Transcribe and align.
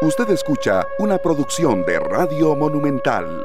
Usted 0.00 0.30
escucha 0.30 0.86
una 1.00 1.18
producción 1.18 1.84
de 1.84 1.98
Radio 1.98 2.54
Monumental. 2.54 3.44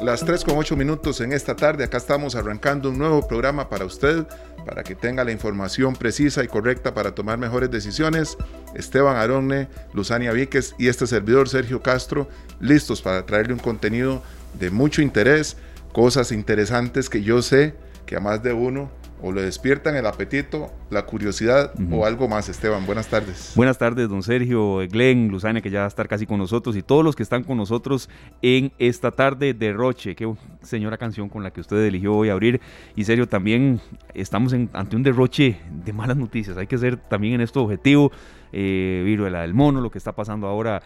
Las 0.00 0.24
3 0.24 0.44
con 0.44 0.56
8 0.56 0.76
minutos 0.76 1.20
en 1.20 1.32
esta 1.32 1.56
tarde, 1.56 1.82
acá 1.82 1.96
estamos 1.96 2.36
arrancando 2.36 2.90
un 2.90 2.98
nuevo 2.98 3.26
programa 3.26 3.68
para 3.68 3.84
usted, 3.84 4.28
para 4.64 4.84
que 4.84 4.94
tenga 4.94 5.24
la 5.24 5.32
información 5.32 5.96
precisa 5.96 6.44
y 6.44 6.46
correcta 6.46 6.94
para 6.94 7.16
tomar 7.16 7.36
mejores 7.36 7.68
decisiones. 7.68 8.36
Esteban 8.76 9.16
Aronne, 9.16 9.66
Luzania 9.92 10.30
Víquez 10.30 10.76
y 10.78 10.86
este 10.86 11.08
servidor 11.08 11.48
Sergio 11.48 11.82
Castro, 11.82 12.28
listos 12.60 13.02
para 13.02 13.26
traerle 13.26 13.54
un 13.54 13.58
contenido 13.58 14.22
de 14.54 14.70
mucho 14.70 15.02
interés, 15.02 15.56
cosas 15.92 16.30
interesantes 16.30 17.10
que 17.10 17.24
yo 17.24 17.42
sé 17.42 17.74
que 18.06 18.14
a 18.14 18.20
más 18.20 18.40
de 18.40 18.52
uno 18.52 18.88
o 19.22 19.32
le 19.32 19.42
despiertan 19.42 19.96
el 19.96 20.06
apetito, 20.06 20.72
la 20.90 21.06
curiosidad 21.06 21.72
o 21.90 22.06
algo 22.06 22.28
más. 22.28 22.48
Esteban, 22.48 22.86
buenas 22.86 23.08
tardes. 23.08 23.52
Buenas 23.56 23.78
tardes, 23.78 24.08
don 24.08 24.22
Sergio, 24.22 24.78
Glenn, 24.88 25.28
Luzania, 25.28 25.62
que 25.62 25.70
ya 25.70 25.80
va 25.80 25.84
a 25.86 25.88
estar 25.88 26.08
casi 26.08 26.26
con 26.26 26.38
nosotros, 26.38 26.76
y 26.76 26.82
todos 26.82 27.04
los 27.04 27.16
que 27.16 27.22
están 27.22 27.44
con 27.44 27.56
nosotros 27.56 28.08
en 28.42 28.72
esta 28.78 29.10
tarde 29.10 29.54
de 29.54 29.72
Roche. 29.72 30.14
Qué 30.14 30.32
señora 30.62 30.98
canción 30.98 31.28
con 31.28 31.42
la 31.42 31.50
que 31.50 31.60
usted 31.60 31.76
eligió 31.78 32.14
hoy 32.14 32.28
abrir. 32.28 32.60
Y 32.94 33.04
Sergio, 33.04 33.28
también 33.28 33.80
estamos 34.14 34.52
ante 34.52 34.96
un 34.96 35.02
derroche 35.02 35.60
de 35.84 35.92
malas 35.92 36.16
noticias. 36.16 36.56
Hay 36.56 36.66
que 36.66 36.78
ser 36.78 36.96
también 36.96 37.34
en 37.34 37.40
esto 37.40 37.62
objetivo. 37.62 38.12
Eh, 38.52 39.02
viruela 39.04 39.42
del 39.42 39.54
mono, 39.54 39.80
lo 39.80 39.90
que 39.90 39.98
está 39.98 40.12
pasando 40.12 40.46
ahora 40.46 40.80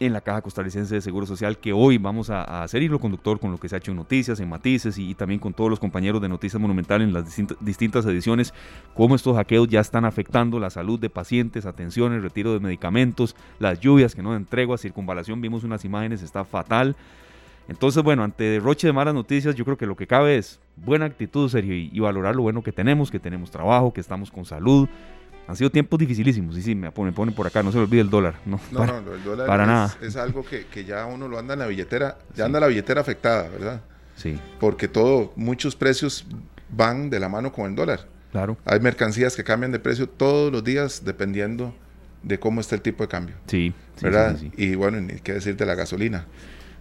en 0.00 0.14
la 0.14 0.22
Caja 0.22 0.40
Costarricense 0.40 0.94
de 0.94 1.00
Seguro 1.02 1.26
Social, 1.26 1.58
que 1.58 1.74
hoy 1.74 1.98
vamos 1.98 2.30
a, 2.30 2.62
hacer 2.62 2.82
hilo 2.82 2.98
conductor 2.98 3.38
con 3.38 3.52
lo 3.52 3.58
que 3.58 3.68
se 3.68 3.74
ha 3.74 3.78
hecho 3.78 3.90
en 3.90 3.98
Noticias, 3.98 4.40
en 4.40 4.48
Matices 4.48 4.96
y, 4.96 5.14
también 5.14 5.38
con 5.38 5.52
todos 5.52 5.68
los 5.68 5.78
compañeros 5.78 6.22
de 6.22 6.28
Noticias 6.28 6.60
Monumental 6.60 7.02
en 7.02 7.12
las 7.12 7.24
distintas, 7.60 8.06
ediciones, 8.06 8.54
cómo 8.94 9.14
estos 9.14 9.36
hackeos 9.36 9.68
ya 9.68 9.80
están 9.80 10.06
afectando 10.06 10.58
la 10.58 10.70
salud 10.70 10.98
de 10.98 11.10
pacientes, 11.10 11.66
atención, 11.66 12.14
el 12.14 12.22
retiro 12.22 12.54
de 12.54 12.60
medicamentos, 12.60 13.36
las 13.58 13.78
lluvias 13.78 14.14
que 14.14 14.22
no 14.22 14.32
dan 14.32 14.46
tregua, 14.46 14.78
circunvalación, 14.78 15.42
vimos 15.42 15.64
unas 15.64 15.84
imágenes, 15.84 16.22
está 16.22 16.44
fatal. 16.46 16.96
Entonces, 17.68 18.02
bueno, 18.02 18.24
ante 18.24 18.44
derroche 18.44 18.86
de 18.86 18.94
malas 18.94 19.14
noticias, 19.14 19.54
yo 19.54 19.64
creo 19.66 19.76
que 19.76 19.86
lo 19.86 19.96
que 19.96 20.06
cabe 20.06 20.38
es 20.38 20.60
buena 20.76 21.04
actitud, 21.04 21.48
Sergio, 21.50 21.74
y 21.74 22.00
valorar 22.00 22.34
lo 22.34 22.42
bueno 22.42 22.62
que 22.62 22.72
tenemos, 22.72 23.10
que 23.10 23.20
tenemos 23.20 23.50
trabajo, 23.50 23.92
que 23.92 24.00
estamos 24.00 24.30
con 24.30 24.46
salud, 24.46 24.88
han 25.46 25.56
sido 25.56 25.70
tiempos 25.70 25.98
dificilísimos, 25.98 26.56
y 26.56 26.62
sí, 26.62 26.74
me 26.74 26.92
ponen, 26.92 27.12
ponen 27.12 27.34
por 27.34 27.46
acá, 27.46 27.62
no 27.62 27.72
se 27.72 27.78
le 27.78 27.84
olvide 27.84 28.02
el 28.02 28.10
dólar. 28.10 28.36
No, 28.46 28.60
no, 28.70 29.00
no 29.00 29.14
el 29.14 29.24
dólar 29.24 29.46
para 29.46 29.64
es, 29.64 29.68
nada. 29.68 29.96
es 30.00 30.16
algo 30.16 30.44
que, 30.44 30.66
que, 30.66 30.84
ya 30.84 31.06
uno 31.06 31.28
lo 31.28 31.38
anda 31.38 31.54
en 31.54 31.60
la 31.60 31.66
billetera, 31.66 32.18
ya 32.36 32.44
anda 32.44 32.60
la 32.60 32.68
billetera 32.68 33.00
afectada, 33.00 33.48
¿verdad? 33.48 33.80
Sí. 34.16 34.38
Porque 34.60 34.86
todo, 34.86 35.32
muchos 35.36 35.74
precios 35.74 36.26
van 36.68 37.10
de 37.10 37.18
la 37.18 37.28
mano 37.28 37.52
con 37.52 37.66
el 37.66 37.74
dólar. 37.74 38.06
Claro. 38.30 38.56
Hay 38.64 38.78
mercancías 38.80 39.34
que 39.34 39.42
cambian 39.42 39.72
de 39.72 39.80
precio 39.80 40.08
todos 40.08 40.52
los 40.52 40.62
días 40.62 41.04
dependiendo 41.04 41.74
de 42.22 42.38
cómo 42.38 42.60
está 42.60 42.76
el 42.76 42.82
tipo 42.82 43.02
de 43.02 43.08
cambio. 43.08 43.34
Sí. 43.46 43.74
¿Verdad? 44.00 44.38
y 44.56 44.74
bueno, 44.76 45.00
ni 45.00 45.20
qué 45.20 45.34
decir 45.34 45.56
de 45.56 45.66
la 45.66 45.74
gasolina. 45.74 46.26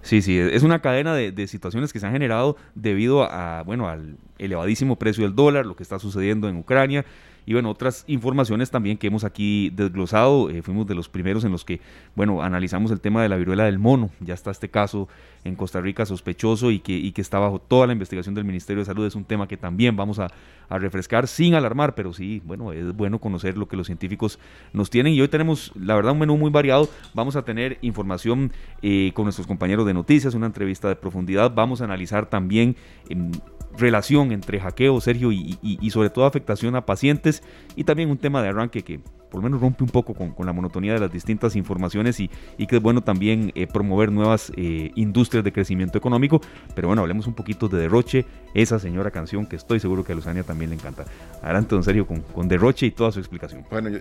Sí, 0.01 0.21
sí, 0.21 0.37
es 0.39 0.63
una 0.63 0.81
cadena 0.81 1.13
de, 1.13 1.31
de, 1.33 1.47
situaciones 1.47 1.91
que 1.91 1.99
se 1.99 2.05
han 2.05 2.13
generado 2.13 2.55
debido 2.73 3.23
a, 3.23 3.63
bueno, 3.63 3.89
al 3.89 4.17
elevadísimo 4.37 4.97
precio 4.97 5.25
del 5.25 5.35
dólar, 5.35 5.65
lo 5.65 5.75
que 5.75 5.83
está 5.83 5.99
sucediendo 5.99 6.47
en 6.47 6.55
Ucrania 6.55 7.03
y 7.49 7.53
bueno, 7.53 7.71
otras 7.71 8.03
informaciones 8.05 8.69
también 8.69 8.95
que 8.95 9.07
hemos 9.07 9.23
aquí 9.23 9.71
desglosado. 9.71 10.51
Eh, 10.51 10.61
fuimos 10.61 10.85
de 10.85 10.93
los 10.93 11.09
primeros 11.09 11.43
en 11.45 11.51
los 11.51 11.65
que, 11.65 11.81
bueno, 12.13 12.43
analizamos 12.43 12.91
el 12.91 13.01
tema 13.01 13.23
de 13.23 13.29
la 13.29 13.37
viruela 13.37 13.63
del 13.63 13.79
mono. 13.79 14.11
Ya 14.19 14.35
está 14.35 14.51
este 14.51 14.69
caso 14.69 15.07
en 15.43 15.55
Costa 15.55 15.81
Rica 15.81 16.05
sospechoso 16.05 16.71
y 16.71 16.79
que, 16.79 16.93
y 16.93 17.13
está 17.17 17.39
bajo 17.39 17.59
toda 17.59 17.87
la 17.87 17.93
investigación 17.93 18.35
del 18.35 18.45
Ministerio 18.45 18.81
de 18.81 18.85
Salud. 18.85 19.05
Es 19.05 19.15
un 19.15 19.25
tema 19.25 19.47
que 19.47 19.57
también 19.57 19.95
vamos 19.95 20.19
a, 20.19 20.27
refrescar 20.71 21.27
sin 21.27 21.55
alarmar, 21.55 21.95
pero 21.95 22.13
sí, 22.13 22.43
bueno, 22.45 22.71
es 22.71 22.95
bueno 22.95 23.17
conocer 23.17 23.57
lo 23.57 23.67
que 23.67 23.75
los 23.75 23.87
científicos 23.87 24.37
nos 24.71 24.91
tienen. 24.91 25.13
Y 25.13 25.21
hoy 25.21 25.27
tenemos, 25.27 25.71
la 25.75 25.95
verdad, 25.95 26.11
un 26.13 26.19
menú 26.19 26.37
muy 26.37 26.51
variado. 26.51 26.87
Vamos 27.15 27.35
a 27.35 27.41
tener 27.41 27.79
información 27.81 28.51
eh, 28.83 29.11
con 29.15 29.23
nuestros 29.25 29.47
compañeros 29.47 29.87
de 29.87 29.95
noticias, 29.95 30.35
una 30.35 30.45
entrevista 30.45 30.87
de 30.87 30.95
profundidad. 30.95 31.51
Vamos 31.55 31.81
a 31.81 31.85
analizar 31.85 32.27
también... 32.29 32.75
Em, 33.09 33.31
relación 33.77 34.31
entre 34.31 34.59
hackeo, 34.59 34.99
Sergio, 34.99 35.31
y, 35.31 35.89
sobre 35.91 36.09
todo 36.09 36.25
afectación 36.25 36.75
a 36.75 36.85
pacientes 36.85 37.43
y 37.75 37.83
también 37.83 38.09
un 38.09 38.17
tema 38.17 38.41
de 38.41 38.49
arranque 38.49 38.83
que 38.83 38.99
por 39.29 39.39
lo 39.39 39.43
menos 39.43 39.61
rompe 39.61 39.83
un 39.83 39.89
poco 39.89 40.13
con, 40.13 40.33
la 40.45 40.53
monotonía 40.53 40.93
de 40.93 40.99
las 40.99 41.11
distintas 41.11 41.55
informaciones 41.55 42.19
y, 42.19 42.29
que 42.67 42.77
es 42.77 42.81
bueno 42.81 43.01
también 43.01 43.51
eh, 43.55 43.67
promover 43.67 44.11
nuevas 44.11 44.51
eh, 44.55 44.91
industrias 44.95 45.43
de 45.43 45.51
crecimiento 45.51 45.97
económico. 45.97 46.41
Pero 46.75 46.87
bueno, 46.87 47.01
hablemos 47.01 47.27
un 47.27 47.33
poquito 47.33 47.67
de 47.67 47.79
Derroche, 47.79 48.25
esa 48.53 48.79
señora 48.79 49.11
canción 49.11 49.45
que 49.45 49.55
estoy 49.55 49.79
seguro 49.79 50.03
que 50.03 50.11
a 50.11 50.15
Luzania 50.15 50.43
también 50.43 50.69
le 50.69 50.75
encanta. 50.75 51.05
Adelante, 51.41 51.75
don 51.75 51.83
Sergio, 51.83 52.05
con, 52.05 52.21
con 52.21 52.47
Derroche 52.47 52.85
y 52.85 52.91
toda 52.91 53.11
su 53.11 53.19
explicación. 53.19 53.65
Bueno, 53.69 53.89
yo, 53.89 53.99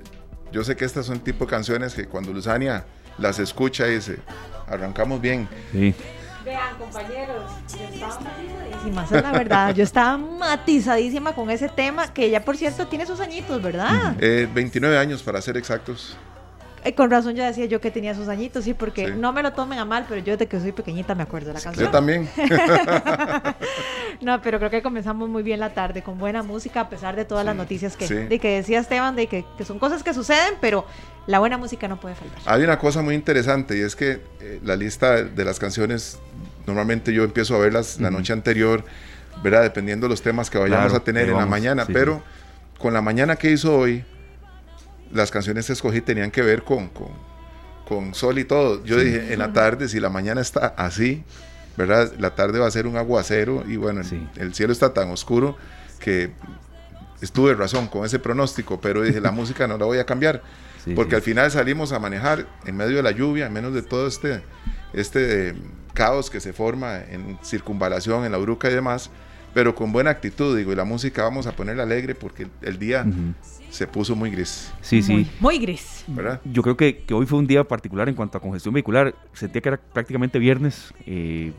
yo 0.53 0.65
sé 0.65 0.77
que 0.77 0.85
estas 0.85 1.07
son 1.07 1.21
tipo 1.21 1.45
de 1.45 1.51
canciones 1.51 1.95
que 1.95 2.07
cuando 2.07 2.33
Luzania 2.33 2.85
las 3.19 3.39
escucha 3.39 3.87
dice, 3.87 4.19
arrancamos 4.67 5.21
bien. 5.21 5.49
Sí. 5.73 5.95
Vean, 6.49 6.79
compañeros, 6.79 7.53
yo 7.77 7.85
estaba 7.85 8.21
matizadísima, 8.21 9.05
esa 9.05 9.17
es 9.19 9.23
la 9.23 9.33
verdad. 9.33 9.75
Yo 9.75 9.85
estaba 9.85 10.17
matizadísima 10.17 11.35
con 11.35 11.51
ese 11.51 11.69
tema, 11.69 12.15
que 12.15 12.31
ya 12.31 12.43
por 12.43 12.57
cierto 12.57 12.87
tiene 12.87 13.05
sus 13.05 13.21
añitos, 13.21 13.61
¿verdad? 13.61 14.17
Eh, 14.19 14.49
29 14.55 14.97
años 14.97 15.23
para 15.23 15.43
ser 15.43 15.59
exactos. 15.59 16.17
Eh, 16.85 16.95
con 16.95 17.11
razón 17.11 17.35
ya 17.35 17.47
decía 17.47 17.67
yo 17.67 17.81
que 17.81 17.91
tenía 17.91 18.15
sus 18.15 18.29
añitos, 18.29 18.65
sí, 18.65 18.75
porque 18.75 19.09
no 19.09 19.33
me 19.33 19.43
lo 19.43 19.53
tomen 19.53 19.79
a 19.79 19.85
mal, 19.85 20.07
pero 20.09 20.21
yo 20.21 20.33
desde 20.33 20.47
que 20.47 20.61
soy 20.61 20.73
pequeñita 20.73 21.15
me 21.15 21.23
acuerdo 21.23 21.49
de 21.49 21.55
la 21.55 21.61
canción. 21.61 21.87
Yo 21.87 21.91
también. 21.91 22.29
no, 24.21 24.41
pero 24.43 24.59
creo 24.59 24.71
que 24.71 24.83
comenzamos 24.83 25.29
muy 25.29 25.43
bien 25.43 25.61
la 25.61 25.75
tarde, 25.75 26.03
con 26.03 26.19
buena 26.19 26.43
música, 26.43 26.83
a 26.83 26.89
pesar 26.89 27.17
de 27.17 27.25
todas 27.25 27.45
las 27.45 27.57
noticias 27.57 27.97
que, 27.97 28.07
de 28.07 28.39
que 28.39 28.57
decía 28.57 28.81
Esteban, 28.81 29.17
de 29.17 29.27
que, 29.27 29.45
son 29.65 29.79
cosas 29.79 30.03
que 30.03 30.15
suceden, 30.15 30.55
pero 30.61 30.87
la 31.27 31.39
buena 31.39 31.59
música 31.59 31.89
no 31.89 31.99
puede 31.99 32.15
faltar. 32.15 32.41
Hay 32.47 32.63
una 32.63 32.79
cosa 32.79 33.03
muy 33.03 33.15
interesante 33.15 33.77
y 33.77 33.81
es 33.81 33.97
que 33.97 34.21
eh, 34.41 34.61
la 34.63 34.77
lista 34.77 35.23
de 35.23 35.45
las 35.45 35.59
canciones, 35.59 36.19
normalmente 36.67 37.13
yo 37.13 37.25
empiezo 37.25 37.57
a 37.57 37.59
verlas 37.59 38.01
la 38.01 38.11
noche 38.11 38.33
anterior, 38.33 38.85
¿verdad? 39.43 39.63
Dependiendo 39.63 40.07
de 40.07 40.11
los 40.11 40.23
temas 40.23 40.51
que 40.51 40.59
vayamos 40.59 40.95
a 40.95 41.01
tener 41.01 41.29
en 41.29 41.37
la 41.37 41.47
mañana, 41.47 41.87
pero 41.87 42.23
con 42.79 42.95
la 42.95 43.03
mañana 43.03 43.37
que 43.37 43.51
hizo 43.51 43.77
hoy, 43.77 44.05
las 45.13 45.31
canciones 45.31 45.67
que 45.67 45.73
escogí 45.73 46.01
tenían 46.01 46.31
que 46.31 46.43
ver 46.43 46.63
con, 46.63 46.91
con, 47.87 48.15
sol 48.15 48.39
y 48.39 48.45
todo. 48.45 48.85
Yo 48.85 48.99
dije, 48.99 49.33
en 49.33 49.39
la 49.39 49.53
tarde, 49.53 49.89
si 49.89 50.01
la 50.01 50.11
mañana 50.11 50.41
está 50.41 50.67
así, 50.77 51.25
¿verdad? 51.77 52.13
La 52.19 52.35
tarde 52.35 52.59
va 52.59 52.67
a 52.67 52.71
ser 52.71 52.87
un 52.87 52.97
aguacero 52.97 53.65
y 53.67 53.77
bueno, 53.77 54.03
el, 54.37 54.55
cielo 54.55 54.73
está 54.73 54.93
tan 54.93 55.11
oscuro 55.11 55.57
que 56.01 56.33
estuve 57.21 57.55
razón 57.55 57.87
con 57.89 58.05
ese 58.05 58.19
pronóstico, 58.19 58.81
pero 58.81 59.03
dije, 59.03 59.21
la 59.21 59.31
música 59.33 59.67
no 59.67 59.79
la 59.79 59.87
voy 59.87 59.99
a 59.99 60.05
cambiar, 60.05 60.43
porque 60.95 61.17
al 61.17 61.23
final 61.23 61.51
salimos 61.51 61.93
a 61.93 61.99
manejar 61.99 62.47
en 62.67 62.77
medio 62.77 62.97
de 62.97 63.03
la 63.03 63.11
lluvia, 63.11 63.47
en 63.47 63.53
menos 63.53 63.75
de 63.75 63.83
todo 63.83 64.07
este, 64.07 64.43
este 64.93 65.55
caos 65.95 66.31
que 66.31 66.41
se 66.41 66.53
forma 66.53 66.99
en 66.99 67.39
circunvalación, 67.45 68.25
en 68.25 68.33
la 68.33 68.39
bruca 68.39 68.71
y 68.71 68.75
demás, 68.75 69.11
pero 69.55 69.75
con 69.75 69.93
buena 69.93 70.11
actitud, 70.11 70.57
digo, 70.57 70.73
y 70.73 70.77
la 70.77 70.85
música 70.85 71.23
vamos 71.23 71.47
a 71.47 71.53
ponerla 71.53 71.83
alegre 71.83 72.15
porque 72.15 72.49
el 72.63 72.79
día 72.79 73.05
se 73.71 73.87
puso 73.87 74.17
muy 74.17 74.31
gris. 74.31 74.73
Sí, 74.81 75.03
sí. 75.03 75.27
Muy 75.41 75.59
gris. 75.59 76.05
¿verdad? 76.09 76.41
Yo 76.45 76.63
creo 76.63 76.77
que, 76.77 77.05
hoy 77.13 77.27
fue 77.27 77.39
un 77.39 77.47
día 77.47 77.65
particular 77.65 78.09
en 78.09 78.15
cuanto 78.15 78.39
a 78.39 78.41
congestión 78.41 78.75
vehicular. 78.75 79.15
Sentía 79.33 79.61
que 79.61 79.69
era 79.69 79.77
prácticamente 79.79 80.39
viernes. 80.39 80.95
Eh, 81.07 81.53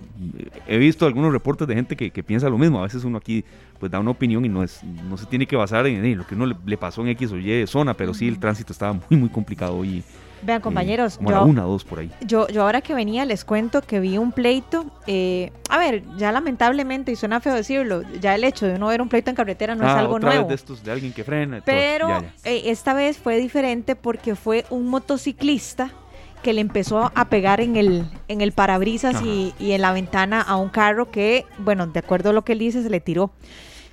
he 0.68 0.78
visto 0.78 1.06
algunos 1.06 1.32
reportes 1.32 1.68
de 1.68 1.76
gente 1.76 1.96
que, 1.96 2.24
piensa 2.24 2.50
lo 2.50 2.58
mismo. 2.58 2.80
A 2.80 2.84
veces 2.84 3.04
uno 3.04 3.18
aquí 3.18 3.44
pues 3.80 3.92
da 3.92 4.00
una 4.00 4.12
opinión 4.12 4.44
y 4.44 4.50
no 4.50 4.62
es 4.64 4.84
no 4.84 5.18
se 5.18 5.26
tiene 5.26 5.46
que 5.46 5.56
basar 5.56 5.88
en, 5.88 6.18
lo 6.18 6.28
que 6.28 6.36
uno 6.36 6.46
le, 6.46 6.78
pasó 6.78 7.02
en 7.02 7.10
X 7.10 7.32
o 7.32 7.38
Y 7.38 7.66
zona, 7.68 7.94
pero 7.94 8.14
sí 8.14 8.28
el 8.28 8.40
tránsito 8.40 8.74
estaba 8.74 8.94
muy, 8.94 9.20
muy 9.20 9.30
complicado 9.30 9.78
hoy. 9.78 10.04
Vean, 10.42 10.62
compañeros. 10.62 11.20
yo, 11.22 11.44
una, 11.44 11.64
dos 11.64 11.84
por 11.84 12.00
ahí. 12.00 12.12
Yo, 12.22 12.48
yo 12.48 12.64
ahora 12.64 12.82
que 12.82 12.94
venía 12.94 13.26
les 13.26 13.44
cuento 13.44 13.82
que 13.82 14.00
vi 14.00 14.18
un 14.18 14.32
pleito. 14.32 14.86
Eh, 15.08 15.52
a 15.70 15.78
ver, 15.78 16.04
ya 16.18 16.32
lamentablemente, 16.32 17.12
y 17.12 17.16
suena 17.16 17.40
feo 17.40 17.54
decirlo, 17.54 18.04
ya 18.20 18.36
el 18.36 18.44
hecho 18.44 18.66
de 18.66 18.76
uno 18.76 18.88
ver 18.88 19.02
un 19.02 19.10
pleito 19.10 19.30
en 19.30 19.36
carretera 19.36 19.76
no 19.76 19.84
es 19.84 19.90
ah, 19.90 20.00
algo 20.00 20.16
otra 20.16 20.30
nuevo. 20.30 20.44
Vez 20.44 20.50
de 20.50 20.56
estos, 20.56 20.84
de 20.84 20.92
alguien 20.92 21.14
que 21.14 21.24
frena. 21.24 21.62
Pero 21.66 22.10
eh, 22.44 22.64
esta 22.66 22.94
vez 22.94 23.18
fue 23.18 23.38
diferente 23.38 23.96
porque 23.96 24.36
fue 24.36 24.66
un 24.70 24.88
motociclista 24.88 25.92
que 26.42 26.54
le 26.54 26.62
empezó 26.62 27.12
a 27.16 27.26
pegar 27.26 27.60
en 27.60 27.76
el, 27.76 28.06
en 28.30 28.42
el 28.42 28.54
parabrisas 28.54 29.22
y, 29.22 29.54
y, 29.60 29.74
en 29.74 29.82
la 29.82 29.92
ventana 29.92 30.42
a 30.42 30.56
un 30.56 30.70
carro 30.70 31.12
que, 31.12 31.46
bueno, 31.58 31.88
de 31.88 32.00
acuerdo 32.00 32.30
a 32.30 32.34
lo 32.34 32.44
que 32.44 32.54
él 32.54 32.60
dice, 32.60 32.82
se 32.82 32.90
le 32.90 33.02
tiró. 33.02 33.32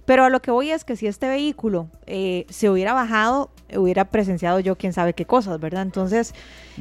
Pero 0.06 0.24
a 0.24 0.30
lo 0.30 0.40
que 0.40 0.52
voy 0.52 0.70
es 0.70 0.84
que 0.84 0.96
si 0.96 1.08
este 1.08 1.28
vehículo 1.28 1.88
eh, 2.06 2.46
se 2.48 2.70
hubiera 2.70 2.94
bajado, 2.94 3.50
hubiera 3.74 4.04
presenciado 4.04 4.60
yo 4.60 4.76
quién 4.76 4.92
sabe 4.92 5.14
qué 5.14 5.26
cosas, 5.26 5.58
¿verdad? 5.58 5.82
Entonces, 5.82 6.32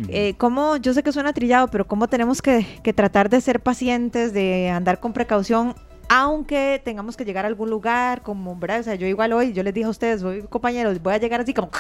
eh, 0.10 0.36
¿cómo, 0.38 0.78
yo 0.78 0.94
sé 0.94 1.02
que 1.02 1.12
suena 1.12 1.34
trillado, 1.34 1.68
pero 1.68 1.88
cómo 1.88 2.08
tenemos 2.08 2.44
que, 2.44 2.66
tratar 2.96 3.30
de 3.30 3.42
ser 3.42 3.62
pacientes, 3.62 4.32
de 4.32 4.70
andar 4.70 5.00
con 5.00 5.12
precaución, 5.12 5.74
aunque 6.08 6.80
tengamos 6.86 7.18
que 7.18 7.26
llegar 7.26 7.46
a 7.46 7.48
algún 7.48 7.72
lugar, 7.72 8.22
como, 8.22 8.56
¿verdad? 8.58 8.82
O 8.82 8.84
sea, 8.84 8.94
yo 8.94 9.08
igual 9.08 9.34
hoy, 9.34 9.54
yo 9.54 9.64
les 9.64 9.74
dije 9.74 9.88
a 9.88 9.90
ustedes, 9.90 10.22
voy 10.22 10.44
compañeros, 10.44 11.02
voy 11.02 11.16
a 11.16 11.18
llegar 11.18 11.42
así 11.42 11.56
como, 11.56 11.72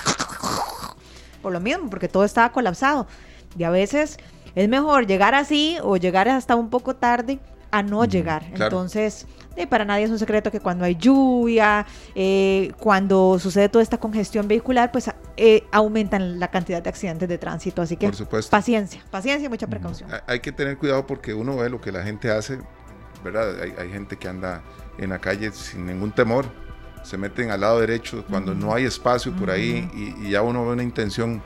por 1.43 1.53
lo 1.53 1.59
mismo, 1.59 1.91
porque 1.91 2.07
todo 2.07 2.25
estaba 2.25 2.51
colapsado. 2.51 3.05
Y 3.55 3.63
a 3.63 3.69
veces 3.69 4.17
es 4.55 4.67
mejor 4.67 5.05
llegar 5.05 5.35
así 5.35 5.77
o 5.83 5.97
llegar 5.97 6.27
hasta 6.27 6.55
un 6.55 6.71
poco 6.71 6.95
tarde 6.95 7.39
a 7.69 7.83
no 7.83 8.05
llegar. 8.05 8.45
Entonces, 8.53 9.27
Y 9.55 9.65
para 9.65 9.85
nadie 9.85 10.05
es 10.05 10.11
un 10.11 10.19
secreto 10.19 10.51
que 10.51 10.59
cuando 10.59 10.85
hay 10.85 10.95
lluvia, 10.95 11.85
eh, 12.13 12.71
cuando 12.79 13.39
sucede 13.39 13.69
toda 13.69 13.83
esta 13.83 13.97
congestión 13.97 14.47
vehicular, 14.47 14.91
pues 14.91 15.09
eh, 15.37 15.63
aumentan 15.71 16.39
la 16.39 16.49
cantidad 16.49 16.81
de 16.81 16.89
accidentes 16.89 17.29
de 17.29 17.37
tránsito. 17.37 17.81
Así 17.81 17.95
que 17.95 18.11
paciencia, 18.49 19.03
paciencia 19.09 19.45
y 19.45 19.49
mucha 19.49 19.67
precaución. 19.67 20.09
Hay 20.27 20.39
que 20.39 20.51
tener 20.51 20.77
cuidado 20.77 21.07
porque 21.07 21.33
uno 21.33 21.55
ve 21.55 21.69
lo 21.69 21.79
que 21.79 21.91
la 21.91 22.03
gente 22.03 22.31
hace, 22.31 22.59
¿verdad? 23.23 23.61
Hay, 23.61 23.89
gente 23.89 24.17
que 24.17 24.27
anda 24.27 24.61
en 24.97 25.09
la 25.09 25.19
calle 25.19 25.51
sin 25.51 25.85
ningún 25.85 26.11
temor, 26.11 26.45
se 27.03 27.17
meten 27.17 27.51
al 27.51 27.61
lado 27.61 27.79
derecho 27.79 28.25
cuando 28.29 28.53
no 28.53 28.73
hay 28.73 28.85
espacio 28.85 29.33
por 29.35 29.51
ahí 29.51 29.89
y, 29.93 30.29
ya 30.31 30.41
uno 30.41 30.65
ve 30.65 30.73
una 30.73 30.83
intención. 30.83 31.41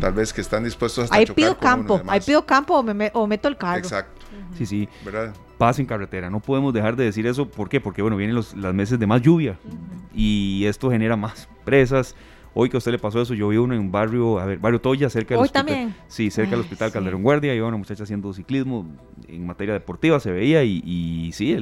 Tal 0.00 0.14
vez 0.14 0.32
que 0.32 0.40
están 0.40 0.64
dispuestos 0.64 1.12
a 1.12 1.14
ahí 1.14 1.26
pido 1.26 1.56
campo, 1.56 2.02
ahí 2.08 2.18
pido 2.20 2.44
campo 2.44 2.74
o, 2.74 2.82
me, 2.82 3.08
o 3.14 3.24
meto 3.28 3.46
el 3.46 3.56
carro. 3.56 3.78
Exacto. 3.78 4.25
Sí, 4.56 4.66
sí. 4.66 4.88
¿Verdad? 5.04 5.34
paz 5.56 5.78
en 5.78 5.86
carretera. 5.86 6.30
No 6.30 6.40
podemos 6.40 6.72
dejar 6.72 6.96
de 6.96 7.04
decir 7.04 7.26
eso. 7.26 7.48
¿Por 7.48 7.68
qué? 7.68 7.80
Porque, 7.80 8.02
bueno, 8.02 8.16
vienen 8.16 8.36
los 8.36 8.54
las 8.56 8.74
meses 8.74 8.98
de 8.98 9.06
más 9.06 9.22
lluvia 9.22 9.58
y 10.14 10.64
esto 10.66 10.90
genera 10.90 11.16
más 11.16 11.48
presas. 11.64 12.14
Hoy 12.58 12.70
que 12.70 12.76
a 12.76 12.78
usted 12.78 12.90
le 12.90 12.98
pasó 12.98 13.20
eso, 13.20 13.34
yo 13.34 13.48
vi 13.48 13.58
uno 13.58 13.74
en 13.74 13.80
un 13.80 13.92
barrio, 13.92 14.38
a 14.38 14.46
ver, 14.46 14.58
barrio 14.58 14.80
Toya, 14.80 15.10
cerca 15.10 15.34
del 15.34 15.40
Hoy 15.40 15.44
hospital. 15.44 15.66
también. 15.66 15.94
Sí, 16.08 16.30
cerca 16.30 16.52
del 16.52 16.60
hospital 16.60 16.90
Calderón 16.90 17.22
Guardia, 17.22 17.54
iba 17.54 17.68
una 17.68 17.76
muchacha 17.76 18.04
haciendo 18.04 18.32
ciclismo 18.32 18.86
en 19.28 19.44
materia 19.44 19.74
deportiva, 19.74 20.18
se 20.20 20.30
veía, 20.30 20.64
y, 20.64 20.82
y 20.82 21.32
sí, 21.32 21.54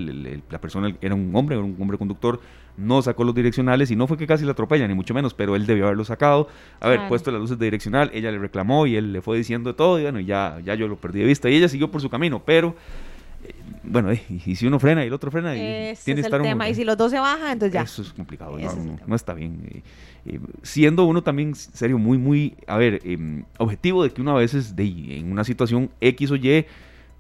la 0.49 0.61
persona 0.61 0.97
era 1.01 1.17
un 1.17 1.35
hombre, 1.35 1.57
era 1.57 1.65
un 1.65 1.77
hombre 1.81 1.99
conductor, 1.99 2.39
no 2.77 3.03
sacó 3.03 3.25
los 3.25 3.35
direccionales 3.35 3.91
y 3.91 3.97
no 3.97 4.07
fue 4.07 4.17
que 4.17 4.29
casi 4.29 4.45
la 4.45 4.53
atropella, 4.53 4.87
ni 4.87 4.95
mucho 4.95 5.15
menos, 5.15 5.35
pero 5.35 5.57
él 5.57 5.67
debió 5.67 5.87
haberlo 5.87 6.05
sacado, 6.05 6.47
haber 6.79 7.09
puesto 7.09 7.33
las 7.33 7.41
luces 7.41 7.59
de 7.59 7.65
direccional, 7.65 8.13
ella 8.15 8.31
le 8.31 8.39
reclamó 8.39 8.87
y 8.87 8.95
él 8.95 9.13
le 9.13 9.21
fue 9.21 9.37
diciendo 9.37 9.71
de 9.71 9.75
todo, 9.75 9.99
y 9.99 10.03
bueno, 10.03 10.21
ya, 10.21 10.61
ya 10.65 10.77
yo 10.77 10.87
lo 10.87 10.95
perdí 10.95 11.19
de 11.19 11.27
vista, 11.27 11.51
y 11.51 11.57
ella 11.57 11.69
siguió 11.69 11.91
por 11.91 12.03
su 12.03 12.09
camino, 12.09 12.41
pero 12.47 12.77
bueno, 13.83 14.13
y, 14.13 14.57
si 14.57 14.67
uno 14.67 14.79
frena 14.79 15.05
y 15.05 15.09
el 15.09 15.13
otro 15.13 15.31
frena, 15.31 15.55
y 15.55 15.95
tiene 16.05 16.21
que 16.21 16.27
estar 16.27 16.41
tema. 16.41 16.69
y 16.69 16.75
si 16.75 16.85
los 16.85 16.97
dos 16.97 17.11
se 17.11 17.19
bajan, 17.19 17.53
entonces 17.53 17.73
ya. 17.75 17.83
Eso 17.83 18.03
es 18.03 18.13
complicado, 18.13 18.57
no, 19.07 19.17
está 19.17 19.35
bien. 19.35 19.83
Siendo 20.63 21.05
uno 21.05 21.23
también, 21.23 21.55
serio, 21.55 21.99
muy, 21.99 22.19
muy, 22.19 22.57
a 22.67 22.77
ver, 22.77 23.01
em, 23.05 23.45
objetivo 23.59 24.03
de 24.03 24.11
que 24.11 24.21
uno 24.21 24.33
a 24.33 24.41
veces, 24.41 24.77
de, 24.77 25.19
en 25.19 25.31
una 25.31 25.45
situación 25.45 25.91
X 26.01 26.31
o 26.31 26.37
Y, 26.37 26.67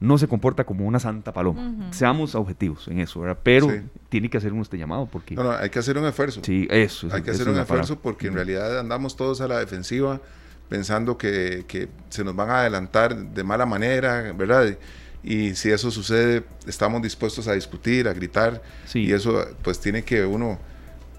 no 0.01 0.19
se 0.19 0.29
comporta 0.29 0.65
como 0.65 0.87
una 0.87 0.99
santa 0.99 1.33
paloma. 1.33 1.89
Seamos 1.91 2.35
objetivos 2.35 2.89
en 2.89 3.01
eso, 3.01 3.21
¿verdad? 3.21 3.39
Pero 3.43 3.73
tiene 4.09 4.29
que 4.29 4.37
hacer 4.37 4.53
uno 4.53 4.63
este 4.63 4.77
llamado 4.77 5.07
porque... 5.11 5.35
No, 5.35 5.45
no, 5.45 5.53
hay 5.53 5.71
que 5.71 5.79
hacer 5.79 5.97
un 5.97 6.05
esfuerzo. 6.05 6.41
Sí, 6.45 6.67
eso. 6.71 7.09
Hay 7.11 7.23
que 7.23 7.31
hacer 7.31 7.49
un 7.49 7.59
esfuerzo 7.59 7.99
porque 8.01 8.27
en 8.27 8.35
realidad 8.35 8.79
andamos 8.79 9.17
todos 9.17 9.41
a 9.41 9.49
la 9.49 9.59
defensiva 9.61 10.21
pensando 10.69 11.17
que, 11.17 11.65
que 11.69 11.89
se 12.11 12.25
nos 12.25 12.37
van 12.37 12.51
a 12.51 12.61
adelantar 12.61 13.17
de 13.17 13.45
mala 13.45 13.65
manera, 13.67 14.33
¿verdad? 14.37 14.77
y 15.25 15.55
si 15.55 15.71
eso 15.71 15.91
sucede 15.91 16.45
estamos 16.67 17.01
dispuestos 17.01 17.49
a 17.49 17.55
discutir, 17.55 18.07
a 18.07 18.13
gritar 18.13 18.63
y 18.93 19.11
eso 19.13 19.47
pues 19.63 19.81
tiene 19.81 20.05
que 20.05 20.25
uno 20.25 20.59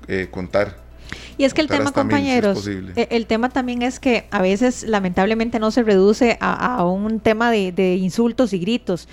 eh, 0.08 0.28
contar. 0.30 0.85
Y 1.38 1.44
es 1.44 1.54
que 1.54 1.62
el 1.62 1.68
tema, 1.68 1.92
compañeros, 1.92 2.68
e, 2.68 3.08
el, 3.12 3.26
tema 3.26 3.50
también 3.50 3.82
es 3.82 4.00
que 4.00 4.28
a 4.32 4.42
veces 4.42 4.84
lamentablemente 4.84 5.60
no 5.60 5.72
se 5.72 5.84
reduce 5.84 6.38
a, 6.40 6.84
un 6.86 7.20
tema 7.20 7.52
de, 7.52 7.96
insultos 7.96 8.54
y 8.54 8.60
gritos. 8.60 9.08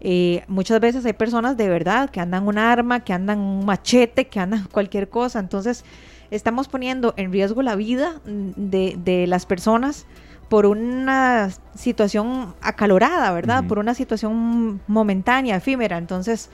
Eh, 0.00 0.44
muchas 0.48 0.80
veces 0.80 1.06
hay 1.06 1.14
personas 1.14 1.56
de 1.56 1.68
verdad 1.68 2.10
que 2.10 2.20
andan 2.20 2.46
un 2.46 2.58
arma, 2.58 3.00
que 3.00 3.14
andan 3.14 3.38
un 3.38 3.64
machete, 3.64 4.26
que 4.26 4.40
andan 4.40 4.64
cualquier 4.72 5.08
cosa. 5.08 5.38
Entonces 5.38 5.84
estamos 6.30 6.68
poniendo 6.68 7.14
en 7.16 7.32
riesgo 7.32 7.62
la 7.62 7.76
vida 7.76 8.20
de, 8.24 8.98
de 9.02 9.26
las 9.26 9.46
personas 9.46 10.06
por 10.48 10.66
una 10.66 11.50
situación 11.74 12.54
acalorada, 12.60 13.32
¿verdad? 13.32 13.64
Por 13.66 13.78
una 13.78 13.94
situación 13.94 14.80
momentánea, 14.86 15.56
efímera. 15.56 15.98
Entonces, 15.98 16.50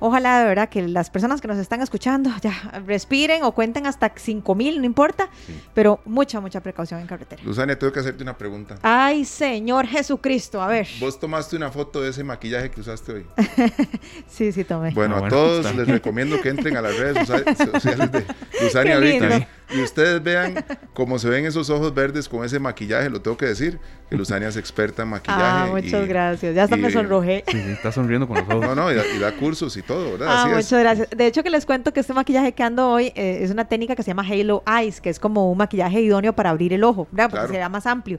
Ojalá 0.00 0.40
de 0.40 0.46
verdad 0.46 0.68
que 0.68 0.86
las 0.88 1.10
personas 1.10 1.40
que 1.40 1.48
nos 1.48 1.58
están 1.58 1.82
escuchando 1.82 2.30
ya 2.40 2.82
respiren 2.86 3.44
o 3.44 3.52
cuenten 3.52 3.86
hasta 3.86 4.10
5 4.14 4.54
mil, 4.54 4.78
no 4.80 4.86
importa, 4.86 5.28
pero 5.74 6.00
mucha, 6.06 6.40
mucha 6.40 6.62
precaución 6.62 7.00
en 7.00 7.06
carretera. 7.06 7.42
Luzania, 7.44 7.78
tengo 7.78 7.92
que 7.92 8.00
hacerte 8.00 8.22
una 8.22 8.36
pregunta. 8.36 8.78
Ay, 8.82 9.24
Señor 9.24 9.86
Jesucristo, 9.86 10.62
a 10.62 10.68
ver. 10.68 10.88
¿Vos 10.98 11.20
tomaste 11.20 11.56
una 11.56 11.70
foto 11.70 12.00
de 12.00 12.10
ese 12.10 12.24
maquillaje 12.24 12.70
que 12.70 12.80
usaste 12.80 13.12
hoy? 13.12 13.26
sí, 14.26 14.52
sí, 14.52 14.64
tomé. 14.64 14.92
Bueno, 14.92 15.16
ah, 15.16 15.26
a 15.26 15.28
todos 15.28 15.74
les 15.74 15.86
recomiendo 15.86 16.40
que 16.40 16.48
entren 16.48 16.76
a 16.76 16.82
las 16.82 16.96
redes 16.98 17.28
sociales 17.72 18.10
de 18.10 18.24
Luzania 18.62 18.94
ahorita 18.96 19.48
y 19.72 19.82
ustedes 19.82 20.22
vean 20.22 20.64
cómo 20.94 21.18
se 21.18 21.28
ven 21.28 21.46
esos 21.46 21.70
ojos 21.70 21.94
verdes 21.94 22.28
con 22.28 22.44
ese 22.44 22.58
maquillaje, 22.58 23.10
lo 23.10 23.20
tengo 23.20 23.36
que 23.36 23.46
decir, 23.46 23.78
que 24.08 24.16
Luzania 24.16 24.48
es 24.48 24.56
experta 24.56 25.02
en 25.02 25.08
maquillaje. 25.08 25.42
Ah, 25.42 25.68
muchas 25.70 26.08
gracias, 26.08 26.54
ya 26.54 26.64
hasta 26.64 26.76
me 26.76 26.90
sonrojé. 26.90 27.44
Sí, 27.48 27.60
sí, 27.60 27.70
está 27.70 27.92
sonriendo 27.92 28.26
con 28.26 28.36
los 28.38 28.48
ojos. 28.48 28.66
No, 28.66 28.74
no, 28.74 28.92
y 28.92 29.18
da 29.18 29.32
cursos 29.32 29.76
y 29.76 29.82
Ah, 30.26 30.46
muchas 30.48 30.80
gracias. 30.80 31.10
De 31.10 31.26
hecho, 31.26 31.42
que 31.42 31.50
les 31.50 31.66
cuento 31.66 31.92
que 31.92 32.00
este 32.00 32.12
maquillaje 32.12 32.52
que 32.52 32.62
ando 32.62 32.90
hoy 32.90 33.12
eh, 33.14 33.40
es 33.42 33.50
una 33.50 33.64
técnica 33.66 33.96
que 33.96 34.02
se 34.02 34.08
llama 34.08 34.24
Halo 34.28 34.62
Eyes, 34.66 35.00
que 35.00 35.10
es 35.10 35.18
como 35.18 35.50
un 35.50 35.58
maquillaje 35.58 36.00
idóneo 36.00 36.32
para 36.32 36.50
abrir 36.50 36.72
el 36.72 36.84
ojo, 36.84 37.08
¿verdad? 37.10 37.30
Porque 37.30 37.46
se 37.48 37.52
vea 37.58 37.68
más 37.68 37.86
amplio. 37.86 38.18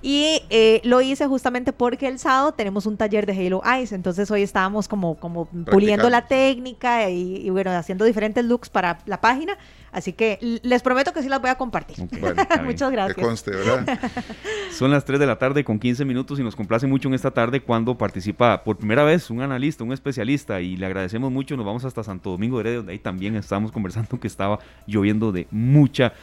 Y 0.00 0.42
eh, 0.50 0.80
lo 0.84 1.00
hice 1.00 1.26
justamente 1.26 1.72
porque 1.72 2.08
el 2.08 2.18
sábado 2.18 2.52
tenemos 2.52 2.86
un 2.86 2.96
taller 2.96 3.24
de 3.24 3.32
Halo 3.32 3.62
Eyes, 3.64 3.92
entonces 3.92 4.30
hoy 4.30 4.42
estábamos 4.42 4.88
como, 4.88 5.14
como 5.14 5.46
puliendo 5.46 6.10
la 6.10 6.26
técnica 6.26 7.08
y, 7.08 7.48
bueno, 7.50 7.70
haciendo 7.70 8.04
diferentes 8.04 8.44
looks 8.44 8.68
para 8.68 8.98
la 9.06 9.20
página. 9.20 9.56
Así 9.92 10.14
que 10.14 10.38
les 10.62 10.82
prometo 10.82 11.12
que 11.12 11.22
sí 11.22 11.28
las 11.28 11.40
voy 11.40 11.50
a 11.50 11.56
compartir. 11.56 11.96
Muchas 12.64 12.90
gracias. 12.90 13.44
Son 14.72 14.90
las 14.90 15.04
3 15.04 15.20
de 15.20 15.26
la 15.26 15.36
tarde 15.36 15.64
con 15.64 15.78
15 15.78 16.06
minutos 16.06 16.40
y 16.40 16.42
nos 16.42 16.56
complace 16.56 16.86
mucho 16.86 17.08
en 17.08 17.14
esta 17.14 17.30
tarde 17.30 17.60
cuando 17.60 17.96
participa 17.98 18.64
por 18.64 18.78
primera 18.78 19.04
vez 19.04 19.28
un 19.28 19.42
analista, 19.42 19.84
un 19.84 19.92
especialista 19.92 20.62
y 20.62 20.76
le 20.78 20.86
agradecemos 20.86 21.30
mucho. 21.30 21.56
Nos 21.58 21.66
vamos 21.66 21.84
hasta 21.84 22.02
Santo 22.02 22.30
Domingo 22.30 22.56
de 22.56 22.62
Heredia, 22.62 22.76
donde 22.78 22.92
ahí 22.92 22.98
también 22.98 23.36
estamos 23.36 23.70
conversando 23.70 24.18
que 24.18 24.26
estaba 24.26 24.58
lloviendo 24.86 25.30
de 25.30 25.46
mucha, 25.50 26.14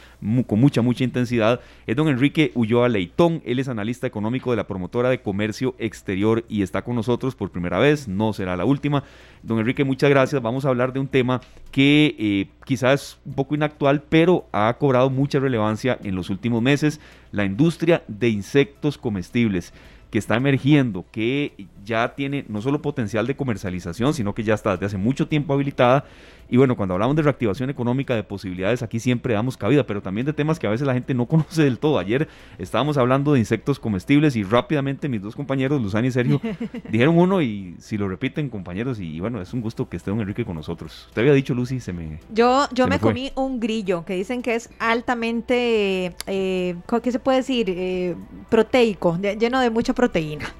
con 0.46 0.58
mucha, 0.58 0.82
mucha 0.82 1.04
intensidad. 1.04 1.60
Es 1.86 1.94
don 1.94 2.08
Enrique 2.08 2.50
Ulloa 2.56 2.88
Leitón. 2.88 3.40
Él 3.44 3.60
es 3.60 3.68
analista 3.68 4.06
económico 4.06 4.50
de 4.50 4.56
la 4.56 4.66
promotora 4.66 5.10
de 5.10 5.22
comercio 5.22 5.76
exterior 5.78 6.44
y 6.48 6.62
está 6.62 6.82
con 6.82 6.96
nosotros 6.96 7.36
por 7.36 7.50
primera 7.50 7.78
vez. 7.78 8.08
No 8.08 8.32
será 8.32 8.56
la 8.56 8.64
última. 8.64 9.04
Don 9.44 9.60
Enrique, 9.60 9.84
muchas 9.84 10.10
gracias. 10.10 10.42
Vamos 10.42 10.64
a 10.64 10.70
hablar 10.70 10.92
de 10.92 10.98
un 10.98 11.06
tema 11.06 11.40
que 11.70 12.16
eh, 12.18 12.48
quizás 12.64 12.90
es 13.00 13.18
un 13.24 13.34
poco 13.34 13.54
inactual, 13.60 14.02
pero 14.02 14.46
ha 14.52 14.74
cobrado 14.78 15.10
mucha 15.10 15.38
relevancia 15.38 15.98
en 16.02 16.14
los 16.14 16.30
últimos 16.30 16.62
meses, 16.62 17.00
la 17.30 17.44
industria 17.44 18.02
de 18.08 18.30
insectos 18.30 18.96
comestibles 18.96 19.72
que 20.10 20.18
está 20.18 20.36
emergiendo, 20.36 21.04
que 21.10 21.66
ya 21.84 22.14
tiene 22.14 22.44
no 22.48 22.60
solo 22.60 22.82
potencial 22.82 23.26
de 23.26 23.36
comercialización, 23.36 24.14
sino 24.14 24.34
que 24.34 24.44
ya 24.44 24.54
está 24.54 24.72
desde 24.72 24.86
hace 24.86 24.98
mucho 24.98 25.28
tiempo 25.28 25.54
habilitada 25.54 26.04
y 26.50 26.56
bueno, 26.56 26.76
cuando 26.76 26.94
hablamos 26.94 27.14
de 27.14 27.22
reactivación 27.22 27.70
económica, 27.70 28.16
de 28.16 28.24
posibilidades, 28.24 28.82
aquí 28.82 28.98
siempre 28.98 29.34
damos 29.34 29.56
cabida, 29.56 29.86
pero 29.86 30.02
también 30.02 30.26
de 30.26 30.32
temas 30.32 30.58
que 30.58 30.66
a 30.66 30.70
veces 30.70 30.84
la 30.84 30.94
gente 30.94 31.14
no 31.14 31.26
conoce 31.28 31.62
del 31.62 31.78
todo. 31.78 31.98
Ayer 31.98 32.28
estábamos 32.58 32.98
hablando 32.98 33.32
de 33.32 33.38
insectos 33.38 33.78
comestibles 33.78 34.34
y 34.34 34.42
rápidamente 34.42 35.08
mis 35.08 35.22
dos 35.22 35.36
compañeros, 35.36 35.80
Luzani 35.80 36.08
y 36.08 36.10
Sergio, 36.10 36.40
dijeron 36.90 37.16
uno 37.16 37.40
y 37.40 37.76
si 37.78 37.96
lo 37.96 38.08
repiten, 38.08 38.50
compañeros, 38.50 38.98
y, 38.98 39.20
bueno, 39.20 39.40
es 39.40 39.54
un 39.54 39.60
gusto 39.60 39.88
que 39.88 39.96
esté 39.96 40.10
don 40.10 40.20
Enrique 40.20 40.44
con 40.44 40.56
nosotros. 40.56 41.06
Usted 41.08 41.22
había 41.22 41.34
dicho, 41.34 41.54
Lucy, 41.54 41.78
se 41.78 41.92
me. 41.92 42.18
Yo, 42.34 42.66
yo 42.72 42.88
me, 42.88 42.98
comí 42.98 43.30
un 43.36 43.60
grillo 43.60 44.04
que 44.04 44.14
dicen 44.14 44.42
que 44.42 44.56
es 44.56 44.70
altamente, 44.80 46.16
eh, 46.26 46.74
¿qué 47.02 47.12
se 47.12 47.20
puede 47.20 47.38
decir? 47.38 47.66
Eh, 47.70 48.16
proteico, 48.48 49.16
lleno 49.18 49.60
de 49.60 49.70
mucha 49.70 49.94
proteína. 49.94 49.99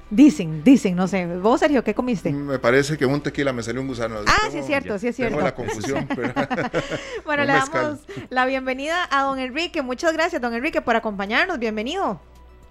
Dicen, 0.09 0.63
dicen, 0.63 0.95
no 0.95 1.07
sé. 1.07 1.25
¿Vos, 1.37 1.59
Sergio, 1.59 1.83
qué 1.83 1.93
comiste? 1.93 2.31
Me 2.31 2.59
parece 2.59 2.97
que 2.97 3.05
un 3.05 3.21
tequila 3.21 3.53
me 3.53 3.63
salió 3.63 3.81
un 3.81 3.87
gusano. 3.87 4.17
Ah, 4.27 4.49
sí 4.51 4.59
es 4.59 4.65
cierto, 4.65 4.99
sí 4.99 5.07
es 5.07 5.15
cierto. 5.15 5.37
bueno, 7.25 7.43
le 7.43 7.53
damos 7.53 7.99
la 8.29 8.45
bienvenida 8.45 9.07
a 9.09 9.23
don 9.23 9.39
Enrique. 9.39 9.81
Muchas 9.81 10.13
gracias, 10.13 10.41
don 10.41 10.53
Enrique, 10.53 10.81
por 10.81 10.95
acompañarnos. 10.95 11.59
Bienvenido. 11.59 12.19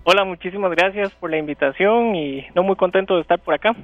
Hola, 0.02 0.24
muchísimas 0.24 0.70
gracias 0.70 1.12
por 1.12 1.30
la 1.30 1.36
invitación 1.36 2.16
y 2.16 2.46
no 2.54 2.62
muy 2.62 2.74
contento 2.76 3.16
de 3.16 3.20
estar 3.20 3.38
por 3.38 3.52
acá. 3.52 3.76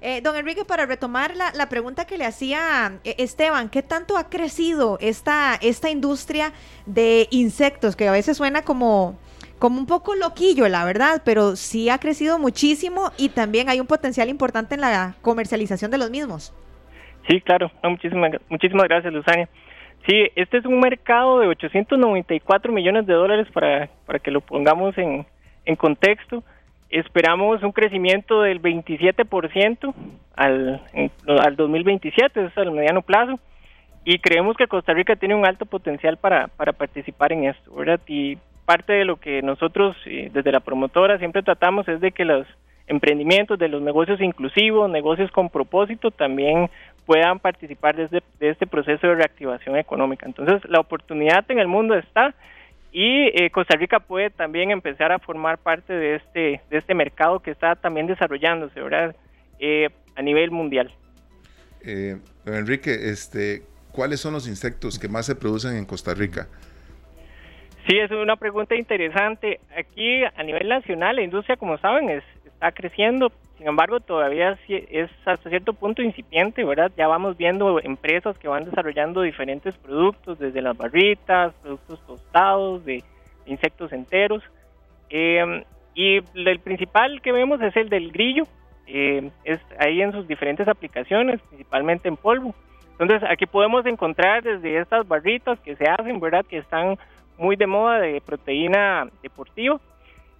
Eh, 0.00 0.20
don 0.20 0.34
Enrique, 0.34 0.64
para 0.64 0.84
retomar 0.84 1.36
la, 1.36 1.52
la, 1.54 1.68
pregunta 1.68 2.06
que 2.06 2.18
le 2.18 2.24
hacía 2.24 2.98
eh, 3.04 3.14
Esteban, 3.18 3.68
¿qué 3.68 3.82
tanto 3.82 4.18
ha 4.18 4.28
crecido 4.28 4.98
esta, 5.00 5.54
esta 5.62 5.90
industria 5.90 6.52
de 6.86 7.28
insectos 7.30 7.94
que 7.94 8.08
a 8.08 8.12
veces 8.12 8.36
suena 8.36 8.62
como, 8.62 9.16
como 9.58 9.78
un 9.78 9.86
poco 9.86 10.14
loquillo, 10.14 10.68
la 10.68 10.84
verdad, 10.84 11.22
pero 11.24 11.56
sí 11.56 11.88
ha 11.88 11.98
crecido 11.98 12.38
muchísimo 12.38 13.12
y 13.16 13.30
también 13.30 13.68
hay 13.68 13.80
un 13.80 13.86
potencial 13.86 14.28
importante 14.28 14.74
en 14.74 14.80
la 14.80 15.14
comercialización 15.22 15.90
de 15.90 15.98
los 15.98 16.10
mismos? 16.10 16.52
Sí, 17.28 17.40
claro. 17.40 17.70
muchísimas, 17.82 18.32
muchísimas 18.48 18.84
gracias, 18.88 19.12
Luzania. 19.12 19.48
Sí, 20.06 20.28
este 20.36 20.58
es 20.58 20.66
un 20.66 20.80
mercado 20.80 21.40
de 21.40 21.46
894 21.48 22.72
millones 22.72 23.06
de 23.06 23.14
dólares 23.14 23.48
para, 23.52 23.88
para 24.04 24.18
que 24.18 24.30
lo 24.30 24.42
pongamos 24.42 24.96
en, 24.98 25.24
en 25.64 25.76
contexto. 25.76 26.42
Esperamos 26.90 27.62
un 27.62 27.72
crecimiento 27.72 28.42
del 28.42 28.60
27% 28.60 29.94
al, 30.36 30.82
al 31.26 31.56
2027, 31.56 32.44
es 32.44 32.58
al 32.58 32.72
mediano 32.72 33.00
plazo, 33.00 33.40
y 34.04 34.18
creemos 34.18 34.56
que 34.56 34.66
Costa 34.66 34.92
Rica 34.92 35.16
tiene 35.16 35.34
un 35.34 35.46
alto 35.46 35.64
potencial 35.64 36.18
para, 36.18 36.48
para 36.48 36.72
participar 36.74 37.32
en 37.32 37.44
esto, 37.44 37.74
¿verdad? 37.74 38.00
Y 38.06 38.36
parte 38.64 38.92
de 38.92 39.04
lo 39.04 39.16
que 39.16 39.42
nosotros 39.42 39.96
eh, 40.06 40.30
desde 40.32 40.52
la 40.52 40.60
promotora 40.60 41.18
siempre 41.18 41.42
tratamos 41.42 41.86
es 41.88 42.00
de 42.00 42.12
que 42.12 42.24
los 42.24 42.46
emprendimientos, 42.86 43.58
de 43.58 43.68
los 43.68 43.82
negocios 43.82 44.20
inclusivos, 44.20 44.90
negocios 44.90 45.30
con 45.30 45.48
propósito, 45.48 46.10
también 46.10 46.70
puedan 47.06 47.38
participar 47.38 47.96
de 47.96 48.04
este, 48.04 48.22
de 48.40 48.50
este 48.50 48.66
proceso 48.66 49.06
de 49.06 49.14
reactivación 49.14 49.76
económica. 49.76 50.26
Entonces, 50.26 50.62
la 50.68 50.80
oportunidad 50.80 51.44
en 51.50 51.58
el 51.58 51.68
mundo 51.68 51.94
está 51.94 52.34
y 52.92 53.28
eh, 53.34 53.50
Costa 53.50 53.76
Rica 53.76 53.98
puede 53.98 54.30
también 54.30 54.70
empezar 54.70 55.10
a 55.10 55.18
formar 55.18 55.58
parte 55.58 55.92
de 55.92 56.14
este, 56.14 56.60
de 56.70 56.78
este 56.78 56.94
mercado 56.94 57.40
que 57.40 57.50
está 57.50 57.74
también 57.74 58.06
desarrollándose, 58.06 58.80
¿verdad? 58.80 59.16
Eh, 59.58 59.88
a 60.14 60.22
nivel 60.22 60.52
mundial. 60.52 60.94
Eh, 61.82 62.18
Enrique, 62.46 63.10
este, 63.10 63.64
¿cuáles 63.90 64.20
son 64.20 64.32
los 64.32 64.46
insectos 64.46 64.98
que 64.98 65.08
más 65.08 65.26
se 65.26 65.34
producen 65.34 65.76
en 65.76 65.86
Costa 65.86 66.14
Rica? 66.14 66.46
Sí, 67.86 67.98
es 67.98 68.10
una 68.10 68.36
pregunta 68.36 68.74
interesante. 68.74 69.60
Aquí 69.76 70.24
a 70.24 70.42
nivel 70.42 70.68
nacional 70.68 71.16
la 71.16 71.22
industria, 71.22 71.56
como 71.56 71.76
saben, 71.76 72.08
es, 72.08 72.24
está 72.46 72.72
creciendo, 72.72 73.30
sin 73.58 73.68
embargo 73.68 74.00
todavía 74.00 74.58
es 74.68 75.10
hasta 75.26 75.50
cierto 75.50 75.74
punto 75.74 76.00
incipiente, 76.00 76.64
¿verdad? 76.64 76.90
Ya 76.96 77.08
vamos 77.08 77.36
viendo 77.36 77.78
empresas 77.80 78.38
que 78.38 78.48
van 78.48 78.64
desarrollando 78.64 79.20
diferentes 79.20 79.76
productos, 79.76 80.38
desde 80.38 80.62
las 80.62 80.76
barritas, 80.76 81.52
productos 81.62 82.00
tostados, 82.06 82.84
de 82.86 83.04
insectos 83.44 83.92
enteros. 83.92 84.42
Eh, 85.10 85.64
y 85.94 86.20
el 86.34 86.60
principal 86.60 87.20
que 87.20 87.32
vemos 87.32 87.60
es 87.60 87.76
el 87.76 87.90
del 87.90 88.12
grillo, 88.12 88.44
eh, 88.86 89.30
es 89.44 89.60
ahí 89.78 90.00
en 90.00 90.12
sus 90.12 90.26
diferentes 90.26 90.66
aplicaciones, 90.68 91.40
principalmente 91.42 92.08
en 92.08 92.16
polvo. 92.16 92.54
Entonces 92.98 93.28
aquí 93.28 93.44
podemos 93.44 93.84
encontrar 93.86 94.42
desde 94.42 94.78
estas 94.78 95.06
barritas 95.06 95.58
que 95.60 95.76
se 95.76 95.84
hacen, 95.84 96.18
¿verdad? 96.20 96.46
Que 96.46 96.58
están 96.58 96.96
muy 97.38 97.56
de 97.56 97.66
moda 97.66 98.00
de 98.00 98.20
proteína 98.20 99.08
deportiva. 99.22 99.80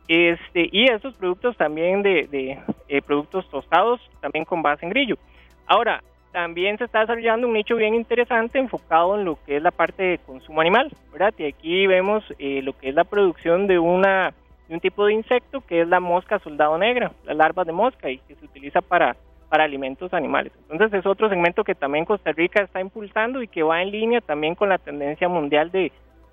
Este, 0.06 0.68
y 0.70 0.84
estos 0.90 1.14
productos 1.14 1.56
también 1.56 2.02
de, 2.02 2.58
eh, 2.88 3.02
productos 3.02 3.48
tostados, 3.48 4.00
también 4.20 4.44
con 4.44 4.62
base 4.62 4.84
en 4.84 4.90
grillo. 4.90 5.16
Ahora, 5.66 6.02
también 6.32 6.76
se 6.78 6.84
está 6.84 7.00
desarrollando 7.00 7.46
un 7.46 7.54
nicho 7.54 7.76
bien 7.76 7.94
interesante 7.94 8.58
enfocado 8.58 9.16
en 9.16 9.24
lo 9.24 9.38
que 9.46 9.56
es 9.56 9.62
la 9.62 9.70
parte 9.70 10.02
de 10.02 10.18
consumo 10.18 10.60
animal, 10.60 10.90
¿verdad? 11.12 11.32
Y 11.38 11.44
aquí 11.44 11.86
vemos 11.86 12.24
eh, 12.38 12.60
lo 12.62 12.76
que 12.76 12.88
es 12.88 12.94
la 12.94 13.04
producción 13.04 13.66
de 13.66 13.78
una 13.78 14.34
de 14.68 14.74
un 14.74 14.80
tipo 14.80 15.06
de 15.06 15.12
insecto 15.12 15.60
que 15.60 15.82
es 15.82 15.88
la 15.88 16.00
mosca 16.00 16.38
soldado 16.38 16.76
negra, 16.78 17.12
la 17.24 17.34
larva 17.34 17.64
de 17.64 17.72
mosca 17.72 18.10
y 18.10 18.18
que 18.18 18.34
se 18.34 18.44
utiliza 18.44 18.80
para, 18.80 19.14
para 19.48 19.64
alimentos 19.64 20.12
animales. 20.12 20.52
Entonces 20.70 20.98
es 20.98 21.06
otro 21.06 21.28
segmento 21.28 21.64
que 21.64 21.74
también 21.74 22.04
Costa 22.04 22.32
Rica 22.32 22.62
está 22.62 22.80
impulsando 22.80 23.42
y 23.42 23.48
que 23.48 23.62
va 23.62 23.82
en 23.82 23.90
línea 23.90 24.20
también 24.20 24.54
con 24.54 24.70
la 24.70 24.78
tendencia 24.78 25.28
mundial 25.28 25.70
de, 25.70 25.92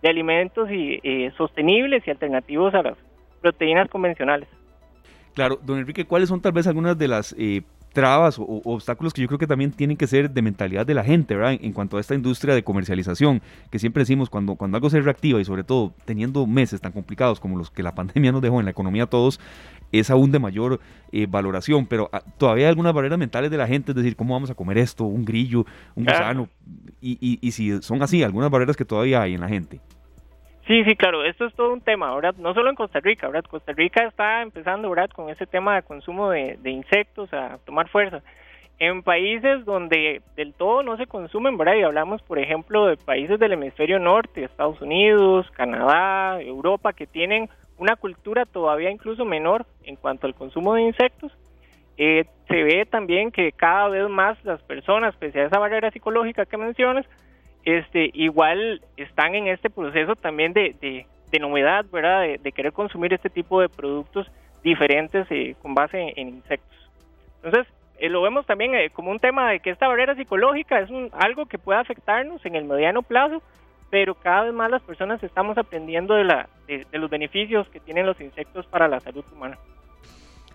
alimentos 0.09 0.69
y, 0.71 0.99
eh, 1.03 1.31
sostenibles 1.37 2.05
y 2.07 2.11
alternativos 2.11 2.73
a 2.73 2.83
las 2.83 2.97
proteínas 3.41 3.89
convencionales. 3.89 4.47
Claro, 5.33 5.59
don 5.61 5.79
Enrique, 5.79 6.05
¿cuáles 6.05 6.29
son 6.29 6.41
tal 6.41 6.51
vez 6.51 6.67
algunas 6.67 6.97
de 6.97 7.07
las 7.07 7.35
eh, 7.37 7.61
trabas 7.93 8.39
o, 8.39 8.61
obstáculos 8.63 9.13
que 9.13 9.21
yo 9.21 9.27
creo 9.27 9.39
que 9.39 9.47
también 9.47 9.71
tienen 9.71 9.97
que 9.97 10.07
ser 10.07 10.29
de 10.31 10.41
mentalidad 10.41 10.85
de 10.85 10.93
la 10.93 11.03
gente, 11.03 11.35
¿verdad? 11.35 11.57
En, 11.61 11.73
cuanto 11.73 11.97
a 11.97 11.99
esta 11.99 12.15
industria 12.15 12.55
de 12.55 12.63
comercialización, 12.63 13.41
que 13.69 13.79
siempre 13.79 14.01
decimos 14.01 14.29
cuando, 14.29 14.55
cuando 14.55 14.77
algo 14.77 14.89
se 14.89 14.99
reactiva 15.01 15.39
y 15.39 15.45
sobre 15.45 15.63
todo 15.63 15.93
teniendo 16.05 16.45
meses 16.47 16.81
tan 16.81 16.91
complicados 16.91 17.39
como 17.39 17.57
los 17.57 17.69
que 17.69 17.83
la 17.83 17.95
pandemia 17.95 18.31
nos 18.31 18.41
dejó 18.41 18.59
en 18.59 18.65
la 18.65 18.71
economía 18.71 19.03
a 19.03 19.07
todos, 19.07 19.39
es 19.91 20.09
aún 20.09 20.31
de 20.31 20.39
mayor 20.39 20.79
eh, 21.11 21.27
valoración, 21.29 21.85
pero 21.85 22.09
ah, 22.13 22.23
todavía 22.37 22.65
hay 22.65 22.69
algunas 22.69 22.93
barreras 22.93 23.19
mentales 23.19 23.51
de 23.51 23.57
la 23.57 23.67
gente, 23.67 23.91
es 23.91 23.95
decir, 23.95 24.15
¿cómo 24.15 24.33
vamos 24.33 24.49
a 24.49 24.55
comer 24.55 24.77
esto? 24.77 25.03
Un 25.03 25.25
grillo, 25.25 25.65
un 25.95 26.05
gusano, 26.05 26.47
y, 27.01 27.17
y, 27.19 27.39
y 27.41 27.51
si 27.51 27.81
son 27.81 28.01
así, 28.01 28.23
algunas 28.23 28.49
barreras 28.49 28.77
que 28.77 28.85
todavía 28.85 29.21
hay 29.21 29.33
en 29.33 29.41
la 29.41 29.49
gente. 29.49 29.81
Sí, 30.71 30.85
sí, 30.85 30.95
claro, 30.95 31.25
esto 31.25 31.45
es 31.45 31.53
todo 31.53 31.73
un 31.73 31.81
tema, 31.81 32.15
¿verdad? 32.15 32.33
No 32.37 32.53
solo 32.53 32.69
en 32.69 32.77
Costa 32.77 33.01
Rica, 33.01 33.27
¿verdad? 33.27 33.43
Costa 33.43 33.73
Rica 33.73 34.05
está 34.05 34.41
empezando, 34.41 34.89
¿verdad? 34.89 35.09
Con 35.09 35.29
ese 35.29 35.45
tema 35.45 35.75
de 35.75 35.81
consumo 35.81 36.29
de, 36.29 36.57
insectos 36.63 37.33
a 37.33 37.57
tomar 37.65 37.89
fuerza. 37.89 38.21
En 38.79 39.03
países 39.03 39.65
donde 39.65 40.21
del 40.37 40.53
todo 40.53 40.81
no 40.81 40.95
se 40.95 41.07
consumen, 41.07 41.57
¿verdad? 41.57 41.75
Y 41.75 41.83
hablamos, 41.83 42.21
por 42.21 42.39
ejemplo, 42.39 42.85
de 42.85 42.95
países 42.95 43.37
del 43.37 43.51
hemisferio 43.51 43.99
norte, 43.99 44.45
Estados 44.45 44.81
Unidos, 44.81 45.45
Canadá, 45.51 46.41
Europa, 46.41 46.93
que 46.93 47.05
tienen 47.05 47.49
una 47.77 47.97
cultura 47.97 48.45
todavía 48.45 48.91
incluso 48.91 49.25
menor 49.25 49.65
en 49.83 49.97
cuanto 49.97 50.25
al 50.25 50.35
consumo 50.35 50.75
de 50.75 50.83
insectos, 50.83 51.33
eh, 51.97 52.23
se 52.47 52.63
ve 52.63 52.85
también 52.85 53.31
que 53.31 53.51
cada 53.51 53.89
vez 53.89 54.07
más 54.07 54.41
las 54.45 54.61
personas, 54.61 55.17
pese 55.17 55.41
a 55.41 55.47
esa 55.47 55.59
barrera 55.59 55.91
psicológica 55.91 56.45
que 56.45 56.55
mencionas, 56.55 57.05
este, 57.65 58.09
igual 58.13 58.81
están 58.97 59.35
en 59.35 59.47
este 59.47 59.69
proceso 59.69 60.15
también 60.15 60.53
de, 60.53 60.75
de, 60.81 61.39
novedad, 61.39 61.85
¿verdad? 61.91 62.23
De, 62.41 62.51
querer 62.51 62.73
consumir 62.73 63.13
este 63.13 63.29
tipo 63.29 63.61
de 63.61 63.69
productos 63.69 64.29
diferentes 64.63 65.25
eh, 65.29 65.55
con 65.61 65.73
base 65.73 66.13
en, 66.15 66.29
insectos. 66.29 66.77
Entonces, 67.43 67.71
eh, 67.99 68.09
lo 68.09 68.21
vemos 68.21 68.45
también 68.45 68.75
eh, 68.75 68.89
como 68.89 69.11
un 69.11 69.19
tema 69.19 69.49
de 69.51 69.59
que 69.59 69.69
esta 69.69 69.87
barrera 69.87 70.15
psicológica 70.15 70.79
es 70.79 70.89
algo 71.13 71.45
que 71.45 71.57
puede 71.57 71.79
afectarnos 71.79 72.45
en 72.45 72.55
el 72.55 72.65
mediano 72.65 73.01
plazo, 73.01 73.41
pero 73.89 74.15
cada 74.15 74.43
vez 74.43 74.53
más 74.53 74.69
las 74.69 74.81
personas 74.81 75.21
estamos 75.23 75.57
aprendiendo 75.57 76.15
de, 76.15 76.23
la, 76.23 76.49
de, 76.67 76.85
los 76.93 77.09
beneficios 77.09 77.67
que 77.69 77.79
tienen 77.79 78.05
los 78.05 78.19
insectos 78.19 78.65
para 78.65 78.87
la 78.87 78.99
salud 78.99 79.23
humana. 79.33 79.57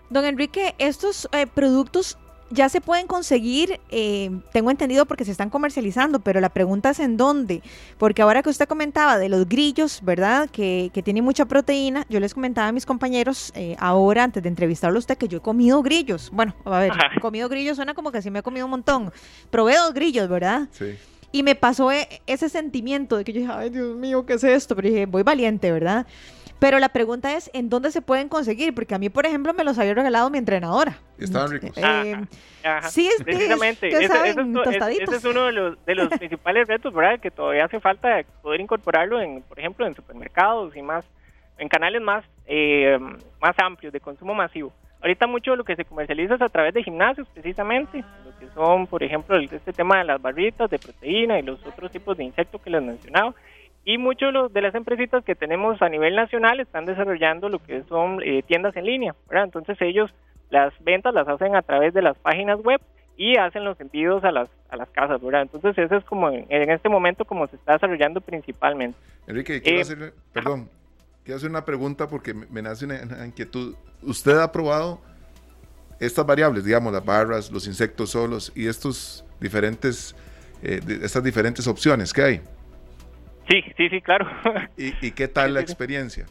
Don 0.09 0.25
Enrique, 0.25 0.73
estos 0.77 1.29
productos 1.53 2.17
ya 2.49 2.69
se 2.69 2.81
pueden 2.81 3.07
conseguir, 3.07 3.79
eh, 3.89 4.31
tengo 4.53 4.71
entendido 4.71 5.05
porque 5.05 5.25
se 5.25 5.31
están 5.31 5.49
comercializando, 5.49 6.19
pero 6.19 6.39
la 6.39 6.49
pregunta 6.49 6.91
es 6.91 6.99
en 6.99 7.17
dónde, 7.17 7.61
porque 7.97 8.21
ahora 8.21 8.41
que 8.41 8.49
usted 8.49 8.67
comentaba 8.67 9.17
de 9.17 9.29
los 9.29 9.47
grillos, 9.47 10.01
¿verdad? 10.03 10.49
Que, 10.49 10.89
que 10.93 11.03
tienen 11.03 11.23
mucha 11.23 11.45
proteína, 11.45 12.05
yo 12.09 12.19
les 12.19 12.33
comentaba 12.33 12.69
a 12.69 12.71
mis 12.71 12.85
compañeros 12.85 13.51
eh, 13.55 13.75
ahora, 13.79 14.23
antes 14.23 14.41
de 14.43 14.49
entrevistarlo 14.49 14.97
a 14.97 14.99
usted, 14.99 15.17
que 15.17 15.27
yo 15.27 15.39
he 15.39 15.41
comido 15.41 15.81
grillos. 15.83 16.29
Bueno, 16.31 16.55
a 16.65 16.79
ver, 16.79 16.93
comido 17.21 17.49
grillos 17.49 17.75
suena 17.75 17.93
como 17.93 18.11
que 18.11 18.21
sí 18.21 18.31
me 18.31 18.39
he 18.39 18.43
comido 18.43 18.65
un 18.65 18.71
montón. 18.71 19.11
Probé 19.49 19.75
dos 19.75 19.93
grillos, 19.93 20.29
¿verdad? 20.29 20.67
Sí. 20.71 20.95
Y 21.31 21.43
me 21.43 21.55
pasó 21.55 21.91
e, 21.91 22.21
ese 22.25 22.47
sentimiento 22.49 23.17
de 23.17 23.23
que 23.23 23.33
yo 23.33 23.41
dije, 23.41 23.51
ay 23.53 23.69
Dios 23.69 23.95
mío, 23.97 24.25
¿qué 24.25 24.33
es 24.33 24.43
esto? 24.43 24.75
Pero 24.75 24.87
dije, 24.87 25.05
voy 25.05 25.23
valiente, 25.23 25.71
¿verdad? 25.71 26.07
Pero 26.59 26.79
la 26.79 26.89
pregunta 26.89 27.35
es, 27.35 27.51
¿en 27.53 27.69
dónde 27.69 27.91
se 27.91 28.01
pueden 28.01 28.29
conseguir? 28.29 28.73
Porque 28.73 28.95
a 28.95 28.97
mí, 28.97 29.09
por 29.09 29.25
ejemplo, 29.25 29.53
me 29.53 29.63
los 29.63 29.77
había 29.77 29.93
regalado 29.93 30.29
mi 30.29 30.39
entrenadora. 30.39 30.97
Estaban 31.19 31.51
ricos. 31.51 31.77
Eh, 31.77 32.15
sí, 32.89 33.07
es, 33.07 33.23
precisamente. 33.23 33.87
ese, 33.89 34.29
es, 34.29 35.25
uno 35.25 35.45
de 35.45 35.51
los, 35.51 35.85
de 35.85 35.95
los 35.95 36.09
principales 36.09 36.67
retos, 36.67 36.93
¿verdad? 36.93 37.19
Que 37.19 37.29
todavía 37.29 37.65
hace 37.65 37.79
falta 37.79 38.23
poder 38.41 38.59
incorporarlo, 38.59 39.21
en, 39.21 39.43
por 39.43 39.59
ejemplo, 39.59 39.85
en 39.85 39.95
supermercados 39.95 40.75
y 40.75 40.81
más, 40.81 41.05
en 41.59 41.69
canales 41.69 42.01
más, 42.01 42.25
eh, 42.47 42.97
más 43.39 43.55
amplios 43.59 43.93
de 43.93 43.99
consumo 43.99 44.33
masivo. 44.33 44.73
Ahorita 45.01 45.27
mucho 45.27 45.51
de 45.51 45.57
lo 45.57 45.63
que 45.63 45.75
se 45.75 45.85
comercializa 45.85 46.35
es 46.35 46.41
a 46.41 46.49
través 46.49 46.73
de 46.73 46.83
gimnasios, 46.83 47.27
precisamente, 47.29 48.03
lo 48.25 48.39
que 48.39 48.47
son, 48.55 48.87
por 48.87 49.03
ejemplo, 49.03 49.37
este 49.37 49.71
tema 49.71 49.99
de 49.99 50.05
las 50.05 50.19
barritas 50.19 50.69
de 50.71 50.79
proteína 50.79 51.37
y 51.37 51.43
los 51.43 51.63
otros 51.67 51.91
tipos 51.91 52.17
de 52.17 52.23
insectos 52.23 52.59
que 52.61 52.71
les 52.71 52.81
mencionaba. 52.81 53.35
Y 53.87 53.97
muchos 53.97 54.51
de 54.51 54.61
las 54.61 54.75
empresitas 54.75 55.23
que 55.23 55.33
tenemos 55.33 55.81
a 55.81 55.87
nivel 55.87 56.13
nacional 56.13 56.59
están 56.59 56.85
desarrollando 56.85 57.47
lo 57.47 57.59
que 57.59 57.83
son 57.83 58.21
eh, 58.21 58.43
tiendas 58.45 58.75
en 58.75 58.83
línea, 58.83 59.15
¿verdad? 59.29 59.45
Entonces 59.45 59.77
ellos 59.79 60.11
las 60.49 60.73
ventas 60.83 61.13
las 61.13 61.25
hacen 61.25 61.55
a 61.55 61.61
través 61.61 61.93
de 61.93 62.01
las 62.01 62.17
páginas 62.17 62.59
web 62.59 62.81
y 63.15 63.37
hacen 63.37 63.63
los 63.63 63.79
envíos 63.79 64.25
a 64.25 64.33
las, 64.33 64.49
a 64.69 64.75
las 64.75 64.89
casas, 64.89 65.21
¿verdad? 65.21 65.43
Entonces 65.43 65.77
eso 65.77 65.95
es 65.95 66.03
como 66.03 66.29
en, 66.29 66.69
este 66.69 66.89
momento 66.89 67.23
como 67.23 67.47
se 67.47 67.55
está 67.55 67.73
desarrollando 67.75 68.19
principalmente. 68.19 68.99
Enrique, 69.25 69.61
quiero 69.61 69.77
eh, 69.77 69.81
hacer, 69.83 70.13
perdón, 70.33 70.69
quiero 71.23 71.37
hacer 71.37 71.49
una 71.49 71.63
pregunta 71.63 72.09
porque 72.09 72.33
me, 72.33 72.61
nace 72.61 72.83
una, 72.83 73.25
inquietud. 73.25 73.73
¿Usted 74.01 74.37
ha 74.37 74.51
probado 74.51 74.99
estas 76.01 76.25
variables, 76.25 76.65
digamos, 76.65 76.91
las 76.91 77.05
barras, 77.05 77.49
los 77.49 77.65
insectos 77.67 78.09
solos 78.09 78.51
y 78.53 78.67
estos 78.67 79.23
diferentes, 79.39 80.13
eh, 80.61 80.81
estas 81.01 81.23
diferentes 81.23 81.65
opciones 81.67 82.11
que 82.11 82.21
hay? 82.21 82.41
Sí, 83.49 83.63
sí, 83.77 83.89
sí, 83.89 84.01
claro. 84.01 84.27
¿Y, 84.77 85.11
qué 85.11 85.27
tal 85.27 85.53
la 85.53 85.61
experiencia? 85.61 86.25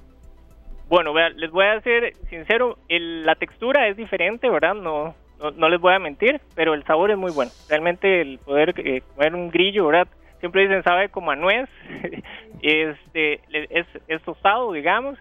Bueno, 0.89 1.15
les 1.31 1.51
voy 1.51 1.65
a 1.65 1.81
ser 1.81 2.15
sincero, 2.29 2.79
la 2.89 3.35
textura 3.35 3.89
es 3.89 3.97
diferente, 3.97 4.49
¿verdad? 4.49 4.75
No, 4.75 5.15
no, 5.57 5.69
les 5.69 5.81
voy 5.81 5.95
a 5.95 5.99
mentir, 5.99 6.41
pero 6.55 6.75
el 6.75 6.85
sabor 6.85 7.11
es 7.11 7.17
muy 7.17 7.33
bueno. 7.33 7.51
Realmente 7.69 8.21
el 8.21 8.39
poder 8.39 8.75
eh, 8.79 9.03
comer 9.15 9.35
un 9.35 9.51
grillo, 9.51 9.87
¿verdad? 9.87 10.09
Siempre 10.41 10.63
dicen 10.63 10.83
sabe 10.85 11.09
como 11.09 11.31
a 11.31 11.37
nuez, 11.37 11.69
este, 12.63 13.41
es, 13.51 13.87
es 14.07 14.23
tostado, 14.23 14.73
digamos, 14.73 15.19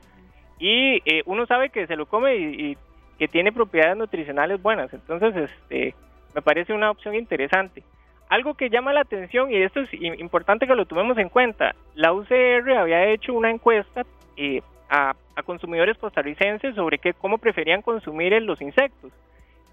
y 0.59 1.01
eh, 1.05 1.23
uno 1.25 1.45
sabe 1.45 1.69
que 1.69 1.87
se 1.87 1.95
lo 1.95 2.05
come 2.05 2.35
y, 2.35 2.77
que 3.17 3.27
tiene 3.29 3.53
propiedades 3.53 3.95
nutricionales 3.95 4.61
buenas. 4.61 4.93
Entonces, 4.93 5.49
este, 5.49 5.95
me 6.33 6.41
parece 6.41 6.73
una 6.73 6.91
opción 6.91 7.15
interesante. 7.15 7.81
Algo 8.29 8.55
que 8.55 8.69
llama 8.69 8.93
la 8.93 9.01
atención, 9.01 9.51
y 9.51 9.57
esto 9.57 9.81
es 9.81 9.93
importante 9.93 10.65
que 10.65 10.75
lo 10.75 10.85
tomemos 10.85 11.17
en 11.17 11.29
cuenta, 11.29 11.75
la 11.93 12.11
UCR 12.11 12.71
había 12.77 13.05
hecho 13.09 13.33
una 13.33 13.51
encuesta 13.51 14.03
eh, 14.35 14.61
a, 14.89 15.15
consumidores 15.45 15.97
costarricenses 15.97 16.75
sobre 16.75 16.97
qué, 16.97 17.13
cómo 17.13 17.37
preferían 17.37 17.81
consumir 17.81 18.33
los 18.41 18.61
insectos. 18.61 19.11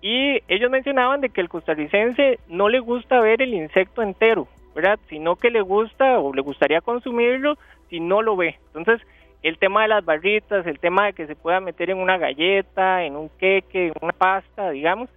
Y 0.02 0.40
ellos 0.48 0.70
mencionaban 0.70 1.20
de 1.20 1.30
que 1.30 1.40
el 1.40 1.48
costarricense 1.48 2.40
no 2.48 2.68
le 2.68 2.80
gusta 2.80 3.20
ver 3.20 3.40
el 3.40 3.54
insecto 3.54 4.02
entero, 4.02 4.48
¿verdad? 4.74 4.98
Sino 5.08 5.36
que 5.36 5.50
le 5.50 5.60
gusta 5.60 6.18
o 6.18 6.34
le 6.34 6.42
gustaría 6.42 6.80
consumirlo 6.80 7.56
si 7.88 8.00
no 8.00 8.20
lo 8.20 8.36
ve. 8.36 8.58
Entonces, 8.74 9.00
el 9.42 9.58
tema 9.58 9.82
de 9.82 9.88
las 9.88 10.04
barritas, 10.04 10.66
el 10.66 10.78
tema 10.78 11.06
de 11.06 11.12
que 11.12 11.26
se 11.26 11.36
pueda 11.36 11.60
meter 11.60 11.90
en 11.90 11.98
una 11.98 12.18
galleta, 12.18 13.04
en 13.04 13.16
un 13.16 13.28
queque, 13.38 13.88
en 13.88 13.94
una 14.00 14.12
pasta, 14.12 14.70
digamos, 14.70 15.08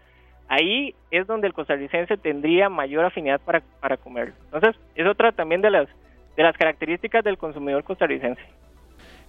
ahí 0.47 0.95
es 1.11 1.27
donde 1.27 1.47
el 1.47 1.53
costarricense 1.53 2.17
tendría 2.17 2.69
mayor 2.69 3.05
afinidad 3.05 3.41
para, 3.41 3.61
para 3.79 3.97
comerlo. 3.97 4.35
Entonces, 4.45 4.75
es 4.95 5.07
otra 5.07 5.31
también 5.31 5.61
de 5.61 5.71
las, 5.71 5.87
de 6.35 6.43
las 6.43 6.57
características 6.57 7.23
del 7.23 7.37
consumidor 7.37 7.83
costarricense. 7.83 8.41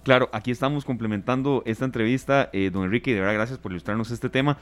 Claro, 0.03 0.29
aquí 0.31 0.51
estamos 0.51 0.85
complementando 0.85 1.63
esta 1.65 1.83
entrevista, 1.83 2.49
eh, 2.53 2.69
don 2.71 2.85
Enrique, 2.85 3.11
y 3.11 3.13
de 3.13 3.19
verdad 3.19 3.33
gracias 3.33 3.59
por 3.59 3.73
ilustrarnos 3.73 4.09
este 4.11 4.29
tema. 4.29 4.57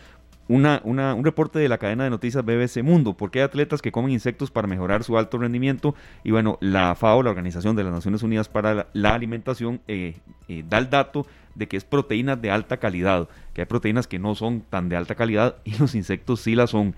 Una, 0.47 0.81
una, 0.83 1.13
un 1.13 1.23
reporte 1.23 1.59
de 1.59 1.69
la 1.69 1.77
cadena 1.77 2.03
de 2.03 2.09
noticias 2.09 2.43
BBC 2.43 2.81
Mundo, 2.83 3.13
porque 3.13 3.39
hay 3.39 3.45
atletas 3.45 3.81
que 3.81 3.91
comen 3.91 4.11
insectos 4.11 4.49
para 4.49 4.67
mejorar 4.67 5.03
su 5.03 5.17
alto 5.19 5.37
rendimiento 5.37 5.93
y 6.23 6.31
bueno, 6.31 6.57
la 6.61 6.95
FAO, 6.95 7.21
la 7.21 7.29
Organización 7.29 7.75
de 7.75 7.83
las 7.83 7.93
Naciones 7.93 8.23
Unidas 8.23 8.49
para 8.49 8.87
la, 8.93 9.13
Alimentación, 9.13 9.81
eh, 9.87 10.15
eh, 10.47 10.63
da 10.67 10.79
el 10.79 10.89
dato 10.89 11.27
de 11.55 11.67
que 11.67 11.77
es 11.77 11.83
proteínas 11.83 12.41
de 12.41 12.51
alta 12.51 12.77
calidad, 12.77 13.27
que 13.53 13.61
hay 13.61 13.65
proteínas 13.65 14.07
que 14.07 14.19
no 14.19 14.35
son 14.35 14.61
tan 14.61 14.89
de 14.89 14.95
alta 14.95 15.15
calidad 15.15 15.55
y 15.63 15.77
los 15.77 15.95
insectos 15.95 16.41
sí 16.41 16.55
las 16.55 16.69
son. 16.69 16.95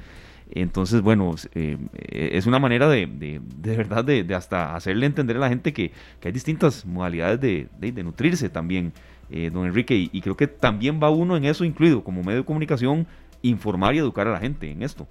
Entonces, 0.49 1.01
bueno, 1.01 1.35
eh, 1.55 1.77
es 1.93 2.45
una 2.45 2.57
manera 2.57 2.87
de, 2.87 3.05
de, 3.05 3.41
de 3.57 3.77
verdad 3.77 4.05
de, 4.05 4.25
hasta 4.33 4.75
hacerle 4.75 5.05
entender 5.05 5.35
a 5.35 5.39
la 5.41 5.49
gente 5.49 5.73
que, 5.73 5.91
hay 6.23 6.31
distintas 6.31 6.85
modalidades 6.85 7.41
de, 7.41 8.03
nutrirse 8.03 8.47
también, 8.47 8.93
eh, 9.29 9.49
don 9.51 9.65
Enrique, 9.65 10.09
y, 10.11 10.21
creo 10.21 10.37
que 10.37 10.47
también 10.47 11.01
va 11.03 11.09
uno 11.09 11.35
en 11.35 11.43
eso 11.43 11.65
incluido, 11.65 12.01
como 12.01 12.23
medio 12.23 12.39
de 12.39 12.45
comunicación, 12.45 13.07
informar 13.41 13.95
y 13.95 13.97
educar 13.97 14.27
a 14.27 14.31
la 14.31 14.39
gente 14.39 14.71
en 14.71 14.83
esto. 14.83 15.05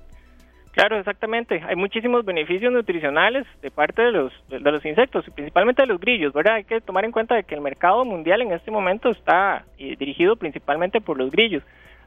Claro, 0.76 0.99
exactamente. 0.99 1.62
Hay 1.66 1.75
muchísimos 1.75 2.23
beneficios 2.26 2.71
nutricionales 2.71 3.47
de 3.62 3.71
parte 3.71 4.02
de 4.02 4.12
los, 4.12 4.30
de 4.50 4.61
los 4.61 4.85
insectos, 4.85 5.25
principalmente 5.35 5.80
de 5.80 5.88
los 5.88 5.99
grillos, 5.99 6.35
¿verdad? 6.35 6.56
Hay 6.56 6.64
que 6.64 6.83
tomar 6.83 7.06
en 7.06 7.12
cuenta 7.12 7.35
de 7.35 7.45
que 7.45 7.54
el 7.54 7.62
mercado 7.62 8.04
mundial 8.04 8.42
en 8.42 8.52
este 8.52 8.71
momento 8.71 9.09
está 9.09 9.64
eh, 9.78 9.97
dirigido 9.99 10.37
principalmente 10.37 11.00
por 11.00 11.16
los 11.16 11.30
grillos 11.30 11.62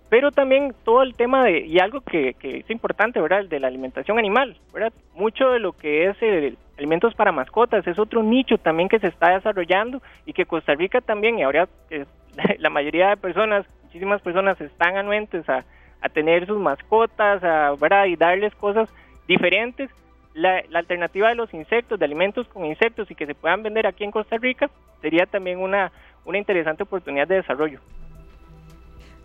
pero 0.10 0.32
también 0.32 0.74
todo 0.86 1.04
el 1.04 1.14
tema 1.14 1.44
de, 1.44 1.68
y 1.68 1.78
algo 1.78 2.02
que, 2.02 2.36
es 2.42 2.70
importante, 2.72 3.22
¿verdad? 3.22 3.42
El 3.42 3.50
de 3.50 3.60
la 3.60 3.68
alimentación 3.68 4.18
animal, 4.18 4.58
¿verdad? 4.74 4.92
Mucho 5.14 5.52
de 5.52 5.60
lo 5.60 5.74
que 5.74 6.08
es 6.08 6.20
el, 6.24 6.58
alimentos 6.80 7.14
para 7.14 7.32
mascotas 7.32 7.86
es 7.86 8.00
otro 8.00 8.24
nicho 8.24 8.58
también 8.58 8.90
que 8.90 8.98
se 8.98 9.06
está 9.06 9.30
desarrollando 9.30 10.02
y 10.26 10.34
que 10.34 10.48
Costa 10.48 10.74
Rica 10.74 11.00
también, 11.02 11.38
y 11.38 11.44
ahora 11.44 11.70
la 12.58 12.70
mayoría 12.72 13.10
de 13.10 13.18
personas, 13.18 13.68
muchísimas 13.84 14.20
personas 14.24 14.60
están 14.60 14.98
anuentes 14.98 15.48
a, 15.48 15.64
a 16.02 16.10
tener 16.10 16.48
sus 16.48 16.60
mascotas, 16.60 17.44
a, 17.44 17.76
¿verdad? 17.80 18.06
Y 18.06 18.16
darles 18.16 18.54
cosas 18.56 18.90
diferentes. 19.28 19.90
La, 20.34 20.62
la, 20.70 20.80
alternativa 20.80 21.30
de 21.30 21.36
los 21.36 21.54
insectos, 21.54 22.00
de 22.00 22.06
alimentos 22.06 22.48
con 22.48 22.66
insectos 22.66 23.10
y 23.12 23.16
que 23.16 23.26
se 23.26 23.36
puedan 23.36 23.64
vender 23.64 23.88
aquí 23.88 24.04
en 24.04 24.12
Costa 24.12 24.38
Rica, 24.38 24.70
sería 25.02 25.26
también 25.26 25.60
una, 25.60 25.92
una 26.26 26.38
interesante 26.38 26.84
oportunidad 26.84 27.28
de 27.28 27.36
desarrollo. 27.36 27.80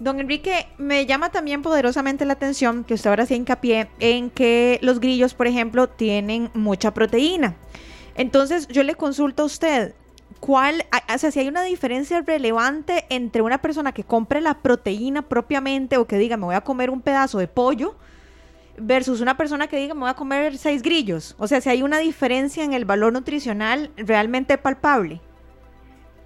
Don 0.01 0.19
Enrique, 0.19 0.67
me 0.77 1.07
llama 1.07 1.31
también 1.31 1.63
poderosamente 1.63 2.25
la 2.25 2.33
atención 2.33 2.85
que 2.85 2.95
usted 2.95 3.11
ahora 3.11 3.23
hacía 3.23 3.37
hincapié 3.37 3.89
en 4.01 4.29
que 4.31 4.79
los 4.83 4.99
grillos, 4.99 5.35
por 5.35 5.47
ejemplo, 5.47 5.87
tienen 5.89 6.51
mucha 6.53 6.93
proteína. 6.93 7.55
Entonces, 8.17 8.67
yo 8.69 8.83
le 8.83 8.97
consulto 8.97 9.45
a 9.45 9.47
usted, 9.47 9.95
¿cuál, 10.45 10.85
o 11.13 11.17
sea, 11.17 11.31
si 11.31 11.41
hay 11.41 11.49
una 11.49 11.63
diferencia 11.63 12.21
relevante 12.21 13.07
entre 13.09 13.41
una 13.41 13.59
persona 13.59 13.93
que 13.93 14.05
compre 14.05 14.43
la 14.43 14.59
proteína 14.61 15.23
propiamente 15.23 15.97
o 15.97 16.07
que 16.07 16.19
diga, 16.19 16.37
me 16.37 16.45
voy 16.45 16.55
a 16.55 16.61
comer 16.61 16.91
un 16.91 17.01
pedazo 17.01 17.39
de 17.39 17.49
pollo, 17.49 17.95
versus 18.77 19.23
una 19.23 19.39
persona 19.39 19.69
que 19.69 19.79
diga, 19.79 19.95
me 19.95 20.01
voy 20.01 20.11
a 20.11 20.15
comer 20.15 20.59
seis 20.59 20.83
grillos? 20.83 21.35
O 21.39 21.47
sea, 21.47 21.63
si 21.63 21.71
hay 21.71 21.83
una 21.83 21.99
diferencia 21.99 22.63
en 22.63 22.75
el 22.75 22.85
valor 22.85 23.15
nutricional 23.15 23.91
realmente 23.97 24.59
palpable. 24.59 25.19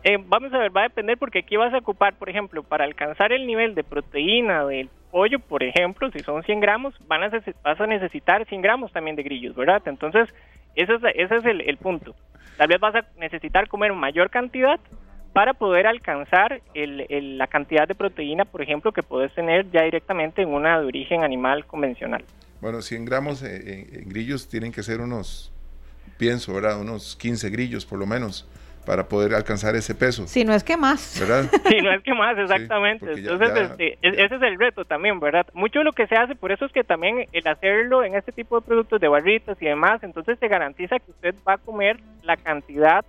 Eh, 0.02 0.16
vamos 0.26 0.52
a 0.52 0.58
ver, 0.58 0.76
va 0.76 0.80
a 0.80 0.88
depender 0.88 1.16
porque 1.16 1.40
aquí 1.40 1.56
vas 1.56 1.72
a 1.72 1.78
ocupar, 1.78 2.14
por 2.14 2.28
ejemplo, 2.28 2.64
para 2.64 2.86
alcanzar 2.86 3.32
el 3.32 3.46
nivel 3.46 3.76
de 3.76 3.84
proteína 3.84 4.64
del 4.66 4.90
pollo, 5.12 5.38
por 5.38 5.62
ejemplo, 5.62 6.10
si 6.10 6.18
son 6.20 6.42
100 6.42 6.58
gramos, 6.58 6.94
van 7.06 7.22
a, 7.22 7.30
vas 7.62 7.80
a 7.80 7.86
necesitar 7.86 8.44
100 8.46 8.62
gramos 8.62 8.92
también 8.92 9.14
de 9.14 9.22
grillos, 9.22 9.54
¿verdad? 9.54 9.82
Entonces, 9.86 10.28
ese 10.74 10.94
es, 10.94 11.02
ese 11.14 11.36
es 11.36 11.44
el, 11.44 11.76
punto. 11.76 12.14
Tal 12.58 12.68
vez 12.68 12.78
vas 12.78 12.94
a 12.94 13.04
necesitar 13.18 13.68
comer 13.68 13.94
mayor 13.94 14.28
cantidad 14.28 14.78
para 15.32 15.54
poder 15.54 15.86
alcanzar 15.86 16.60
la 16.74 17.46
cantidad 17.46 17.86
de 17.86 17.94
proteína, 17.94 18.44
por 18.44 18.60
ejemplo, 18.60 18.92
que 18.92 19.02
puedes 19.02 19.32
tener 19.34 19.70
ya 19.70 19.84
directamente 19.84 20.42
en 20.42 20.48
una 20.48 20.80
de 20.80 20.86
origen 20.86 21.22
animal 21.22 21.64
convencional. 21.64 22.24
Bueno, 22.60 22.82
100 22.82 23.04
gramos 23.04 23.42
en 23.44 24.08
grillos 24.08 24.48
tienen 24.48 24.72
que 24.72 24.82
ser 24.82 25.00
unos, 25.00 25.52
pienso, 26.16 26.52
¿verdad? 26.52 26.80
Unos 26.80 27.14
15 27.14 27.48
grillos 27.50 27.86
por 27.86 28.00
lo 28.00 28.06
menos 28.06 28.48
para 28.88 29.06
poder 29.06 29.34
alcanzar 29.34 29.76
ese 29.76 29.94
peso. 29.94 30.26
Si 30.26 30.46
no 30.46 30.54
es 30.54 30.64
que 30.64 30.78
más. 30.78 31.20
¿Verdad? 31.20 31.50
si 31.68 31.82
no 31.82 31.92
es 31.92 32.02
que 32.02 32.14
más, 32.14 32.38
exactamente. 32.38 33.04
Entonces, 33.12 33.50
este, 33.70 33.98
ese 34.00 34.34
es 34.34 34.42
el 34.42 34.58
reto 34.58 34.86
también, 34.86 35.20
¿verdad? 35.20 35.46
Mucho 35.52 35.80
de 35.80 35.84
lo 35.84 35.92
que 35.92 36.06
se 36.06 36.14
hace, 36.14 36.34
por 36.34 36.52
eso 36.52 36.64
es 36.64 36.72
que 36.72 36.84
también 36.84 37.26
el 37.32 37.46
hacerlo 37.46 38.02
en 38.02 38.14
este 38.14 38.32
tipo 38.32 38.58
de 38.58 38.66
productos 38.66 38.98
de 38.98 39.08
barritas 39.08 39.60
y 39.60 39.66
demás, 39.66 40.02
entonces 40.02 40.38
se 40.38 40.48
garantiza 40.48 40.98
que 41.00 41.10
usted 41.10 41.34
va 41.46 41.52
a 41.52 41.58
comer 41.58 41.98
la 42.22 42.38
cantidad, 42.38 43.04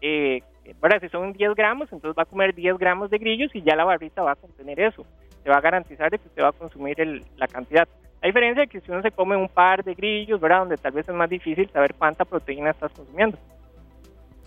eh, 0.00 0.40
¿verdad? 0.80 1.00
Si 1.00 1.08
son 1.08 1.32
10 1.32 1.56
gramos, 1.56 1.92
entonces 1.92 2.16
va 2.16 2.22
a 2.22 2.26
comer 2.26 2.54
10 2.54 2.78
gramos 2.78 3.10
de 3.10 3.18
grillos 3.18 3.50
y 3.56 3.62
ya 3.62 3.74
la 3.74 3.84
barrita 3.84 4.22
va 4.22 4.32
a 4.32 4.36
contener 4.36 4.78
eso. 4.78 5.04
Se 5.42 5.50
va 5.50 5.56
a 5.56 5.60
garantizar 5.60 6.12
de 6.12 6.18
que 6.20 6.28
usted 6.28 6.44
va 6.44 6.50
a 6.50 6.52
consumir 6.52 7.00
el, 7.00 7.24
la 7.36 7.48
cantidad. 7.48 7.88
La 8.22 8.28
diferencia 8.28 8.62
es 8.62 8.70
que 8.70 8.80
si 8.80 8.92
uno 8.92 9.02
se 9.02 9.10
come 9.10 9.34
un 9.34 9.48
par 9.48 9.82
de 9.82 9.94
grillos, 9.94 10.40
¿verdad? 10.40 10.60
Donde 10.60 10.76
tal 10.76 10.92
vez 10.92 11.08
es 11.08 11.14
más 11.16 11.28
difícil 11.28 11.68
saber 11.70 11.94
cuánta 11.94 12.24
proteína 12.24 12.70
estás 12.70 12.92
consumiendo. 12.92 13.36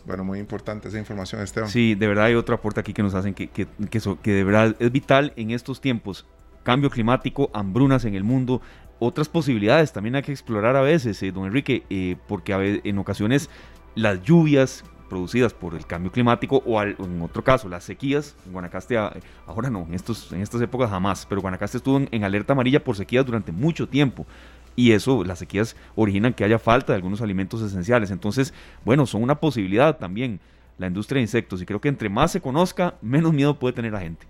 Bueno, 0.06 0.24
muy 0.24 0.40
importante 0.40 0.88
esa 0.88 0.98
información, 0.98 1.42
Esteban. 1.42 1.70
Sí, 1.70 1.96
de 1.96 2.08
verdad 2.08 2.26
hay 2.26 2.36
otro 2.36 2.56
aporte 2.56 2.80
aquí 2.80 2.94
que 2.94 3.04
nos 3.04 3.14
hacen 3.14 3.34
que, 3.34 3.48
que, 3.48 3.68
que, 3.90 4.02
que 4.22 4.32
de 4.32 4.44
verdad 4.44 4.76
es 4.80 4.92
vital 4.92 5.34
en 5.36 5.52
estos 5.52 5.82
tiempos. 5.82 6.26
Cambio 6.64 6.90
climático, 6.90 7.50
hambrunas 7.54 8.06
en 8.06 8.16
el 8.16 8.24
mundo, 8.24 8.62
otras 9.00 9.30
posibilidades 9.30 9.94
también 9.94 10.16
hay 10.16 10.22
que 10.22 10.32
explorar 10.32 10.76
a 10.76 10.82
veces, 10.82 11.22
eh, 11.24 11.32
don 11.32 11.46
Enrique, 11.46 11.84
eh, 11.90 12.18
porque 12.28 12.54
a 12.54 12.58
veces, 12.58 12.82
en 12.84 13.00
ocasiones 13.00 13.50
las 13.96 14.22
lluvias 14.22 14.84
producidas 15.10 15.54
por 15.54 15.76
el 15.76 15.86
cambio 15.86 16.12
climático 16.12 16.64
o 16.66 16.82
en 16.82 17.22
otro 17.22 17.44
caso 17.44 17.68
las 17.68 17.84
sequías, 17.84 18.36
en 18.46 18.54
Guanacaste 18.54 18.98
ah, 18.98 19.12
ahora 19.46 19.70
no, 19.70 19.82
en, 19.82 19.94
estos, 19.94 20.32
en 20.32 20.42
estas 20.42 20.62
épocas 20.62 20.90
jamás, 20.90 21.26
pero 21.28 21.42
Guanacaste 21.42 21.78
estuvo 21.78 22.00
en 22.10 22.24
alerta 22.24 22.54
amarilla 22.54 22.84
por 22.84 22.96
sequías 22.96 23.26
durante 23.26 23.52
mucho 23.52 23.90
tiempo 23.90 24.26
y 24.76 24.94
eso, 24.94 25.24
las 25.24 25.40
sequías 25.40 25.76
originan 25.96 26.34
que 26.34 26.44
haya 26.44 26.60
falta 26.60 26.94
de 26.94 26.98
algunos 26.98 27.22
alimentos 27.22 27.62
esenciales. 27.62 28.12
Entonces, 28.12 28.54
bueno, 28.86 29.06
son 29.06 29.24
una 29.24 29.36
posibilidad 29.36 29.98
también 29.98 30.40
la 30.78 30.88
industria 30.88 31.18
de 31.18 31.24
insectos 31.24 31.62
y 31.62 31.66
creo 31.66 31.80
que 31.80 31.90
entre 31.90 32.10
más 32.10 32.32
se 32.32 32.42
conozca, 32.42 32.96
menos 33.02 33.34
miedo 33.34 33.56
puede 33.56 33.74
tener 33.74 33.92
la 33.92 34.00
gente. 34.00 34.26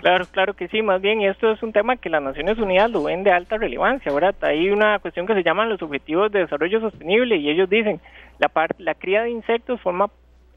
Claro, 0.00 0.24
claro 0.30 0.54
que 0.54 0.68
sí, 0.68 0.80
más 0.80 1.02
bien 1.02 1.20
esto 1.22 1.50
es 1.50 1.62
un 1.62 1.72
tema 1.72 1.96
que 1.96 2.08
las 2.08 2.22
Naciones 2.22 2.56
Unidas 2.58 2.90
lo 2.90 3.02
ven 3.02 3.24
de 3.24 3.32
alta 3.32 3.58
relevancia, 3.58 4.12
¿verdad? 4.12 4.34
Hay 4.42 4.70
una 4.70 4.98
cuestión 5.00 5.26
que 5.26 5.34
se 5.34 5.42
llaman 5.42 5.68
los 5.68 5.82
Objetivos 5.82 6.32
de 6.32 6.40
Desarrollo 6.40 6.80
Sostenible 6.80 7.36
y 7.36 7.50
ellos 7.50 7.68
dicen, 7.68 8.00
la, 8.38 8.50
la 8.78 8.94
cría 8.94 9.22
de 9.22 9.30
insectos 9.30 9.80
forma 9.80 10.08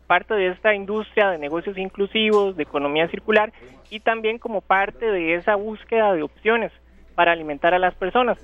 parte 0.07 0.35
de 0.35 0.49
esta 0.49 0.73
industria 0.73 1.31
de 1.31 1.39
negocios 1.39 1.77
inclusivos, 1.77 2.55
de 2.55 2.63
economía 2.63 3.07
circular 3.07 3.51
y 3.89 3.99
también 3.99 4.37
como 4.37 4.61
parte 4.61 5.05
de 5.05 5.35
esa 5.35 5.55
búsqueda 5.55 6.13
de 6.13 6.21
opciones 6.21 6.71
para 7.15 7.31
alimentar 7.31 7.73
a 7.73 7.79
las 7.79 7.95
personas. 7.95 8.37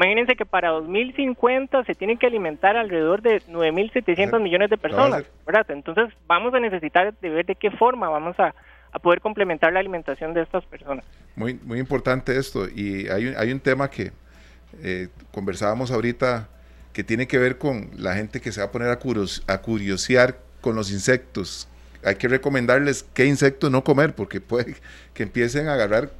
Imagínense 0.00 0.34
que 0.34 0.46
para 0.46 0.70
2050 0.70 1.84
se 1.84 1.94
tienen 1.94 2.16
que 2.16 2.26
alimentar 2.26 2.74
alrededor 2.74 3.20
de 3.20 3.42
9.700 3.42 4.40
millones 4.40 4.70
de 4.70 4.78
personas, 4.78 5.24
¿verdad? 5.44 5.70
Entonces 5.72 6.08
vamos 6.26 6.54
a 6.54 6.58
necesitar 6.58 7.12
de 7.20 7.28
ver 7.28 7.44
de 7.44 7.54
qué 7.54 7.70
forma 7.70 8.08
vamos 8.08 8.34
a, 8.40 8.54
poder 9.02 9.20
complementar 9.20 9.74
la 9.74 9.80
alimentación 9.80 10.32
de 10.32 10.40
estas 10.40 10.64
personas. 10.64 11.04
Muy, 11.36 11.52
muy 11.62 11.78
importante 11.78 12.36
esto. 12.38 12.66
Y 12.66 13.08
hay 13.08 13.26
un, 13.26 13.34
hay 13.36 13.52
un 13.52 13.60
tema 13.60 13.90
que 13.90 14.10
eh, 14.82 15.08
conversábamos 15.32 15.90
ahorita 15.90 16.48
que 16.94 17.04
tiene 17.04 17.28
que 17.28 17.38
ver 17.38 17.58
con 17.58 17.90
la 17.98 18.14
gente 18.14 18.40
que 18.40 18.52
se 18.52 18.62
va 18.62 18.68
a 18.68 18.72
poner 18.72 18.88
a, 18.88 18.98
a 19.52 19.58
curiosear 19.60 20.38
con 20.62 20.76
los 20.76 20.90
insectos. 20.90 21.68
Hay 22.02 22.14
que 22.14 22.26
recomendarles 22.26 23.02
qué 23.12 23.26
insectos 23.26 23.70
no 23.70 23.84
comer 23.84 24.14
porque 24.14 24.40
puede 24.40 24.76
que 25.12 25.24
empiecen 25.24 25.68
a 25.68 25.74
agarrar 25.74 26.10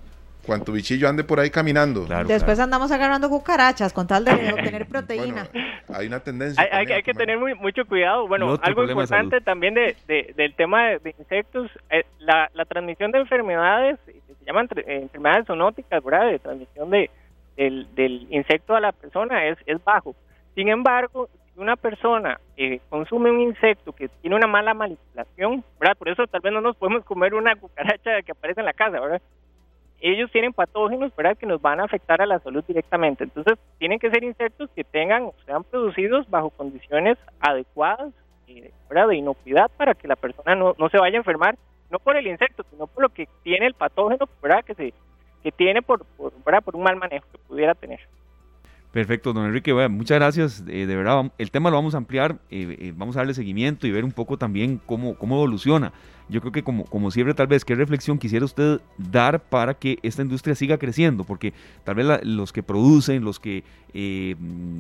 cuanto 0.51 0.73
bichillo 0.73 1.09
ande 1.09 1.23
por 1.23 1.39
ahí 1.39 1.49
caminando. 1.49 2.07
Después 2.27 2.59
andamos 2.59 2.91
agarrando 2.91 3.29
cucarachas 3.29 3.93
con 3.93 4.09
tal 4.09 4.25
de 4.25 4.33
obtener 4.53 4.85
proteína. 4.85 5.47
hay 5.95 6.09
una 6.09 6.19
tendencia. 6.19 6.69
Hay, 6.73 7.05
que 7.05 7.15
tener 7.15 7.39
mucho 7.39 7.85
cuidado. 7.85 8.27
Bueno, 8.27 8.59
algo 8.61 8.83
importante 8.83 9.41
también 9.41 9.75
de, 9.75 9.95
del 10.09 10.53
tema 10.57 10.89
de, 10.89 11.15
insectos, 11.17 11.71
eh, 11.89 12.03
la, 12.19 12.51
transmisión 12.69 13.13
de 13.13 13.21
enfermedades, 13.21 14.01
se 14.05 14.45
llaman 14.45 14.67
eh, 14.75 15.03
enfermedades 15.03 15.47
zoonóticas, 15.47 16.03
¿verdad? 16.03 16.33
De 16.33 16.41
transmisión 16.41 16.91
de, 16.91 17.11
del, 17.57 18.27
insecto 18.31 18.75
a 18.75 18.81
la 18.81 18.91
persona 18.91 19.47
es, 19.47 19.59
es 19.67 19.79
bajo. 19.85 20.17
Sin 20.57 20.69
embargo, 20.69 21.29
si 21.55 21.61
una 21.61 21.77
persona 21.77 22.41
eh, 22.57 22.81
consume 22.89 23.31
un 23.31 23.41
insecto 23.41 23.93
que 23.93 24.09
tiene 24.09 24.35
una 24.35 24.49
mala 24.49 24.75
manipulación, 24.75 25.63
¿verdad? 25.79 25.97
Por 25.97 26.09
eso 26.09 26.27
tal 26.27 26.41
vez 26.41 26.53
no 26.53 26.61
nos 26.61 26.75
podemos 26.75 27.05
comer 27.05 27.35
una 27.35 27.55
cucaracha 27.55 28.23
que 28.23 28.33
aparece 28.33 28.59
en 28.59 28.67
la 28.67 28.73
casa, 28.73 28.99
¿verdad? 28.99 29.23
Ellos 30.01 30.31
tienen 30.31 30.53
patógenos 30.53 31.15
¿verdad? 31.15 31.37
que 31.37 31.47
nos 31.47 31.61
van 31.61 31.81
a 31.81 31.85
afectar 31.85 32.23
a 32.23 32.27
la 32.27 32.39
salud 32.39 32.65
directamente. 32.67 33.25
Entonces, 33.25 33.59
tienen 33.79 33.99
que 33.99 34.11
ser 34.11 34.25
insectos 34.25 34.71
que 34.75 34.85
tengan 34.85 35.25
o 35.25 35.35
sean 35.45 35.65
producidos 35.65 36.29
bajo 36.31 36.51
condiciones 36.51 37.19
adecuadas 37.41 38.13
eh, 38.47 38.73
de 38.91 39.17
inocuidad 39.17 39.71
para 39.77 39.95
que 39.95 40.09
la 40.09 40.17
persona 40.17 40.55
no, 40.55 40.75
no 40.79 40.89
se 40.89 40.99
vaya 40.99 41.17
a 41.17 41.19
enfermar, 41.19 41.57
no 41.91 41.99
por 41.99 42.17
el 42.17 42.27
insecto, 42.27 42.65
sino 42.71 42.87
por 42.87 43.03
lo 43.03 43.09
que 43.11 43.29
tiene 43.43 43.67
el 43.67 43.75
patógeno 43.75 44.29
¿verdad? 44.43 44.65
Que, 44.65 44.75
se, 44.75 44.95
que 45.43 45.53
tiene 45.53 45.83
por, 45.83 46.05
por, 46.17 46.33
por 46.33 46.77
un 46.77 46.83
mal 46.83 46.97
manejo 46.97 47.27
que 47.33 47.39
pudiera 47.39 47.75
tener. 47.75 48.01
Perfecto, 48.93 49.33
don 49.33 49.47
Enrique, 49.47 49.73
muchas 49.89 50.19
gracias. 50.19 50.65
Eh, 50.67 50.85
de 50.85 50.97
verdad, 50.97 51.31
el 51.39 51.53
tema 51.53 51.71
lo 51.71 51.77
vamos 51.77 51.95
a 51.95 51.99
ampliar, 51.99 52.41
eh, 52.51 52.77
eh, 52.77 52.93
vamos 52.97 53.15
a 53.15 53.21
darle 53.21 53.35
seguimiento 53.35 53.87
y 53.87 53.93
ver 53.93 54.05
un 54.05 54.11
poco 54.11 54.37
también 54.37 54.81
cómo, 54.85 55.15
cómo 55.15 55.37
evoluciona. 55.37 55.93
Yo 56.29 56.41
creo 56.41 56.51
que 56.51 56.65
como, 56.65 56.85
como 56.87 57.13
siempre, 57.13 57.35
tal 57.35 57.47
vez, 57.47 57.65
¿qué 57.65 57.77
reflexión 57.77 58.19
quisiera 58.19 58.45
usted 58.45 58.81
dar 58.99 59.45
para 59.45 59.75
que 59.75 59.99
esta 60.03 60.23
industria 60.23 60.57
siga 60.57 60.77
creciendo? 60.77 61.23
Porque 61.23 61.53
tal 61.85 61.95
vez 61.95 62.07
los 62.25 62.53
que 62.53 62.65
producen, 62.65 63.25
los 63.25 63.39
que 63.39 63.63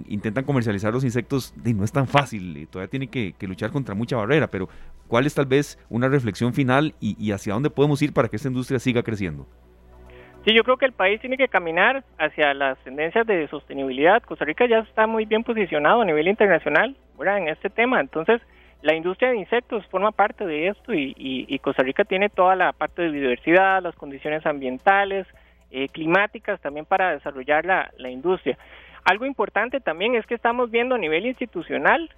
intentan 0.08 0.44
comercializar 0.44 0.92
los 0.92 1.04
insectos, 1.04 1.54
no 1.64 1.84
es 1.84 1.92
tan 1.92 2.06
fácil, 2.06 2.68
todavía 2.68 2.90
tienen 2.90 3.08
que, 3.08 3.34
luchar 3.40 3.70
contra 3.70 3.96
mucha 3.96 4.16
barrera, 4.16 4.48
pero 4.48 4.68
¿cuál 5.08 5.26
es 5.26 5.34
tal 5.34 5.46
vez 5.46 5.76
una 5.88 6.08
reflexión 6.08 6.54
final 6.54 6.94
y 7.00 7.32
hacia 7.32 7.54
dónde 7.54 7.70
podemos 7.70 8.00
ir 8.02 8.12
para 8.12 8.28
que 8.28 8.36
esta 8.36 8.48
industria 8.48 8.78
siga 8.78 9.02
creciendo? 9.02 9.48
Sí, 10.44 10.54
yo 10.54 10.64
creo 10.64 10.78
que 10.78 10.86
el 10.86 10.92
país 10.92 11.20
tiene 11.20 11.36
que 11.36 11.48
caminar 11.48 12.02
hacia 12.18 12.54
las 12.54 12.78
tendencias 12.78 13.26
de 13.26 13.46
sostenibilidad. 13.48 14.22
Costa 14.22 14.46
Rica 14.46 14.66
ya 14.66 14.78
está 14.78 15.06
muy 15.06 15.26
bien 15.26 15.44
posicionado 15.44 16.00
a 16.00 16.04
nivel 16.06 16.28
internacional 16.28 16.96
en 17.26 17.48
este 17.48 17.68
tema. 17.68 18.00
Entonces, 18.00 18.40
la 18.82 18.94
industria 18.94 19.30
de 19.30 19.36
insectos 19.36 19.86
forma 19.88 20.12
parte 20.12 20.46
de 20.46 20.68
esto 20.68 20.94
y, 20.94 21.58
Costa 21.62 21.82
Rica 21.82 22.04
tiene 22.04 22.30
toda 22.30 22.56
la 22.56 22.72
parte 22.72 23.02
de 23.02 23.10
biodiversidad, 23.10 23.82
las 23.82 23.94
condiciones 23.94 24.46
ambientales, 24.46 25.26
eh, 25.70 25.88
climáticas 25.88 26.60
también 26.60 26.86
para 26.86 27.12
desarrollar 27.12 27.64
la, 27.66 27.90
la 27.98 28.10
industria. 28.10 28.56
Algo 29.04 29.26
importante 29.26 29.80
también 29.80 30.14
es 30.14 30.26
que 30.26 30.34
estamos 30.34 30.70
viendo 30.70 30.94
a 30.94 30.98
nivel 30.98 31.26
institucional 31.26 32.10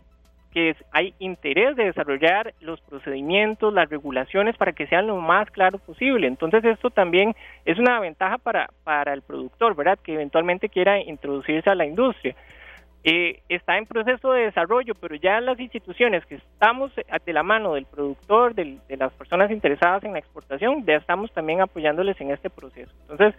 que 0.52 0.76
hay 0.90 1.14
interés 1.18 1.76
de 1.76 1.84
desarrollar 1.84 2.54
los 2.60 2.80
procedimientos, 2.82 3.72
las 3.72 3.88
regulaciones 3.88 4.56
para 4.56 4.72
que 4.72 4.86
sean 4.86 5.06
lo 5.06 5.16
más 5.16 5.50
claro 5.50 5.78
posible. 5.78 6.26
Entonces 6.26 6.64
esto 6.64 6.90
también 6.90 7.34
es 7.64 7.78
una 7.78 7.98
ventaja 8.00 8.38
para, 8.38 8.70
para 8.84 9.14
el 9.14 9.22
productor, 9.22 9.74
¿verdad? 9.74 9.98
Que 10.02 10.14
eventualmente 10.14 10.68
quiera 10.68 11.00
introducirse 11.00 11.70
a 11.70 11.74
la 11.74 11.86
industria. 11.86 12.36
Eh, 13.04 13.40
está 13.48 13.78
en 13.78 13.86
proceso 13.86 14.32
de 14.32 14.42
desarrollo, 14.42 14.94
pero 14.94 15.16
ya 15.16 15.40
las 15.40 15.58
instituciones 15.58 16.24
que 16.26 16.36
estamos 16.36 16.92
de 16.94 17.32
la 17.32 17.42
mano 17.42 17.74
del 17.74 17.86
productor, 17.86 18.54
de 18.54 18.78
las 18.90 19.12
personas 19.14 19.50
interesadas 19.50 20.04
en 20.04 20.12
la 20.12 20.20
exportación, 20.20 20.84
ya 20.86 20.96
estamos 20.96 21.32
también 21.32 21.60
apoyándoles 21.60 22.20
en 22.20 22.30
este 22.30 22.48
proceso. 22.48 22.92
Entonces, 23.02 23.34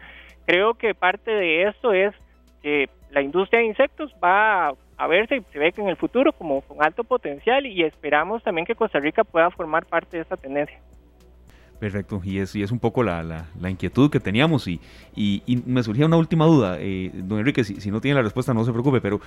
creo 0.46 0.74
que 0.74 0.94
parte 0.94 1.32
de 1.32 1.64
esto 1.70 1.94
es 1.94 2.14
que 2.62 2.90
la 3.12 3.22
industria 3.22 3.62
de 3.62 3.68
insectos 3.68 4.14
va 4.22 4.70
a 4.70 4.76
verse, 5.08 5.44
se 5.52 5.60
ve 5.60 5.72
que 5.72 5.82
en 5.82 5.90
el 5.90 5.98
futuro 5.98 6.34
como 6.34 6.62
con 6.62 6.84
alto 6.84 7.04
potencial 7.04 7.66
y 7.66 7.84
esperamos 7.84 8.44
también 8.44 8.66
que 8.66 8.76
Costa 8.76 9.00
Rica 9.00 9.24
pueda 9.24 9.50
formar 9.52 9.86
parte 9.86 10.18
de 10.18 10.24
esta 10.24 10.38
tendencia. 10.38 10.80
Perfecto, 11.84 12.22
y 12.24 12.38
es, 12.38 12.56
y 12.56 12.64
es 12.64 12.72
un 12.72 12.80
poco 12.80 13.04
la, 13.04 13.22
la, 13.24 13.70
inquietud 13.70 14.10
que 14.10 14.22
teníamos 14.22 14.70
y, 14.70 14.80
y, 15.18 15.62
me 15.66 15.84
surgía 15.84 16.06
una 16.06 16.16
última 16.16 16.46
duda, 16.46 16.78
eh, 16.80 17.12
don 17.14 17.40
Enrique, 17.40 17.66
si, 17.66 17.82
si, 17.82 17.92
no 17.92 18.00
tiene 18.00 18.16
la 18.16 18.22
respuesta 18.22 18.54
no 18.54 18.64
se 18.64 18.72
preocupe, 18.72 19.02
pero 19.02 19.20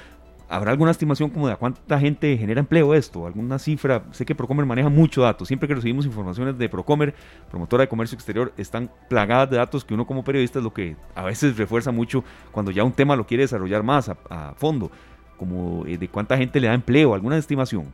¿habrá 0.48 0.70
alguna 0.70 0.90
estimación 0.90 1.28
como 1.28 1.48
de 1.48 1.52
a 1.52 1.56
cuánta 1.56 2.00
gente 2.00 2.34
genera 2.38 2.60
empleo 2.60 2.94
esto? 2.94 3.26
¿Alguna 3.26 3.58
cifra? 3.58 4.04
Sé 4.12 4.24
que 4.24 4.34
Procomer 4.34 4.64
maneja 4.64 4.88
mucho 4.88 5.20
datos, 5.20 5.48
siempre 5.48 5.68
que 5.68 5.74
recibimos 5.74 6.06
informaciones 6.06 6.56
de 6.56 6.66
Procomer, 6.70 7.14
promotora 7.50 7.82
de 7.82 7.88
comercio 7.88 8.16
exterior, 8.16 8.54
están 8.56 8.90
plagadas 9.10 9.50
de 9.50 9.58
datos 9.58 9.84
que 9.84 9.92
uno 9.92 10.06
como 10.06 10.24
periodista 10.24 10.58
es 10.60 10.64
lo 10.64 10.72
que 10.72 10.96
a 11.14 11.24
veces 11.24 11.58
refuerza 11.58 11.92
mucho 11.92 12.24
cuando 12.52 12.70
ya 12.70 12.84
un 12.84 12.92
tema 12.92 13.16
lo 13.16 13.26
quiere 13.26 13.42
desarrollar 13.42 13.82
más 13.82 14.08
a 14.08 14.54
fondo 14.56 14.90
como 15.36 15.86
eh, 15.86 15.98
de 15.98 16.08
cuánta 16.08 16.36
gente 16.36 16.60
le 16.60 16.68
da 16.68 16.74
empleo, 16.74 17.14
alguna 17.14 17.36
estimación. 17.36 17.92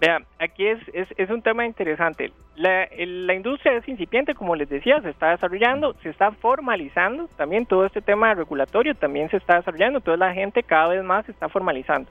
Vea, 0.00 0.22
aquí 0.38 0.66
es, 0.66 0.78
es, 0.94 1.28
un 1.28 1.42
tema 1.42 1.66
interesante. 1.66 2.32
La, 2.56 2.88
la, 2.96 3.34
industria 3.34 3.74
es 3.76 3.86
incipiente, 3.86 4.34
como 4.34 4.56
les 4.56 4.68
decía, 4.70 4.98
se 5.02 5.10
está 5.10 5.30
desarrollando, 5.30 5.94
se 6.02 6.08
está 6.08 6.32
formalizando, 6.32 7.28
también 7.36 7.66
todo 7.66 7.84
este 7.84 8.00
tema 8.00 8.32
regulatorio 8.32 8.94
también 8.94 9.28
se 9.28 9.36
está 9.36 9.56
desarrollando, 9.56 9.98
entonces 9.98 10.18
la 10.18 10.32
gente 10.32 10.62
cada 10.62 10.88
vez 10.88 11.04
más 11.04 11.26
se 11.26 11.32
está 11.32 11.50
formalizando. 11.50 12.10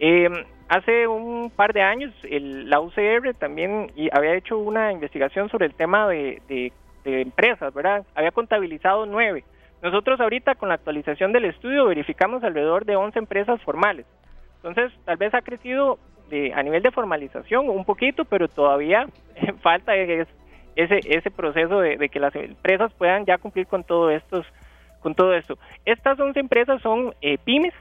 Em, 0.00 0.32
hace 0.68 1.06
un 1.06 1.52
par 1.54 1.72
de 1.72 1.82
años 1.82 2.12
el, 2.24 2.68
la 2.68 2.80
UCR 2.80 3.34
también 3.38 3.92
había 4.12 4.34
hecho 4.34 4.58
una 4.58 4.92
investigación 4.92 5.48
sobre 5.50 5.66
el 5.66 5.74
tema 5.74 6.08
de, 6.08 6.42
de, 6.48 6.72
de 7.04 7.20
empresas, 7.20 7.72
¿verdad? 7.72 8.04
Había 8.16 8.32
contabilizado 8.32 9.06
nueve. 9.06 9.44
Nosotros 9.82 10.20
ahorita 10.20 10.56
con 10.56 10.68
la 10.68 10.74
actualización 10.74 11.32
del 11.32 11.46
estudio 11.46 11.86
verificamos 11.86 12.44
alrededor 12.44 12.84
de 12.84 12.96
11 12.96 13.18
empresas 13.18 13.60
formales. 13.62 14.06
Entonces, 14.56 14.92
tal 15.04 15.16
vez 15.16 15.32
ha 15.34 15.40
crecido 15.40 15.98
de, 16.28 16.52
a 16.52 16.62
nivel 16.62 16.82
de 16.82 16.90
formalización 16.90 17.68
un 17.68 17.84
poquito, 17.84 18.24
pero 18.26 18.48
todavía 18.48 19.06
falta 19.62 19.96
ese, 19.96 20.26
ese 20.76 21.30
proceso 21.30 21.80
de, 21.80 22.08
que 22.10 22.20
las 22.20 22.34
empresas 22.36 22.92
puedan 22.94 23.24
ya 23.24 23.38
cumplir 23.38 23.66
con 23.66 23.84
todo, 23.84 24.10
estos, 24.10 24.46
con 25.00 25.14
todo 25.14 25.34
esto. 25.34 25.58
Estas 25.86 26.20
11 26.20 26.38
empresas 26.38 26.82
son 26.82 27.14
eh, 27.22 27.38
pymes, 27.38 27.74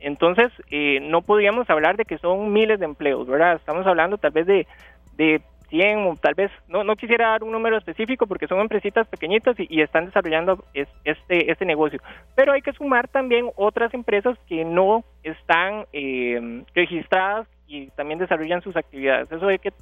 entonces 0.00 0.50
eh, 0.70 1.00
no 1.02 1.20
podríamos 1.20 1.68
hablar 1.68 1.96
de 1.96 2.06
que 2.06 2.18
son 2.18 2.52
miles 2.52 2.80
de 2.80 2.86
empleos, 2.86 3.26
¿verdad? 3.26 3.56
Estamos 3.56 3.86
hablando 3.86 4.16
tal 4.16 4.32
vez 4.32 4.46
de 4.46 5.42
100 5.72 6.06
o 6.06 6.16
tal 6.16 6.34
vez, 6.34 6.50
no, 6.68 6.84
no 6.84 6.96
quisiera 6.96 7.30
dar 7.30 7.42
un 7.42 7.50
número 7.50 7.78
específico 7.78 8.26
porque 8.26 8.46
son 8.46 8.60
empresitas 8.60 9.08
pequeñitas 9.08 9.56
y, 9.58 9.80
están 9.80 10.04
desarrollando 10.04 10.64
este, 10.74 11.50
este 11.50 11.64
negocio. 11.64 11.98
Pero 12.36 12.52
hay 12.52 12.60
que 12.60 12.74
sumar 12.74 13.08
también 13.08 13.48
otras 13.56 13.92
empresas 13.94 14.38
que 14.46 14.66
no 14.66 15.02
están 15.22 15.86
eh, 15.94 16.62
registradas 16.74 17.48
y 17.66 17.86
también 17.92 18.18
desarrollan 18.18 18.60
sus 18.60 18.76
actividades. 18.76 19.32
Eso 19.32 19.48
hay 19.48 19.58
que 19.58 19.72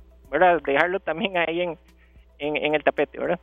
dejarlo 0.64 1.00
también 1.00 1.36
ahí 1.36 1.60
en, 1.60 1.76
en, 2.38 2.56
en 2.56 2.74
el 2.76 2.84
tapete, 2.84 3.18
¿verdad? 3.18 3.40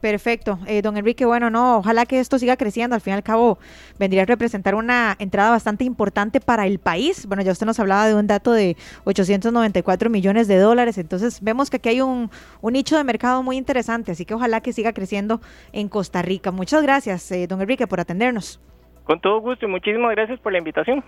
Perfecto. 0.00 0.58
Eh, 0.66 0.80
don 0.80 0.96
Enrique, 0.96 1.26
bueno, 1.26 1.50
no, 1.50 1.78
ojalá 1.78 2.06
que 2.06 2.20
esto 2.20 2.38
siga 2.38 2.56
creciendo. 2.56 2.94
Al 2.94 3.02
fin 3.02 3.12
y 3.12 3.16
al 3.16 3.22
cabo, 3.22 3.58
vendría 3.98 4.22
a 4.22 4.26
representar 4.26 4.74
una 4.74 5.14
entrada 5.18 5.50
bastante 5.50 5.84
importante 5.84 6.40
para 6.40 6.66
el 6.66 6.78
país. 6.78 7.26
Bueno, 7.26 7.42
ya 7.42 7.52
usted 7.52 7.66
nos 7.66 7.78
hablaba 7.78 8.06
de 8.06 8.14
un 8.14 8.26
dato 8.26 8.52
de 8.52 8.76
894 9.04 10.08
millones 10.08 10.48
de 10.48 10.56
dólares. 10.56 10.96
Entonces, 10.96 11.42
vemos 11.42 11.68
que 11.68 11.76
aquí 11.76 11.90
hay 11.90 12.00
un, 12.00 12.30
nicho 12.62 12.96
de 12.96 13.04
mercado 13.04 13.42
muy 13.42 13.58
interesante. 13.58 14.12
Así 14.12 14.24
que 14.24 14.32
ojalá 14.32 14.62
que 14.62 14.72
siga 14.72 14.94
creciendo 14.94 15.40
en 15.72 15.88
Costa 15.88 16.22
Rica. 16.22 16.50
Muchas 16.50 16.82
gracias, 16.82 17.30
eh, 17.32 17.46
don 17.46 17.60
Enrique, 17.60 17.86
por 17.86 18.00
atendernos. 18.00 18.58
Con 19.04 19.20
todo 19.20 19.40
gusto 19.40 19.66
y 19.66 19.68
muchísimas 19.68 20.12
gracias 20.12 20.40
por 20.40 20.52
la 20.52 20.58
invitación. 20.58 21.04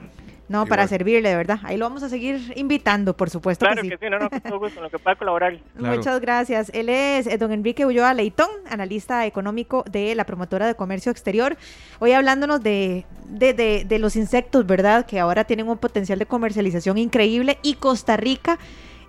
No, 0.48 0.66
para 0.66 0.86
servirle, 0.86 1.30
de 1.30 1.36
verdad. 1.36 1.60
Ahí 1.62 1.76
lo 1.76 1.86
vamos 1.86 2.02
a 2.02 2.08
seguir 2.08 2.52
invitando, 2.56 3.16
por 3.16 3.30
supuesto. 3.30 3.64
Claro 3.64 3.82
que 3.82 3.96
sí, 3.96 4.10
no, 4.10 4.18
no, 4.18 4.28
con 4.28 4.40
todo 4.40 4.58
gusto, 4.58 4.80
en 4.80 4.84
lo 4.84 4.90
que 4.90 4.98
pueda 4.98 5.16
colaborar. 5.16 5.58
Muchas 5.78 6.20
gracias. 6.20 6.70
Él 6.74 6.88
es 6.88 7.26
eh, 7.26 7.38
don 7.38 7.52
Enrique 7.52 7.86
Ulloa 7.86 8.12
Leitón, 8.12 8.48
analista 8.68 9.24
económico 9.24 9.84
de 9.90 10.14
la 10.14 10.24
promotora 10.24 10.66
de 10.66 10.74
comercio 10.74 11.10
exterior. 11.10 11.56
Hoy 12.00 12.12
hablándonos 12.12 12.62
de, 12.62 13.06
de, 13.28 13.84
de, 13.86 13.98
los 13.98 14.16
insectos, 14.16 14.66
¿verdad? 14.66 15.06
Que 15.06 15.20
ahora 15.20 15.44
tienen 15.44 15.68
un 15.68 15.78
potencial 15.78 16.18
de 16.18 16.26
comercialización 16.26 16.98
increíble 16.98 17.58
y 17.62 17.74
Costa 17.74 18.16
Rica 18.16 18.58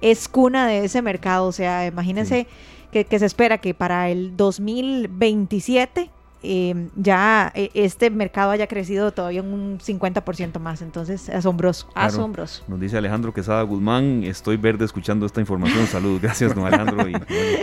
es 0.01 0.27
cuna 0.27 0.67
de 0.67 0.85
ese 0.85 1.01
mercado. 1.01 1.47
O 1.47 1.51
sea, 1.51 1.85
imagínense 1.85 2.47
que, 2.91 3.05
que 3.05 3.19
se 3.19 3.25
espera 3.25 3.57
que 3.57 3.73
para 3.73 4.09
el 4.09 4.37
2027 4.37 6.09
Em, 6.45 6.89
ya 6.97 7.53
eh, 7.55 7.69
este 7.73 8.09
mercado 8.09 8.51
haya 8.51 8.67
crecido 8.67 9.13
todavía 9.13 9.41
un 9.41 9.79
50% 9.79 10.59
más. 10.59 10.81
Entonces, 10.81 11.29
asombroso, 11.29 11.89
asombroso. 11.95 12.65
Nos 12.67 12.81
dice 12.81 12.97
Alejandro 12.97 13.33
Quesada 13.33 13.61
Guzmán, 13.61 14.23
estoy 14.25 14.57
verde 14.57 14.83
escuchando 14.83 15.25
esta 15.25 15.39
información. 15.39 15.87
Saludos, 15.87 16.21
gracias, 16.21 16.53
don 16.53 16.65
Alejandro. 16.65 17.07
Y 17.07 17.13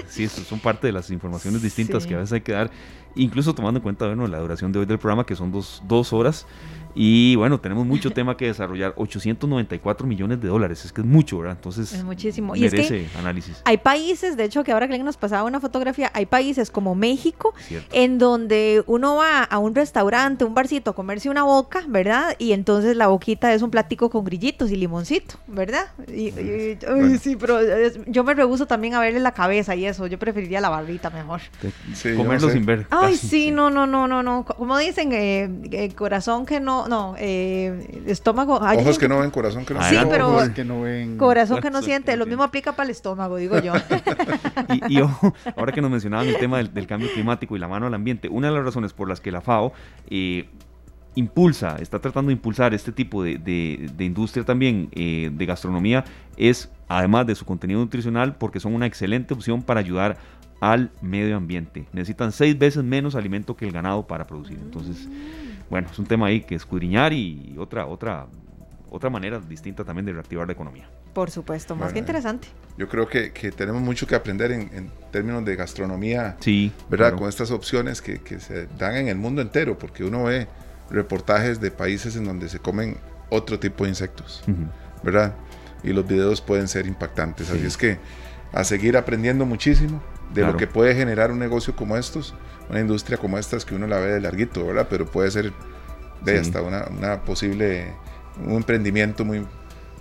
sí, 0.09 0.29
son 0.29 0.61
parte 0.61 0.87
de 0.87 0.95
las 0.95 1.11
informaciones 1.11 1.61
distintas 1.61 2.07
que 2.07 2.15
a 2.15 2.19
veces 2.19 2.33
hay 2.33 2.41
que 2.41 2.53
dar, 2.53 2.71
incluso 3.15 3.55
tomando 3.55 3.79
en 3.79 3.83
cuenta 3.83 4.07
bueno, 4.07 4.27
la 4.27 4.39
duración 4.39 4.73
de 4.73 4.79
hoy 4.79 4.87
del 4.87 4.99
programa, 4.99 5.27
que 5.27 5.37
son 5.37 5.53
dos, 5.53 5.83
dos 5.87 6.15
horas. 6.15 6.47
Y 6.95 7.37
bueno, 7.37 7.61
tenemos 7.61 7.87
mucho 7.87 8.11
tema 8.15 8.37
que 8.37 8.47
desarrollar. 8.47 8.95
894 8.97 10.07
millones 10.07 10.41
de 10.41 10.49
dólares, 10.49 10.85
es 10.85 10.93
que 10.93 11.01
es 11.01 11.07
mucho, 11.07 11.39
¿verdad? 11.39 11.57
Entonces, 11.57 11.93
es 11.93 12.05
muchísimo. 12.05 12.57
Y 12.57 12.61
merece 12.61 13.09
análisis. 13.19 13.63
Hay 13.65 13.79
países, 13.79 14.37
de 14.37 14.45
hecho, 14.45 14.65
que 14.65 14.73
ahora 14.73 14.89
que 14.89 14.99
nos 14.99 15.17
pasaba 15.17 15.45
una 15.45 15.61
fotografía, 15.61 16.11
hay 16.15 16.27
países 16.27 16.71
como 16.71 16.95
México, 16.95 17.55
en 17.93 18.19
donde 18.19 18.83
uno 18.87 19.17
va 19.17 19.45
a 19.45 19.59
un 19.59 19.75
restaurante, 19.75 20.45
un 20.45 20.55
barcito, 20.55 20.91
a 20.91 20.95
comerse 20.95 21.31
una 21.31 21.45
boca, 21.45 21.85
¿verdad? 21.89 22.35
Y 22.39 22.53
entonces 22.53 22.97
la 22.97 23.07
boquita 23.09 23.53
es 23.55 23.63
un 23.63 23.71
plático 23.71 24.11
con 24.11 24.25
grillitos 24.25 24.71
y 24.71 24.77
limoncito, 24.77 25.37
¿verdad? 25.47 25.87
Y, 26.09 26.33
sí, 27.21 27.37
pero 27.37 27.61
yo 28.07 28.25
me 28.25 28.35
rehuso 28.35 28.67
también 28.67 28.95
a 28.95 29.01
verle 29.01 29.21
la 29.21 29.33
cabeza 29.33 29.75
y 29.77 29.87
eso. 29.87 30.07
Yo 30.07 30.19
preferiría 30.19 30.61
la 30.61 30.69
barrita 30.69 31.11
mejor. 31.11 31.41
Comerlo 32.17 32.51
sin 32.51 32.65
ver. 32.65 32.87
Ay, 32.91 33.17
sí, 33.17 33.51
no, 33.51 33.71
no, 33.71 33.87
no, 33.87 34.07
no, 34.09 34.23
no. 34.23 34.45
Como 34.45 34.79
dicen, 34.79 35.13
eh, 35.13 35.51
eh, 35.71 35.95
corazón 35.95 36.47
que 36.47 36.61
no 36.61 36.89
no, 36.91 37.15
eh, 37.19 38.03
estómago. 38.07 38.57
Ojos 38.57 38.99
que 38.99 39.09
no 39.09 39.21
ven, 39.21 39.31
corazón 39.31 39.65
que 39.65 39.73
no 39.73 39.81
siente. 39.83 40.05
Sí, 40.05 40.11
pero 40.11 41.17
corazón 41.17 41.61
que 41.61 41.71
no 41.71 41.83
siente. 41.83 42.17
Lo 42.17 42.27
mismo 42.27 42.43
aplica 42.43 42.73
para 42.73 42.85
el 42.85 42.91
estómago, 42.91 43.37
digo 43.37 43.59
yo. 43.61 43.73
y, 44.89 44.99
ahora 45.57 45.73
que 45.73 45.81
nos 45.81 45.91
mencionaban 45.91 46.27
el 46.27 46.37
tema 46.37 46.59
del, 46.59 46.87
cambio 46.87 47.09
climático 47.15 47.57
y 47.57 47.61
la 47.61 47.69
mano 47.69 47.87
al 47.87 47.95
ambiente, 47.95 48.29
una 48.29 48.49
de 48.49 48.55
las 48.55 48.65
razones 48.65 48.93
por 48.93 49.09
las 49.09 49.21
que 49.21 49.31
la 49.31 49.41
FAO 49.41 49.73
eh, 50.11 50.49
impulsa, 51.15 51.77
está 51.81 52.01
tratando 52.01 52.31
de 52.31 52.33
impulsar 52.35 52.75
este 52.75 52.91
tipo 52.91 53.23
de, 53.23 53.91
industria 54.01 54.45
también 54.45 54.89
eh, 54.93 55.31
de 55.33 55.47
gastronomía 55.47 56.05
es, 56.37 56.71
además 56.89 57.27
de 57.27 57.37
su 57.37 57.45
contenido 57.45 57.79
nutricional, 57.79 58.35
porque 58.35 58.59
son 58.59 58.75
una 58.75 58.87
excelente 58.87 59.33
opción 59.33 59.63
para 59.63 59.79
ayudar 59.79 60.19
al 60.61 60.91
medio 61.01 61.37
ambiente. 61.37 61.87
Necesitan 61.93 62.33
seis 62.33 62.59
veces 62.59 62.83
menos 62.83 63.15
alimento 63.15 63.57
que 63.57 63.65
el 63.65 63.73
ganado 63.73 64.07
para 64.07 64.27
producir. 64.27 64.59
Entonces, 64.61 65.09
bueno, 65.71 65.89
es 65.91 65.99
un 65.99 66.07
tema 66.07 66.27
ahí 66.27 66.43
que 66.43 66.57
escudriñar 66.57 67.13
y 67.13 67.55
otra, 67.59 67.87
otra, 67.87 68.27
otra 68.91 69.09
manera 69.09 69.39
distinta 69.39 69.85
también 69.85 70.05
de 70.05 70.13
reactivar 70.13 70.47
la 70.47 70.53
economía. 70.53 70.91
Por 71.13 71.31
supuesto, 71.31 71.75
más 71.75 71.93
que 71.93 71.99
interesante. 71.99 72.49
Yo 72.77 72.89
creo 72.89 73.09
que, 73.09 73.33
que, 73.33 73.51
tenemos 73.51 73.83
mucho 73.83 74.07
que 74.07 74.15
aprender 74.15 74.53
en, 74.53 74.91
términos 75.11 75.45
de 75.45 75.57
gastronomía, 75.57 76.37
sí, 76.41 76.73
¿verdad? 76.89 77.15
Con 77.15 77.29
estas 77.29 77.51
opciones 77.51 78.01
que, 78.01 78.19
que, 78.19 78.39
se 78.39 78.67
dan 78.79 78.97
en 78.97 79.09
el 79.09 79.17
mundo 79.17 79.43
entero, 79.43 79.77
porque 79.77 80.05
uno 80.05 80.25
ve 80.25 80.47
reportajes 80.89 81.61
de 81.61 81.71
países 81.71 82.15
en 82.17 82.25
donde 82.25 82.49
se 82.49 82.61
comen 82.61 82.97
otro 83.29 83.59
tipo 83.59 83.85
de 83.85 83.91
insectos, 83.91 84.43
¿verdad? 85.03 85.35
Y 85.83 85.93
los 85.93 86.07
videos 86.07 86.41
pueden 86.41 86.69
ser 86.69 86.87
impactantes. 86.87 87.51
Así 87.51 87.67
es 87.67 87.77
que 87.77 87.99
a 88.53 88.65
seguir 88.65 88.97
aprendiendo 88.97 89.47
muchísimo 89.47 90.03
de 90.35 90.43
lo 90.43 90.57
que 90.57 90.67
puede 90.67 90.95
generar 90.95 91.33
un 91.33 91.39
negocio 91.39 91.75
como 91.75 91.97
estos, 91.97 92.35
una 92.71 92.81
industria 92.81 93.19
como 93.19 93.37
estas 93.39 93.65
que 93.65 93.75
uno 93.75 93.87
la 93.87 93.99
ve 93.99 94.13
de 94.13 94.21
larguito, 94.21 94.67
¿verdad? 94.67 94.87
Pero 94.89 95.07
puede 95.07 95.31
ser 95.31 95.53
de 96.23 96.39
hasta 96.39 96.63
una, 96.63 96.87
una 96.97 97.23
posible, 97.23 97.93
un 98.45 98.53
emprendimiento 98.53 99.25
muy, 99.25 99.47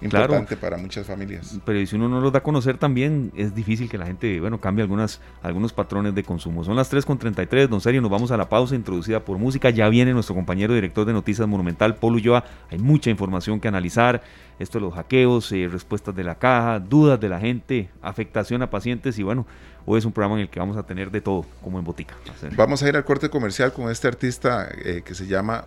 importante 0.02 0.58
para 0.58 0.78
muchas 0.78 1.06
familias. 1.06 1.60
Pero 1.66 1.86
si 1.86 1.96
uno 1.96 2.08
no 2.08 2.22
los 2.22 2.32
da 2.32 2.40
a 2.40 2.44
conocer 2.44 2.78
también, 2.78 3.32
es 3.36 3.54
difícil 3.54 3.90
que 3.90 3.98
la 3.98 4.06
gente, 4.06 4.40
bueno, 4.40 4.60
cambie 4.60 4.84
algunas, 4.84 5.20
algunos 5.42 5.74
patrones 5.74 6.16
de 6.16 6.24
consumo. 6.24 6.64
Son 6.64 6.76
las 6.76 6.92
3.33, 6.92 7.68
don 7.68 7.82
Serio, 7.82 8.02
nos 8.02 8.12
vamos 8.12 8.32
a 8.32 8.38
la 8.38 8.50
pausa 8.50 8.76
introducida 8.76 9.20
por 9.20 9.38
música. 9.38 9.70
Ya 9.70 9.90
viene 9.90 10.14
nuestro 10.14 10.36
compañero 10.36 10.74
director 10.74 11.06
de 11.06 11.14
Noticias 11.14 11.48
Monumental, 11.48 11.96
Polo 11.96 12.16
Ulloa. 12.18 12.44
Hay 12.70 12.80
mucha 12.80 13.10
información 13.10 13.60
que 13.60 13.68
analizar. 13.68 14.22
Esto 14.60 14.78
de 14.78 14.86
los 14.86 14.94
hackeos, 14.94 15.52
eh, 15.54 15.70
respuestas 15.72 16.14
de 16.14 16.24
la 16.24 16.36
caja, 16.36 16.80
dudas 16.80 17.18
de 17.18 17.30
la 17.30 17.40
gente, 17.40 17.90
afectación 18.02 18.62
a 18.62 18.70
pacientes 18.70 19.18
y 19.18 19.24
bueno, 19.24 19.48
hoy 19.86 20.00
es 20.00 20.06
un 20.06 20.12
programa 20.12 20.36
en 20.36 20.42
el 20.42 20.50
que 20.50 20.60
vamos 20.60 20.76
a 20.76 20.84
tener 20.84 21.12
de 21.12 21.22
todo, 21.22 21.46
como 21.64 21.80
en 21.80 21.86
botica. 21.86 22.16
Vamos 22.58 22.84
a 22.84 22.90
ir 22.90 22.98
al 22.98 23.06
corte 23.06 23.30
comercial 23.30 23.72
con 23.72 23.90
este 23.90 24.10
artista 24.10 24.68
eh, 24.84 25.02
que 25.06 25.16
se 25.16 25.28
llama 25.28 25.64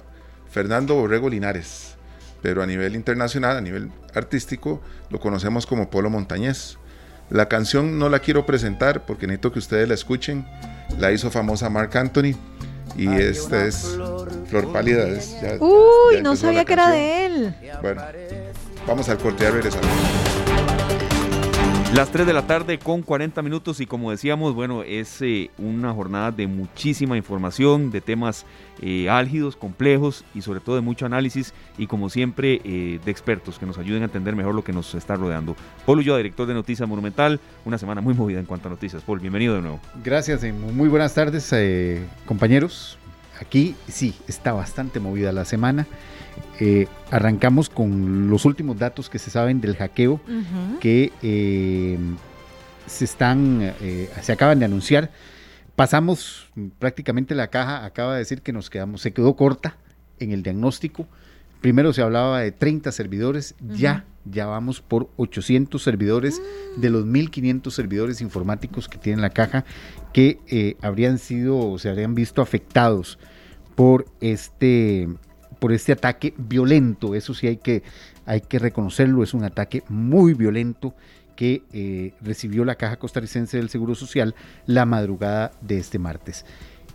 Fernando 0.51 0.95
Borrego 0.95 1.31
Linares 1.31 1.97
pero 2.43 2.63
a 2.63 2.67
nivel 2.67 2.97
internacional, 2.97 3.57
a 3.57 3.61
nivel 3.61 3.91
artístico, 4.15 4.83
lo 5.11 5.21
conocemos 5.21 5.67
como 5.67 5.89
Polo 5.89 6.11
Montañés. 6.11 6.79
La 7.31 7.49
canción 7.49 7.99
no 7.99 8.09
la 8.09 8.19
quiero 8.19 8.45
presentar 8.45 9.07
porque 9.07 9.27
necesito 9.27 9.53
que 9.53 9.61
ustedes 9.61 9.89
la 9.89 9.95
escuchen. 9.95 10.45
La 10.99 11.13
hizo 11.13 11.31
famosa 11.31 11.71
Mark 11.71 11.97
Anthony 11.97 12.37
y 12.97 13.09
esta 13.09 13.65
es 13.65 13.97
Flor 14.49 14.73
Pálida. 14.73 15.07
Uy, 15.61 16.21
no 16.23 16.37
sabía 16.37 16.65
que 16.65 16.73
era 16.75 16.91
de 16.91 17.27
él. 17.27 17.55
Bueno, 17.81 18.03
vamos 18.87 19.09
al 19.09 19.19
corte, 19.19 19.47
a 19.47 19.51
regresamos. 19.51 20.32
Las 21.95 22.11
3 22.11 22.27
de 22.27 22.33
la 22.33 22.47
tarde 22.47 22.79
con 22.79 23.03
40 23.03 23.43
minutos 23.43 23.79
y 23.81 23.87
como 23.87 24.11
decíamos, 24.11 24.55
bueno, 24.55 24.83
es 24.83 25.21
eh, 25.21 25.51
una 25.59 25.93
jornada 25.93 26.31
de 26.31 26.47
muchísima 26.47 27.19
información, 27.19 27.91
de 27.91 28.01
temas 28.01 28.47
eh, 28.81 29.11
álgidos, 29.11 29.57
complejos 29.57 30.25
y 30.35 30.41
sobre 30.41 30.61
todo 30.61 30.77
de 30.77 30.81
mucho 30.81 31.05
análisis 31.05 31.53
y 31.77 31.87
como 31.87 32.09
siempre 32.09 32.63
eh, 32.65 32.99
de 33.05 33.11
expertos 33.11 33.59
que 33.59 33.67
nos 33.67 33.77
ayuden 33.77 34.01
a 34.01 34.05
entender 34.07 34.35
mejor 34.35 34.55
lo 34.55 34.65
que 34.65 34.73
nos 34.73 34.95
está 34.95 35.17
rodeando. 35.17 35.55
Paul 35.85 36.03
yo, 36.03 36.17
director 36.17 36.47
de 36.47 36.55
Noticias 36.55 36.89
Monumental, 36.89 37.41
una 37.67 37.77
semana 37.77 38.01
muy 38.01 38.15
movida 38.15 38.41
en 38.41 38.47
cuanto 38.47 38.69
a 38.69 38.71
noticias. 38.71 39.03
Paul, 39.03 39.21
bienvenido 39.21 39.55
de 39.55 39.61
nuevo. 39.61 39.81
Gracias, 40.03 40.43
muy 40.45 40.89
buenas 40.89 41.13
tardes 41.13 41.55
compañeros. 42.25 42.97
Aquí 43.39 43.75
sí, 43.87 44.15
está 44.29 44.55
bastante 44.55 44.99
movida 44.99 45.31
la 45.31 45.45
semana. 45.45 45.87
Eh, 46.61 46.87
arrancamos 47.11 47.69
con 47.69 48.31
los 48.31 48.45
últimos 48.45 48.79
datos 48.79 49.11
que 49.11 49.19
se 49.19 49.31
saben 49.31 49.61
del 49.61 49.75
hackeo 49.77 50.21
que 50.81 51.11
eh, 51.23 51.99
se 52.87 53.05
están, 53.05 53.75
eh, 53.81 54.09
se 54.21 54.33
acaban 54.33 54.59
de 54.59 54.67
anunciar. 54.67 55.11
Pasamos 55.75 56.51
prácticamente 56.79 57.35
la 57.35 57.49
caja, 57.49 57.85
acaba 57.85 58.13
de 58.13 58.19
decir 58.21 58.43
que 58.43 58.53
nos 58.53 58.71
quedamos, 58.71 59.01
se 59.01 59.13
quedó 59.13 59.35
corta 59.35 59.77
en 60.21 60.31
el 60.31 60.43
diagnóstico. 60.43 61.09
Primero 61.61 61.93
se 61.93 62.03
hablaba 62.03 62.41
de 62.41 62.53
30 62.53 62.93
servidores, 62.93 63.55
ya, 63.61 64.05
ya 64.25 64.47
vamos 64.47 64.81
por 64.81 65.09
800 65.17 65.83
servidores 65.83 66.41
de 66.77 66.91
los 66.91 67.07
1500 67.07 67.73
servidores 67.73 68.21
informáticos 68.21 68.89
que 68.89 68.99
tiene 68.99 69.23
la 69.23 69.31
caja 69.31 69.65
que 70.13 70.77
habrían 70.83 71.19
sido 71.19 71.59
o 71.59 71.79
se 71.79 71.89
habrían 71.89 72.15
visto 72.15 72.43
afectados 72.43 73.19
por 73.75 74.07
este 74.21 75.09
por 75.63 75.73
este 75.73 75.93
ataque 75.93 76.35
violento. 76.37 77.15
Eso 77.15 77.35
sí 77.35 77.47
hay 77.47 77.59
que, 77.59 77.85
hay 78.27 78.41
que 78.41 78.59
reconocerlo, 78.59 79.23
es 79.23 79.33
un 79.33 79.45
ataque 79.45 79.85
muy 79.89 80.35
violento 80.35 80.93
que 81.37 81.63
eh, 81.73 82.15
recibió 82.21 82.65
la 82.65 82.75
Caja 82.75 82.97
Costarricense 82.97 83.59
del 83.59 83.69
Seguro 83.69 83.95
Social 83.95 84.35
la 84.67 84.87
madrugada 84.87 85.53
de 85.61 85.79
este 85.79 86.01
martes. 86.01 86.45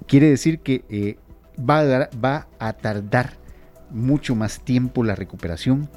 Quiere 0.06 0.30
decir 0.30 0.60
que 0.60 0.84
eh, 0.90 1.16
va, 1.58 1.80
a 1.80 2.10
va 2.22 2.50
a 2.60 2.74
tardar 2.74 3.38
mucho 3.90 4.36
más 4.36 4.60
tiempo 4.60 5.02
la 5.06 5.16
recuperación, 5.16 5.90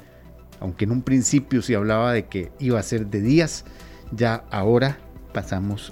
aunque 0.61 0.85
en 0.85 0.91
un 0.91 1.01
principio 1.01 1.61
se 1.61 1.75
hablaba 1.75 2.13
de 2.13 2.27
que 2.27 2.53
iba 2.57 2.79
a 2.79 2.83
ser 2.83 3.07
de 3.07 3.19
días, 3.19 3.65
ya 4.13 4.45
ahora 4.49 4.97
pasamos 5.33 5.91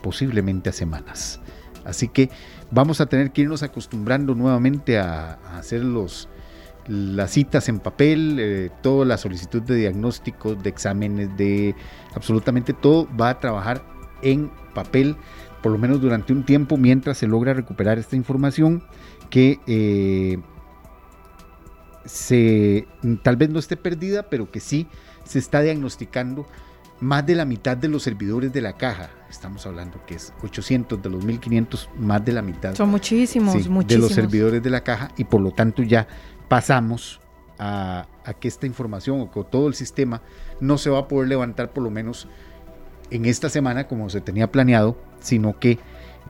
posiblemente 0.00 0.70
a 0.70 0.72
semanas. 0.72 1.40
Así 1.90 2.08
que 2.08 2.30
vamos 2.70 3.00
a 3.00 3.06
tener 3.06 3.32
que 3.32 3.42
irnos 3.42 3.62
acostumbrando 3.62 4.34
nuevamente 4.34 4.98
a, 4.98 5.34
hacer 5.56 5.84
los, 5.84 6.28
las 6.86 7.32
citas 7.32 7.68
en 7.68 7.80
papel, 7.80 8.36
eh, 8.38 8.70
toda 8.82 9.04
la 9.04 9.18
solicitud 9.18 9.60
de 9.62 9.76
diagnósticos, 9.76 10.62
de 10.62 10.70
exámenes, 10.70 11.36
de 11.36 11.74
absolutamente 12.14 12.72
todo 12.72 13.08
va 13.16 13.30
a 13.30 13.40
trabajar 13.40 13.82
en 14.22 14.50
papel, 14.74 15.16
por 15.62 15.72
lo 15.72 15.78
menos 15.78 16.00
durante 16.00 16.32
un 16.32 16.44
tiempo, 16.44 16.76
mientras 16.76 17.18
se 17.18 17.26
logra 17.26 17.52
recuperar 17.52 17.98
esta 17.98 18.16
información 18.16 18.82
que 19.28 19.60
eh, 19.66 20.38
se, 22.04 22.86
tal 23.22 23.36
vez 23.36 23.50
no 23.50 23.58
esté 23.58 23.76
perdida, 23.76 24.24
pero 24.30 24.50
que 24.50 24.60
sí 24.60 24.86
se 25.24 25.38
está 25.38 25.60
diagnosticando 25.60 26.46
más 27.00 27.24
de 27.26 27.34
la 27.34 27.44
mitad 27.44 27.76
de 27.76 27.88
los 27.88 28.02
servidores 28.02 28.52
de 28.52 28.60
la 28.60 28.74
caja. 28.74 29.10
Estamos 29.30 29.64
hablando 29.64 30.04
que 30.06 30.16
es 30.16 30.32
800 30.42 31.00
de 31.00 31.08
los 31.08 31.24
1500, 31.24 31.88
más 31.98 32.24
de 32.24 32.32
la 32.32 32.42
mitad. 32.42 32.74
Son 32.74 32.88
muchísimos, 32.88 33.54
muchísimos. 33.54 33.86
De 33.86 33.98
los 33.98 34.12
servidores 34.12 34.60
de 34.60 34.70
la 34.70 34.82
caja 34.82 35.12
y 35.16 35.22
por 35.22 35.40
lo 35.40 35.52
tanto 35.52 35.84
ya 35.84 36.08
pasamos 36.48 37.20
a, 37.56 38.06
que 38.40 38.48
esta 38.48 38.66
información 38.66 39.20
o 39.20 39.30
que 39.30 39.44
todo 39.44 39.68
el 39.68 39.74
sistema 39.74 40.20
no 40.60 40.78
se 40.78 40.90
va 40.90 41.00
a 41.00 41.08
poder 41.08 41.28
levantar 41.28 41.72
por 41.72 41.84
lo 41.84 41.90
menos 41.90 42.26
en 43.10 43.24
esta 43.24 43.48
semana 43.48 43.86
como 43.86 44.10
se 44.10 44.20
tenía 44.20 44.50
planeado, 44.50 44.98
sino 45.20 45.58
que 45.58 45.78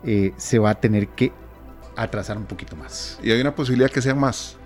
eh, 0.05 0.33
se 0.37 0.59
va 0.59 0.71
a 0.71 0.75
tener 0.75 1.09
que 1.09 1.33
atrasar 1.97 2.37
un 2.37 2.45
poquito 2.45 2.77
más. 2.77 3.19
Y 3.23 3.31
hay 3.31 3.41
una 3.41 3.55
posibilidad 3.55 3.91
que 3.91 4.03
sean 4.03 4.19
más, 4.19 4.57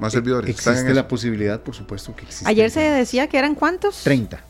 más 0.00 0.12
eh, 0.12 0.16
servidores. 0.16 0.50
Existe 0.50 0.94
la 0.94 1.06
posibilidad, 1.06 1.60
por 1.62 1.74
supuesto 1.74 2.14
que 2.16 2.24
existe. 2.24 2.48
Ayer 2.48 2.70
se 2.70 2.80
decía 2.80 3.28
que 3.28 3.38
eran 3.38 3.54
cuántos? 3.54 4.02
30. 4.02 4.40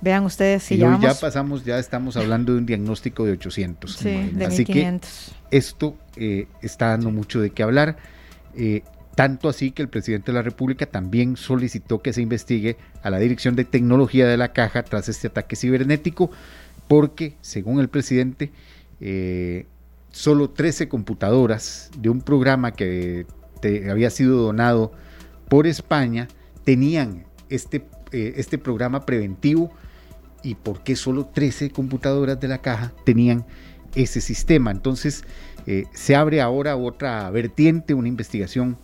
Vean 0.00 0.24
ustedes 0.24 0.62
si 0.62 0.74
y 0.74 0.78
ya, 0.78 0.98
ya 1.00 1.14
pasamos, 1.14 1.64
ya 1.64 1.78
estamos 1.78 2.16
hablando 2.16 2.52
de 2.52 2.58
un 2.58 2.66
diagnóstico 2.66 3.24
de 3.24 3.32
800. 3.32 3.92
Sí, 3.92 4.30
de 4.32 4.44
así 4.44 4.64
que 4.64 5.00
esto 5.50 5.96
eh, 6.16 6.46
está 6.62 6.88
dando 6.88 7.10
mucho 7.10 7.40
de 7.40 7.50
qué 7.50 7.64
hablar. 7.64 7.96
Eh, 8.54 8.82
tanto 9.16 9.48
así 9.48 9.72
que 9.72 9.82
el 9.82 9.88
presidente 9.88 10.30
de 10.30 10.36
la 10.36 10.42
República 10.42 10.86
también 10.86 11.36
solicitó 11.36 12.00
que 12.00 12.12
se 12.12 12.22
investigue 12.22 12.76
a 13.02 13.10
la 13.10 13.18
Dirección 13.18 13.56
de 13.56 13.64
Tecnología 13.64 14.28
de 14.28 14.36
la 14.36 14.52
Caja 14.52 14.84
tras 14.84 15.08
este 15.08 15.26
ataque 15.26 15.56
cibernético, 15.56 16.30
porque, 16.86 17.34
según 17.40 17.80
el 17.80 17.88
presidente, 17.88 18.52
eh, 19.00 19.66
solo 20.12 20.50
13 20.50 20.88
computadoras 20.88 21.90
de 21.98 22.08
un 22.08 22.20
programa 22.20 22.70
que 22.72 23.26
había 23.90 24.10
sido 24.10 24.40
donado 24.40 24.92
por 25.48 25.66
España 25.66 26.28
tenían 26.62 27.24
este, 27.48 27.84
este 28.12 28.58
programa 28.58 29.04
preventivo 29.04 29.72
y 30.42 30.54
por 30.54 30.82
qué 30.82 30.96
solo 30.96 31.26
13 31.26 31.70
computadoras 31.70 32.40
de 32.40 32.48
la 32.48 32.58
caja 32.58 32.92
tenían 33.04 33.44
ese 33.94 34.20
sistema. 34.20 34.70
Entonces 34.70 35.24
eh, 35.66 35.84
se 35.92 36.14
abre 36.14 36.40
ahora 36.40 36.76
otra 36.76 37.30
vertiente, 37.30 37.94
una 37.94 38.08
investigación 38.08 38.76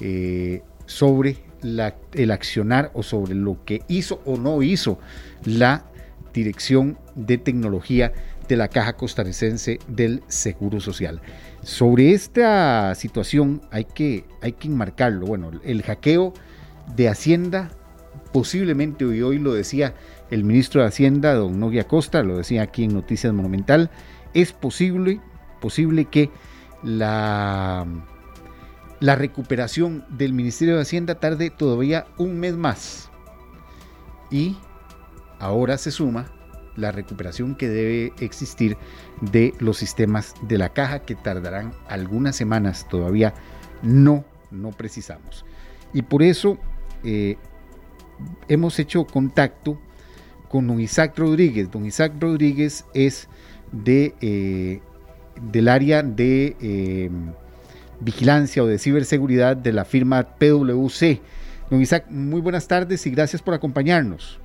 eh, 0.00 0.62
sobre 0.86 1.36
el 1.62 2.30
accionar 2.30 2.90
o 2.94 3.02
sobre 3.02 3.34
lo 3.34 3.64
que 3.64 3.82
hizo 3.88 4.20
o 4.24 4.36
no 4.36 4.62
hizo 4.62 4.98
la 5.44 5.84
Dirección 6.32 6.98
de 7.16 7.38
Tecnología 7.38 8.12
de 8.48 8.56
la 8.56 8.68
Caja 8.68 8.94
Costarricense 8.94 9.78
del 9.88 10.22
Seguro 10.28 10.80
Social. 10.80 11.20
Sobre 11.62 12.12
esta 12.12 12.94
situación 12.94 13.62
hay 13.70 13.84
que, 13.84 14.24
hay 14.40 14.52
que 14.52 14.68
enmarcarlo. 14.68 15.26
Bueno, 15.26 15.50
el 15.64 15.82
hackeo 15.82 16.32
de 16.94 17.08
Hacienda 17.08 17.70
posiblemente 18.32 19.04
hoy, 19.04 19.22
hoy 19.22 19.38
lo 19.38 19.52
decía 19.54 19.94
el 20.30 20.44
ministro 20.44 20.82
de 20.82 20.88
Hacienda, 20.88 21.34
don 21.34 21.58
Nogui 21.58 21.78
Acosta, 21.78 22.22
lo 22.22 22.36
decía 22.36 22.62
aquí 22.62 22.84
en 22.84 22.94
Noticias 22.94 23.32
Monumental, 23.32 23.90
es 24.34 24.52
posible, 24.52 25.20
posible 25.60 26.04
que 26.04 26.30
la, 26.82 27.86
la 29.00 29.14
recuperación 29.14 30.04
del 30.10 30.32
Ministerio 30.32 30.76
de 30.76 30.82
Hacienda 30.82 31.16
tarde 31.16 31.50
todavía 31.50 32.06
un 32.18 32.38
mes 32.38 32.54
más. 32.54 33.10
Y 34.30 34.56
ahora 35.38 35.78
se 35.78 35.90
suma 35.90 36.30
la 36.78 36.92
recuperación 36.92 37.56
que 37.56 37.68
debe 37.68 38.12
existir 38.20 38.76
de 39.20 39.52
los 39.58 39.78
sistemas 39.78 40.34
de 40.42 40.58
la 40.58 40.68
caja 40.68 41.00
que 41.00 41.16
tardarán 41.16 41.72
algunas 41.88 42.36
semanas 42.36 42.86
todavía 42.88 43.34
no 43.82 44.24
no 44.52 44.70
precisamos 44.70 45.44
y 45.92 46.02
por 46.02 46.22
eso 46.22 46.56
eh, 47.02 47.36
hemos 48.48 48.78
hecho 48.78 49.06
contacto 49.06 49.80
con 50.48 50.66
don 50.66 50.80
Isaac 50.80 51.18
Rodríguez 51.18 51.70
don 51.70 51.86
Isaac 51.86 52.12
Rodríguez 52.18 52.84
es 52.94 53.28
de 53.72 54.14
eh, 54.20 54.80
del 55.42 55.68
área 55.68 56.02
de 56.02 56.56
eh, 56.60 57.10
vigilancia 58.00 58.62
o 58.62 58.66
de 58.66 58.78
ciberseguridad 58.78 59.56
de 59.56 59.72
la 59.72 59.84
firma 59.84 60.22
PwC. 60.22 61.20
Don 61.70 61.80
Isaac, 61.80 62.06
muy 62.08 62.40
buenas 62.40 62.66
tardes 62.66 63.06
y 63.06 63.10
gracias 63.10 63.42
por 63.42 63.54
acompañarnos. 63.54 64.38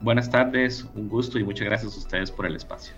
Buenas 0.00 0.30
tardes, 0.30 0.86
un 0.94 1.08
gusto 1.08 1.38
y 1.38 1.44
muchas 1.44 1.66
gracias 1.66 1.94
a 1.94 1.98
ustedes 1.98 2.30
por 2.30 2.46
el 2.46 2.56
espacio. 2.56 2.94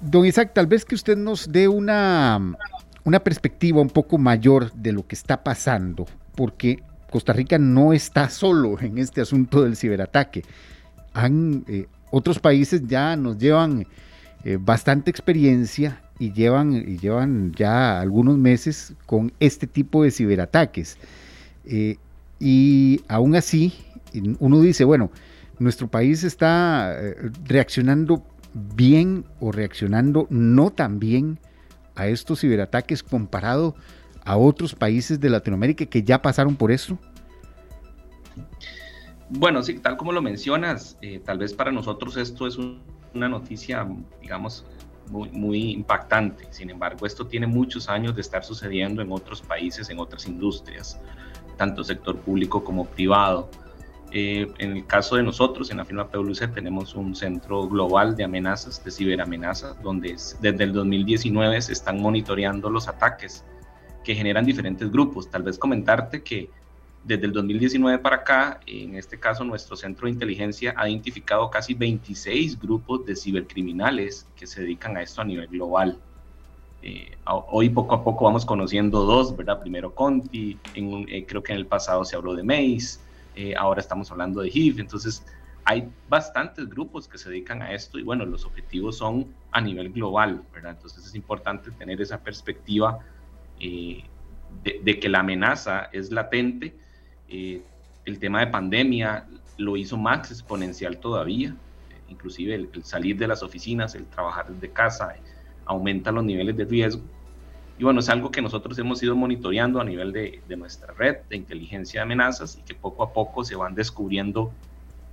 Don 0.00 0.24
Isaac, 0.24 0.52
tal 0.54 0.66
vez 0.66 0.84
que 0.84 0.94
usted 0.94 1.16
nos 1.16 1.50
dé 1.50 1.66
una, 1.66 2.56
una 3.04 3.18
perspectiva 3.20 3.80
un 3.80 3.90
poco 3.90 4.18
mayor 4.18 4.72
de 4.72 4.92
lo 4.92 5.06
que 5.06 5.14
está 5.14 5.42
pasando, 5.42 6.06
porque 6.36 6.82
Costa 7.10 7.32
Rica 7.32 7.58
no 7.58 7.92
está 7.92 8.28
solo 8.28 8.78
en 8.80 8.98
este 8.98 9.20
asunto 9.20 9.62
del 9.62 9.76
ciberataque. 9.76 10.42
Han, 11.14 11.64
eh, 11.68 11.86
otros 12.10 12.38
países 12.38 12.82
ya 12.86 13.16
nos 13.16 13.38
llevan 13.38 13.86
eh, 14.44 14.58
bastante 14.60 15.10
experiencia 15.10 16.00
y 16.18 16.32
llevan, 16.32 16.74
y 16.74 16.98
llevan 16.98 17.52
ya 17.52 18.00
algunos 18.00 18.36
meses 18.38 18.94
con 19.06 19.32
este 19.40 19.66
tipo 19.66 20.02
de 20.02 20.10
ciberataques. 20.10 20.96
Eh, 21.64 21.96
y 22.40 23.00
aún 23.08 23.34
así, 23.34 23.72
uno 24.38 24.60
dice, 24.60 24.84
bueno, 24.84 25.10
nuestro 25.58 25.88
país 25.88 26.22
está 26.24 26.96
reaccionando 27.46 28.22
bien 28.54 29.24
o 29.40 29.52
reaccionando 29.52 30.26
no 30.30 30.70
tan 30.70 30.98
bien 30.98 31.38
a 31.94 32.06
estos 32.06 32.40
ciberataques 32.40 33.02
comparado 33.02 33.74
a 34.24 34.36
otros 34.36 34.74
países 34.74 35.18
de 35.20 35.30
Latinoamérica 35.30 35.86
que 35.86 36.02
ya 36.02 36.20
pasaron 36.20 36.54
por 36.54 36.70
esto? 36.70 36.98
Bueno, 39.30 39.62
sí, 39.62 39.78
tal 39.78 39.96
como 39.96 40.12
lo 40.12 40.22
mencionas, 40.22 40.96
eh, 41.02 41.20
tal 41.22 41.38
vez 41.38 41.52
para 41.52 41.70
nosotros 41.70 42.16
esto 42.16 42.46
es 42.46 42.56
una 42.56 43.28
noticia, 43.28 43.86
digamos, 44.22 44.64
muy, 45.10 45.28
muy 45.30 45.70
impactante. 45.72 46.46
Sin 46.50 46.70
embargo, 46.70 47.06
esto 47.06 47.26
tiene 47.26 47.46
muchos 47.46 47.88
años 47.88 48.14
de 48.14 48.22
estar 48.22 48.44
sucediendo 48.44 49.02
en 49.02 49.12
otros 49.12 49.42
países, 49.42 49.90
en 49.90 49.98
otras 49.98 50.26
industrias, 50.26 50.98
tanto 51.56 51.84
sector 51.84 52.16
público 52.18 52.64
como 52.64 52.86
privado. 52.86 53.50
Eh, 54.10 54.50
en 54.58 54.78
el 54.78 54.86
caso 54.86 55.16
de 55.16 55.22
nosotros, 55.22 55.70
en 55.70 55.76
la 55.76 55.84
firma 55.84 56.08
PwC, 56.08 56.48
tenemos 56.48 56.94
un 56.94 57.14
centro 57.14 57.68
global 57.68 58.16
de 58.16 58.24
amenazas, 58.24 58.82
de 58.82 58.90
ciberamenazas, 58.90 59.80
donde 59.82 60.16
desde 60.40 60.64
el 60.64 60.72
2019 60.72 61.60
se 61.60 61.74
están 61.74 62.00
monitoreando 62.00 62.70
los 62.70 62.88
ataques 62.88 63.44
que 64.04 64.14
generan 64.14 64.46
diferentes 64.46 64.90
grupos. 64.90 65.30
Tal 65.30 65.42
vez 65.42 65.58
comentarte 65.58 66.22
que 66.22 66.48
desde 67.08 67.24
el 67.24 67.32
2019 67.32 68.00
para 68.00 68.16
acá, 68.16 68.60
en 68.66 68.94
este 68.94 69.18
caso 69.18 69.42
nuestro 69.42 69.76
centro 69.76 70.04
de 70.04 70.12
inteligencia 70.12 70.74
ha 70.76 70.90
identificado 70.90 71.48
casi 71.48 71.72
26 71.72 72.60
grupos 72.60 73.06
de 73.06 73.16
cibercriminales 73.16 74.28
que 74.36 74.46
se 74.46 74.60
dedican 74.60 74.94
a 74.98 75.02
esto 75.02 75.22
a 75.22 75.24
nivel 75.24 75.48
global. 75.48 75.98
Eh, 76.82 77.16
hoy 77.24 77.70
poco 77.70 77.94
a 77.94 78.04
poco 78.04 78.26
vamos 78.26 78.44
conociendo 78.44 79.06
dos, 79.06 79.34
¿verdad? 79.34 79.58
Primero 79.58 79.94
Conti, 79.94 80.58
en 80.74 81.06
eh, 81.08 81.24
creo 81.26 81.42
que 81.42 81.52
en 81.52 81.58
el 81.58 81.66
pasado 81.66 82.04
se 82.04 82.14
habló 82.14 82.34
de 82.34 82.42
Maze, 82.42 83.00
eh, 83.34 83.54
ahora 83.56 83.80
estamos 83.80 84.10
hablando 84.10 84.42
de 84.42 84.50
HIV, 84.50 84.78
entonces 84.78 85.24
hay 85.64 85.88
bastantes 86.10 86.68
grupos 86.68 87.08
que 87.08 87.16
se 87.16 87.30
dedican 87.30 87.62
a 87.62 87.72
esto 87.72 87.98
y 87.98 88.02
bueno, 88.02 88.26
los 88.26 88.44
objetivos 88.44 88.98
son 88.98 89.34
a 89.50 89.62
nivel 89.62 89.92
global, 89.92 90.42
¿verdad? 90.52 90.72
Entonces 90.72 91.06
es 91.06 91.14
importante 91.14 91.70
tener 91.70 92.02
esa 92.02 92.18
perspectiva 92.22 92.98
de, 93.58 94.04
de 94.62 95.00
que 95.00 95.08
la 95.08 95.20
amenaza 95.20 95.88
es 95.90 96.10
latente, 96.10 96.76
eh, 97.28 97.62
el 98.04 98.18
tema 98.18 98.40
de 98.40 98.48
pandemia 98.48 99.26
lo 99.58 99.76
hizo 99.76 99.96
más 99.96 100.30
exponencial 100.30 100.98
todavía, 100.98 101.54
inclusive 102.08 102.54
el, 102.54 102.70
salir 102.84 103.18
de 103.18 103.28
las 103.28 103.42
oficinas, 103.42 103.94
el 103.94 104.06
trabajar 104.06 104.48
desde 104.48 104.70
casa, 104.70 105.14
aumenta 105.66 106.10
los 106.10 106.24
niveles 106.24 106.56
de 106.56 106.64
riesgo. 106.64 107.02
Y 107.78 107.84
bueno, 107.84 108.00
es 108.00 108.08
algo 108.08 108.30
que 108.30 108.42
nosotros 108.42 108.76
hemos 108.78 109.02
ido 109.02 109.14
monitoreando 109.14 109.80
a 109.80 109.84
nivel 109.84 110.12
de, 110.12 110.40
nuestra 110.56 110.92
red 110.94 111.18
de 111.28 111.36
inteligencia 111.36 112.00
de 112.00 112.02
amenazas 112.02 112.58
y 112.58 112.62
que 112.62 112.74
poco 112.74 113.04
a 113.04 113.12
poco 113.12 113.44
se 113.44 113.54
van 113.54 113.74
descubriendo 113.74 114.50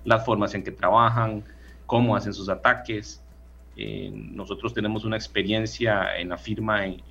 las 0.03 0.25
formas 0.25 0.55
en 0.55 0.63
que 0.63 0.71
trabajan, 0.71 1.43
cómo 1.85 2.15
hacen 2.15 2.33
sus 2.33 2.49
ataques. 2.49 3.21
Eh, 3.77 4.11
nosotros 4.13 4.73
tenemos 4.73 5.05
una 5.05 5.15
experiencia 5.15 6.17
en 6.17 6.29
la 6.29 6.37
firma 6.37 6.85
en, 6.85 7.01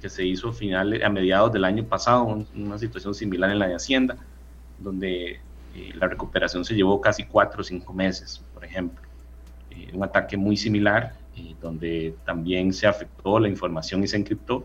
que 0.00 0.08
se 0.08 0.24
hizo 0.24 0.52
final, 0.52 1.00
a 1.02 1.08
mediados 1.08 1.52
del 1.52 1.64
año 1.64 1.84
pasado, 1.84 2.44
una 2.54 2.78
situación 2.78 3.14
similar 3.14 3.50
en 3.50 3.58
la 3.58 3.68
de 3.68 3.74
Hacienda, 3.74 4.16
donde 4.78 5.40
eh, 5.74 5.92
la 5.94 6.08
recuperación 6.08 6.64
se 6.64 6.74
llevó 6.74 7.00
casi 7.00 7.24
cuatro 7.24 7.60
o 7.60 7.64
cinco 7.64 7.92
meses, 7.92 8.42
por 8.52 8.64
ejemplo. 8.64 9.00
Eh, 9.70 9.90
un 9.92 10.04
ataque 10.04 10.36
muy 10.36 10.56
similar, 10.56 11.14
eh, 11.36 11.54
donde 11.60 12.14
también 12.24 12.72
se 12.72 12.86
afectó 12.86 13.38
la 13.38 13.48
información 13.48 14.02
y 14.04 14.06
se 14.06 14.16
encriptó. 14.16 14.64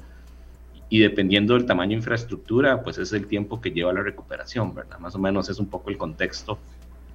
Y 0.89 0.99
dependiendo 0.99 1.53
del 1.53 1.65
tamaño 1.65 1.89
de 1.89 1.97
infraestructura, 1.97 2.81
pues 2.81 2.97
es 2.97 3.13
el 3.13 3.27
tiempo 3.27 3.61
que 3.61 3.71
lleva 3.71 3.93
la 3.93 4.01
recuperación, 4.01 4.73
¿verdad? 4.73 4.97
Más 4.99 5.15
o 5.15 5.19
menos 5.19 5.49
es 5.49 5.59
un 5.59 5.67
poco 5.67 5.89
el 5.89 5.97
contexto 5.97 6.57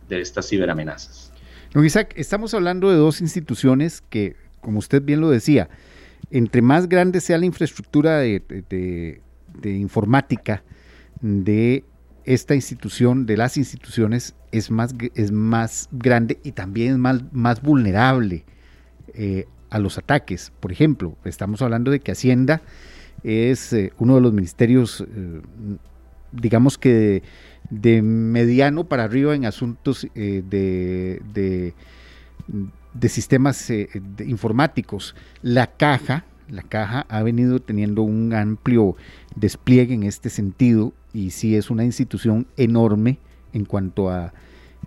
de 0.08 0.20
estas 0.20 0.48
ciberamenazas. 0.48 1.32
Don 1.72 1.84
Isaac, 1.84 2.14
estamos 2.16 2.54
hablando 2.54 2.90
de 2.90 2.96
dos 2.96 3.20
instituciones 3.20 4.00
que, 4.00 4.37
como 4.60 4.78
usted 4.78 5.02
bien 5.02 5.20
lo 5.20 5.28
decía, 5.28 5.68
entre 6.30 6.62
más 6.62 6.88
grande 6.88 7.20
sea 7.20 7.38
la 7.38 7.46
infraestructura 7.46 8.18
de, 8.18 9.20
informática 9.64 10.62
de 11.20 11.84
esta 12.24 12.54
institución, 12.54 13.26
de 13.26 13.37
las 13.37 13.56
instituciones, 13.56 14.34
es 14.50 14.70
más, 14.70 14.94
es 15.14 15.32
más 15.32 15.88
grande 15.92 16.38
y 16.42 16.52
también 16.52 16.92
es 16.92 16.98
más, 16.98 17.22
más 17.32 17.62
vulnerable 17.62 18.44
eh, 19.14 19.46
a 19.70 19.78
los 19.78 19.98
ataques. 19.98 20.52
Por 20.60 20.72
ejemplo, 20.72 21.16
estamos 21.24 21.60
hablando 21.62 21.90
de 21.90 22.00
que 22.00 22.12
Hacienda 22.12 22.62
es 23.22 23.72
eh, 23.72 23.92
uno 23.98 24.14
de 24.14 24.20
los 24.20 24.32
ministerios, 24.32 25.00
eh, 25.02 25.40
digamos 26.32 26.78
que 26.78 27.22
de, 27.70 28.02
mediano 28.02 28.84
para 28.84 29.04
arriba 29.04 29.34
en 29.34 29.44
asuntos 29.44 30.06
de 30.14 31.20
de 31.32 31.74
sistemas 33.09 33.68
eh, 33.70 33.88
informáticos. 34.24 35.14
La 35.42 35.66
caja, 35.66 36.24
la 36.48 36.62
caja 36.62 37.07
ha 37.09 37.22
venido 37.22 37.61
teniendo 37.61 38.02
un 38.02 38.33
amplio 38.33 38.96
despliegue 39.35 39.94
en 39.94 40.04
este 40.04 40.30
sentido 40.30 40.92
y 41.12 41.30
sí 41.30 41.57
es 41.57 41.70
una 41.70 41.85
institución 41.85 42.46
enorme 42.57 43.18
en 43.52 43.64
cuanto 43.64 44.11
a 44.11 44.33